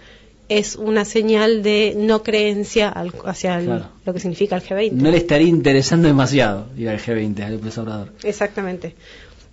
es 0.49 0.75
una 0.75 1.03
señal 1.05 1.61
de 1.63 1.93
no 1.97 2.23
creencia 2.23 2.89
al- 2.89 3.13
hacia 3.25 3.57
el- 3.59 3.65
Claro. 3.65 3.89
lo 4.05 4.13
que 4.13 4.19
significa 4.19 4.55
el 4.55 4.61
G20. 4.63 4.91
No 4.93 5.11
le 5.11 5.17
estaría 5.17 5.47
interesando 5.47 6.07
demasiado 6.07 6.67
ir 6.77 6.89
al 6.89 6.99
G20, 6.99 7.43
a 7.43 7.49
López 7.49 7.77
Obrador. 7.77 8.13
Exactamente. 8.23 8.95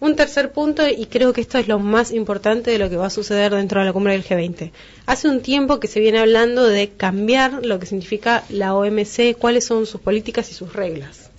Un 0.00 0.16
tercer 0.16 0.52
punto, 0.52 0.86
y 0.88 1.06
creo 1.06 1.32
que 1.32 1.40
esto 1.40 1.56
es 1.56 1.66
lo 1.68 1.78
más 1.78 2.10
importante 2.12 2.70
de 2.70 2.78
lo 2.78 2.90
que 2.90 2.96
va 2.96 3.06
a 3.06 3.10
suceder 3.10 3.54
dentro 3.54 3.80
de 3.80 3.86
la 3.86 3.92
cumbre 3.92 4.12
del 4.12 4.24
G20. 4.24 4.70
Hace 5.06 5.28
un 5.28 5.40
tiempo 5.40 5.80
que 5.80 5.88
se 5.88 6.00
viene 6.00 6.18
hablando 6.18 6.64
de 6.66 6.90
cambiar 6.90 7.64
lo 7.64 7.78
que 7.78 7.86
significa 7.86 8.44
la 8.50 8.74
OMC, 8.74 9.34
cuáles 9.38 9.64
son 9.64 9.86
sus 9.86 10.00
políticas 10.00 10.50
y 10.50 10.54
sus 10.54 10.72
reglas. 10.74 11.30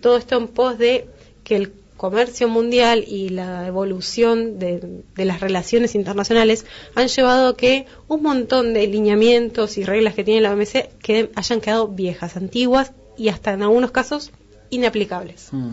Todo 0.00 0.16
esto 0.16 0.36
en 0.38 0.48
pos 0.48 0.78
de 0.78 1.06
que 1.42 1.56
el 1.56 1.72
comercio 1.96 2.48
mundial 2.48 3.04
y 3.06 3.28
la 3.28 3.66
evolución 3.66 4.58
de, 4.58 5.02
de 5.14 5.24
las 5.24 5.40
relaciones 5.40 5.94
internacionales 5.94 6.66
han 6.94 7.08
llevado 7.08 7.48
a 7.48 7.56
que 7.56 7.86
un 8.08 8.22
montón 8.22 8.74
de 8.74 8.86
lineamientos 8.86 9.78
y 9.78 9.84
reglas 9.84 10.14
que 10.14 10.24
tiene 10.24 10.40
la 10.40 10.52
OMC 10.52 10.98
que 11.02 11.30
hayan 11.34 11.60
quedado 11.60 11.88
viejas, 11.88 12.36
antiguas 12.36 12.92
y 13.16 13.28
hasta 13.28 13.52
en 13.52 13.62
algunos 13.62 13.90
casos 13.90 14.32
inaplicables. 14.70 15.48
Mm. 15.52 15.70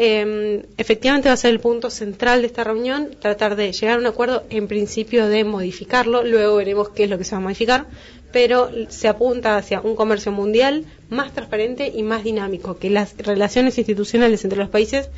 Eh, 0.00 0.64
efectivamente 0.76 1.28
va 1.28 1.32
a 1.32 1.36
ser 1.36 1.50
el 1.50 1.58
punto 1.58 1.90
central 1.90 2.42
de 2.42 2.46
esta 2.46 2.62
reunión, 2.62 3.10
tratar 3.18 3.56
de 3.56 3.72
llegar 3.72 3.96
a 3.96 4.00
un 4.00 4.06
acuerdo 4.06 4.44
en 4.48 4.68
principio 4.68 5.26
de 5.26 5.42
modificarlo, 5.42 6.22
luego 6.22 6.54
veremos 6.54 6.90
qué 6.90 7.04
es 7.04 7.10
lo 7.10 7.18
que 7.18 7.24
se 7.24 7.32
va 7.32 7.38
a 7.38 7.40
modificar, 7.40 7.86
pero 8.32 8.70
se 8.88 9.08
apunta 9.08 9.56
hacia 9.56 9.80
un 9.80 9.96
comercio 9.96 10.32
mundial 10.32 10.84
más 11.08 11.32
transparente 11.32 11.92
y 11.94 12.02
más 12.02 12.24
dinámico, 12.24 12.78
que 12.78 12.90
las 12.90 13.16
relaciones 13.16 13.78
institucionales 13.78 14.44
entre 14.44 14.58
los 14.58 14.68
países 14.68 15.08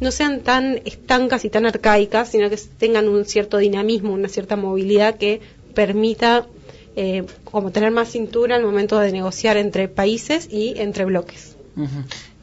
no 0.00 0.10
sean 0.10 0.40
tan 0.40 0.80
estancas 0.84 1.44
y 1.44 1.50
tan 1.50 1.66
arcaicas, 1.66 2.30
sino 2.30 2.50
que 2.50 2.58
tengan 2.78 3.08
un 3.08 3.24
cierto 3.24 3.58
dinamismo, 3.58 4.12
una 4.12 4.28
cierta 4.28 4.56
movilidad 4.56 5.16
que 5.16 5.40
permita 5.74 6.46
eh, 6.96 7.24
como 7.44 7.70
tener 7.70 7.90
más 7.90 8.10
cintura 8.10 8.56
al 8.56 8.64
momento 8.64 8.98
de 8.98 9.12
negociar 9.12 9.56
entre 9.56 9.88
países 9.88 10.48
y 10.50 10.74
entre 10.78 11.04
bloques. 11.04 11.56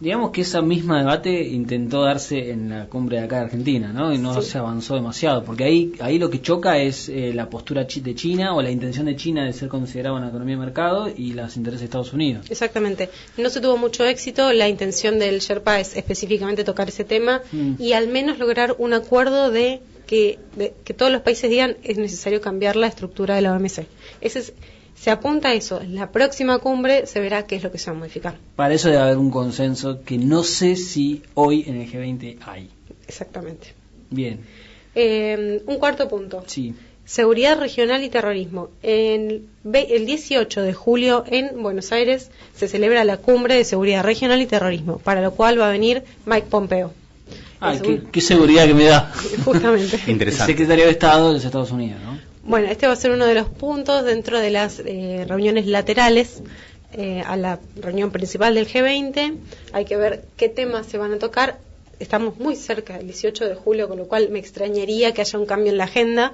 Digamos 0.02 0.32
que 0.32 0.42
esa 0.42 0.62
misma 0.64 0.98
debate 0.98 1.48
intentó 1.48 2.02
darse 2.02 2.50
en 2.50 2.70
la 2.72 2.88
cumbre 2.88 3.20
de 3.20 3.24
acá 3.26 3.36
de 3.38 3.42
Argentina, 3.44 3.94
¿no? 3.94 4.12
Y 4.12 4.18
no 4.18 4.42
Sí. 4.42 4.50
se 4.50 4.58
avanzó 4.58 4.96
demasiado, 4.96 5.44
porque 5.44 5.64
ahí 5.64 5.94
ahí 6.00 6.18
lo 6.18 6.30
que 6.32 6.42
choca 6.42 6.80
es 6.80 7.08
eh, 7.08 7.32
la 7.36 7.50
postura 7.52 7.84
de 7.86 8.16
China 8.16 8.56
o 8.56 8.62
la 8.64 8.72
intención 8.72 9.06
de 9.06 9.16
China 9.16 9.46
de 9.46 9.54
ser 9.54 9.70
considerada 9.70 10.16
una 10.16 10.30
economía 10.30 10.56
de 10.56 10.62
mercado 10.62 11.08
y 11.16 11.34
los 11.34 11.56
intereses 11.56 11.82
de 11.82 11.86
Estados 11.86 12.14
Unidos. 12.14 12.50
Exactamente. 12.50 13.10
No 13.38 13.50
se 13.52 13.62
tuvo 13.62 13.78
mucho 13.78 14.04
éxito. 14.04 14.52
La 14.54 14.68
intención 14.68 15.20
del 15.20 15.40
Sherpa 15.40 15.80
es 15.80 15.96
específicamente 15.96 16.64
tocar 16.64 16.90
ese 16.90 17.04
tema 17.04 17.42
Mm. 17.52 17.74
y 17.78 17.94
al 17.94 18.08
menos 18.08 18.40
lograr 18.40 18.76
un 18.80 18.94
acuerdo 18.94 19.52
de 19.52 19.82
que, 20.08 20.40
de 20.58 20.74
que 20.84 20.96
todos 20.96 21.12
los 21.12 21.22
países 21.22 21.48
digan 21.50 21.78
es 21.84 21.98
necesario 22.00 22.42
cambiar 22.42 22.76
la 22.76 22.88
estructura 22.88 23.36
de 23.36 23.42
la 23.44 23.54
OMC. 23.54 23.86
Ese 24.20 24.40
es- 24.40 24.54
se 25.02 25.10
apunta 25.10 25.50
a 25.50 25.54
eso. 25.54 25.82
En 25.82 25.96
la 25.96 26.12
próxima 26.12 26.60
cumbre 26.60 27.08
se 27.08 27.20
verá 27.20 27.46
qué 27.48 27.56
es 27.56 27.64
lo 27.64 27.72
que 27.72 27.78
se 27.80 27.90
va 27.90 27.96
a 27.98 28.00
modificar. 28.00 28.36
Para 28.56 28.74
eso 28.74 28.90
debe 28.90 29.02
haber 29.02 29.18
un 29.18 29.32
consenso 29.32 30.02
que 30.04 30.18
no 30.18 30.44
sé 30.44 30.76
si 30.76 31.24
hoy 31.34 31.64
en 31.68 31.82
el 31.82 31.92
G20 31.92 32.38
hay. 32.46 32.70
Exactamente. 33.08 33.74
Bien, 34.10 34.40
Eh, 34.96 35.62
un 35.66 35.78
cuarto 35.78 36.08
punto. 36.08 36.44
sí. 36.48 36.74
Seguridad 37.04 37.60
regional 37.60 38.04
y 38.04 38.10
terrorismo. 38.10 38.70
En 38.84 39.48
el 39.74 40.06
18 40.06 40.62
de 40.62 40.74
julio 40.74 41.24
en 41.28 41.62
Buenos 41.62 41.92
Aires 41.92 42.30
se 42.56 42.68
celebra 42.70 43.04
la 43.04 43.18
cumbre 43.18 43.56
de 43.56 43.66
seguridad 43.66 44.04
regional 44.04 44.40
y 44.42 44.46
terrorismo, 44.46 45.00
para 45.00 45.22
lo 45.22 45.32
cual 45.32 45.60
va 45.60 45.68
a 45.68 45.72
venir 45.72 46.04
Mike 46.26 46.48
Pompeo. 46.50 46.94
Ay, 47.60 47.76
Es 47.78 47.82
qué, 47.82 47.90
un- 47.90 48.02
qué 48.12 48.22
seguridad 48.22 48.66
que 48.66 48.74
me 48.76 48.86
da. 48.86 49.12
Justamente. 49.46 50.00
El 50.06 50.12
Interesante. 50.12 50.54
secretario 50.54 50.86
de 50.86 50.92
Estado 50.92 51.28
de 51.30 51.34
los 51.34 51.44
Estados 51.46 51.72
Unidos, 51.72 52.00
¿no? 52.06 52.18
Bueno, 52.52 52.68
este 52.68 52.86
va 52.86 52.92
a 52.92 52.98
ser 52.98 53.12
uno 53.12 53.28
de 53.28 53.34
los 53.34 53.48
puntos 53.48 54.04
dentro 54.04 54.38
de 54.38 54.50
las 54.50 54.82
eh, 54.82 55.24
reuniones 55.26 55.68
laterales 55.68 56.44
eh, 56.92 57.24
a 57.26 57.38
la 57.38 57.62
reunión 57.78 58.12
principal 58.12 58.56
del 58.56 58.68
G20. 58.68 59.38
Hay 59.72 59.86
que 59.86 59.96
ver 59.96 60.26
qué 60.36 60.50
temas 60.50 60.86
se 60.86 60.98
van 60.98 61.14
a 61.14 61.18
tocar. 61.18 61.60
Estamos 62.00 62.38
muy 62.40 62.58
cerca 62.58 62.98
del 62.98 63.06
18 63.06 63.48
de 63.48 63.56
julio, 63.56 63.88
con 63.88 64.00
lo 64.00 64.10
cual 64.10 64.28
me 64.32 64.40
extrañaría 64.40 65.14
que 65.14 65.22
haya 65.22 65.40
un 65.40 65.46
cambio 65.46 65.72
en 65.72 65.78
la 65.78 65.86
agenda, 65.86 66.34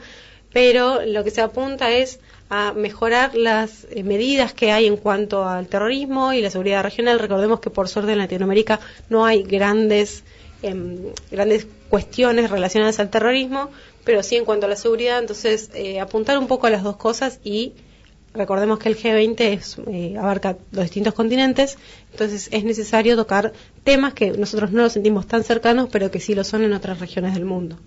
pero 0.52 1.06
lo 1.06 1.23
que 1.23 1.30
se 1.30 1.41
apunta 1.41 1.91
es 1.91 2.19
a 2.49 2.73
mejorar 2.73 3.35
las 3.35 3.85
eh, 3.91 4.02
medidas 4.02 4.53
que 4.53 4.72
hay 4.72 4.88
en 4.88 4.98
cuanto 4.98 5.48
al 5.48 5.68
terrorismo 5.68 6.34
y 6.34 6.41
la 6.41 6.49
seguridad 6.49 6.81
regional. 6.81 7.19
Recordemos 7.19 7.60
que 7.60 7.69
por 7.69 7.89
suerte 7.89 8.14
en 8.14 8.18
Latinoamérica 8.18 8.80
no 9.11 9.23
hay 9.23 9.44
grandes 9.44 10.23
em, 10.62 11.14
grandes 11.32 11.68
cuestiones 11.90 12.50
relacionadas 12.50 13.00
al 13.00 13.10
terrorismo, 13.10 13.70
pero 14.04 14.24
sí 14.24 14.36
en 14.36 14.46
cuanto 14.46 14.66
a 14.66 14.70
la 14.70 14.76
seguridad, 14.76 15.20
entonces 15.20 15.70
eh, 15.74 16.00
apuntar 16.00 16.38
un 16.38 16.48
poco 16.48 16.68
a 16.68 16.70
las 16.70 16.84
dos 16.84 16.98
cosas 16.98 17.40
y 17.44 17.74
recordemos 18.34 18.80
que 18.80 18.90
el 18.90 18.98
G20 18.98 19.40
es, 19.42 19.78
eh, 19.88 20.16
abarca 20.18 20.58
los 20.72 20.86
distintos 20.86 21.14
continentes, 21.14 21.78
entonces 22.12 22.50
es 22.52 22.64
necesario 22.64 23.16
tocar 23.16 23.54
temas 23.84 24.14
que 24.14 24.32
nosotros 24.32 24.72
no 24.72 24.84
los 24.84 24.94
sentimos 24.94 25.28
tan 25.28 25.44
cercanos, 25.44 25.90
pero 25.92 26.12
que 26.12 26.20
sí 26.20 26.36
lo 26.36 26.44
son 26.44 26.64
en 26.64 26.74
otras 26.74 27.00
regiones 27.00 27.34
del 27.34 27.46
mundo. 27.46 27.78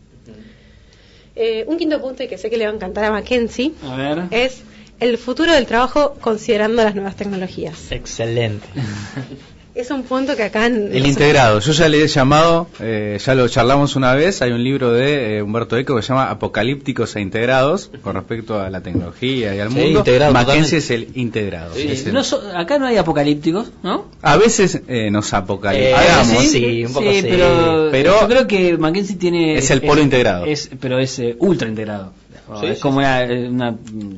Eh, 1.37 1.65
un 1.69 1.79
quinto 1.79 2.01
punto 2.01 2.23
y 2.23 2.29
que 2.29 2.37
sé 2.37 2.51
que 2.51 2.59
le 2.59 2.67
va 2.67 2.73
a 2.73 2.75
encantar 2.75 3.05
a 3.05 3.11
Mackenzie 3.13 3.73
A 3.85 3.97
ver. 3.97 4.23
es 4.31 4.63
el 4.99 5.17
futuro 5.17 5.53
del 5.53 5.65
trabajo 5.67 6.15
considerando 6.21 6.83
las 6.83 6.95
nuevas 6.95 7.17
tecnologías. 7.17 7.91
Excelente. 7.93 8.67
Es 9.73 9.91
un 9.93 10.03
punto 10.03 10.35
que 10.37 10.43
acá 10.43 10.67
en 10.67 10.91
El 10.93 11.07
integrado, 11.07 11.61
yo 11.61 11.71
ya 11.73 11.89
le 11.89 12.03
he 12.03 12.09
llamado, 12.09 12.67
eh, 12.81 13.19
ya 13.25 13.35
lo 13.37 13.47
charlamos 13.49 13.95
una 13.95 14.15
vez, 14.15 14.43
hay 14.43 14.51
un 14.51 14.65
libro 14.65 14.93
de 14.93 15.37
eh, 15.39 15.43
Humberto 15.43 15.77
Eco 15.77 15.95
que 15.95 16.03
se 16.03 16.09
llama 16.09 16.29
Apocalípticos 16.29 17.15
e 17.15 17.21
Integrados 17.21 17.91
con 18.03 18.15
respecto 18.17 18.59
a 18.61 18.69
la 18.69 18.81
tecnología 18.83 19.55
y 19.55 19.61
al 19.61 19.71
Sí, 19.71 19.77
mundo. 19.79 19.99
integrado, 20.01 20.33
Mackenzie 20.33 20.81
totalmente. 20.81 21.07
es 21.07 21.11
el 21.15 21.21
integrado. 21.23 21.75
Sí, 21.75 21.87
es 21.89 22.05
el- 22.07 22.13
No 22.15 22.25
so- 22.25 22.43
acá 22.57 22.79
no 22.81 22.87
hay 22.87 22.97
apocalípticos, 22.97 23.71
¿no? 23.85 24.07
A 24.23 24.37
veces 24.37 24.83
eh, 24.89 25.09
nos 25.13 25.33
apocaliptamos. 25.33 26.29
Eh, 26.33 26.47
sí, 26.49 26.85
un 26.85 26.93
poco 26.93 27.11
sí. 27.13 27.19
pero, 27.23 27.89
Pero- 27.93 28.21
yo 28.23 28.27
creo 28.29 28.47
que 28.49 28.77
Mackenzie 28.77 29.17
tiene... 29.17 29.57
Es 29.57 29.71
el 29.71 29.83
polo 29.83 30.03
integrado. 30.03 30.47
Es, 30.47 30.69
pero 30.81 30.99
es 30.99 31.17
eh, 31.21 31.37
ultra 31.39 31.69
integrado. 31.69 32.13
Sí, 32.61 32.67
es 32.67 32.77
sí, 32.79 32.83
como 32.83 32.99
sí. 33.01 33.07
una, 33.07 33.25
una 33.49 33.71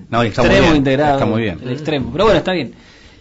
No, 0.09 0.23
está 0.23 0.41
muy 0.43 0.51
extremo 0.51 0.62
bien, 0.62 0.77
integrado. 0.77 1.12
está 1.15 1.27
muy 1.27 1.43
bien. 1.43 1.59
El 1.62 1.73
extremo. 1.73 2.11
Pero 2.11 2.24
bueno, 2.24 2.39
está 2.39 2.53
bien. 2.53 2.73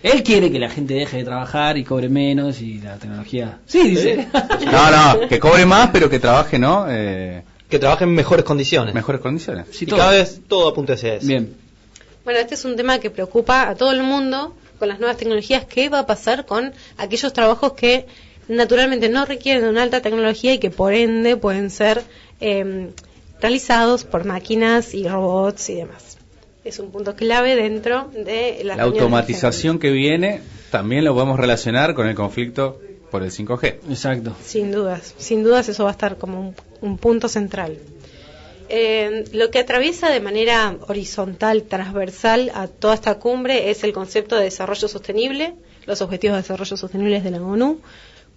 Él 0.04 0.24
quiere 0.24 0.52
que 0.52 0.58
la 0.60 0.70
gente 0.70 0.94
deje 0.96 1.18
de 1.18 1.24
trabajar 1.24 1.78
y 1.78 1.84
cobre 1.84 2.10
menos 2.10 2.62
y 2.62 2.80
la 2.80 2.98
tecnología... 2.98 3.60
Sí, 3.66 3.88
dice. 3.88 4.28
No, 4.72 5.20
no, 5.22 5.28
que 5.28 5.40
cobre 5.40 5.66
más, 5.66 5.90
pero 5.92 6.10
que 6.10 6.20
trabaje, 6.20 6.58
¿no? 6.58 6.86
Eh, 6.90 7.44
Que 7.70 7.78
trabaje 7.80 8.04
en 8.06 8.14
mejores 8.14 8.44
condiciones. 8.46 8.94
mejores 8.96 9.22
condiciones. 9.22 9.68
Sí, 9.72 9.86
y 9.86 9.88
todo. 9.88 10.00
cada 10.00 10.12
vez 10.12 10.42
todo 10.48 10.70
apunta 10.70 10.94
hacia 10.94 11.16
eso. 11.16 11.28
Bien. 11.28 11.54
Bueno, 12.24 12.40
este 12.40 12.56
es 12.56 12.66
un 12.66 12.76
tema 12.76 13.00
que 13.00 13.10
preocupa 13.10 13.70
a 13.70 13.76
todo 13.76 13.92
el 13.92 14.04
mundo 14.04 14.56
con 14.80 14.88
las 14.90 15.00
nuevas 15.00 15.18
tecnologías. 15.18 15.66
¿Qué 15.66 15.90
va 15.90 16.00
a 16.00 16.06
pasar 16.08 16.46
con 16.46 16.74
aquellos 16.98 17.34
trabajos 17.34 17.74
que 17.74 18.06
naturalmente 18.48 19.10
no 19.10 19.26
requieren 19.26 19.64
de 19.64 19.70
una 19.70 19.84
alta 19.84 20.02
tecnología 20.02 20.54
y 20.54 20.60
que 20.60 20.70
por 20.72 20.94
ende 20.94 21.38
pueden 21.38 21.70
ser 21.70 22.02
eh, 22.40 22.90
realizados 23.40 24.04
por 24.04 24.26
máquinas 24.26 24.94
y 24.94 25.08
robots 25.08 25.70
y 25.70 25.76
demás? 25.76 26.18
Es 26.64 26.80
un 26.80 26.92
punto 26.92 27.16
clave 27.16 27.56
dentro 27.56 28.12
de 28.14 28.62
La 28.64 28.76
reuniones 28.76 29.02
automatización 29.02 29.80
que 29.80 29.92
viene 29.92 30.42
también 30.70 31.04
lo 31.04 31.14
podemos 31.14 31.40
relacionar 31.40 31.96
con 31.96 32.08
el 32.08 32.16
conflicto 32.16 32.80
por 33.10 33.24
el 33.24 33.32
5G. 33.32 33.80
Exacto. 33.90 34.36
Sin 34.44 34.72
dudas, 34.72 35.14
sin 35.18 35.44
dudas 35.44 35.68
eso 35.70 35.84
va 35.84 35.90
a 35.90 35.94
estar 35.94 36.18
como 36.18 36.40
un, 36.40 36.56
un 36.82 36.98
punto 36.98 37.28
central. 37.28 37.78
Eh, 38.74 39.26
lo 39.34 39.52
que 39.52 39.60
atraviesa 39.60 40.10
de 40.10 40.22
manera 40.22 40.78
horizontal, 40.88 41.64
transversal 41.64 42.54
a 42.56 42.68
toda 42.68 42.94
esta 42.94 43.20
cumbre 43.20 43.70
es 43.70 43.84
el 43.84 43.92
concepto 43.92 44.38
de 44.38 44.46
desarrollo 44.46 44.88
sostenible, 44.88 45.56
los 45.86 46.02
objetivos 46.02 46.38
de 46.38 46.44
desarrollo 46.44 46.78
sostenibles 46.78 47.22
de 47.22 47.32
la 47.32 47.42
ONU, 47.42 47.82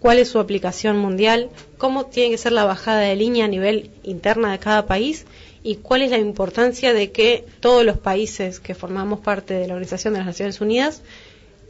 cuál 0.01 0.19
es 0.19 0.29
su 0.29 0.41
aplicación 0.41 0.99
mundial, 0.99 1.51
cómo 1.79 2.07
tiene 2.07 2.33
que 2.33 2.39
ser 2.39 2.51
la 2.51 2.65
bajada 2.65 2.99
de 2.99 3.15
línea 3.15 3.45
a 3.45 3.49
nivel 3.49 3.93
interna 4.03 4.51
de 4.51 4.59
cada 4.59 4.87
país 4.87 5.25
y 5.65 5.77
cuál 5.77 6.03
es 6.03 6.11
la 6.11 6.19
importancia 6.19 6.93
de 6.93 7.11
que 7.11 7.45
todos 7.59 7.85
los 7.85 7.99
países 7.99 8.61
que 8.61 8.75
formamos 8.75 9.19
parte 9.19 9.55
de 9.55 9.67
la 9.67 9.75
Organización 9.75 10.13
de 10.13 10.21
las 10.21 10.27
Naciones 10.27 10.61
Unidas 10.61 11.03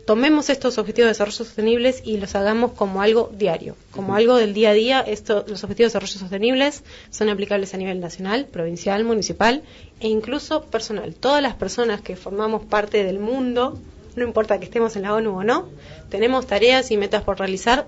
tomemos 0.05 0.51
estos 0.51 0.77
objetivos 0.79 1.07
de 1.07 1.13
desarrollo 1.13 1.37
sostenibles 1.37 2.03
y 2.05 2.19
los 2.19 2.35
hagamos 2.35 2.73
como 2.73 3.01
algo 3.01 3.31
diario, 3.33 3.77
como 3.93 4.15
algo 4.15 4.37
del 4.37 4.53
día 4.53 4.71
a 4.71 4.75
día. 4.75 5.01
Esto, 5.01 5.45
los 5.49 5.65
objetivos 5.65 5.93
de 5.93 5.99
desarrollo 6.01 6.19
sostenibles 6.19 6.83
son 7.11 7.29
aplicables 7.29 7.73
a 7.73 7.79
nivel 7.79 8.01
nacional, 8.01 8.47
provincial, 8.47 9.05
municipal 9.05 9.63
e 10.01 10.09
incluso 10.09 10.65
personal. 10.65 11.15
Todas 11.15 11.41
las 11.41 11.55
personas 11.55 12.03
que 12.03 12.17
formamos 12.17 12.65
parte 12.65 13.05
del 13.05 13.19
mundo, 13.21 13.79
no 14.17 14.25
importa 14.25 14.59
que 14.59 14.67
estemos 14.67 14.97
en 14.97 15.03
la 15.03 15.15
ONU 15.15 15.39
o 15.39 15.45
no, 15.45 15.69
tenemos 16.11 16.47
tareas 16.47 16.91
y 16.91 16.97
metas 16.97 17.23
por 17.23 17.39
realizar 17.39 17.87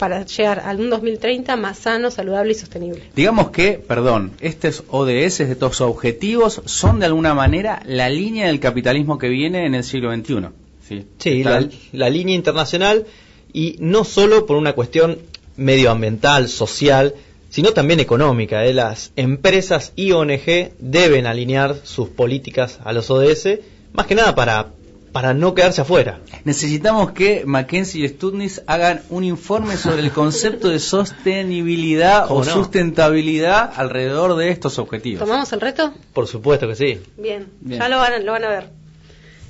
para 0.00 0.24
llegar 0.24 0.60
al 0.60 0.80
un 0.80 0.88
2030 0.88 1.56
más 1.56 1.76
sano, 1.76 2.10
saludable 2.10 2.52
y 2.52 2.54
sostenible. 2.54 3.02
Digamos 3.14 3.50
que, 3.50 3.72
perdón, 3.74 4.32
estos 4.40 4.82
ODS, 4.88 5.40
estos 5.40 5.82
objetivos, 5.82 6.62
son 6.64 7.00
de 7.00 7.06
alguna 7.06 7.34
manera 7.34 7.82
la 7.84 8.08
línea 8.08 8.46
del 8.46 8.60
capitalismo 8.60 9.18
que 9.18 9.28
viene 9.28 9.66
en 9.66 9.74
el 9.74 9.84
siglo 9.84 10.10
XXI. 10.10 10.48
Sí, 10.88 11.04
Sí, 11.18 11.44
la 11.92 12.08
línea 12.08 12.34
internacional 12.34 13.04
y 13.52 13.76
no 13.78 14.04
solo 14.04 14.46
por 14.46 14.56
una 14.56 14.72
cuestión 14.72 15.18
medioambiental, 15.58 16.48
social, 16.48 17.14
sino 17.50 17.72
también 17.72 18.00
económica. 18.00 18.64
¿eh? 18.64 18.72
Las 18.72 19.12
empresas 19.16 19.92
y 19.96 20.12
ONG 20.12 20.72
deben 20.78 21.26
alinear 21.26 21.76
sus 21.84 22.08
políticas 22.08 22.78
a 22.84 22.94
los 22.94 23.10
ODS, 23.10 23.58
más 23.92 24.06
que 24.06 24.14
nada 24.14 24.34
para, 24.34 24.68
para 25.12 25.34
no 25.34 25.54
quedarse 25.54 25.80
afuera. 25.80 26.20
Necesitamos 26.44 27.12
que 27.12 27.44
Mackenzie 27.44 28.04
y 28.04 28.08
Studnis 28.08 28.62
hagan 28.66 29.02
un 29.10 29.24
informe 29.24 29.76
sobre 29.76 30.00
el 30.02 30.12
concepto 30.12 30.68
de 30.68 30.78
sostenibilidad 30.78 32.26
¿Cómo 32.28 32.40
o 32.40 32.44
no? 32.44 32.50
sustentabilidad 32.52 33.72
alrededor 33.76 34.36
de 34.36 34.50
estos 34.50 34.78
objetivos. 34.78 35.20
¿Tomamos 35.20 35.52
el 35.52 35.60
reto? 35.60 35.92
Por 36.12 36.26
supuesto 36.26 36.68
que 36.68 36.76
sí. 36.76 37.00
Bien, 37.16 37.48
Bien. 37.60 37.80
ya 37.80 37.88
lo 37.88 37.96
van, 37.98 38.12
a- 38.14 38.18
lo 38.18 38.32
van 38.32 38.44
a 38.44 38.48
ver. 38.48 38.68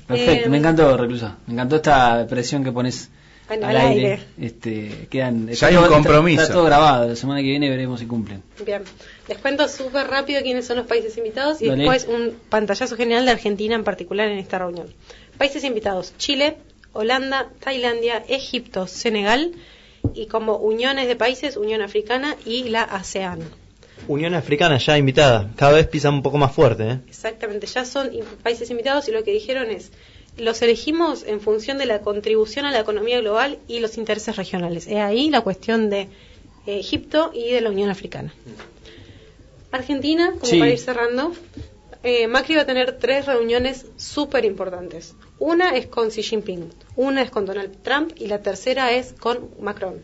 Perfecto, 0.07 0.47
Eh, 0.47 0.49
me 0.49 0.57
encantó, 0.57 0.97
Reclusa. 0.97 1.37
Me 1.47 1.53
encantó 1.53 1.77
esta 1.77 2.25
presión 2.27 2.63
que 2.63 2.71
pones 2.71 3.09
Al- 3.47 3.63
aire. 3.63 3.81
aire. 4.13 4.23
Este, 4.39 5.07
quedan, 5.09 5.47
Ya 5.49 5.67
hay 5.67 5.75
un 5.75 5.83
todo- 5.83 5.93
compromiso. 5.93 6.41
Está, 6.41 6.53
todo 6.53 6.63
grabado. 6.65 7.07
La 7.09 7.15
semana 7.15 7.39
que 7.41 7.47
viene 7.47 7.69
veremos 7.69 7.99
si 7.99 8.05
cumplen. 8.07 8.41
Bien, 8.65 8.81
les 9.27 9.37
cuento 9.37 9.67
súper 9.67 10.07
rápido 10.07 10.41
quiénes 10.41 10.65
son 10.65 10.77
los 10.77 10.87
países 10.87 11.17
invitados 11.17 11.61
y 11.61 11.67
Dale. 11.67 11.83
después 11.83 12.07
un 12.09 12.33
pantallazo 12.49 12.95
general 12.97 13.25
de 13.25 13.31
Argentina 13.31 13.75
en 13.75 13.83
particular 13.83 14.27
en 14.29 14.39
esta 14.39 14.57
reunión. 14.59 14.87
Países 15.41 15.63
invitados, 15.63 16.13
Chile, 16.19 16.57
Holanda, 16.93 17.49
Tailandia, 17.59 18.23
Egipto, 18.27 18.85
Senegal 18.85 19.53
y 20.13 20.27
como 20.27 20.57
uniones 20.57 21.07
de 21.07 21.15
países, 21.15 21.57
Unión 21.57 21.81
Africana 21.81 22.35
y 22.45 22.69
la 22.69 22.83
ASEAN. 22.83 23.39
Unión 24.07 24.35
Africana 24.35 24.77
ya 24.77 24.99
invitada, 24.99 25.49
cada 25.55 25.71
vez 25.71 25.87
pisa 25.87 26.11
un 26.11 26.21
poco 26.21 26.37
más 26.37 26.51
fuerte. 26.51 26.87
¿eh? 26.87 26.99
Exactamente, 27.07 27.65
ya 27.65 27.85
son 27.85 28.11
países 28.43 28.69
invitados 28.69 29.07
y 29.07 29.13
lo 29.13 29.23
que 29.23 29.31
dijeron 29.31 29.71
es, 29.71 29.91
los 30.37 30.61
elegimos 30.61 31.23
en 31.25 31.41
función 31.41 31.79
de 31.79 31.87
la 31.87 32.01
contribución 32.01 32.67
a 32.67 32.71
la 32.71 32.79
economía 32.81 33.19
global 33.19 33.57
y 33.67 33.79
los 33.79 33.97
intereses 33.97 34.35
regionales. 34.35 34.85
Es 34.85 34.97
ahí 34.97 35.31
la 35.31 35.41
cuestión 35.41 35.89
de 35.89 36.01
eh, 36.01 36.07
Egipto 36.67 37.31
y 37.33 37.49
de 37.49 37.61
la 37.61 37.71
Unión 37.71 37.89
Africana. 37.89 38.31
Argentina, 39.71 40.33
como 40.33 40.45
Sí. 40.45 40.59
para 40.59 40.69
ir 40.69 40.77
cerrando, 40.77 41.33
eh, 42.03 42.27
Macri 42.27 42.55
va 42.55 42.61
a 42.61 42.65
tener 42.65 42.97
tres 42.99 43.25
reuniones 43.25 43.85
súper 43.95 44.45
importantes. 44.45 45.15
Una 45.41 45.75
es 45.75 45.87
con 45.87 46.09
Xi 46.11 46.21
Jinping, 46.21 46.69
una 46.95 47.23
es 47.23 47.31
con 47.31 47.47
Donald 47.47 47.75
Trump 47.81 48.13
y 48.15 48.27
la 48.27 48.43
tercera 48.43 48.91
es 48.91 49.13
con 49.13 49.49
Macron. 49.59 49.99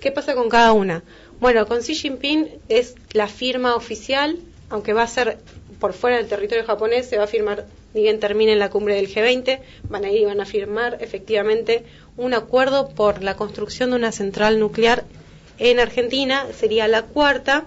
¿Qué 0.00 0.10
pasa 0.10 0.34
con 0.34 0.48
cada 0.48 0.72
una? 0.72 1.04
Bueno, 1.38 1.66
con 1.66 1.80
Xi 1.80 1.94
Jinping 1.94 2.48
es 2.70 2.94
la 3.12 3.28
firma 3.28 3.76
oficial, 3.76 4.38
aunque 4.70 4.94
va 4.94 5.02
a 5.02 5.06
ser 5.06 5.36
por 5.78 5.92
fuera 5.92 6.16
del 6.16 6.28
territorio 6.28 6.64
japonés, 6.64 7.06
se 7.06 7.18
va 7.18 7.24
a 7.24 7.26
firmar, 7.26 7.66
ni 7.92 8.00
bien 8.00 8.18
termine 8.18 8.56
la 8.56 8.70
cumbre 8.70 8.94
del 8.94 9.14
G20, 9.14 9.60
van 9.90 10.06
a 10.06 10.10
ir 10.10 10.22
y 10.22 10.24
van 10.24 10.40
a 10.40 10.46
firmar 10.46 10.96
efectivamente 11.02 11.84
un 12.16 12.32
acuerdo 12.32 12.88
por 12.88 13.22
la 13.22 13.36
construcción 13.36 13.90
de 13.90 13.96
una 13.96 14.12
central 14.12 14.58
nuclear 14.58 15.04
en 15.58 15.78
Argentina, 15.78 16.46
sería 16.58 16.88
la 16.88 17.02
cuarta, 17.02 17.66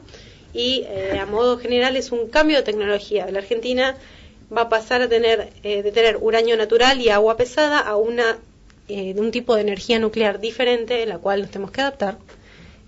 y 0.51 0.83
eh, 0.87 1.19
a 1.19 1.27
modo 1.27 1.59
general 1.59 1.95
es 1.95 2.11
un 2.11 2.27
cambio 2.27 2.57
de 2.57 2.63
tecnología. 2.63 3.29
La 3.29 3.37
Argentina 3.37 3.95
va 4.55 4.61
a 4.63 4.69
pasar 4.69 5.01
a 5.01 5.09
tener, 5.09 5.49
eh, 5.63 5.83
de 5.83 5.91
tener 5.91 6.17
uranio 6.21 6.57
natural 6.57 6.99
y 7.01 7.09
agua 7.09 7.37
pesada 7.37 7.79
a 7.79 7.95
una, 7.95 8.37
eh, 8.87 9.13
de 9.13 9.21
un 9.21 9.31
tipo 9.31 9.55
de 9.55 9.61
energía 9.61 9.99
nuclear 9.99 10.39
diferente, 10.39 11.03
en 11.03 11.09
la 11.09 11.19
cual 11.19 11.41
nos 11.41 11.51
tenemos 11.51 11.71
que 11.71 11.81
adaptar. 11.81 12.17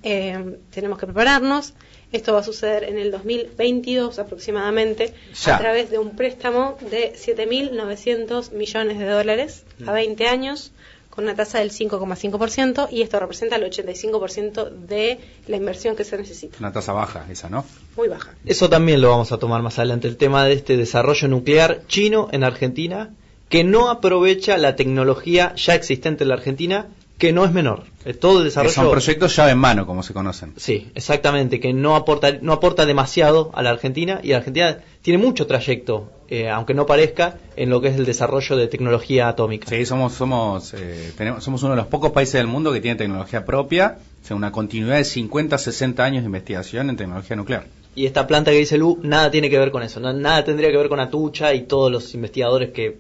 Eh, 0.04 0.58
tenemos 0.72 0.98
que 0.98 1.06
prepararnos. 1.06 1.74
Esto 2.12 2.34
va 2.34 2.40
a 2.40 2.44
suceder 2.44 2.84
en 2.84 2.98
el 2.98 3.12
2022 3.12 4.20
aproximadamente 4.20 5.14
Ya. 5.46 5.56
a 5.56 5.60
través 5.60 5.90
de 5.92 5.98
un 6.00 6.16
préstamo 6.16 6.78
de 6.90 7.14
7.900 7.16 8.52
millones 8.52 9.00
de 9.00 9.06
dólares 9.06 9.64
a 9.86 9.94
20 9.94 10.28
años 10.28 10.72
con 11.12 11.26
una 11.26 11.36
tasa 11.36 11.60
del 11.60 11.72
5,5% 11.72 12.88
y 12.90 13.04
esto 13.04 13.20
representa 13.20 13.58
el 13.58 13.64
85% 13.70 14.70
de 14.70 15.20
la 15.48 15.58
inversión 15.58 15.96
que 15.96 16.04
se 16.04 16.18
necesita. 16.18 16.58
Una 16.60 16.72
tasa 16.72 16.94
baja 16.94 17.26
esa, 17.30 17.50
¿no? 17.50 17.64
Muy 17.96 18.08
baja. 18.08 18.32
Eso 18.46 18.70
también 18.70 19.02
lo 19.02 19.10
vamos 19.10 19.32
a 19.32 19.38
tomar 19.38 19.62
más 19.62 19.78
adelante, 19.78 20.08
el 20.08 20.18
tema 20.18 20.46
de 20.46 20.54
este 20.54 20.78
desarrollo 20.78 21.28
nuclear 21.28 21.82
chino 21.88 22.30
en 22.32 22.44
Argentina, 22.44 23.14
que 23.50 23.64
no 23.64 23.90
aprovecha 23.90 24.58
la 24.58 24.76
tecnología 24.76 25.54
ya 25.56 25.76
existente 25.76 26.24
en 26.24 26.30
la 26.30 26.36
Argentina, 26.36 26.88
que 27.18 27.34
no 27.34 27.46
es 27.46 27.52
menor. 27.52 27.84
Todo 28.20 28.38
el 28.38 28.44
Que 28.44 28.46
desarrollo... 28.46 28.74
son 28.74 28.90
proyectos 28.90 29.36
llave 29.36 29.52
en 29.52 29.58
mano, 29.60 29.86
como 29.86 30.02
se 30.02 30.14
conocen. 30.14 30.54
Sí, 30.58 30.90
exactamente, 30.96 31.60
que 31.60 31.74
no 31.74 31.96
aporta, 31.96 32.32
no 32.42 32.54
aporta 32.54 32.86
demasiado 32.86 33.52
a 33.54 33.62
la 33.62 33.70
Argentina 33.70 34.22
y 34.24 34.30
la 34.30 34.38
Argentina 34.38 34.80
tiene 35.04 35.20
mucho 35.22 35.46
trayecto, 35.46 36.10
eh, 36.32 36.50
aunque 36.50 36.74
no 36.74 36.86
parezca, 36.88 37.38
en 37.56 37.70
lo 37.70 37.82
que 37.82 37.90
es 37.90 37.96
el 37.98 38.06
desarrollo 38.06 38.56
de 38.56 38.68
tecnología 38.68 39.28
atómica. 39.28 39.68
Sí, 39.70 39.86
somos, 39.86 40.14
somos, 40.14 40.74
eh, 40.74 41.12
tenemos, 41.18 41.44
somos 41.44 41.62
uno 41.64 41.72
de 41.74 41.78
los 41.78 41.88
pocos 41.88 42.12
países 42.12 42.34
del 42.36 42.48
mundo 42.48 42.72
que 42.74 42.80
tiene 42.82 42.98
tecnología 42.98 43.46
propia, 43.46 43.98
o 44.24 44.26
sea, 44.26 44.36
una 44.38 44.52
continuidad 44.52 44.96
de 44.96 45.04
50, 45.04 45.58
60 45.58 46.04
años 46.04 46.24
de 46.24 46.28
investigación 46.28 46.90
en 46.90 46.96
tecnología 46.98 47.36
nuclear. 47.36 47.66
Y 47.94 48.06
esta 48.06 48.26
planta 48.28 48.52
que 48.52 48.58
dice 48.58 48.78
Lu, 48.78 48.98
nada 49.04 49.30
tiene 49.30 49.50
que 49.50 49.60
ver 49.60 49.70
con 49.72 49.84
eso, 49.84 50.00
no- 50.00 50.14
nada 50.14 50.44
tendría 50.46 50.72
que 50.72 50.78
ver 50.78 50.88
con 50.88 51.00
Atucha 51.02 51.54
y 51.54 51.64
todos 51.64 51.92
los 51.92 52.14
investigadores 52.14 52.70
que 52.72 53.00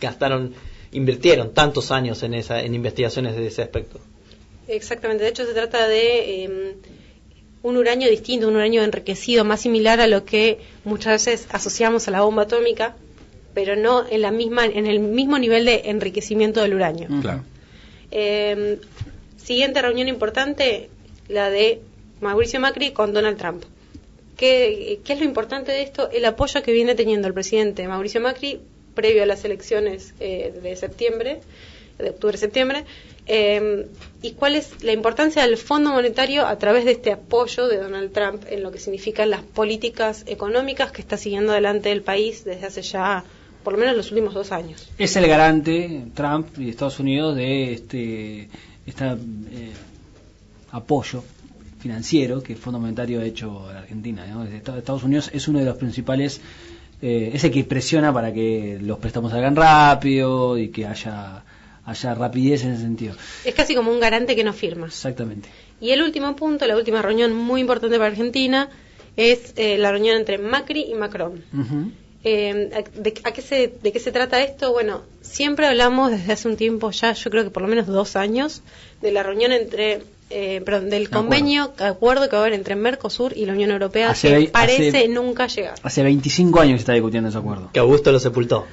gastaron, 0.00 0.54
invirtieron 0.92 1.52
tantos 1.52 1.90
años 1.90 2.22
en, 2.22 2.32
esa, 2.34 2.62
en 2.62 2.74
investigaciones 2.74 3.36
de 3.36 3.46
ese 3.46 3.60
aspecto. 3.62 4.00
Exactamente, 4.68 5.24
de 5.24 5.30
hecho 5.30 5.44
se 5.44 5.52
trata 5.52 5.86
de 5.86 6.44
eh, 6.44 6.76
un 7.62 7.76
uranio 7.76 8.08
distinto, 8.08 8.48
un 8.48 8.56
uranio 8.56 8.82
enriquecido, 8.82 9.44
más 9.44 9.60
similar 9.60 10.00
a 10.00 10.06
lo 10.06 10.24
que 10.24 10.58
muchas 10.84 11.26
veces 11.26 11.46
asociamos 11.50 12.08
a 12.08 12.10
la 12.10 12.22
bomba 12.22 12.44
atómica, 12.44 12.96
pero 13.54 13.76
no 13.76 14.06
en 14.08 14.22
la 14.22 14.30
misma, 14.30 14.64
en 14.64 14.86
el 14.86 15.00
mismo 15.00 15.38
nivel 15.38 15.64
de 15.64 15.82
enriquecimiento 15.86 16.62
del 16.62 16.74
uranio. 16.74 17.08
Claro. 17.20 17.42
Eh, 18.10 18.78
siguiente 19.36 19.82
reunión 19.82 20.08
importante, 20.08 20.88
la 21.28 21.50
de 21.50 21.80
Mauricio 22.20 22.60
Macri 22.60 22.92
con 22.92 23.12
Donald 23.12 23.36
Trump. 23.38 23.64
¿Qué, 24.36 25.00
qué 25.04 25.12
es 25.12 25.18
lo 25.18 25.26
importante 25.26 25.70
de 25.70 25.82
esto? 25.82 26.10
El 26.10 26.24
apoyo 26.24 26.62
que 26.62 26.72
viene 26.72 26.94
teniendo 26.94 27.28
el 27.28 27.34
presidente 27.34 27.86
Mauricio 27.86 28.20
Macri 28.20 28.60
previo 28.94 29.22
a 29.22 29.26
las 29.26 29.44
elecciones 29.44 30.14
eh, 30.20 30.58
de 30.62 30.76
septiembre, 30.76 31.40
de 31.98 32.10
octubre-septiembre, 32.10 32.84
eh, 33.26 33.86
y 34.22 34.32
cuál 34.32 34.56
es 34.56 34.82
la 34.82 34.92
importancia 34.92 35.42
del 35.42 35.56
Fondo 35.56 35.90
Monetario 35.90 36.46
a 36.46 36.58
través 36.58 36.84
de 36.84 36.92
este 36.92 37.12
apoyo 37.12 37.68
de 37.68 37.78
Donald 37.78 38.12
Trump 38.12 38.42
en 38.48 38.62
lo 38.62 38.70
que 38.72 38.78
significan 38.78 39.30
las 39.30 39.42
políticas 39.42 40.24
económicas 40.26 40.90
que 40.92 41.00
está 41.00 41.16
siguiendo 41.16 41.52
adelante 41.52 41.92
el 41.92 42.02
país 42.02 42.44
desde 42.44 42.66
hace 42.66 42.82
ya 42.82 43.24
por 43.64 43.74
lo 43.74 43.78
menos 43.78 43.94
los 43.96 44.10
últimos 44.10 44.32
dos 44.34 44.52
años. 44.52 44.88
Es 44.98 45.16
el 45.16 45.26
garante, 45.26 46.04
Trump 46.14 46.46
y 46.58 46.70
Estados 46.70 46.98
Unidos, 46.98 47.36
de 47.36 47.72
este 47.74 48.48
eh, 48.86 49.72
apoyo 50.72 51.22
financiero 51.80 52.42
que 52.42 52.52
el 52.54 52.58
Fondo 52.58 52.78
Monetario 52.78 53.20
ha 53.20 53.24
hecho 53.24 53.68
a 53.68 53.72
la 53.74 53.78
Argentina. 53.80 54.26
¿no? 54.26 54.44
Est- 54.44 54.68
Estados 54.68 55.02
Unidos 55.02 55.30
es 55.32 55.48
uno 55.48 55.58
de 55.58 55.64
los 55.66 55.76
principales, 55.76 56.40
eh, 57.02 57.30
es 57.34 57.44
el 57.44 57.50
que 57.50 57.64
presiona 57.64 58.12
para 58.12 58.32
que 58.32 58.78
los 58.80 58.98
préstamos 58.98 59.32
salgan 59.32 59.56
rápido 59.56 60.58
y 60.58 60.68
que 60.68 60.86
haya, 60.86 61.42
haya 61.90 62.14
rapidez 62.14 62.64
en 62.64 62.72
ese 62.72 62.82
sentido. 62.82 63.14
Es 63.44 63.54
casi 63.54 63.74
como 63.74 63.90
un 63.92 64.00
garante 64.00 64.34
que 64.36 64.44
no 64.44 64.52
firma. 64.52 64.86
Exactamente. 64.86 65.48
Y 65.80 65.90
el 65.90 66.02
último 66.02 66.36
punto, 66.36 66.66
la 66.66 66.76
última 66.76 67.02
reunión 67.02 67.34
muy 67.34 67.60
importante 67.60 67.96
para 67.96 68.10
Argentina, 68.10 68.68
es 69.16 69.52
eh, 69.56 69.76
la 69.78 69.90
reunión 69.92 70.16
entre 70.16 70.38
Macri 70.38 70.82
y 70.90 70.94
Macron. 70.94 71.42
Eh, 72.22 72.84
¿de, 72.96 73.14
a 73.24 73.32
qué 73.32 73.40
se, 73.40 73.72
¿De 73.82 73.92
qué 73.92 73.98
se 73.98 74.12
trata 74.12 74.42
esto? 74.42 74.72
Bueno, 74.72 75.02
siempre 75.22 75.66
hablamos 75.66 76.10
desde 76.10 76.32
hace 76.34 76.48
un 76.48 76.56
tiempo 76.56 76.90
ya, 76.90 77.12
yo 77.14 77.30
creo 77.30 77.44
que 77.44 77.50
por 77.50 77.62
lo 77.62 77.68
menos 77.68 77.86
dos 77.86 78.14
años, 78.14 78.62
de 79.00 79.10
la 79.10 79.22
reunión 79.22 79.52
entre, 79.52 80.02
eh, 80.28 80.60
perdón, 80.62 80.90
del 80.90 81.06
Acuerdo. 81.06 81.22
convenio, 81.22 81.72
acuerdo 81.78 82.28
que 82.28 82.36
va 82.36 82.42
a 82.42 82.44
haber 82.44 82.52
entre 82.52 82.76
Mercosur 82.76 83.32
y 83.34 83.46
la 83.46 83.54
Unión 83.54 83.70
Europea, 83.70 84.10
Hace 84.10 84.38
que 84.38 84.48
parece 84.50 84.88
hace- 84.90 85.08
nunca 85.08 85.46
llegar. 85.46 85.74
Hace 85.82 86.02
25 86.02 86.60
años 86.60 86.72
que 86.74 86.78
se 86.78 86.82
está 86.82 86.92
discutiendo 86.92 87.30
ese 87.30 87.38
acuerdo. 87.38 87.70
Que 87.72 87.80
Augusto 87.80 88.12
lo 88.12 88.20
sepultó. 88.20 88.66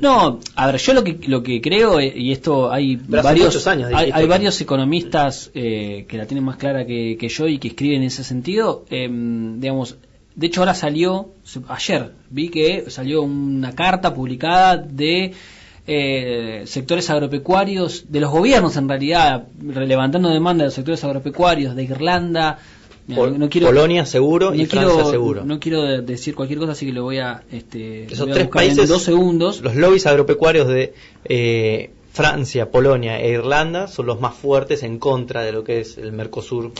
No, 0.00 0.40
a 0.54 0.66
ver, 0.66 0.76
yo 0.76 0.94
lo 0.94 1.04
que 1.04 1.18
lo 1.26 1.42
que 1.42 1.60
creo 1.60 2.00
eh, 2.00 2.12
y 2.14 2.32
esto 2.32 2.72
hay 2.72 2.96
Pero 2.96 3.22
varios 3.22 3.66
años 3.66 3.90
hay, 3.94 4.26
varios 4.26 4.60
economistas 4.60 5.50
eh, 5.54 6.06
que 6.08 6.16
la 6.16 6.26
tienen 6.26 6.44
más 6.44 6.56
clara 6.56 6.86
que, 6.86 7.16
que 7.18 7.28
yo 7.28 7.46
y 7.48 7.58
que 7.58 7.68
escriben 7.68 8.02
en 8.02 8.08
ese 8.08 8.24
sentido. 8.24 8.84
eh, 8.90 9.08
digamos, 9.10 9.96
de 10.34 10.46
hecho 10.46 10.60
ahora 10.60 10.74
salió 10.74 11.30
ayer 11.68 12.12
vi 12.30 12.48
que 12.48 12.84
salió 12.88 13.22
una 13.22 13.74
carta 13.74 14.14
publicada 14.14 14.76
de 14.76 15.34
eh, 15.86 16.62
sectores 16.66 17.10
agropecuarios 17.10 18.04
de 18.12 18.20
los 18.20 18.30
gobiernos 18.30 18.76
en 18.76 18.88
realidad 18.88 19.48
levantando 19.60 20.28
demanda 20.28 20.62
de 20.62 20.68
los 20.68 20.74
sectores 20.74 21.02
agropecuarios 21.04 21.74
de 21.74 21.82
Irlanda. 21.82 22.58
Mira, 23.10 23.20
Pol- 23.22 23.38
no 23.38 23.48
quiero, 23.50 23.66
Polonia 23.68 24.06
seguro 24.06 24.54
y 24.54 24.62
no 24.62 24.66
Francia 24.68 24.92
quiero- 24.94 25.10
seguro. 25.10 25.44
No 25.44 25.60
quiero 25.60 25.82
de- 25.82 26.00
decir 26.02 26.34
cualquier 26.34 26.58
cosa, 26.58 26.72
así 26.72 26.86
que 26.86 26.92
lo 26.92 27.02
voy 27.02 27.18
a, 27.18 27.42
este, 27.52 28.06
lo 28.08 28.12
Esos 28.14 28.20
voy 28.26 28.30
a 28.30 28.34
tres 28.34 28.46
buscar 28.46 28.62
en 28.62 28.68
países, 28.70 28.88
dos 28.88 29.02
segundos. 29.02 29.60
los 29.60 29.76
lobbies 29.76 30.06
agropecuarios 30.06 30.66
de 30.68 30.94
eh, 31.24 31.90
Francia, 32.12 32.70
Polonia 32.70 33.20
e 33.20 33.30
Irlanda 33.30 33.86
son 33.86 34.06
los 34.06 34.20
más 34.20 34.34
fuertes 34.34 34.82
en 34.82 34.98
contra 34.98 35.42
de 35.42 35.52
lo 35.52 35.62
que 35.62 35.80
es 35.80 35.96
el 35.98 36.12
Mercosur. 36.12 36.72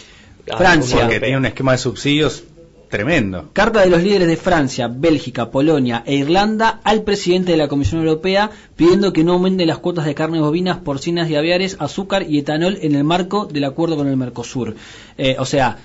a 0.48 0.52
la 0.52 0.56
Francia. 0.56 0.96
Europea. 1.02 1.20
tiene 1.20 1.36
un 1.36 1.46
esquema 1.46 1.72
de 1.72 1.78
subsidios 1.78 2.44
tremendo. 2.88 3.50
Carta 3.52 3.82
de 3.82 3.90
los 3.90 4.02
líderes 4.02 4.26
de 4.26 4.36
Francia, 4.36 4.88
Bélgica, 4.88 5.52
Polonia 5.52 6.02
e 6.04 6.16
Irlanda 6.16 6.80
al 6.82 7.04
presidente 7.04 7.52
de 7.52 7.56
la 7.58 7.68
Comisión 7.68 8.00
Europea 8.00 8.50
pidiendo 8.74 9.12
que 9.12 9.22
no 9.22 9.34
aumenten 9.34 9.68
las 9.68 9.78
cuotas 9.78 10.06
de 10.06 10.14
carne 10.16 10.40
bovinas, 10.40 10.78
porcinas 10.78 11.30
y 11.30 11.36
aviares, 11.36 11.76
azúcar 11.78 12.24
y 12.28 12.38
etanol 12.38 12.78
en 12.82 12.96
el 12.96 13.04
marco 13.04 13.46
del 13.46 13.62
acuerdo 13.64 13.96
con 13.96 14.08
el 14.08 14.16
Mercosur. 14.16 14.74
Eh, 15.18 15.36
o 15.38 15.44
sea, 15.44 15.78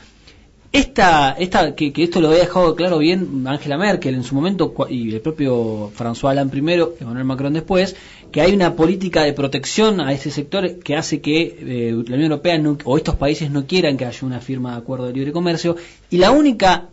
esta, 0.80 1.32
esta 1.40 1.76
que, 1.76 1.92
que 1.94 2.04
esto 2.04 2.22
lo 2.22 2.28
había 2.30 2.42
dejado 2.42 2.76
claro 2.76 2.98
bien 3.00 3.44
Angela 3.48 3.78
Merkel 3.78 4.16
en 4.16 4.24
su 4.24 4.36
momento 4.36 4.74
y 4.90 5.14
el 5.14 5.22
propio 5.22 5.92
François 5.98 6.32
Hollande 6.32 6.52
primero, 6.52 6.96
Emmanuel 7.00 7.26
Macron 7.26 7.54
después, 7.54 7.96
que 8.32 8.42
hay 8.42 8.54
una 8.54 8.76
política 8.76 9.24
de 9.24 9.34
protección 9.34 10.02
a 10.02 10.12
este 10.14 10.32
sector 10.32 10.80
que 10.80 10.96
hace 10.96 11.22
que 11.22 11.42
eh, 11.60 11.92
la 11.92 12.16
Unión 12.16 12.32
Europea 12.32 12.58
no- 12.58 12.78
o 12.84 12.98
estos 12.98 13.16
países 13.16 13.50
no 13.52 13.66
quieran 13.66 13.98
que 13.98 14.06
haya 14.06 14.26
una 14.28 14.40
firma 14.42 14.72
de 14.72 14.78
acuerdo 14.78 15.08
de 15.08 15.14
libre 15.14 15.32
comercio 15.32 15.76
y 16.10 16.18
la 16.18 16.32
única 16.32 16.90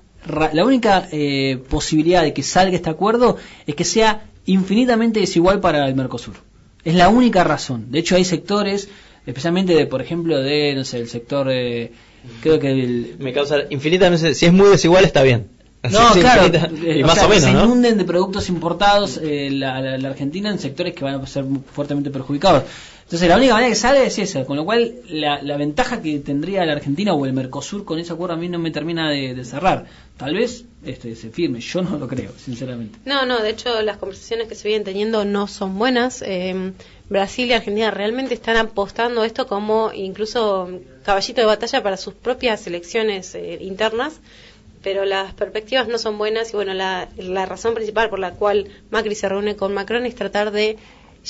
la 0.52 0.64
única 0.64 1.08
eh, 1.10 1.58
posibilidad 1.68 2.22
de 2.22 2.32
que 2.32 2.44
salga 2.44 2.76
este 2.76 2.90
acuerdo 2.90 3.38
es 3.66 3.74
que 3.74 3.82
sea 3.84 4.26
infinitamente 4.46 5.18
desigual 5.18 5.58
para 5.60 5.84
el 5.88 5.96
Mercosur. 5.96 6.34
Es 6.84 6.94
la 6.94 7.08
única 7.08 7.42
razón. 7.42 7.90
De 7.90 7.98
hecho 7.98 8.14
hay 8.14 8.24
sectores, 8.24 8.88
especialmente 9.26 9.74
de, 9.74 9.86
por 9.86 10.00
ejemplo, 10.00 10.40
de 10.40 10.74
no 10.76 10.84
sé, 10.84 10.98
el 10.98 11.08
sector 11.08 11.48
eh, 11.50 11.90
creo 12.42 12.58
que 12.58 12.70
el, 12.70 13.16
Me 13.18 13.32
causa 13.32 13.56
infinitamente. 13.70 14.34
Si 14.34 14.46
es 14.46 14.52
muy 14.52 14.68
desigual, 14.70 15.04
está 15.04 15.22
bien. 15.22 15.48
no, 15.90 16.12
Sí, 16.14 16.20
claro, 16.20 16.46
infinita- 16.46 16.70
y 16.98 17.02
o 17.02 17.06
más 17.06 17.14
sea, 17.16 17.26
o 17.26 17.28
menos, 17.28 17.44
se 17.44 17.52
¿no? 17.52 17.64
inunden 17.64 17.98
de 17.98 18.04
productos 18.04 18.48
importados 18.48 19.18
eh, 19.22 19.50
la, 19.50 19.80
la- 19.80 19.98
la 19.98 20.08
Argentina 20.08 20.50
en 20.50 20.58
sectores 20.58 20.94
que 20.94 21.04
van 21.04 21.14
a 21.16 21.26
ser 21.26 21.44
fuertemente 21.72 22.10
perjudicados. 22.10 22.64
Entonces 23.04 23.28
la 23.28 23.36
única 23.36 23.52
manera 23.52 23.68
que 23.68 23.74
sale 23.76 24.06
es 24.06 24.18
esa, 24.18 24.44
con 24.46 24.56
lo 24.56 24.64
cual 24.64 24.94
la, 25.10 25.42
la 25.42 25.58
ventaja 25.58 26.00
que 26.00 26.18
tendría 26.20 26.64
la 26.64 26.72
Argentina 26.72 27.12
o 27.12 27.26
el 27.26 27.34
Mercosur 27.34 27.84
con 27.84 27.98
ese 27.98 28.12
acuerdo 28.14 28.36
a 28.36 28.38
mí 28.38 28.48
no 28.48 28.58
me 28.58 28.70
termina 28.70 29.10
de, 29.10 29.34
de 29.34 29.44
cerrar. 29.44 29.84
Tal 30.16 30.34
vez 30.34 30.64
este 30.82 31.14
se 31.14 31.28
firme, 31.28 31.60
yo 31.60 31.82
no 31.82 31.98
lo 31.98 32.08
creo, 32.08 32.30
sinceramente. 32.42 32.98
No, 33.04 33.26
no, 33.26 33.42
de 33.42 33.50
hecho 33.50 33.82
las 33.82 33.98
conversaciones 33.98 34.48
que 34.48 34.54
se 34.54 34.66
vienen 34.68 34.84
teniendo 34.84 35.26
no 35.26 35.46
son 35.46 35.78
buenas. 35.78 36.22
Eh, 36.26 36.72
Brasil 37.12 37.48
y 37.48 37.52
Argentina 37.52 37.90
realmente 37.90 38.32
están 38.32 38.56
apostando 38.56 39.22
esto 39.22 39.46
como 39.46 39.92
incluso 39.92 40.68
caballito 41.04 41.42
de 41.42 41.46
batalla 41.46 41.82
para 41.82 41.96
sus 41.98 42.14
propias 42.14 42.66
elecciones 42.66 43.34
eh, 43.34 43.58
internas, 43.60 44.20
pero 44.82 45.04
las 45.04 45.34
perspectivas 45.34 45.88
no 45.88 45.98
son 45.98 46.16
buenas 46.16 46.52
y 46.52 46.56
bueno, 46.56 46.72
la, 46.72 47.08
la 47.18 47.44
razón 47.44 47.74
principal 47.74 48.08
por 48.08 48.18
la 48.18 48.32
cual 48.32 48.68
Macri 48.90 49.14
se 49.14 49.28
reúne 49.28 49.56
con 49.56 49.74
Macron 49.74 50.06
es 50.06 50.14
tratar 50.14 50.50
de 50.52 50.78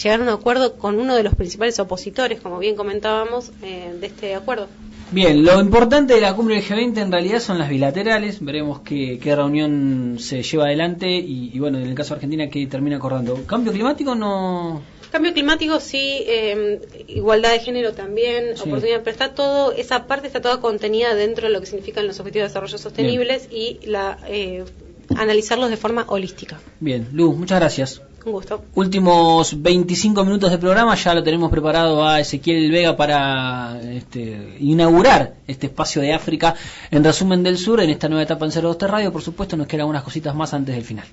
llegar 0.00 0.20
a 0.20 0.22
un 0.22 0.28
acuerdo 0.28 0.78
con 0.78 0.98
uno 1.00 1.16
de 1.16 1.24
los 1.24 1.34
principales 1.34 1.78
opositores, 1.80 2.40
como 2.40 2.58
bien 2.58 2.76
comentábamos, 2.76 3.50
eh, 3.62 3.92
de 4.00 4.06
este 4.06 4.34
acuerdo. 4.34 4.68
Bien, 5.12 5.44
lo 5.44 5.60
importante 5.60 6.14
de 6.14 6.22
la 6.22 6.34
cumbre 6.34 6.54
del 6.54 6.64
G20 6.64 6.96
en 6.98 7.12
realidad 7.12 7.38
son 7.40 7.58
las 7.58 7.68
bilaterales. 7.68 8.42
Veremos 8.42 8.80
qué, 8.80 9.18
qué 9.22 9.36
reunión 9.36 10.16
se 10.18 10.42
lleva 10.42 10.64
adelante 10.64 11.06
y, 11.10 11.50
y, 11.52 11.58
bueno, 11.58 11.78
en 11.78 11.84
el 11.86 11.94
caso 11.94 12.10
de 12.10 12.14
Argentina, 12.16 12.48
qué 12.48 12.66
termina 12.66 12.96
acordando. 12.96 13.44
¿Cambio 13.46 13.72
climático 13.72 14.14
no...? 14.14 14.82
Cambio 15.10 15.34
climático 15.34 15.78
sí, 15.78 16.22
eh, 16.26 16.80
igualdad 17.08 17.52
de 17.52 17.58
género 17.60 17.92
también, 17.92 18.56
Sí. 18.56 18.62
oportunidad, 18.66 19.00
pero 19.04 19.10
está 19.10 19.34
todo, 19.34 19.72
esa 19.72 20.06
parte 20.06 20.26
está 20.26 20.40
toda 20.40 20.58
contenida 20.62 21.14
dentro 21.14 21.46
de 21.46 21.52
lo 21.52 21.60
que 21.60 21.66
significan 21.66 22.06
los 22.06 22.18
objetivos 22.18 22.44
de 22.44 22.48
desarrollo 22.48 22.78
sostenibles 22.78 23.46
y 23.52 23.80
la 23.84 24.16
eh, 24.26 24.64
analizarlos 25.14 25.68
de 25.68 25.76
forma 25.76 26.06
holística. 26.08 26.58
Bien, 26.80 27.06
Luz, 27.12 27.36
muchas 27.36 27.60
gracias. 27.60 28.00
Últimos 28.74 29.62
25 29.62 30.24
minutos 30.24 30.50
de 30.50 30.58
programa, 30.58 30.94
ya 30.94 31.14
lo 31.14 31.22
tenemos 31.22 31.50
preparado 31.50 32.06
a 32.06 32.20
Ezequiel 32.20 32.70
Vega 32.70 32.96
para 32.96 33.80
este, 33.82 34.56
inaugurar 34.60 35.34
este 35.46 35.66
espacio 35.66 36.00
de 36.02 36.12
África 36.12 36.54
en 36.90 37.02
resumen 37.02 37.42
del 37.42 37.58
sur 37.58 37.80
en 37.80 37.90
esta 37.90 38.08
nueva 38.08 38.22
etapa 38.22 38.46
en 38.46 38.52
02 38.52 38.76
Radio. 38.82 39.12
Por 39.12 39.22
supuesto, 39.22 39.56
nos 39.56 39.66
quedan 39.66 39.82
algunas 39.82 40.04
cositas 40.04 40.34
más 40.34 40.54
antes 40.54 40.74
del 40.74 40.84
final. 40.84 41.06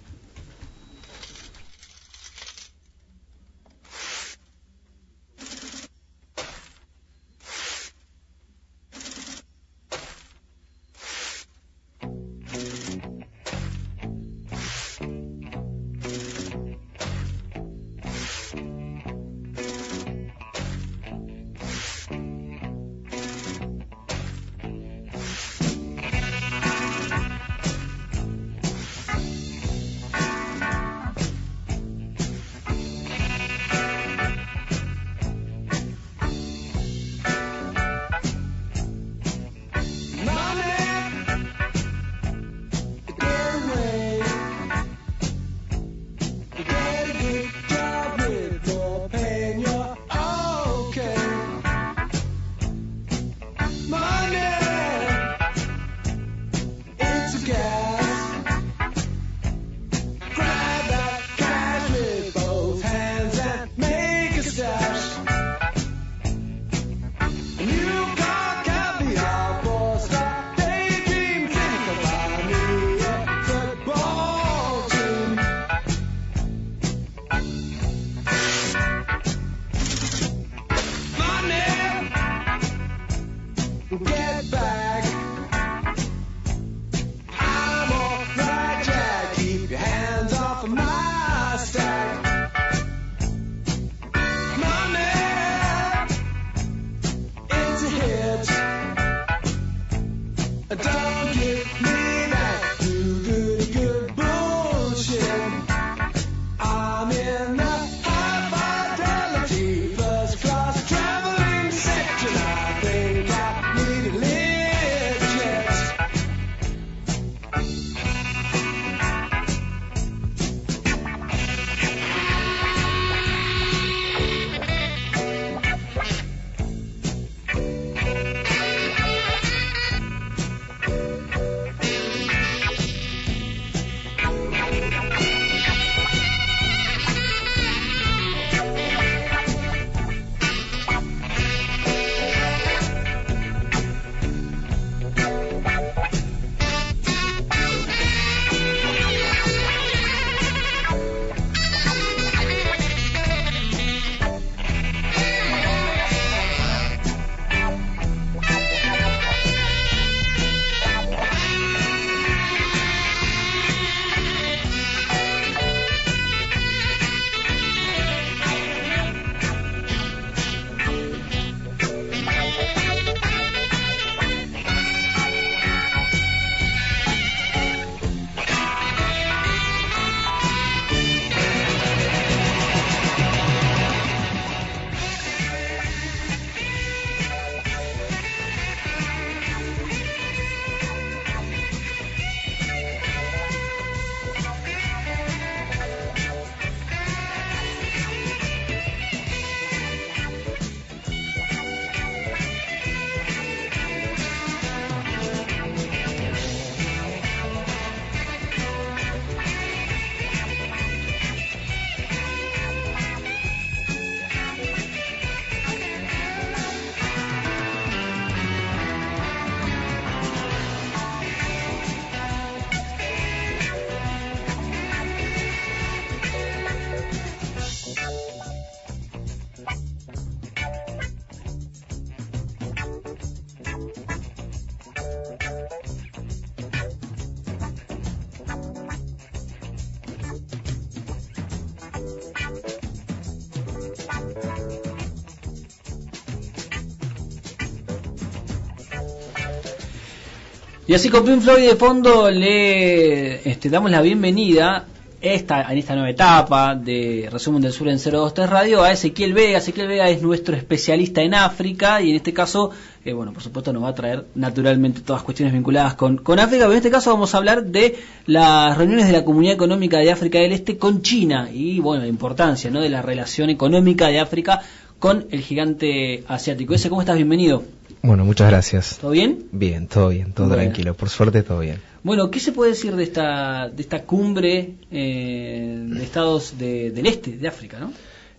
Y 250.89 250.95
así 250.95 251.09
con 251.09 251.23
Pink 251.23 251.41
Floyd 251.41 251.69
de 251.69 251.75
fondo 251.75 252.31
le 252.31 253.47
este, 253.47 253.69
damos 253.69 253.91
la 253.91 254.01
bienvenida 254.01 254.87
esta, 255.21 255.71
en 255.71 255.77
esta 255.77 255.93
nueva 255.93 256.09
etapa 256.09 256.73
de 256.73 257.29
Resumen 257.31 257.61
del 257.61 257.73
Sur 257.73 257.89
en 257.89 257.99
023 258.03 258.49
Radio 258.49 258.81
a 258.81 258.91
Ezequiel 258.91 259.35
Vega. 259.35 259.59
Ezequiel 259.59 259.87
Vega 259.87 260.09
es 260.09 260.23
nuestro 260.23 260.55
especialista 260.55 261.21
en 261.21 261.35
África 261.35 262.01
y 262.01 262.09
en 262.09 262.15
este 262.15 262.33
caso, 262.33 262.71
eh, 263.05 263.13
bueno, 263.13 263.33
por 263.33 263.43
supuesto 263.43 263.71
nos 263.71 263.83
va 263.83 263.89
a 263.89 263.93
traer 263.93 264.25
naturalmente 264.33 265.01
todas 265.01 265.21
cuestiones 265.21 265.53
vinculadas 265.53 265.93
con, 265.93 266.17
con 266.17 266.39
África, 266.39 266.63
pero 266.63 266.71
en 266.71 266.77
este 266.77 266.89
caso 266.89 267.11
vamos 267.11 267.35
a 267.35 267.37
hablar 267.37 267.65
de 267.65 267.95
las 268.25 268.75
reuniones 268.75 269.05
de 269.05 269.13
la 269.13 269.23
Comunidad 269.23 269.53
Económica 269.53 269.99
de 269.99 270.11
África 270.11 270.39
del 270.39 270.53
Este 270.53 270.79
con 270.79 271.03
China 271.03 271.51
y, 271.53 271.79
bueno, 271.81 272.01
la 272.01 272.09
importancia 272.09 272.71
¿no? 272.71 272.81
de 272.81 272.89
la 272.89 273.03
relación 273.03 273.51
económica 273.51 274.07
de 274.07 274.19
África 274.19 274.63
con 274.99 275.27
el 275.31 275.41
gigante 275.41 276.23
asiático. 276.27 276.73
Ese, 276.73 276.89
¿cómo 276.89 277.01
estás? 277.01 277.15
Bienvenido. 277.15 277.63
Bueno, 278.01 278.26
muchas 278.26 278.49
gracias. 278.49 278.97
¿Todo 278.99 279.11
bien? 279.11 279.45
Bien, 279.51 279.88
todo 279.88 280.09
bien, 280.09 280.31
todo 280.34 280.47
Bueno. 280.47 280.61
tranquilo. 280.63 280.93
Por 280.93 281.09
suerte, 281.09 281.43
todo 281.43 281.59
bien. 281.59 281.81
Bueno, 282.03 282.31
¿qué 282.31 282.39
se 282.39 282.51
puede 282.53 282.71
decir 282.71 282.95
de 282.95 283.03
esta, 283.03 283.69
de 283.69 283.81
esta 283.81 284.03
cumbre 284.03 284.71
eh, 284.91 285.84
de 285.85 286.03
estados 286.03 286.57
de- 286.57 286.91
del 286.91 287.07
este 287.07 287.31
de 287.31 287.47
África, 287.47 287.77
no? 287.80 287.91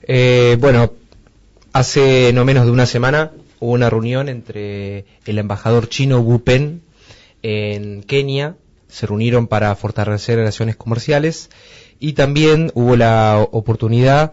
Eh, 0.02 0.56
bueno, 0.60 0.92
hace 1.72 2.32
no 2.32 2.44
menos 2.44 2.64
de 2.64 2.72
una 2.72 2.86
semana 2.86 3.32
hubo 3.58 3.72
una 3.72 3.90
reunión 3.90 4.28
entre 4.30 5.04
el 5.26 5.38
embajador 5.38 5.88
chino 5.90 6.20
Wu 6.20 6.40
Pen 6.42 6.80
en 7.42 8.02
Kenia. 8.02 8.56
Se 8.88 9.06
reunieron 9.06 9.46
para 9.46 9.74
fortalecer 9.76 10.36
relaciones 10.38 10.76
comerciales 10.76 11.50
y 12.00 12.14
también 12.14 12.70
hubo 12.74 12.96
la 12.96 13.46
oportunidad 13.52 14.32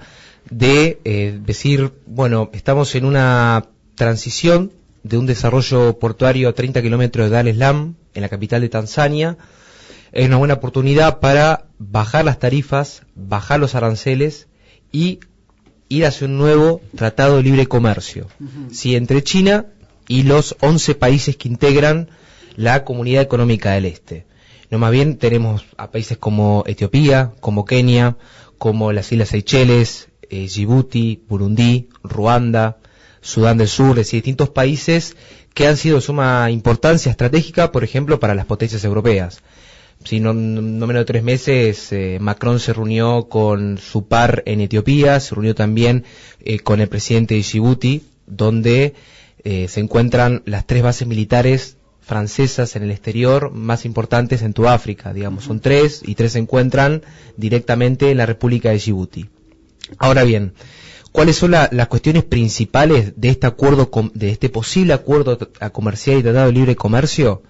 de 0.49 0.99
eh, 1.03 1.39
decir, 1.43 1.93
bueno, 2.05 2.49
estamos 2.53 2.95
en 2.95 3.05
una 3.05 3.65
transición 3.95 4.71
de 5.03 5.17
un 5.17 5.25
desarrollo 5.25 5.99
portuario 5.99 6.49
a 6.49 6.53
30 6.53 6.81
kilómetros 6.81 7.27
de 7.27 7.31
Dar 7.31 7.47
es 7.47 7.55
Salaam, 7.55 7.95
en 8.13 8.21
la 8.21 8.29
capital 8.29 8.61
de 8.61 8.69
Tanzania. 8.69 9.37
Es 10.11 10.27
una 10.27 10.37
buena 10.37 10.55
oportunidad 10.55 11.19
para 11.19 11.65
bajar 11.77 12.25
las 12.25 12.39
tarifas, 12.39 13.03
bajar 13.15 13.59
los 13.59 13.75
aranceles 13.75 14.47
y 14.91 15.19
ir 15.89 16.05
hacia 16.05 16.27
un 16.27 16.37
nuevo 16.37 16.81
tratado 16.95 17.37
de 17.37 17.43
libre 17.43 17.67
comercio, 17.67 18.27
sí, 18.71 18.95
entre 18.95 19.23
China 19.23 19.67
y 20.07 20.23
los 20.23 20.55
11 20.61 20.95
países 20.95 21.37
que 21.37 21.47
integran 21.47 22.09
la 22.55 22.83
Comunidad 22.83 23.21
Económica 23.21 23.71
del 23.71 23.85
Este. 23.85 24.25
No 24.69 24.79
más 24.79 24.91
bien 24.91 25.17
tenemos 25.17 25.65
a 25.77 25.91
países 25.91 26.17
como 26.17 26.63
Etiopía, 26.67 27.31
como 27.39 27.65
Kenia, 27.65 28.17
como 28.57 28.91
las 28.91 29.11
Islas 29.11 29.29
Seychelles, 29.29 30.09
eh, 30.29 30.47
Djibouti, 30.47 31.23
Burundi, 31.27 31.89
Ruanda, 32.03 32.77
Sudán 33.21 33.57
del 33.57 33.67
Sur, 33.67 33.91
es 33.91 34.07
decir, 34.07 34.19
distintos 34.19 34.49
países 34.49 35.15
que 35.53 35.67
han 35.67 35.75
sido 35.75 35.95
de 35.95 36.01
suma 36.01 36.51
importancia 36.51 37.09
estratégica, 37.09 37.71
por 37.71 37.83
ejemplo, 37.83 38.19
para 38.19 38.35
las 38.35 38.45
potencias 38.45 38.83
europeas. 38.83 39.41
Si 40.05 40.19
no, 40.19 40.33
no 40.33 40.85
menos 40.87 41.01
de 41.01 41.05
tres 41.05 41.23
meses, 41.23 41.91
eh, 41.91 42.19
Macron 42.21 42.59
se 42.59 42.73
reunió 42.73 43.27
con 43.27 43.77
su 43.79 44.07
par 44.07 44.43
en 44.45 44.61
Etiopía, 44.61 45.19
se 45.19 45.33
reunió 45.33 45.55
también 45.55 46.03
eh, 46.39 46.59
con 46.59 46.79
el 46.79 46.87
presidente 46.87 47.33
de 47.33 47.41
Djibouti, 47.41 48.03
donde 48.27 48.93
eh, 49.43 49.67
se 49.67 49.79
encuentran 49.79 50.43
las 50.45 50.67
tres 50.67 50.83
bases 50.83 51.07
militares 51.07 51.77
francesas 52.01 52.75
en 52.75 52.83
el 52.83 52.91
exterior 52.91 53.51
más 53.51 53.83
importantes 53.85 54.43
en 54.43 54.53
toda 54.53 54.73
África, 54.73 55.11
digamos, 55.11 55.43
son 55.43 55.59
tres 55.59 56.01
y 56.05 56.15
tres 56.15 56.33
se 56.33 56.39
encuentran 56.39 57.01
directamente 57.35 58.11
en 58.11 58.17
la 58.17 58.25
República 58.25 58.69
de 58.69 58.77
Djibouti. 58.77 59.29
Ahora 59.97 60.23
bien, 60.23 60.53
¿cuáles 61.11 61.37
son 61.37 61.51
la- 61.51 61.69
las 61.71 61.87
cuestiones 61.87 62.23
principales 62.23 63.13
de 63.15 63.29
este 63.29 63.47
acuerdo, 63.47 63.89
de 64.13 64.29
este 64.29 64.49
posible 64.49 64.93
acuerdo 64.93 65.37
a 65.59 65.69
comercial 65.69 66.17
y 66.19 66.23
tratado 66.23 66.47
de 66.47 66.51
libre 66.53 66.75
comercio? 66.75 67.43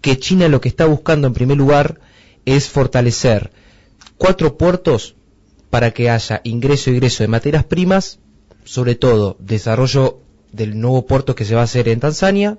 Que 0.00 0.18
China 0.18 0.48
lo 0.48 0.60
que 0.60 0.68
está 0.68 0.86
buscando 0.86 1.26
en 1.26 1.34
primer 1.34 1.56
lugar 1.56 2.00
es 2.44 2.68
fortalecer 2.68 3.50
cuatro 4.18 4.56
puertos 4.56 5.16
para 5.70 5.90
que 5.92 6.10
haya 6.10 6.40
ingreso 6.44 6.90
y 6.90 6.94
egreso 6.94 7.24
de 7.24 7.28
materias 7.28 7.64
primas, 7.64 8.18
sobre 8.64 8.94
todo 8.94 9.36
desarrollo 9.40 10.20
del 10.52 10.78
nuevo 10.80 11.06
puerto 11.06 11.34
que 11.34 11.44
se 11.44 11.54
va 11.54 11.62
a 11.62 11.64
hacer 11.64 11.88
en 11.88 12.00
Tanzania, 12.00 12.58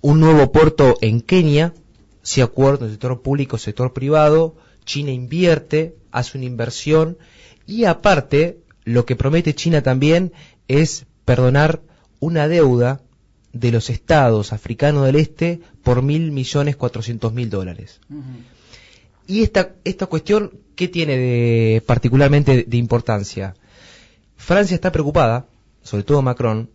un 0.00 0.20
nuevo 0.20 0.52
puerto 0.52 0.96
en 1.00 1.20
Kenia, 1.20 1.74
si 2.22 2.40
acuerdo, 2.40 2.88
sector 2.88 3.20
público, 3.22 3.58
sector 3.58 3.92
privado, 3.92 4.54
China 4.84 5.10
invierte, 5.10 5.96
hace 6.12 6.38
una 6.38 6.46
inversión 6.46 7.18
y 7.66 7.84
aparte 7.84 8.58
lo 8.84 9.06
que 9.06 9.16
promete 9.16 9.54
China 9.54 9.82
también 9.82 10.32
es 10.68 11.06
perdonar 11.24 11.80
una 12.20 12.48
deuda 12.48 13.00
de 13.52 13.70
los 13.70 13.88
estados 13.88 14.52
africanos 14.52 15.06
del 15.06 15.16
este 15.16 15.60
por 15.82 16.02
mil 16.02 16.32
millones 16.32 16.76
cuatrocientos 16.76 17.32
mil 17.32 17.48
dólares. 17.50 18.00
Y 19.26 19.42
esta, 19.42 19.74
esta 19.84 20.06
cuestión, 20.06 20.52
¿qué 20.74 20.88
tiene 20.88 21.16
de 21.16 21.82
particularmente 21.86 22.56
de, 22.56 22.62
de 22.64 22.76
importancia? 22.76 23.54
Francia 24.36 24.74
está 24.74 24.92
preocupada, 24.92 25.46
sobre 25.82 26.02
todo 26.02 26.20
Macron, 26.20 26.68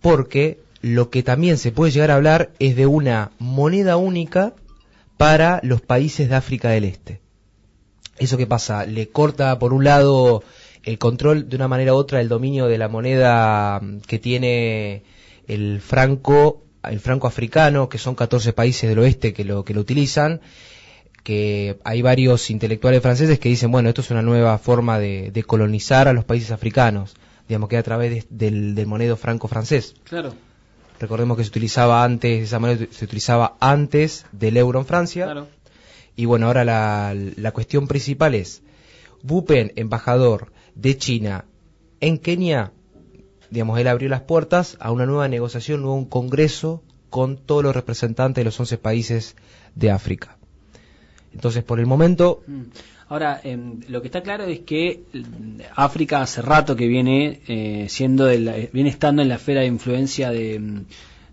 porque 0.00 0.60
lo 0.82 1.10
que 1.10 1.22
también 1.22 1.56
se 1.56 1.72
puede 1.72 1.92
llegar 1.92 2.10
a 2.10 2.16
hablar 2.16 2.52
es 2.58 2.76
de 2.76 2.86
una 2.86 3.30
moneda 3.38 3.96
única 3.96 4.54
para 5.16 5.60
los 5.62 5.80
países 5.80 6.28
de 6.28 6.34
África 6.34 6.70
del 6.70 6.84
Este. 6.84 7.20
¿Eso 8.20 8.36
qué 8.36 8.46
pasa? 8.46 8.86
Le 8.86 9.08
corta, 9.08 9.58
por 9.58 9.72
un 9.72 9.82
lado, 9.84 10.42
el 10.84 10.98
control 10.98 11.48
de 11.48 11.56
una 11.56 11.68
manera 11.68 11.94
u 11.94 11.96
otra 11.96 12.20
el 12.20 12.28
dominio 12.28 12.66
de 12.66 12.78
la 12.78 12.88
moneda 12.88 13.80
mm, 13.80 14.00
que 14.06 14.18
tiene 14.18 15.02
el 15.48 15.80
franco, 15.80 16.62
el 16.84 17.00
franco 17.00 17.26
africano, 17.26 17.88
que 17.88 17.98
son 17.98 18.14
14 18.14 18.52
países 18.52 18.88
del 18.88 18.98
oeste 19.00 19.32
que 19.32 19.44
lo, 19.44 19.64
que 19.64 19.74
lo 19.74 19.80
utilizan, 19.80 20.40
que 21.22 21.78
hay 21.84 22.02
varios 22.02 22.50
intelectuales 22.50 23.02
franceses 23.02 23.38
que 23.38 23.48
dicen, 23.48 23.70
bueno, 23.70 23.88
esto 23.88 24.00
es 24.00 24.10
una 24.10 24.22
nueva 24.22 24.56
forma 24.58 24.98
de, 24.98 25.30
de 25.30 25.42
colonizar 25.42 26.08
a 26.08 26.12
los 26.12 26.24
países 26.24 26.50
africanos, 26.50 27.14
digamos 27.48 27.68
que 27.68 27.76
a 27.76 27.82
través 27.82 28.10
de- 28.10 28.24
del, 28.30 28.74
del 28.74 28.86
monedo 28.86 29.16
franco 29.16 29.48
francés. 29.48 29.94
Claro. 30.04 30.34
Recordemos 30.98 31.36
que 31.38 31.44
se 31.44 31.48
utilizaba 31.50 32.04
antes, 32.04 32.44
esa 32.44 32.58
moneda 32.58 32.86
se 32.90 33.04
utilizaba 33.04 33.56
antes 33.60 34.26
del 34.32 34.56
euro 34.58 34.78
en 34.80 34.86
Francia. 34.86 35.24
Claro. 35.24 35.46
Y 36.20 36.26
bueno, 36.26 36.48
ahora 36.48 36.66
la, 36.66 37.14
la 37.36 37.52
cuestión 37.52 37.86
principal 37.88 38.34
es, 38.34 38.62
Bupen, 39.22 39.72
embajador 39.76 40.52
de 40.74 40.98
China 40.98 41.46
en 42.00 42.18
Kenia, 42.18 42.72
digamos, 43.50 43.78
él 43.78 43.88
abrió 43.88 44.10
las 44.10 44.20
puertas 44.20 44.76
a 44.80 44.92
una 44.92 45.06
nueva 45.06 45.28
negociación, 45.28 45.80
un 45.80 45.86
nuevo 45.86 46.08
congreso 46.10 46.82
con 47.08 47.38
todos 47.38 47.62
los 47.64 47.74
representantes 47.74 48.42
de 48.42 48.44
los 48.44 48.60
11 48.60 48.76
países 48.76 49.34
de 49.74 49.90
África. 49.90 50.36
Entonces, 51.32 51.64
por 51.64 51.80
el 51.80 51.86
momento, 51.86 52.42
Mm. 52.46 52.62
Ahora, 53.08 53.40
em, 53.42 53.80
lo 53.88 54.02
que 54.02 54.08
está 54.08 54.20
claro 54.22 54.44
es 54.44 54.60
que 54.60 55.02
mm, 55.14 55.60
África 55.74 56.20
hace 56.20 56.42
rato 56.42 56.76
que 56.76 56.86
viene 56.86 57.40
eh, 57.48 57.86
siendo 57.88 58.26
viene 58.28 58.90
estando 58.90 59.22
en 59.22 59.28
la 59.30 59.36
esfera 59.36 59.62
de 59.62 59.66
influencia 59.66 60.30
de, 60.30 60.58
mm, 60.60 60.80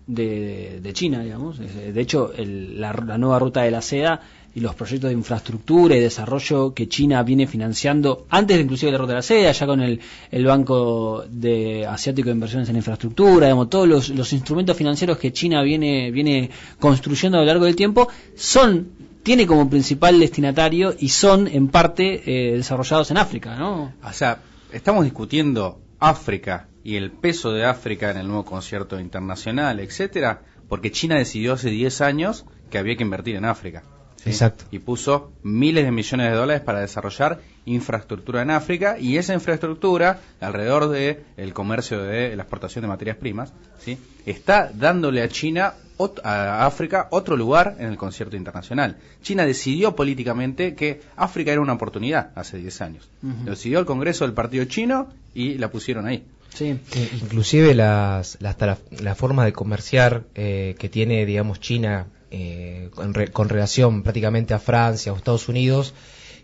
de, 0.08 0.80
de 0.82 0.92
China, 0.92 1.22
digamos. 1.22 1.60
Es- 1.60 1.94
De 1.94 2.00
hecho, 2.00 2.32
el- 2.32 2.80
la, 2.80 2.92
la 2.94 3.16
nueva 3.18 3.38
ruta 3.38 3.62
de 3.62 3.70
la 3.70 3.80
seda 3.82 4.22
y 4.58 4.60
los 4.60 4.74
proyectos 4.74 5.10
de 5.10 5.14
infraestructura 5.14 5.94
y 5.94 6.00
desarrollo 6.00 6.74
que 6.74 6.88
China 6.88 7.22
viene 7.22 7.46
financiando 7.46 8.26
antes 8.28 8.56
de 8.56 8.64
inclusive 8.64 8.90
la 8.90 8.98
ruta 8.98 9.12
de 9.12 9.18
la 9.18 9.22
seda, 9.22 9.52
ya 9.52 9.66
con 9.66 9.80
el, 9.80 10.00
el 10.32 10.44
Banco 10.44 11.24
de 11.30 11.86
Asiático 11.86 12.28
de 12.28 12.34
Inversiones 12.34 12.68
en 12.68 12.74
Infraestructura, 12.74 13.46
digamos, 13.46 13.70
todos 13.70 13.86
los, 13.86 14.08
los 14.08 14.32
instrumentos 14.32 14.76
financieros 14.76 15.16
que 15.18 15.32
China 15.32 15.62
viene, 15.62 16.10
viene 16.10 16.50
construyendo 16.80 17.38
a 17.38 17.42
lo 17.42 17.46
largo 17.46 17.66
del 17.66 17.76
tiempo 17.76 18.08
son 18.34 18.90
tiene 19.22 19.46
como 19.46 19.70
principal 19.70 20.18
destinatario 20.18 20.92
y 20.98 21.10
son 21.10 21.46
en 21.46 21.68
parte 21.68 22.22
eh, 22.26 22.56
desarrollados 22.56 23.12
en 23.12 23.18
África, 23.18 23.54
¿no? 23.56 23.92
O 24.02 24.12
sea, 24.12 24.40
estamos 24.72 25.04
discutiendo 25.04 25.80
África 26.00 26.66
y 26.82 26.96
el 26.96 27.12
peso 27.12 27.52
de 27.52 27.64
África 27.64 28.10
en 28.10 28.16
el 28.16 28.26
nuevo 28.26 28.44
concierto 28.44 28.98
internacional, 28.98 29.78
etcétera, 29.78 30.42
porque 30.68 30.90
China 30.90 31.16
decidió 31.16 31.52
hace 31.52 31.70
10 31.70 32.00
años 32.00 32.44
que 32.70 32.78
había 32.78 32.96
que 32.96 33.04
invertir 33.04 33.36
en 33.36 33.44
África. 33.44 33.84
¿Sí? 34.22 34.30
Exacto. 34.30 34.64
Y 34.70 34.78
puso 34.80 35.32
miles 35.42 35.84
de 35.84 35.90
millones 35.90 36.30
de 36.30 36.36
dólares 36.36 36.62
para 36.62 36.80
desarrollar 36.80 37.40
infraestructura 37.66 38.42
en 38.42 38.50
África 38.50 38.96
y 38.98 39.16
esa 39.18 39.34
infraestructura 39.34 40.20
alrededor 40.40 40.88
de 40.88 41.22
el 41.36 41.52
comercio 41.52 42.02
de 42.02 42.34
la 42.36 42.42
exportación 42.42 42.82
de 42.82 42.88
materias 42.88 43.16
primas, 43.16 43.52
¿sí? 43.78 43.98
está 44.26 44.70
dándole 44.74 45.22
a 45.22 45.28
China 45.28 45.74
a 46.22 46.64
África 46.64 47.08
otro 47.10 47.36
lugar 47.36 47.74
en 47.80 47.86
el 47.88 47.96
concierto 47.96 48.36
internacional. 48.36 48.98
China 49.20 49.44
decidió 49.44 49.96
políticamente 49.96 50.74
que 50.76 51.00
África 51.16 51.50
era 51.50 51.60
una 51.60 51.72
oportunidad 51.72 52.30
hace 52.36 52.56
10 52.58 52.80
años. 52.82 53.08
Lo 53.44 53.50
decidió 53.50 53.80
el 53.80 53.84
Congreso 53.84 54.24
del 54.24 54.32
Partido 54.32 54.64
Chino 54.66 55.08
y 55.34 55.54
la 55.58 55.70
pusieron 55.72 56.06
ahí. 56.06 56.24
Sí. 56.54 56.78
Eh, 56.94 57.10
inclusive 57.20 57.74
las, 57.74 58.38
las- 58.40 58.56
la 59.00 59.14
forma 59.16 59.44
de 59.44 59.52
comerciar 59.52 60.22
eh, 60.36 60.76
que 60.78 60.88
tiene, 60.88 61.26
digamos, 61.26 61.58
China 61.58 62.06
eh, 62.30 62.90
con, 62.94 63.14
re- 63.14 63.30
con 63.32 63.48
relación 63.48 64.02
prácticamente 64.02 64.54
a 64.54 64.58
Francia 64.58 65.12
o 65.12 65.16
Estados 65.16 65.48
Unidos, 65.48 65.94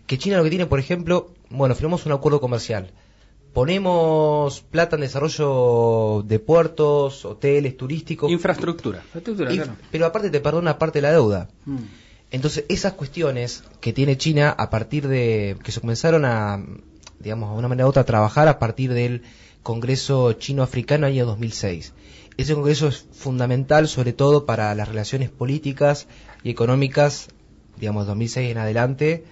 que 0.07 0.17
China 0.17 0.37
lo 0.37 0.43
que 0.43 0.49
tiene, 0.49 0.65
por 0.65 0.79
ejemplo, 0.79 1.31
bueno, 1.49 1.75
firmamos 1.75 2.05
un 2.05 2.11
acuerdo 2.11 2.39
comercial, 2.41 2.91
ponemos 3.53 4.61
plata 4.61 4.95
en 4.97 5.01
desarrollo 5.03 6.23
de 6.27 6.39
puertos, 6.39 7.23
hoteles, 7.25 7.77
turísticos. 7.77 8.29
Infraestructura. 8.31 9.01
Infraestructura, 9.05 9.53
Y- 9.53 9.55
claro. 9.57 9.75
Pero 9.91 10.05
aparte 10.05 10.29
te 10.29 10.39
perdona 10.41 10.77
parte 10.77 10.99
de 10.99 11.03
la 11.03 11.11
deuda. 11.11 11.47
Mm. 11.65 11.77
Entonces, 12.31 12.65
esas 12.69 12.93
cuestiones 12.93 13.63
que 13.79 13.93
tiene 13.93 14.17
China 14.17 14.49
a 14.57 14.69
partir 14.69 15.07
de 15.07 15.57
que 15.63 15.71
se 15.71 15.79
comenzaron 15.79 16.25
a, 16.25 16.63
digamos, 17.19 17.51
de 17.53 17.57
una 17.59 17.67
manera 17.67 17.85
u 17.85 17.89
otra 17.89 18.01
a 18.01 18.05
trabajar 18.05 18.47
a 18.47 18.59
partir 18.59 18.91
del 18.93 19.21
Congreso 19.63 20.33
Chino-Africano 20.33 21.07
año 21.07 21.25
2006. 21.25 21.93
Ese 22.37 22.53
congreso 22.53 22.87
es 22.89 23.05
fundamental 23.13 23.87
sobre 23.87 24.13
todo 24.13 24.45
para 24.45 24.73
las 24.75 24.87
relaciones 24.89 25.29
políticas 25.29 26.07
y 26.43 26.49
económicas, 26.49 27.29
digamos, 27.79 28.07
2006 28.07 28.51
en 28.51 28.57
adelante, 28.57 29.23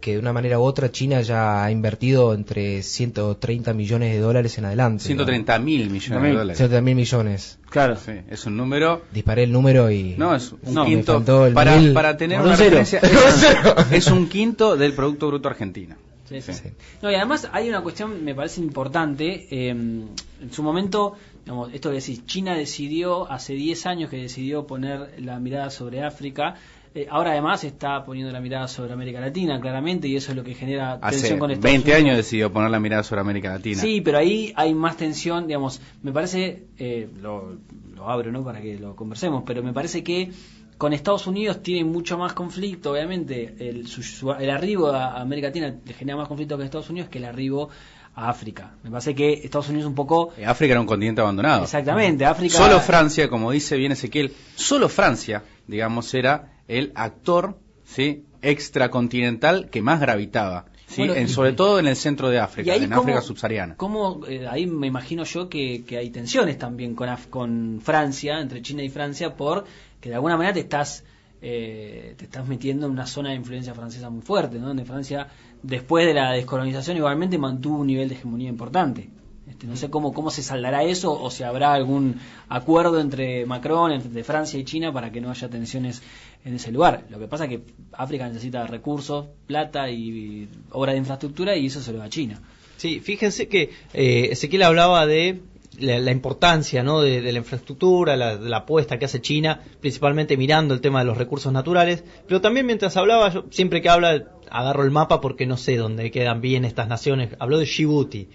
que 0.00 0.12
de 0.14 0.18
una 0.18 0.32
manera 0.32 0.58
u 0.58 0.62
otra 0.62 0.90
China 0.90 1.20
ya 1.20 1.64
ha 1.64 1.70
invertido 1.70 2.34
entre 2.34 2.82
130 2.82 3.72
millones 3.72 4.12
de 4.12 4.18
dólares 4.20 4.58
en 4.58 4.64
adelante. 4.64 5.04
130 5.04 5.58
mil 5.60 5.90
millones 5.90 6.22
de 6.22 6.28
dólares. 6.30 6.56
130 6.58 6.80
mil 6.84 6.96
millones. 6.96 7.58
Claro. 7.70 7.96
Sí, 7.96 8.12
es 8.28 8.44
un 8.46 8.56
número. 8.56 9.02
Disparé 9.12 9.44
el 9.44 9.52
número 9.52 9.90
y... 9.92 10.14
No, 10.18 10.34
es 10.34 10.52
un 10.52 10.74
No, 10.74 10.84
quinto. 10.84 11.22
Para, 11.54 11.76
mil. 11.76 11.92
para 11.92 12.16
tener 12.16 12.40
una 12.40 12.56
referencia, 12.56 12.98
es, 13.02 13.92
es 13.92 14.06
un 14.08 14.28
quinto 14.28 14.76
del 14.76 14.92
Producto 14.92 15.28
Bruto 15.28 15.48
Argentino. 15.48 15.94
Sí, 16.28 16.40
sí. 16.40 16.52
Sí. 16.52 16.68
No, 17.02 17.10
y 17.10 17.14
además 17.14 17.48
hay 17.52 17.68
una 17.68 17.82
cuestión, 17.82 18.24
me 18.24 18.34
parece 18.34 18.60
importante. 18.60 19.46
eh, 19.50 19.68
en 19.68 20.08
su 20.50 20.62
momento, 20.64 21.14
digamos, 21.44 21.72
esto 21.74 21.90
que 21.90 21.96
decís, 21.96 22.24
China 22.26 22.54
decidió, 22.56 23.30
hace 23.30 23.54
10 23.54 23.86
años 23.86 24.10
que 24.10 24.16
decidió 24.16 24.66
poner 24.66 25.20
la 25.20 25.38
mirada 25.40 25.70
sobre 25.70 26.02
África. 26.02 26.54
eh, 26.94 27.06
ahora 27.10 27.30
además 27.32 27.64
está 27.64 28.04
poniendo 28.04 28.30
la 28.32 28.40
mirada 28.40 28.68
sobre 28.68 28.92
América 28.92 29.18
Latina, 29.18 29.58
claramente, 29.60 30.08
y 30.08 30.16
eso 30.16 30.30
es 30.32 30.36
lo 30.36 30.44
que 30.44 30.54
genera 30.54 30.94
Hace 31.00 31.16
tensión 31.16 31.38
con 31.38 31.50
Estados 31.50 31.72
20 31.72 31.90
Unidos. 31.90 32.04
años 32.04 32.16
decidió 32.18 32.52
poner 32.52 32.70
la 32.70 32.78
mirada 32.80 33.02
sobre 33.02 33.22
América 33.22 33.50
Latina. 33.50 33.80
Sí, 33.80 34.02
pero 34.02 34.18
ahí 34.18 34.52
hay 34.56 34.74
más 34.74 34.96
tensión, 34.98 35.46
digamos, 35.46 35.80
me 36.02 36.12
parece, 36.12 36.64
eh, 36.78 37.08
lo, 37.20 37.56
lo 37.96 38.10
abro, 38.10 38.30
¿no? 38.30 38.44
Para 38.44 38.60
que 38.60 38.78
lo 38.78 38.94
conversemos, 38.94 39.42
pero 39.46 39.62
me 39.62 39.72
parece 39.72 40.04
que 40.04 40.32
con 40.76 40.92
Estados 40.92 41.26
Unidos 41.26 41.62
tiene 41.62 41.84
mucho 41.84 42.18
más 42.18 42.32
conflicto, 42.34 42.90
obviamente, 42.92 43.54
el, 43.58 43.86
su- 43.86 44.02
su- 44.02 44.32
el 44.32 44.50
arribo 44.50 44.88
a 44.88 45.20
América 45.20 45.48
Latina 45.48 45.74
le 45.86 45.94
genera 45.94 46.16
más 46.18 46.28
conflicto 46.28 46.58
que 46.58 46.64
Estados 46.64 46.90
Unidos 46.90 47.08
que 47.08 47.18
el 47.18 47.24
arribo 47.24 47.70
a 48.14 48.28
África. 48.28 48.72
Me 48.82 48.90
parece 48.90 49.14
que 49.14 49.32
Estados 49.32 49.68
Unidos 49.70 49.86
un 49.88 49.94
poco... 49.94 50.32
Eh, 50.36 50.44
África 50.44 50.72
era 50.72 50.80
un 50.80 50.86
continente 50.86 51.20
abandonado. 51.20 51.62
Exactamente, 51.64 52.24
África... 52.26 52.56
Solo 52.56 52.78
Francia, 52.80 53.28
como 53.28 53.50
dice 53.50 53.76
bien 53.76 53.92
Ezequiel, 53.92 54.32
solo 54.54 54.88
Francia, 54.88 55.42
digamos, 55.66 56.12
era 56.14 56.52
el 56.68 56.92
actor 56.94 57.56
¿sí? 57.84 58.24
extracontinental 58.42 59.70
que 59.70 59.80
más 59.82 60.00
gravitaba. 60.00 60.66
¿sí? 60.86 60.98
Bueno, 61.02 61.14
en, 61.14 61.26
y- 61.26 61.28
sobre 61.28 61.52
todo 61.52 61.78
en 61.78 61.86
el 61.86 61.96
centro 61.96 62.28
de 62.28 62.38
África, 62.38 62.74
en 62.74 62.88
cómo- 62.90 63.00
África 63.02 63.20
subsahariana. 63.22 63.76
cómo, 63.76 64.20
eh, 64.26 64.46
ahí 64.48 64.66
me 64.66 64.86
imagino 64.86 65.24
yo 65.24 65.48
que, 65.48 65.84
que 65.86 65.96
hay 65.98 66.10
tensiones 66.10 66.58
también 66.58 66.94
con, 66.94 67.08
Af- 67.08 67.28
con 67.30 67.80
Francia, 67.82 68.40
entre 68.40 68.60
China 68.62 68.82
y 68.82 68.90
Francia, 68.90 69.34
por 69.36 69.64
que 70.00 70.08
de 70.10 70.16
alguna 70.16 70.36
manera 70.36 70.52
te 70.54 70.60
estás 70.60 71.04
eh, 71.44 72.14
te 72.18 72.24
estás 72.26 72.46
metiendo 72.46 72.86
en 72.86 72.92
una 72.92 73.04
zona 73.06 73.30
de 73.30 73.34
influencia 73.34 73.74
francesa 73.74 74.10
muy 74.10 74.22
fuerte, 74.22 74.58
¿no? 74.60 74.68
donde 74.68 74.84
Francia, 74.84 75.26
después 75.62 76.06
de 76.06 76.14
la 76.14 76.32
descolonización, 76.32 76.96
igualmente 76.96 77.38
mantuvo 77.38 77.78
un 77.78 77.86
nivel 77.86 78.08
de 78.08 78.16
hegemonía 78.16 78.48
importante. 78.48 79.08
Este, 79.48 79.66
no 79.66 79.76
sé 79.76 79.90
cómo, 79.90 80.12
cómo 80.12 80.30
se 80.30 80.42
saldará 80.42 80.84
eso 80.84 81.12
o 81.20 81.30
si 81.30 81.42
habrá 81.42 81.74
algún 81.74 82.16
acuerdo 82.48 83.00
entre 83.00 83.44
Macron, 83.44 83.92
entre 83.92 84.24
Francia 84.24 84.58
y 84.58 84.64
China 84.64 84.92
para 84.92 85.10
que 85.10 85.20
no 85.20 85.30
haya 85.30 85.48
tensiones 85.48 86.02
en 86.44 86.54
ese 86.54 86.72
lugar. 86.72 87.06
Lo 87.10 87.18
que 87.18 87.28
pasa 87.28 87.44
es 87.44 87.50
que 87.50 87.62
África 87.92 88.26
necesita 88.28 88.66
recursos, 88.66 89.26
plata 89.46 89.90
y 89.90 90.48
obra 90.70 90.92
de 90.92 90.98
infraestructura 90.98 91.56
y 91.56 91.66
eso 91.66 91.80
se 91.80 91.92
lo 91.92 91.98
da 91.98 92.04
a 92.04 92.08
China. 92.08 92.40
Sí, 92.76 93.00
fíjense 93.00 93.46
que 93.48 93.70
eh, 93.94 94.28
Ezequiel 94.32 94.62
hablaba 94.62 95.06
de 95.06 95.40
la, 95.78 95.98
la 95.98 96.10
importancia 96.10 96.82
¿no? 96.82 97.00
de, 97.00 97.20
de 97.22 97.32
la 97.32 97.38
infraestructura, 97.38 98.16
la, 98.16 98.36
de 98.36 98.48
la 98.48 98.58
apuesta 98.58 98.98
que 98.98 99.06
hace 99.06 99.20
China, 99.20 99.60
principalmente 99.80 100.36
mirando 100.36 100.74
el 100.74 100.80
tema 100.80 101.00
de 101.00 101.06
los 101.06 101.16
recursos 101.16 101.52
naturales, 101.52 102.04
pero 102.26 102.40
también 102.40 102.66
mientras 102.66 102.96
hablaba, 102.96 103.30
yo 103.30 103.44
siempre 103.50 103.80
que 103.82 103.88
habla 103.88 104.24
agarro 104.50 104.84
el 104.84 104.90
mapa 104.90 105.20
porque 105.20 105.46
no 105.46 105.56
sé 105.56 105.76
dónde 105.76 106.10
quedan 106.10 106.40
bien 106.40 106.64
estas 106.64 106.88
naciones, 106.88 107.30
habló 107.38 107.58
de 107.58 107.64
Djibouti. 107.64 108.28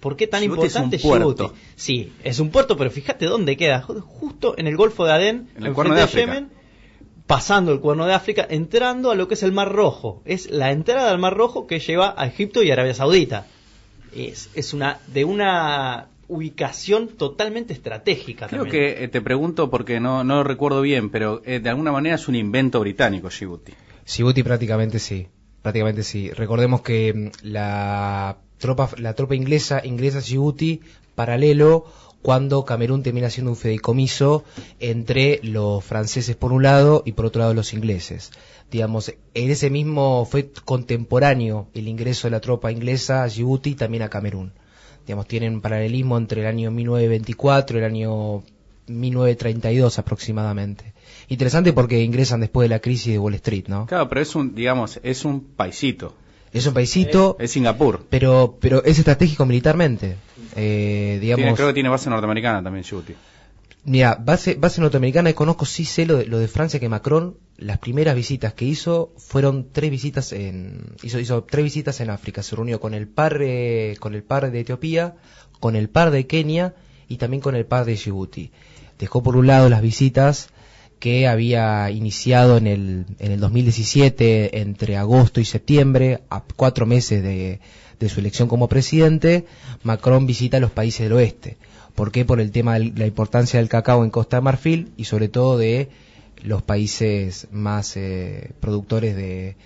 ¿Por 0.00 0.16
qué 0.16 0.26
tan 0.28 0.40
Djibouti 0.42 0.66
es 0.66 0.76
un 0.76 0.84
importante 0.84 1.08
puerto. 1.08 1.32
Djibouti? 1.44 1.60
Sí, 1.74 2.12
es 2.22 2.38
un 2.38 2.50
puerto, 2.50 2.76
pero 2.76 2.90
fíjate 2.90 3.26
dónde 3.26 3.56
queda, 3.56 3.82
ju- 3.82 4.00
justo 4.00 4.54
en 4.56 4.66
el 4.68 4.76
Golfo 4.76 5.04
de 5.04 5.12
Adén, 5.12 5.48
En 5.56 5.66
el 5.66 5.72
Cuerno 5.72 5.94
de. 5.96 6.06
Yemen, 6.06 6.50
pasando 7.26 7.72
el 7.72 7.80
Cuerno 7.80 8.06
de 8.06 8.12
África, 8.14 8.46
entrando 8.48 9.10
a 9.10 9.16
lo 9.16 9.26
que 9.26 9.34
es 9.34 9.42
el 9.42 9.50
Mar 9.50 9.72
Rojo. 9.72 10.22
Es 10.24 10.48
la 10.50 10.70
entrada 10.70 11.10
al 11.10 11.18
Mar 11.18 11.34
Rojo 11.34 11.66
que 11.66 11.80
lleva 11.80 12.14
a 12.16 12.26
Egipto 12.26 12.62
y 12.62 12.70
Arabia 12.70 12.94
Saudita. 12.94 13.46
Es, 14.14 14.50
es 14.54 14.72
una 14.72 15.00
de 15.08 15.24
una 15.24 16.06
ubicación 16.28 17.08
totalmente 17.08 17.72
estratégica. 17.72 18.48
Creo 18.48 18.64
también. 18.64 18.82
que 18.96 19.04
eh, 19.04 19.08
te 19.08 19.20
pregunto 19.20 19.70
porque 19.70 20.00
no, 20.00 20.24
no 20.24 20.36
lo 20.36 20.44
recuerdo 20.44 20.80
bien, 20.82 21.10
pero 21.10 21.42
eh, 21.44 21.60
de 21.60 21.70
alguna 21.70 21.92
manera 21.92 22.16
es 22.16 22.28
un 22.28 22.34
invento 22.34 22.80
británico, 22.80 23.28
Djibouti. 23.28 23.72
Djibouti 24.06 24.42
prácticamente 24.42 24.98
sí, 24.98 25.28
prácticamente 25.62 26.02
sí. 26.02 26.30
Recordemos 26.30 26.82
que 26.82 27.12
mm, 27.14 27.46
la 27.46 28.38
tropa, 28.58 28.90
la 28.98 29.14
tropa 29.14 29.34
inglesa 29.34 29.82
ingresa 29.84 30.18
a 30.18 30.22
Djibouti 30.22 30.80
paralelo 31.14 31.86
cuando 32.22 32.64
Camerún 32.64 33.04
termina 33.04 33.30
siendo 33.30 33.52
un 33.52 33.56
fideicomiso 33.56 34.42
entre 34.80 35.38
los 35.44 35.84
franceses 35.84 36.34
por 36.34 36.52
un 36.52 36.64
lado 36.64 37.04
y 37.06 37.12
por 37.12 37.26
otro 37.26 37.40
lado 37.40 37.54
los 37.54 37.72
ingleses. 37.72 38.32
Digamos, 38.68 39.14
en 39.34 39.50
ese 39.50 39.70
mismo 39.70 40.24
fue 40.24 40.50
contemporáneo 40.64 41.68
el 41.72 41.86
ingreso 41.86 42.26
de 42.26 42.32
la 42.32 42.40
tropa 42.40 42.72
inglesa 42.72 43.22
a 43.22 43.28
Djibouti 43.28 43.70
y 43.70 43.74
también 43.76 44.02
a 44.02 44.08
Camerún. 44.08 44.52
Digamos, 45.06 45.26
tienen 45.28 45.60
paralelismo 45.60 46.18
entre 46.18 46.40
el 46.42 46.46
año 46.48 46.70
1924 46.70 47.78
y 47.78 47.80
el 47.80 47.84
año 47.86 48.42
1932 48.88 49.98
aproximadamente. 49.98 50.92
Interesante 51.28 51.72
porque 51.72 52.02
ingresan 52.02 52.40
después 52.40 52.68
de 52.68 52.74
la 52.74 52.80
crisis 52.80 53.12
de 53.12 53.18
Wall 53.18 53.34
Street, 53.34 53.64
¿no? 53.68 53.86
Claro, 53.86 54.08
pero 54.08 54.20
es 54.20 54.34
un, 54.34 54.54
digamos, 54.54 55.00
es 55.02 55.24
un 55.24 55.40
paisito. 55.42 56.14
Es 56.52 56.66
un 56.66 56.74
paisito, 56.74 57.36
Es 57.38 57.50
Singapur. 57.52 58.06
pero 58.08 58.56
pero 58.60 58.82
es 58.84 58.98
estratégico 58.98 59.44
militarmente. 59.44 60.16
Eh, 60.54 61.18
Tiene- 61.20 61.36
digamos, 61.36 61.56
creo 61.56 61.68
que 61.68 61.74
tiene 61.74 61.88
base 61.88 62.08
norteamericana 62.08 62.62
también 62.62 62.82
Djibouti. 62.84 63.14
Mira, 63.86 64.16
base, 64.16 64.54
base 64.54 64.80
norteamericana, 64.80 65.30
y 65.30 65.34
conozco, 65.34 65.64
sí 65.64 65.84
sé 65.84 66.04
lo 66.06 66.16
de, 66.16 66.26
lo 66.26 66.38
de 66.38 66.48
Francia, 66.48 66.78
que 66.78 66.88
Macron, 66.88 67.38
las 67.56 67.78
primeras 67.78 68.14
visitas 68.14 68.52
que 68.52 68.66
hizo 68.66 69.12
fueron 69.16 69.68
tres 69.72 69.90
visitas 69.90 70.32
en, 70.32 70.94
hizo, 71.02 71.18
hizo 71.18 71.44
tres 71.44 71.64
visitas 71.64 72.00
en 72.00 72.10
África. 72.10 72.42
Se 72.42 72.56
reunió 72.56 72.80
con 72.80 72.92
el 72.92 73.08
par, 73.08 73.38
eh, 73.40 73.96
con 73.98 74.14
el 74.14 74.22
par 74.22 74.50
de 74.50 74.60
Etiopía, 74.60 75.16
con 75.60 75.76
el 75.76 75.88
par 75.88 76.10
de 76.10 76.26
Kenia 76.26 76.74
y 77.08 77.16
también 77.16 77.40
con 77.40 77.54
el 77.54 77.64
par 77.64 77.86
de 77.86 77.94
Djibouti. 77.94 78.50
Dejó 78.98 79.22
por 79.22 79.36
un 79.36 79.46
lado 79.46 79.68
las 79.68 79.80
visitas 79.80 80.50
que 80.98 81.28
había 81.28 81.90
iniciado 81.90 82.56
en 82.56 82.66
el, 82.66 83.06
en 83.18 83.32
el 83.32 83.40
2017 83.40 84.60
entre 84.60 84.96
agosto 84.96 85.40
y 85.40 85.44
septiembre, 85.44 86.22
a 86.30 86.42
cuatro 86.56 86.86
meses 86.86 87.22
de, 87.22 87.60
de 87.98 88.08
su 88.08 88.20
elección 88.20 88.48
como 88.48 88.68
presidente, 88.68 89.46
Macron 89.82 90.26
visita 90.26 90.60
los 90.60 90.70
países 90.70 91.00
del 91.00 91.12
oeste. 91.12 91.56
¿Por 91.96 92.12
qué? 92.12 92.24
Por 92.24 92.40
el 92.40 92.52
tema 92.52 92.78
de 92.78 92.92
la 92.94 93.06
importancia 93.06 93.58
del 93.58 93.68
cacao 93.68 94.04
en 94.04 94.10
Costa 94.10 94.36
de 94.36 94.42
Marfil 94.42 94.92
y 94.96 95.04
sobre 95.04 95.28
todo 95.28 95.58
de 95.58 95.88
los 96.44 96.62
países 96.62 97.48
más 97.50 97.96
eh, 97.96 98.50
productores 98.60 99.16
de, 99.16 99.56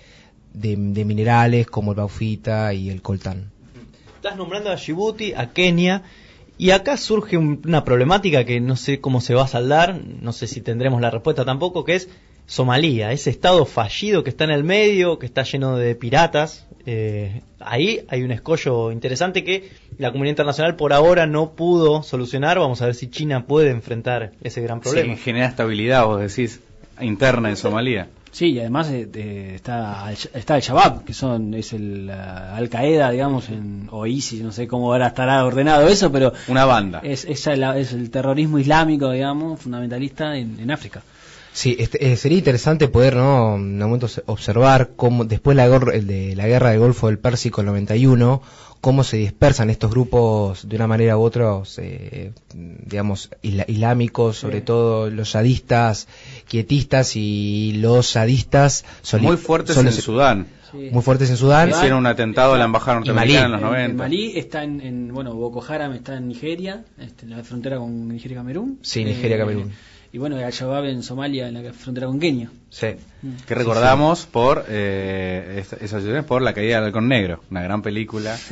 de, 0.53 1.05
minerales 1.05 1.67
como 1.67 1.91
el 1.91 1.97
baufita 1.97 2.73
y 2.73 2.89
el 2.89 3.01
coltán. 3.01 3.51
Estás 4.15 4.37
nombrando 4.37 4.69
a 4.71 4.75
Djibouti, 4.75 5.33
a 5.33 5.51
Kenia, 5.51 6.03
y 6.57 6.69
acá 6.71 6.95
surge 6.95 7.37
un- 7.37 7.61
una 7.65 7.83
problemática 7.83 8.45
que 8.45 8.59
no 8.61 8.75
sé 8.75 9.01
cómo 9.01 9.19
se 9.19 9.33
va 9.33 9.43
a 9.43 9.47
saldar, 9.47 9.99
no 10.21 10.31
sé 10.31 10.47
si 10.47 10.61
tendremos 10.61 11.01
la 11.01 11.09
respuesta 11.09 11.43
tampoco, 11.43 11.83
que 11.83 11.95
es 11.95 12.07
Somalia, 12.55 13.13
ese 13.13 13.29
estado 13.29 13.65
fallido 13.65 14.25
que 14.25 14.29
está 14.29 14.43
en 14.43 14.51
el 14.51 14.65
medio, 14.65 15.17
que 15.19 15.25
está 15.25 15.43
lleno 15.43 15.77
de 15.77 15.95
piratas. 15.95 16.67
eh, 16.85 17.43
ahí 17.61 18.01
hay 18.09 18.23
un 18.23 18.31
escollo 18.31 18.91
interesante 18.91 19.45
que 19.45 19.69
la 19.97 20.11
comunidad 20.11 20.31
internacional 20.33 20.75
por 20.75 20.91
ahora 20.91 21.25
no 21.27 21.51
pudo 21.51 22.03
solucionar. 22.03 22.59
Vamos 22.59 22.81
a 22.81 22.87
ver 22.87 22.95
si 22.95 23.07
China 23.09 23.45
puede 23.45 23.69
enfrentar 23.69 24.31
ese 24.43 24.59
gran 24.61 24.81
problema. 24.81 25.15
Sí, 25.15 25.21
genera 25.21 25.45
estabilidad, 25.47 26.05
vos 26.05 26.19
decís, 26.19 26.59
interna 26.99 27.49
en 27.49 27.55
Somalia. 27.55 28.09
Sí, 28.31 28.47
y 28.51 28.59
además 28.59 28.89
eh, 28.91 29.07
eh, 29.13 29.51
está, 29.55 30.03
al- 30.07 30.17
está 30.33 30.57
el 30.57 30.61
Shabab, 30.61 31.05
que 31.05 31.13
son 31.13 31.53
es 31.53 31.71
el 31.71 32.09
Al 32.09 32.67
Qaeda, 32.67 33.11
digamos, 33.11 33.47
en, 33.47 33.87
o 33.91 34.05
ISIS, 34.05 34.41
no 34.41 34.51
sé 34.51 34.67
cómo 34.67 34.91
ahora 34.91 35.07
estará 35.07 35.45
ordenado 35.45 35.87
eso, 35.87 36.11
pero 36.11 36.33
Una 36.49 36.65
banda. 36.65 36.99
es, 37.01 37.23
es, 37.23 37.47
el, 37.47 37.63
es 37.63 37.93
el 37.93 38.11
terrorismo 38.11 38.59
islámico, 38.59 39.09
digamos, 39.11 39.61
fundamentalista 39.61 40.35
en, 40.35 40.59
en 40.59 40.69
África. 40.69 41.01
Sí, 41.53 41.75
este, 41.79 42.11
eh, 42.11 42.15
sería 42.15 42.37
interesante 42.37 42.87
poder, 42.87 43.15
¿no? 43.17 43.55
En 43.55 43.61
un 43.61 43.79
momento 43.79 44.07
se- 44.07 44.23
observar 44.25 44.91
cómo, 44.95 45.25
después 45.25 45.57
de 45.57 45.63
la, 45.63 45.69
gor- 45.69 45.93
el 45.93 46.07
de 46.07 46.35
la 46.35 46.47
guerra 46.47 46.69
del 46.71 46.79
Golfo 46.79 47.07
del 47.07 47.19
Pérsico 47.19 47.59
en 47.61 47.67
91, 47.67 48.41
cómo 48.79 49.03
se 49.03 49.17
dispersan 49.17 49.69
estos 49.69 49.91
grupos 49.91 50.67
de 50.67 50.75
una 50.77 50.87
manera 50.87 51.17
u 51.17 51.21
otra, 51.21 51.61
eh, 51.77 52.31
digamos, 52.53 53.29
isla- 53.41 53.65
islámicos, 53.67 54.37
sobre 54.37 54.61
todo 54.61 55.09
los 55.09 55.33
yadistas, 55.33 56.07
quietistas 56.47 57.15
y 57.15 57.73
los 57.79 58.07
sadistas. 58.07 58.85
soli- 59.01 59.25
Muy 59.27 59.37
fuertes 59.37 59.75
en 59.77 59.91
Sudán. 59.91 60.47
Muy 60.73 61.01
fuertes 61.03 61.29
en 61.29 61.35
Sudán. 61.37 61.69
Hicieron 61.69 61.99
un 61.99 62.05
atentado 62.07 62.53
a 62.53 62.57
la 62.57 62.63
embajada 62.63 62.95
norteamericana 62.99 63.45
en 63.47 63.51
los 63.51 63.59
En- 63.61 63.67
90. 63.67 63.91
En 63.91 63.97
Malí 63.97 64.37
está 64.37 64.63
en, 64.63 64.79
en, 64.79 65.13
bueno, 65.13 65.33
Boko 65.35 65.61
Haram 65.67 65.91
está 65.93 66.15
en 66.15 66.29
Nigeria, 66.29 66.85
este, 66.97 67.25
en 67.25 67.31
la 67.31 67.43
frontera 67.43 67.77
con 67.77 68.07
Nigeria 68.07 68.35
y 68.35 68.37
Camerún. 68.37 68.79
Sí, 68.81 69.03
Nigeria, 69.03 69.37
Camerún. 69.37 69.73
Y 70.13 70.17
bueno, 70.17 70.35
Al-Shabaab 70.35 70.85
en 70.85 71.03
Somalia, 71.03 71.47
en 71.47 71.63
la 71.63 71.71
frontera 71.73 72.07
con 72.07 72.19
Kenia. 72.19 72.49
Sí. 72.69 72.87
Que 73.47 73.55
recordamos 73.55 74.25
por 74.25 74.65
eh, 74.67 75.57
esas 75.59 75.79
situaciones 75.79 76.25
por 76.25 76.41
La 76.41 76.53
caída 76.53 76.75
del 76.77 76.85
halcón 76.87 77.07
negro, 77.07 77.41
una 77.49 77.61
gran 77.63 77.81
película. 77.81 78.37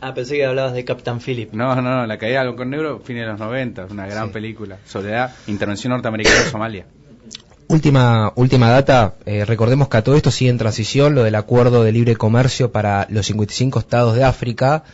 Ah, 0.00 0.14
pensé 0.14 0.36
que 0.36 0.46
hablabas 0.46 0.74
de 0.74 0.84
Capitán 0.84 1.18
Philip. 1.18 1.52
No, 1.52 1.74
no, 1.74 1.82
no, 1.82 2.06
La 2.06 2.18
caída 2.18 2.38
del 2.38 2.50
halcón 2.50 2.70
negro, 2.70 3.00
fines 3.04 3.24
de 3.24 3.32
los 3.32 3.40
90, 3.40 3.86
una 3.90 4.06
gran 4.06 4.28
Sí. 4.28 4.32
película 4.32 4.78
sobre 4.86 5.10
la 5.10 5.34
intervención 5.48 5.90
norteamericana 5.90 6.36
en 6.44 6.50
Somalia. 6.52 6.86
Última, 7.66 8.32
última 8.36 8.70
data, 8.70 9.14
eh, 9.26 9.44
recordemos 9.44 9.88
que 9.88 9.96
a 9.96 10.04
todo 10.04 10.14
esto 10.14 10.30
sigue 10.30 10.50
en 10.50 10.56
transición 10.58 11.16
lo 11.16 11.24
del 11.24 11.34
acuerdo 11.34 11.82
de 11.82 11.90
libre 11.90 12.14
comercio 12.14 12.70
para 12.70 13.08
los 13.10 13.26
55 13.26 13.80
estados 13.80 14.14
de 14.14 14.22
África 14.22 14.84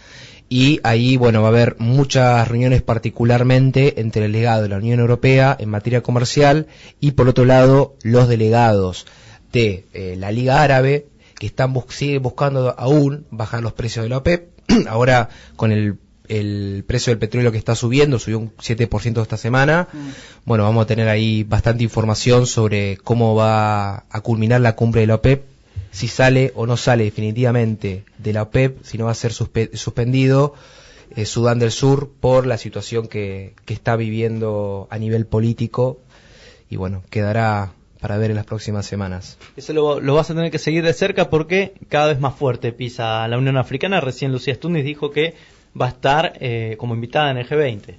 y 0.48 0.80
ahí, 0.84 1.16
bueno, 1.16 1.40
va 1.42 1.48
a 1.48 1.50
haber 1.50 1.76
muchas 1.78 2.46
reuniones 2.46 2.82
particularmente 2.82 4.00
entre 4.00 4.26
el 4.26 4.32
delegado 4.32 4.62
de 4.62 4.68
la 4.68 4.76
Unión 4.76 5.00
Europea 5.00 5.56
en 5.58 5.70
materia 5.70 6.02
comercial 6.02 6.66
y 7.00 7.12
por 7.12 7.28
otro 7.28 7.44
lado 7.44 7.96
los 8.02 8.28
delegados 8.28 9.06
de 9.52 9.86
eh, 9.94 10.16
la 10.18 10.30
Liga 10.30 10.62
Árabe 10.62 11.06
que 11.38 11.46
están 11.46 11.72
bus 11.72 11.86
siguen 11.88 12.22
buscando 12.22 12.74
aún 12.78 13.26
bajar 13.30 13.62
los 13.62 13.72
precios 13.72 14.04
de 14.04 14.10
la 14.10 14.18
OPEP. 14.18 14.48
Ahora 14.88 15.28
con 15.56 15.72
el, 15.72 15.98
el 16.28 16.84
precio 16.86 17.10
del 17.10 17.18
petróleo 17.18 17.52
que 17.52 17.58
está 17.58 17.74
subiendo, 17.74 18.18
subió 18.18 18.38
un 18.38 18.52
7% 18.56 19.22
esta 19.22 19.36
semana. 19.36 19.88
Bueno, 20.44 20.64
vamos 20.64 20.84
a 20.84 20.86
tener 20.86 21.08
ahí 21.08 21.42
bastante 21.44 21.82
información 21.82 22.46
sobre 22.46 22.96
cómo 22.98 23.34
va 23.34 24.04
a 24.10 24.20
culminar 24.22 24.60
la 24.60 24.76
cumbre 24.76 25.02
de 25.02 25.06
la 25.08 25.16
OPEP, 25.16 25.44
si 25.94 26.08
sale 26.08 26.50
o 26.56 26.66
no 26.66 26.76
sale 26.76 27.04
definitivamente 27.04 28.04
de 28.18 28.32
la 28.32 28.42
OPEP, 28.42 28.82
si 28.82 28.98
no 28.98 29.04
va 29.04 29.12
a 29.12 29.14
ser 29.14 29.30
suspe- 29.32 29.74
suspendido 29.76 30.54
eh, 31.14 31.24
Sudán 31.24 31.60
del 31.60 31.70
Sur 31.70 32.10
por 32.20 32.46
la 32.46 32.58
situación 32.58 33.06
que, 33.06 33.54
que 33.64 33.74
está 33.74 33.94
viviendo 33.94 34.88
a 34.90 34.98
nivel 34.98 35.26
político 35.26 36.00
y 36.68 36.76
bueno, 36.76 37.02
quedará 37.10 37.72
para 38.00 38.18
ver 38.18 38.30
en 38.30 38.36
las 38.36 38.44
próximas 38.46 38.86
semanas. 38.86 39.38
Eso 39.56 39.72
lo, 39.72 40.00
lo 40.00 40.14
vas 40.14 40.30
a 40.30 40.34
tener 40.34 40.50
que 40.50 40.58
seguir 40.58 40.82
de 40.84 40.92
cerca 40.92 41.30
porque 41.30 41.74
cada 41.88 42.08
vez 42.08 42.18
más 42.20 42.34
fuerte 42.34 42.72
pisa 42.72 43.26
la 43.28 43.38
Unión 43.38 43.56
Africana. 43.56 44.00
Recién 44.00 44.32
Lucía 44.32 44.54
Stunis 44.56 44.84
dijo 44.84 45.10
que 45.12 45.34
va 45.80 45.86
a 45.86 45.90
estar 45.90 46.32
eh, 46.40 46.74
como 46.78 46.94
invitada 46.94 47.30
en 47.30 47.36
el 47.38 47.48
G20. 47.48 47.94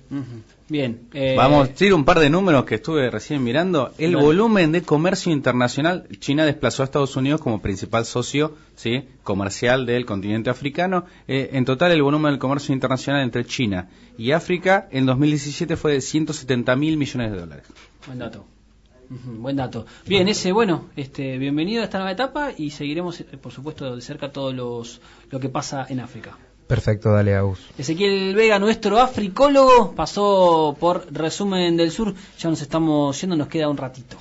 Bien. 0.68 1.08
eh, 1.14 1.36
Vamos 1.38 1.68
a 1.68 1.72
decir 1.72 1.94
un 1.94 2.06
par 2.06 2.20
de 2.20 2.30
números 2.30 2.66
que 2.66 2.76
estuve 2.76 3.12
recién 3.12 3.44
mirando. 3.44 3.94
El 4.00 4.16
volumen 4.16 4.72
de 4.72 4.82
comercio 4.82 5.32
internacional, 5.32 6.08
China 6.20 6.44
desplazó 6.44 6.82
a 6.82 6.86
Estados 6.86 7.16
Unidos 7.16 7.40
como 7.40 7.62
principal 7.62 8.06
socio 8.06 8.56
¿sí? 8.76 9.04
comercial 9.24 9.86
del 9.86 10.06
continente 10.06 10.50
africano. 10.50 11.06
Eh, 11.28 11.52
en 11.54 11.66
total, 11.66 11.92
el 11.92 12.02
volumen 12.02 12.32
del 12.32 12.40
comercio 12.40 12.74
internacional 12.74 13.22
entre 13.22 13.46
China 13.46 13.90
y 14.18 14.32
África 14.32 14.88
en 14.92 15.06
2017 15.06 15.76
fue 15.76 15.94
de 15.94 16.02
170 16.02 16.76
mil 16.76 16.98
millones 16.98 17.32
de 17.32 17.38
dólares. 17.38 17.66
Buen 18.08 18.18
dato. 18.20 18.46
Buen 19.08 19.56
dato. 19.58 19.86
Bien, 20.08 20.28
ese, 20.28 20.52
bueno, 20.52 20.86
este, 20.96 21.38
bienvenido 21.38 21.84
a 21.84 21.86
esta 21.86 22.00
nueva 22.00 22.12
etapa 22.12 22.54
y 22.58 22.72
seguiremos, 22.72 23.22
eh, 23.22 23.26
por 23.40 23.52
supuesto, 23.52 23.96
de 23.96 24.02
cerca 24.02 24.32
todo 24.32 24.52
los, 24.52 25.00
lo 25.30 25.40
que 25.40 25.50
pasa 25.50 25.86
en 25.88 26.00
África. 26.00 26.36
Perfecto, 26.68 27.12
dale 27.12 27.36
Agus. 27.36 27.60
Ezequiel 27.78 28.34
Vega, 28.34 28.58
nuestro 28.58 29.00
africólogo, 29.00 29.94
pasó 29.94 30.76
por 30.80 31.06
resumen 31.12 31.78
del 31.78 31.92
sur. 31.92 32.16
Ya 32.40 32.50
nos 32.50 32.62
estamos 32.62 33.20
yendo, 33.22 33.36
nos 33.36 33.48
queda 33.48 33.70
un 33.70 33.78
ratito. 33.78 34.18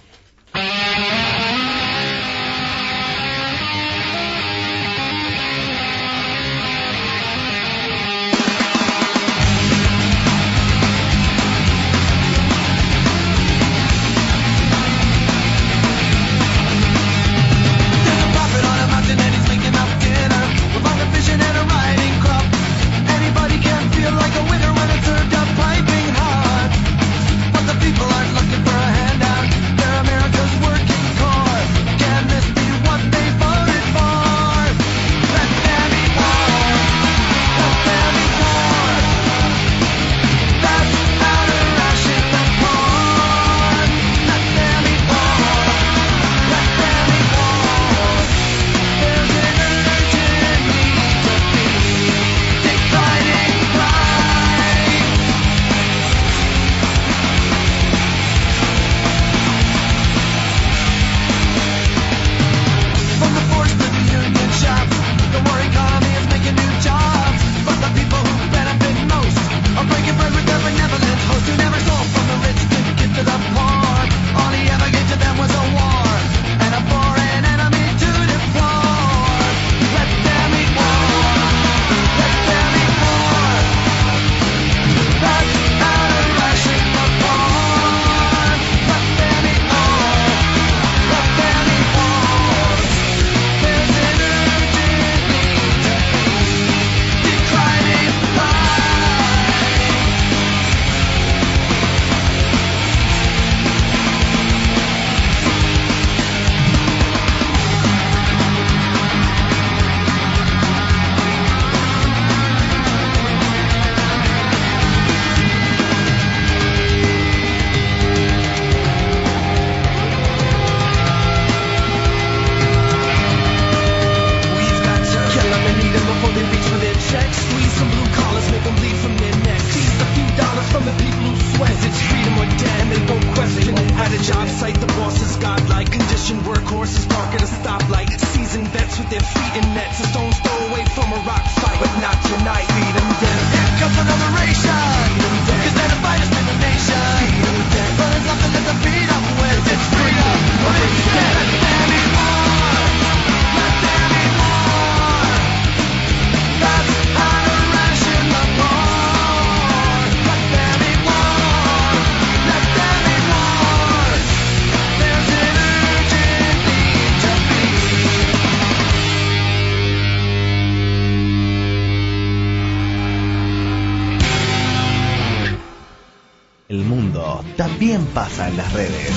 En 178.55 178.59
las 178.59 178.73
redes. 178.73 179.11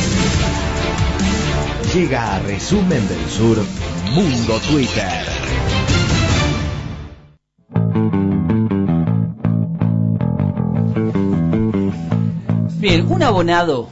Llega 1.93 2.35
a 2.35 2.39
Resumen 2.39 3.07
del 3.07 3.30
Sur 3.30 3.57
Mundo 4.15 4.59
Twitter. 4.68 5.26
Bien, 12.80 13.05
un 13.11 13.23
abonado, 13.23 13.88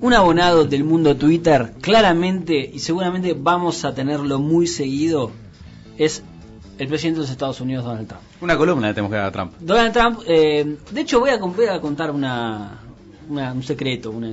un 0.00 0.12
abonado 0.14 0.64
del 0.64 0.84
mundo 0.84 1.16
Twitter, 1.16 1.74
claramente 1.80 2.70
y 2.72 2.78
seguramente 2.78 3.34
vamos 3.38 3.84
a 3.84 3.94
tenerlo 3.94 4.38
muy 4.38 4.66
seguido, 4.66 5.30
es 5.98 6.22
el 6.78 6.88
presidente 6.88 7.18
de 7.18 7.22
los 7.24 7.30
Estados 7.30 7.60
Unidos, 7.60 7.84
Donald 7.84 8.06
Trump. 8.08 8.22
Una 8.40 8.56
columna 8.56 8.88
le 8.88 8.94
tenemos 8.94 9.10
que 9.10 9.16
dar 9.18 9.26
a 9.26 9.32
Trump. 9.32 9.52
Donald 9.60 9.92
Trump, 9.92 10.20
eh, 10.26 10.76
de 10.90 11.00
hecho 11.00 11.20
voy 11.20 11.30
a, 11.30 11.36
voy 11.38 11.66
a 11.66 11.80
contar 11.80 12.10
una, 12.10 12.78
una- 13.28 13.52
un 13.52 13.62
secreto, 13.62 14.10
una, 14.10 14.28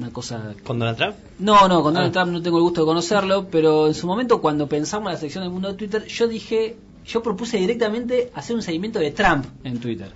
una 0.00 0.12
cosa... 0.12 0.54
¿Con 0.64 0.78
Donald 0.78 0.96
Trump? 0.98 1.14
No, 1.38 1.68
no, 1.68 1.82
con 1.82 1.94
Donald 1.94 2.10
Ah. 2.16 2.20
Trump 2.22 2.32
no 2.32 2.42
tengo 2.42 2.56
el 2.58 2.62
gusto 2.64 2.80
de 2.82 2.86
conocerlo, 2.86 3.48
pero 3.48 3.86
en 3.86 3.94
su 3.94 4.06
momento 4.06 4.40
cuando 4.40 4.66
pensamos 4.66 5.08
en 5.08 5.14
la 5.14 5.20
sección 5.20 5.44
del 5.44 5.52
mundo 5.52 5.68
de 5.68 5.74
Twitter, 5.74 6.04
yo 6.06 6.26
dije, 6.26 6.76
yo 7.06 7.22
propuse 7.22 7.58
directamente 7.58 8.30
hacer 8.34 8.56
un 8.56 8.62
seguimiento 8.62 8.98
de 8.98 9.10
Trump 9.12 9.44
en 9.64 9.78
Twitter. 9.78 10.10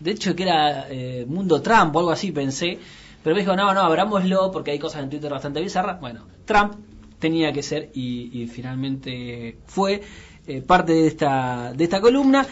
De 0.00 0.10
hecho 0.12 0.34
que 0.34 0.42
era 0.44 0.86
eh, 0.90 1.24
Mundo 1.28 1.60
Trump 1.60 1.94
o 1.94 1.98
algo 1.98 2.10
así 2.10 2.32
pensé, 2.32 2.78
pero 3.22 3.34
me 3.34 3.42
dijo, 3.42 3.54
no, 3.56 3.74
no, 3.74 3.80
abrámoslo 3.80 4.50
porque 4.50 4.70
hay 4.70 4.78
cosas 4.78 5.02
en 5.02 5.10
Twitter 5.10 5.30
bastante 5.30 5.60
bizarras. 5.60 6.00
Bueno, 6.00 6.22
Trump 6.44 6.74
tenía 7.18 7.52
que 7.52 7.62
ser 7.62 7.90
y, 7.94 8.42
y 8.42 8.46
finalmente 8.46 9.58
fue 9.66 10.02
eh, 10.46 10.62
parte 10.62 10.92
de 10.92 11.06
esta, 11.08 11.72
de 11.74 11.84
esta 11.84 12.00
columna 12.00 12.46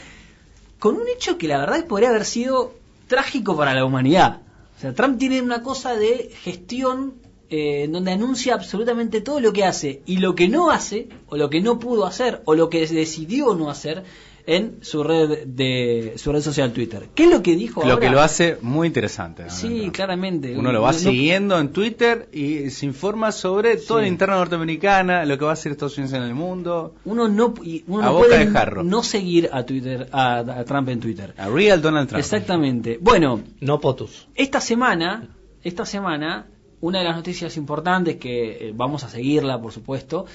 con 0.78 0.96
un 0.96 1.08
hecho 1.08 1.38
que 1.38 1.48
la 1.48 1.58
verdad 1.58 1.84
podría 1.86 2.10
haber 2.10 2.24
sido 2.24 2.74
trágico 3.06 3.56
para 3.56 3.74
la 3.74 3.84
humanidad. 3.84 4.42
O 4.76 4.80
sea, 4.80 4.92
Trump 4.92 5.18
tiene 5.18 5.40
una 5.40 5.62
cosa 5.62 5.96
de 5.96 6.30
gestión 6.42 7.14
eh, 7.48 7.84
en 7.84 7.92
donde 7.92 8.12
anuncia 8.12 8.54
absolutamente 8.54 9.20
todo 9.20 9.40
lo 9.40 9.52
que 9.52 9.64
hace 9.64 10.02
y 10.04 10.18
lo 10.18 10.34
que 10.34 10.48
no 10.48 10.70
hace, 10.70 11.08
o 11.28 11.36
lo 11.36 11.48
que 11.48 11.60
no 11.60 11.78
pudo 11.78 12.04
hacer, 12.04 12.42
o 12.44 12.54
lo 12.54 12.68
que 12.68 12.86
decidió 12.86 13.54
no 13.54 13.70
hacer 13.70 14.04
en 14.48 14.78
su 14.82 15.02
red 15.02 15.44
de 15.46 16.14
su 16.16 16.30
red 16.30 16.40
social 16.40 16.72
Twitter. 16.72 17.08
¿Qué 17.14 17.24
es 17.24 17.30
lo 17.30 17.42
que 17.42 17.56
dijo 17.56 17.82
Lo 17.84 17.94
ahora? 17.94 18.00
que 18.06 18.10
lo 18.12 18.20
hace 18.20 18.58
muy 18.62 18.86
interesante. 18.86 19.42
Donald 19.42 19.58
Sí, 19.58 19.90
claramente. 19.90 20.56
Uno 20.56 20.70
lo 20.72 20.82
va 20.82 20.92
No- 20.92 20.98
no- 20.98 21.10
siguiendo 21.10 21.58
en 21.58 21.70
Twitter 21.70 22.28
y 22.32 22.70
se 22.70 22.86
informa 22.86 23.32
sobre 23.32 23.76
toda 23.76 24.02
la 24.02 24.08
interna 24.08 24.36
norteamericana, 24.36 25.24
lo 25.24 25.36
que 25.36 25.44
va 25.44 25.50
a 25.50 25.54
hacer 25.54 25.72
Estados 25.72 25.98
Unidos 25.98 26.14
en 26.14 26.22
el 26.22 26.34
mundo. 26.34 26.94
Uno 27.04 27.28
no, 27.28 27.54
y 27.64 27.82
uno 27.88 28.02
A 28.02 28.06
no 28.06 28.12
boca 28.14 28.26
puede 28.28 28.46
de 28.46 28.50
jarro. 28.52 28.84
no 28.84 29.02
seguir 29.02 29.50
a 29.52 29.64
Twitter 29.64 30.08
a, 30.12 30.38
a 30.38 30.64
Trump 30.64 30.88
en 30.90 31.00
Twitter. 31.00 31.34
A 31.36 31.48
Real 31.48 31.82
Donald 31.82 32.08
Trump. 32.08 32.20
Exactamente. 32.20 32.98
Bueno, 33.00 33.40
No 33.60 33.80
POTUS. 33.80 34.28
esta 34.36 34.60
semana, 34.60 35.28
esta 35.64 35.84
semana, 35.84 36.46
una 36.80 36.98
de 37.00 37.04
las 37.04 37.16
noticias 37.16 37.56
importantes 37.56 38.16
que 38.16 38.68
eh, 38.68 38.72
vamos 38.76 39.02
a 39.02 39.08
seguirla, 39.08 39.60
por 39.60 39.72
supuesto, 39.72 40.26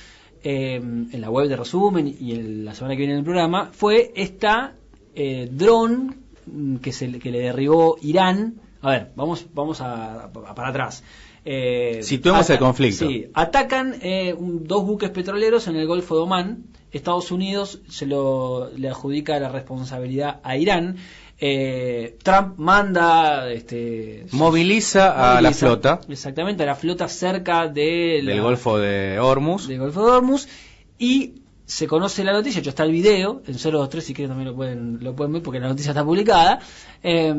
eh, 0.43 0.75
en 0.75 1.21
la 1.21 1.29
web 1.29 1.47
de 1.47 1.55
resumen 1.55 2.07
y 2.19 2.33
en 2.33 2.65
la 2.65 2.73
semana 2.73 2.95
que 2.95 2.99
viene 2.99 3.13
en 3.13 3.19
el 3.19 3.25
programa, 3.25 3.69
fue 3.73 4.11
esta 4.15 4.75
eh, 5.15 5.47
dron 5.51 6.15
mm, 6.45 6.77
que, 6.77 6.91
se, 6.91 7.07
le- 7.07 7.19
que 7.19 7.31
le 7.31 7.39
derribó 7.39 7.97
Irán. 8.01 8.55
A 8.81 8.89
ver, 8.91 9.11
vamos, 9.15 9.45
vamos 9.53 9.81
a, 9.81 10.25
a- 10.25 10.31
para 10.55 10.69
atrás. 10.69 11.03
Eh, 11.43 11.99
Situemos 12.03 12.49
el 12.49 12.59
conflicto. 12.59 13.07
Sí, 13.07 13.25
atacan 13.33 13.95
eh, 14.01 14.33
un- 14.33 14.63
dos 14.67 14.85
buques 14.85 15.09
petroleros 15.09 15.67
en 15.67 15.75
el 15.75 15.87
Golfo 15.87 16.15
de 16.15 16.21
Omán. 16.21 16.63
Estados 16.91 17.31
Unidos 17.31 17.79
se 17.89 18.05
lo 18.05 18.69
le 18.75 18.89
adjudica 18.89 19.39
la 19.39 19.49
responsabilidad 19.49 20.39
a 20.43 20.57
Irán. 20.57 20.97
Eh, 21.43 22.17
Trump 22.21 22.59
manda, 22.59 23.49
este, 23.51 24.27
Moviliza 24.31 25.37
a 25.37 25.41
la 25.41 25.51
flota 25.51 25.99
exactamente, 26.07 26.61
a 26.61 26.67
la 26.67 26.75
flota 26.75 27.07
cerca 27.07 27.67
de 27.67 28.21
la- 28.23 28.33
del 28.33 28.41
Golfo 28.43 28.77
de 28.77 29.19
Hormuz. 29.19 29.67
del 29.67 29.79
Golfo 29.79 30.05
de 30.05 30.11
Hormuz 30.11 30.47
y 30.99 31.41
se 31.65 31.87
conoce 31.87 32.23
la 32.23 32.33
noticia, 32.33 32.57
de 32.57 32.61
hecho 32.61 32.69
está 32.69 32.83
el 32.83 32.91
video, 32.91 33.41
en 33.47 33.57
023 33.57 34.03
si 34.05 34.13
quieren 34.13 34.29
también 34.29 34.49
lo 34.49 34.55
pueden, 34.55 34.99
lo 35.01 35.15
pueden 35.15 35.33
ver 35.33 35.41
porque 35.41 35.59
la 35.59 35.67
noticia 35.69 35.91
está 35.91 36.05
publicada. 36.05 36.59
Eh, 37.01 37.33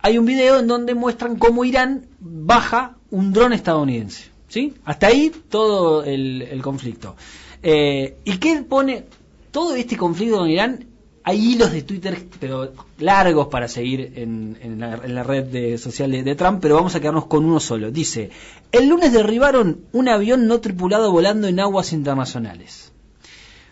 hay 0.00 0.18
un 0.18 0.24
video 0.26 0.58
en 0.58 0.66
donde 0.66 0.94
muestran 0.94 1.36
cómo 1.36 1.64
Irán 1.64 2.06
baja 2.18 2.96
un 3.12 3.32
dron 3.32 3.52
estadounidense. 3.52 4.30
¿sí? 4.48 4.74
Hasta 4.84 5.06
ahí 5.06 5.30
todo 5.48 6.02
el, 6.02 6.42
el 6.42 6.60
conflicto. 6.60 7.14
Eh, 7.62 8.16
¿Y 8.24 8.38
qué 8.38 8.62
pone 8.68 9.04
todo 9.52 9.76
este 9.76 9.96
conflicto 9.96 10.38
con 10.38 10.50
Irán? 10.50 10.86
Hay 11.24 11.52
hilos 11.52 11.70
de 11.72 11.82
Twitter, 11.82 12.26
pero 12.40 12.72
largos 12.98 13.46
para 13.46 13.68
seguir 13.68 14.12
en, 14.16 14.80
la, 14.80 15.22
red 15.22 15.78
social 15.78 16.10
de, 16.10 16.34
Trump, 16.34 16.60
pero 16.60 16.74
vamos 16.74 16.94
a 16.94 17.00
quedarnos 17.00 17.26
con 17.26 17.44
uno 17.44 17.60
solo. 17.60 17.92
Dice, 17.92 18.30
el 18.72 18.88
lunes 18.88 19.12
derribaron 19.12 19.82
un 19.92 20.08
avión 20.08 20.48
no 20.48 20.60
tripulado 20.60 21.12
volando 21.12 21.46
en 21.46 21.60
aguas 21.60 21.92
internacionales. 21.92 22.92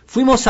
Fuimos, 0.07 0.49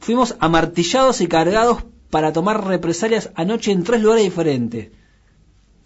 fuimos 0.00 0.36
amartillados 0.38 1.20
y 1.20 1.28
cargados 1.28 1.84
para 2.10 2.32
tomar 2.32 2.66
represalias 2.66 3.30
anoche 3.34 3.72
en 3.72 3.82
tres 3.82 4.02
lugares 4.02 4.24
diferentes. 4.24 4.90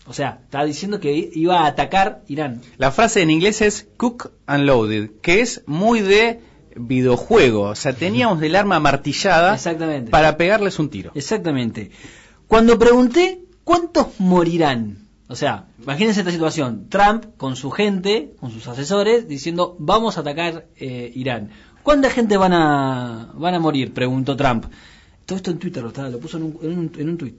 O 0.06 0.12
sea, 0.12 0.40
estaba 0.44 0.64
diciendo 0.64 1.00
que 1.00 1.30
iba 1.34 1.60
a 1.60 1.66
atacar 1.66 2.22
Irán. 2.28 2.62
La 2.78 2.90
frase 2.90 3.22
en 3.22 3.30
inglés 3.30 3.60
es 3.60 3.88
cook 3.96 4.32
and 4.46 4.64
loaded, 4.64 5.10
que 5.20 5.40
es 5.40 5.62
muy 5.66 6.00
de 6.00 6.40
videojuego. 6.78 7.62
O 7.62 7.74
sea, 7.74 7.92
teníamos 7.92 8.42
el 8.42 8.54
arma 8.56 8.80
martillada 8.80 9.54
Exactamente. 9.54 10.10
para 10.10 10.36
pegarles 10.36 10.78
un 10.78 10.88
tiro. 10.90 11.12
Exactamente. 11.14 11.90
Cuando 12.46 12.78
pregunté 12.78 13.40
cuántos 13.64 14.18
morirán, 14.18 14.98
o 15.28 15.36
sea, 15.36 15.66
imagínense 15.82 16.20
esta 16.20 16.32
situación, 16.32 16.86
Trump 16.88 17.24
con 17.36 17.56
su 17.56 17.70
gente, 17.70 18.34
con 18.40 18.50
sus 18.50 18.66
asesores, 18.68 19.28
diciendo 19.28 19.76
vamos 19.78 20.16
a 20.16 20.20
atacar 20.22 20.66
eh, 20.76 21.12
Irán. 21.14 21.50
¿Cuánta 21.82 22.10
gente 22.10 22.36
van 22.36 22.52
a, 22.52 23.30
van 23.34 23.54
a 23.54 23.58
morir? 23.60 23.92
Preguntó 23.92 24.36
Trump. 24.36 24.66
Todo 25.26 25.36
esto 25.36 25.50
en 25.50 25.58
Twitter 25.58 25.82
lo, 25.82 25.88
estaba- 25.88 26.08
lo 26.08 26.18
puso 26.18 26.38
en 26.38 26.44
un, 26.44 26.58
en 26.62 26.78
un, 26.78 26.92
en 26.98 27.08
un 27.10 27.18
tweet. 27.18 27.34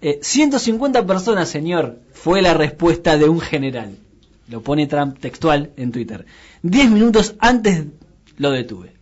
Eh, 0.00 0.18
150 0.22 1.06
personas, 1.06 1.48
señor, 1.48 2.00
fue 2.12 2.42
la 2.42 2.54
respuesta 2.54 3.16
de 3.18 3.28
un 3.28 3.40
general. 3.40 3.96
Lo 4.48 4.60
pone 4.60 4.86
Trump 4.88 5.18
textual 5.20 5.70
en 5.76 5.92
Twitter. 5.92 6.26
Diez 6.62 6.90
minutos 6.90 7.34
antes 7.38 7.84
lo 8.42 8.50
detuve. 8.50 8.92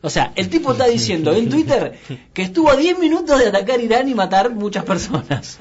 O 0.00 0.10
sea, 0.10 0.32
el 0.36 0.48
tipo 0.48 0.70
está 0.72 0.86
diciendo 0.86 1.32
en 1.34 1.48
Twitter 1.50 1.98
que 2.32 2.42
estuvo 2.42 2.70
a 2.70 2.76
10 2.76 3.00
minutos 3.00 3.36
de 3.40 3.48
atacar 3.48 3.80
Irán 3.80 4.08
y 4.08 4.14
matar 4.14 4.54
muchas 4.54 4.84
personas. 4.84 5.58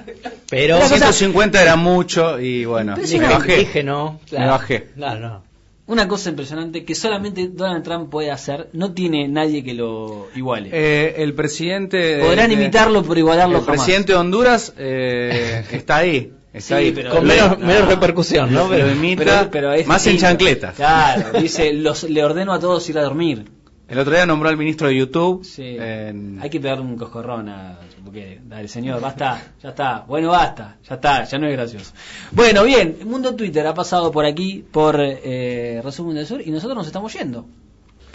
Pero 0.50 0.78
cosa- 0.80 0.90
150 1.12 1.60
era 1.62 1.76
mucho 1.76 2.40
y 2.40 2.64
bueno, 2.66 2.96
bajé. 2.96 3.58
dije 3.58 3.84
no. 3.84 4.20
Me 4.32 4.46
bajé. 4.46 4.90
No, 4.96 5.16
no. 5.16 5.44
Una 5.88 6.08
cosa 6.08 6.30
impresionante 6.30 6.84
que 6.86 6.94
solamente 6.96 7.48
Donald 7.48 7.84
Trump 7.84 8.10
puede 8.12 8.30
hacer, 8.30 8.70
no 8.74 8.92
tiene 8.94 9.28
nadie 9.30 9.64
que 9.64 9.74
lo 9.74 10.28
iguale. 10.36 10.70
Eh, 10.74 11.16
el 11.24 11.34
presidente... 11.34 11.98
de- 11.98 12.24
Podrán 12.24 12.50
de- 12.50 12.56
imitarlo, 12.56 13.02
pero 13.04 13.20
igualarlo 13.20 13.60
El 13.60 13.64
jamás. 13.64 13.78
presidente 13.86 14.12
de 14.12 14.18
Honduras 14.20 14.74
eh, 14.78 15.64
está 15.72 15.98
ahí. 15.98 16.34
Está 16.58 16.78
Sí, 16.78 16.86
ahí. 16.86 16.92
pero- 16.92 17.12
Con 17.12 17.26
menos, 17.26 17.58
no. 17.60 17.66
menos 17.66 17.88
repercusión, 17.88 18.54
¿no? 18.54 18.68
Pero, 18.70 18.92
imita 18.92 19.50
Pero- 19.52 19.72
más 19.86 20.06
en 20.08 20.18
chancletas. 20.18 20.76
Claro, 20.76 21.40
dice, 21.42 21.74
los, 21.74 22.04
le 22.04 22.24
ordeno 22.24 22.54
a 22.54 22.60
todos 22.60 22.88
ir 22.90 22.98
a 23.00 23.04
dormir. 23.04 23.46
El 23.88 24.00
otro 24.00 24.12
día 24.14 24.26
nombró 24.26 24.50
al 24.50 24.58
ministro 24.58 24.90
de 24.90 24.98
YouTube. 24.98 25.46
Sí. 25.46 25.78
en- 25.80 26.40
Hay 26.42 26.50
que 26.50 26.60
pegarle 26.60 26.84
un 26.84 26.98
coscorrón 26.98 27.48
a... 27.48 27.80
Porque, 28.04 28.40
dale, 28.46 28.68
señor, 28.68 29.00
basta, 29.02 29.42
ya 29.62 29.70
está. 29.70 30.04
Bueno, 30.08 30.30
basta, 30.30 30.78
ya 30.88 30.96
está, 30.96 31.24
ya 31.26 31.38
no 31.38 31.48
es 31.48 31.54
gracioso. 31.54 31.92
Bueno, 32.32 32.64
bien, 32.64 32.98
el 33.00 33.06
mundo 33.06 33.36
Twitter 33.36 33.66
ha 33.68 33.74
pasado 33.74 34.12
por 34.12 34.26
aquí, 34.26 34.64
por 34.72 34.96
eh, 35.00 35.82
Resumen 35.84 36.16
del 36.16 36.26
Sur, 36.26 36.42
y 36.42 36.50
nosotros 36.52 36.78
nos 36.78 36.88
estamos 36.88 37.14
yendo. 37.14 37.46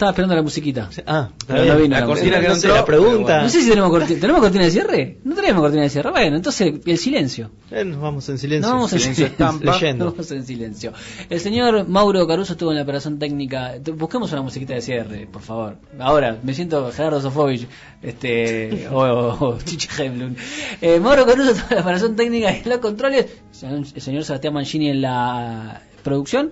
Estaba 0.03 0.11
esperando 0.11 0.35
la 0.35 0.41
musiquita. 0.41 0.89
Ah, 1.07 1.29
Pero 1.47 1.63
no 1.65 1.77
vino 1.79 1.95
La 1.95 2.01
la 2.01 2.05
cortina 2.07 2.41
que 2.41 2.47
no 2.49 2.53
entró, 2.55 2.75
la 2.75 2.83
pregunta. 2.85 3.41
No 3.41 3.47
sé 3.49 3.61
si 3.61 3.69
tenemos 3.69 3.89
cortina. 3.89 4.19
¿Tenemos 4.19 4.41
cortina 4.41 4.65
de 4.65 4.71
cierre? 4.71 5.17
No 5.23 5.33
tenemos 5.33 5.61
cortina 5.61 5.83
de 5.83 5.89
cierre. 5.89 6.11
Bueno, 6.11 6.35
entonces 6.35 6.73
el 6.85 6.97
silencio. 6.97 7.51
Eh, 7.71 7.85
nos 7.85 8.01
vamos 8.01 8.27
en 8.27 8.37
silencio. 8.37 8.67
No 8.69 8.75
vamos 8.75 8.91
en 8.91 8.99
Silencio 8.99 9.27
silencio. 9.29 9.71
Leyendo. 9.71 10.11
Vamos 10.11 10.31
en 10.31 10.45
silencio. 10.45 10.93
El 11.29 11.39
señor 11.39 11.87
Mauro 11.87 12.27
Caruso 12.27 12.51
estuvo 12.51 12.71
en 12.71 12.77
la 12.77 12.83
operación 12.83 13.17
técnica. 13.17 13.75
Busquemos 13.95 14.29
una 14.33 14.41
musiquita 14.41 14.73
de 14.73 14.81
cierre, 14.81 15.25
por 15.31 15.41
favor. 15.41 15.77
Ahora, 15.99 16.37
me 16.43 16.53
siento 16.53 16.91
Gerardo 16.91 17.21
Sofovich 17.21 17.65
este, 18.01 18.87
o, 18.91 18.99
o 18.99 19.57
Chichi 19.63 19.87
Hemlund. 20.01 20.37
Eh, 20.81 20.99
Mauro 20.99 21.25
Caruso 21.25 21.51
estuvo 21.51 21.69
en 21.69 21.75
la 21.77 21.81
operación 21.81 22.15
técnica 22.17 22.51
y 22.51 22.61
en 22.63 22.69
los 22.69 22.79
controles. 22.79 23.27
El 23.61 24.01
señor 24.01 24.25
Sebastián 24.25 24.53
Mancini 24.53 24.89
en 24.89 25.01
la 25.01 25.81
producción. 26.03 26.51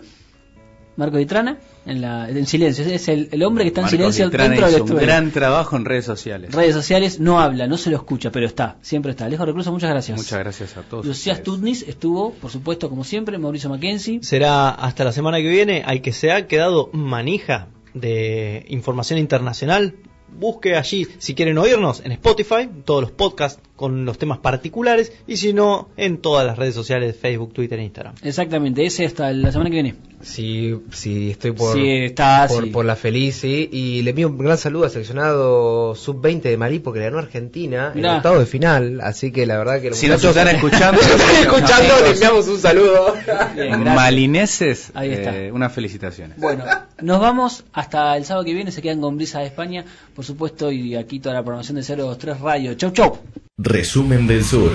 Marco 0.97 1.17
Vitrana 1.17 1.57
en, 1.85 2.01
la, 2.01 2.29
en 2.29 2.45
silencio. 2.45 2.85
Es 2.85 3.07
el, 3.07 3.29
el 3.31 3.43
hombre 3.43 3.63
que 3.63 3.69
está 3.69 3.81
en 3.81 3.89
silencio 3.89 4.25
Vitrana 4.25 4.49
dentro 4.49 4.65
del 4.67 4.75
hizo 4.75 4.83
un 4.83 4.89
estudio. 4.89 5.07
gran 5.07 5.31
trabajo 5.31 5.75
en 5.77 5.85
redes 5.85 6.05
sociales. 6.05 6.53
Redes 6.53 6.73
sociales 6.75 7.19
no 7.19 7.39
habla, 7.39 7.67
no 7.67 7.77
se 7.77 7.89
lo 7.89 7.97
escucha, 7.97 8.31
pero 8.31 8.45
está, 8.45 8.77
siempre 8.81 9.11
está. 9.11 9.25
Alejo 9.25 9.45
Recluso, 9.45 9.71
muchas 9.71 9.89
gracias. 9.89 10.17
Muchas 10.17 10.39
gracias 10.39 10.77
a 10.77 10.81
todos. 10.81 11.05
Lucía. 11.05 11.35
Stutnis 11.35 11.83
estuvo, 11.87 12.33
por 12.33 12.51
supuesto, 12.51 12.89
como 12.89 13.03
siempre, 13.03 13.37
Mauricio 13.37 13.69
Mackenzie. 13.69 14.19
Será 14.21 14.69
hasta 14.69 15.03
la 15.03 15.11
semana 15.11 15.37
que 15.37 15.47
viene 15.49 15.83
al 15.85 16.01
que 16.01 16.11
se 16.13 16.31
ha 16.31 16.47
quedado 16.47 16.89
manija 16.93 17.67
de 17.93 18.65
información 18.69 19.19
internacional. 19.19 19.95
busque 20.37 20.75
allí 20.75 21.07
si 21.17 21.35
quieren 21.35 21.57
oírnos 21.57 22.01
en 22.05 22.13
Spotify, 22.13 22.69
todos 22.85 23.01
los 23.01 23.11
podcasts 23.11 23.61
con 23.81 24.05
los 24.05 24.17
temas 24.17 24.37
particulares 24.37 25.11
y 25.27 25.35
si 25.35 25.51
no 25.51 25.89
en 25.97 26.19
todas 26.19 26.45
las 26.45 26.57
redes 26.57 26.73
sociales, 26.75 27.17
Facebook, 27.19 27.51
Twitter 27.51 27.77
e 27.79 27.83
Instagram. 27.83 28.15
Exactamente, 28.23 28.85
ese 28.85 29.05
hasta 29.05 29.33
la 29.33 29.51
semana 29.51 29.69
que 29.69 29.73
viene. 29.73 29.95
Sí, 30.21 30.79
sí, 30.91 31.31
estoy 31.31 31.51
por, 31.53 31.73
Sí, 31.75 31.89
está, 32.05 32.45
por, 32.47 32.63
sí. 32.63 32.69
por 32.69 32.85
la 32.85 32.95
feliz, 32.95 33.37
sí. 33.37 33.67
Y 33.71 34.03
le 34.03 34.11
envío 34.11 34.27
un 34.27 34.37
gran 34.37 34.55
saludo 34.55 34.83
al 34.83 34.91
seleccionado 34.91 35.95
sub-20 35.95 36.41
de 36.43 36.57
Malí 36.57 36.77
porque 36.77 36.99
le 36.99 37.05
ganó 37.05 37.17
a 37.17 37.21
Argentina 37.21 37.91
en 37.95 38.05
octavo 38.05 38.37
de 38.37 38.45
final. 38.45 39.01
Así 39.01 39.31
que 39.31 39.47
la 39.47 39.57
verdad 39.57 39.81
que 39.81 39.89
los 39.89 39.97
Si 39.97 40.05
muchachos- 40.07 40.37
están 40.37 40.55
escuchando, 40.55 41.01
están 41.01 41.35
escuchando, 41.41 41.93
le 42.03 42.11
enviamos 42.11 42.47
un 42.47 42.59
saludo. 42.59 43.15
Bien. 43.55 43.83
Malineses, 43.83 44.91
Ahí 44.93 45.09
está. 45.11 45.35
eh, 45.35 45.51
unas 45.51 45.73
felicitaciones. 45.73 46.37
Bueno, 46.37 46.65
nos 47.01 47.19
vamos 47.19 47.63
hasta 47.73 48.15
el 48.15 48.23
sábado 48.25 48.45
que 48.45 48.53
viene, 48.53 48.71
se 48.71 48.83
quedan 48.83 49.01
con 49.01 49.17
Brisa 49.17 49.39
de 49.39 49.47
España, 49.47 49.85
por 50.15 50.23
supuesto, 50.23 50.71
y 50.71 50.95
aquí 50.95 51.19
toda 51.19 51.33
la 51.33 51.41
programación 51.41 51.77
de 51.77 51.81
023 51.95 52.39
Radio. 52.41 52.75
Chau, 52.75 52.91
chau. 52.91 53.17
Resumen 53.57 54.27
del 54.27 54.43
Sur. 54.43 54.71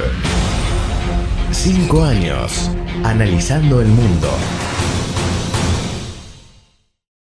Cinco 1.51 2.05
años 2.05 2.71
analizando 3.05 3.81
el 3.81 3.89
mundo. 3.89 4.29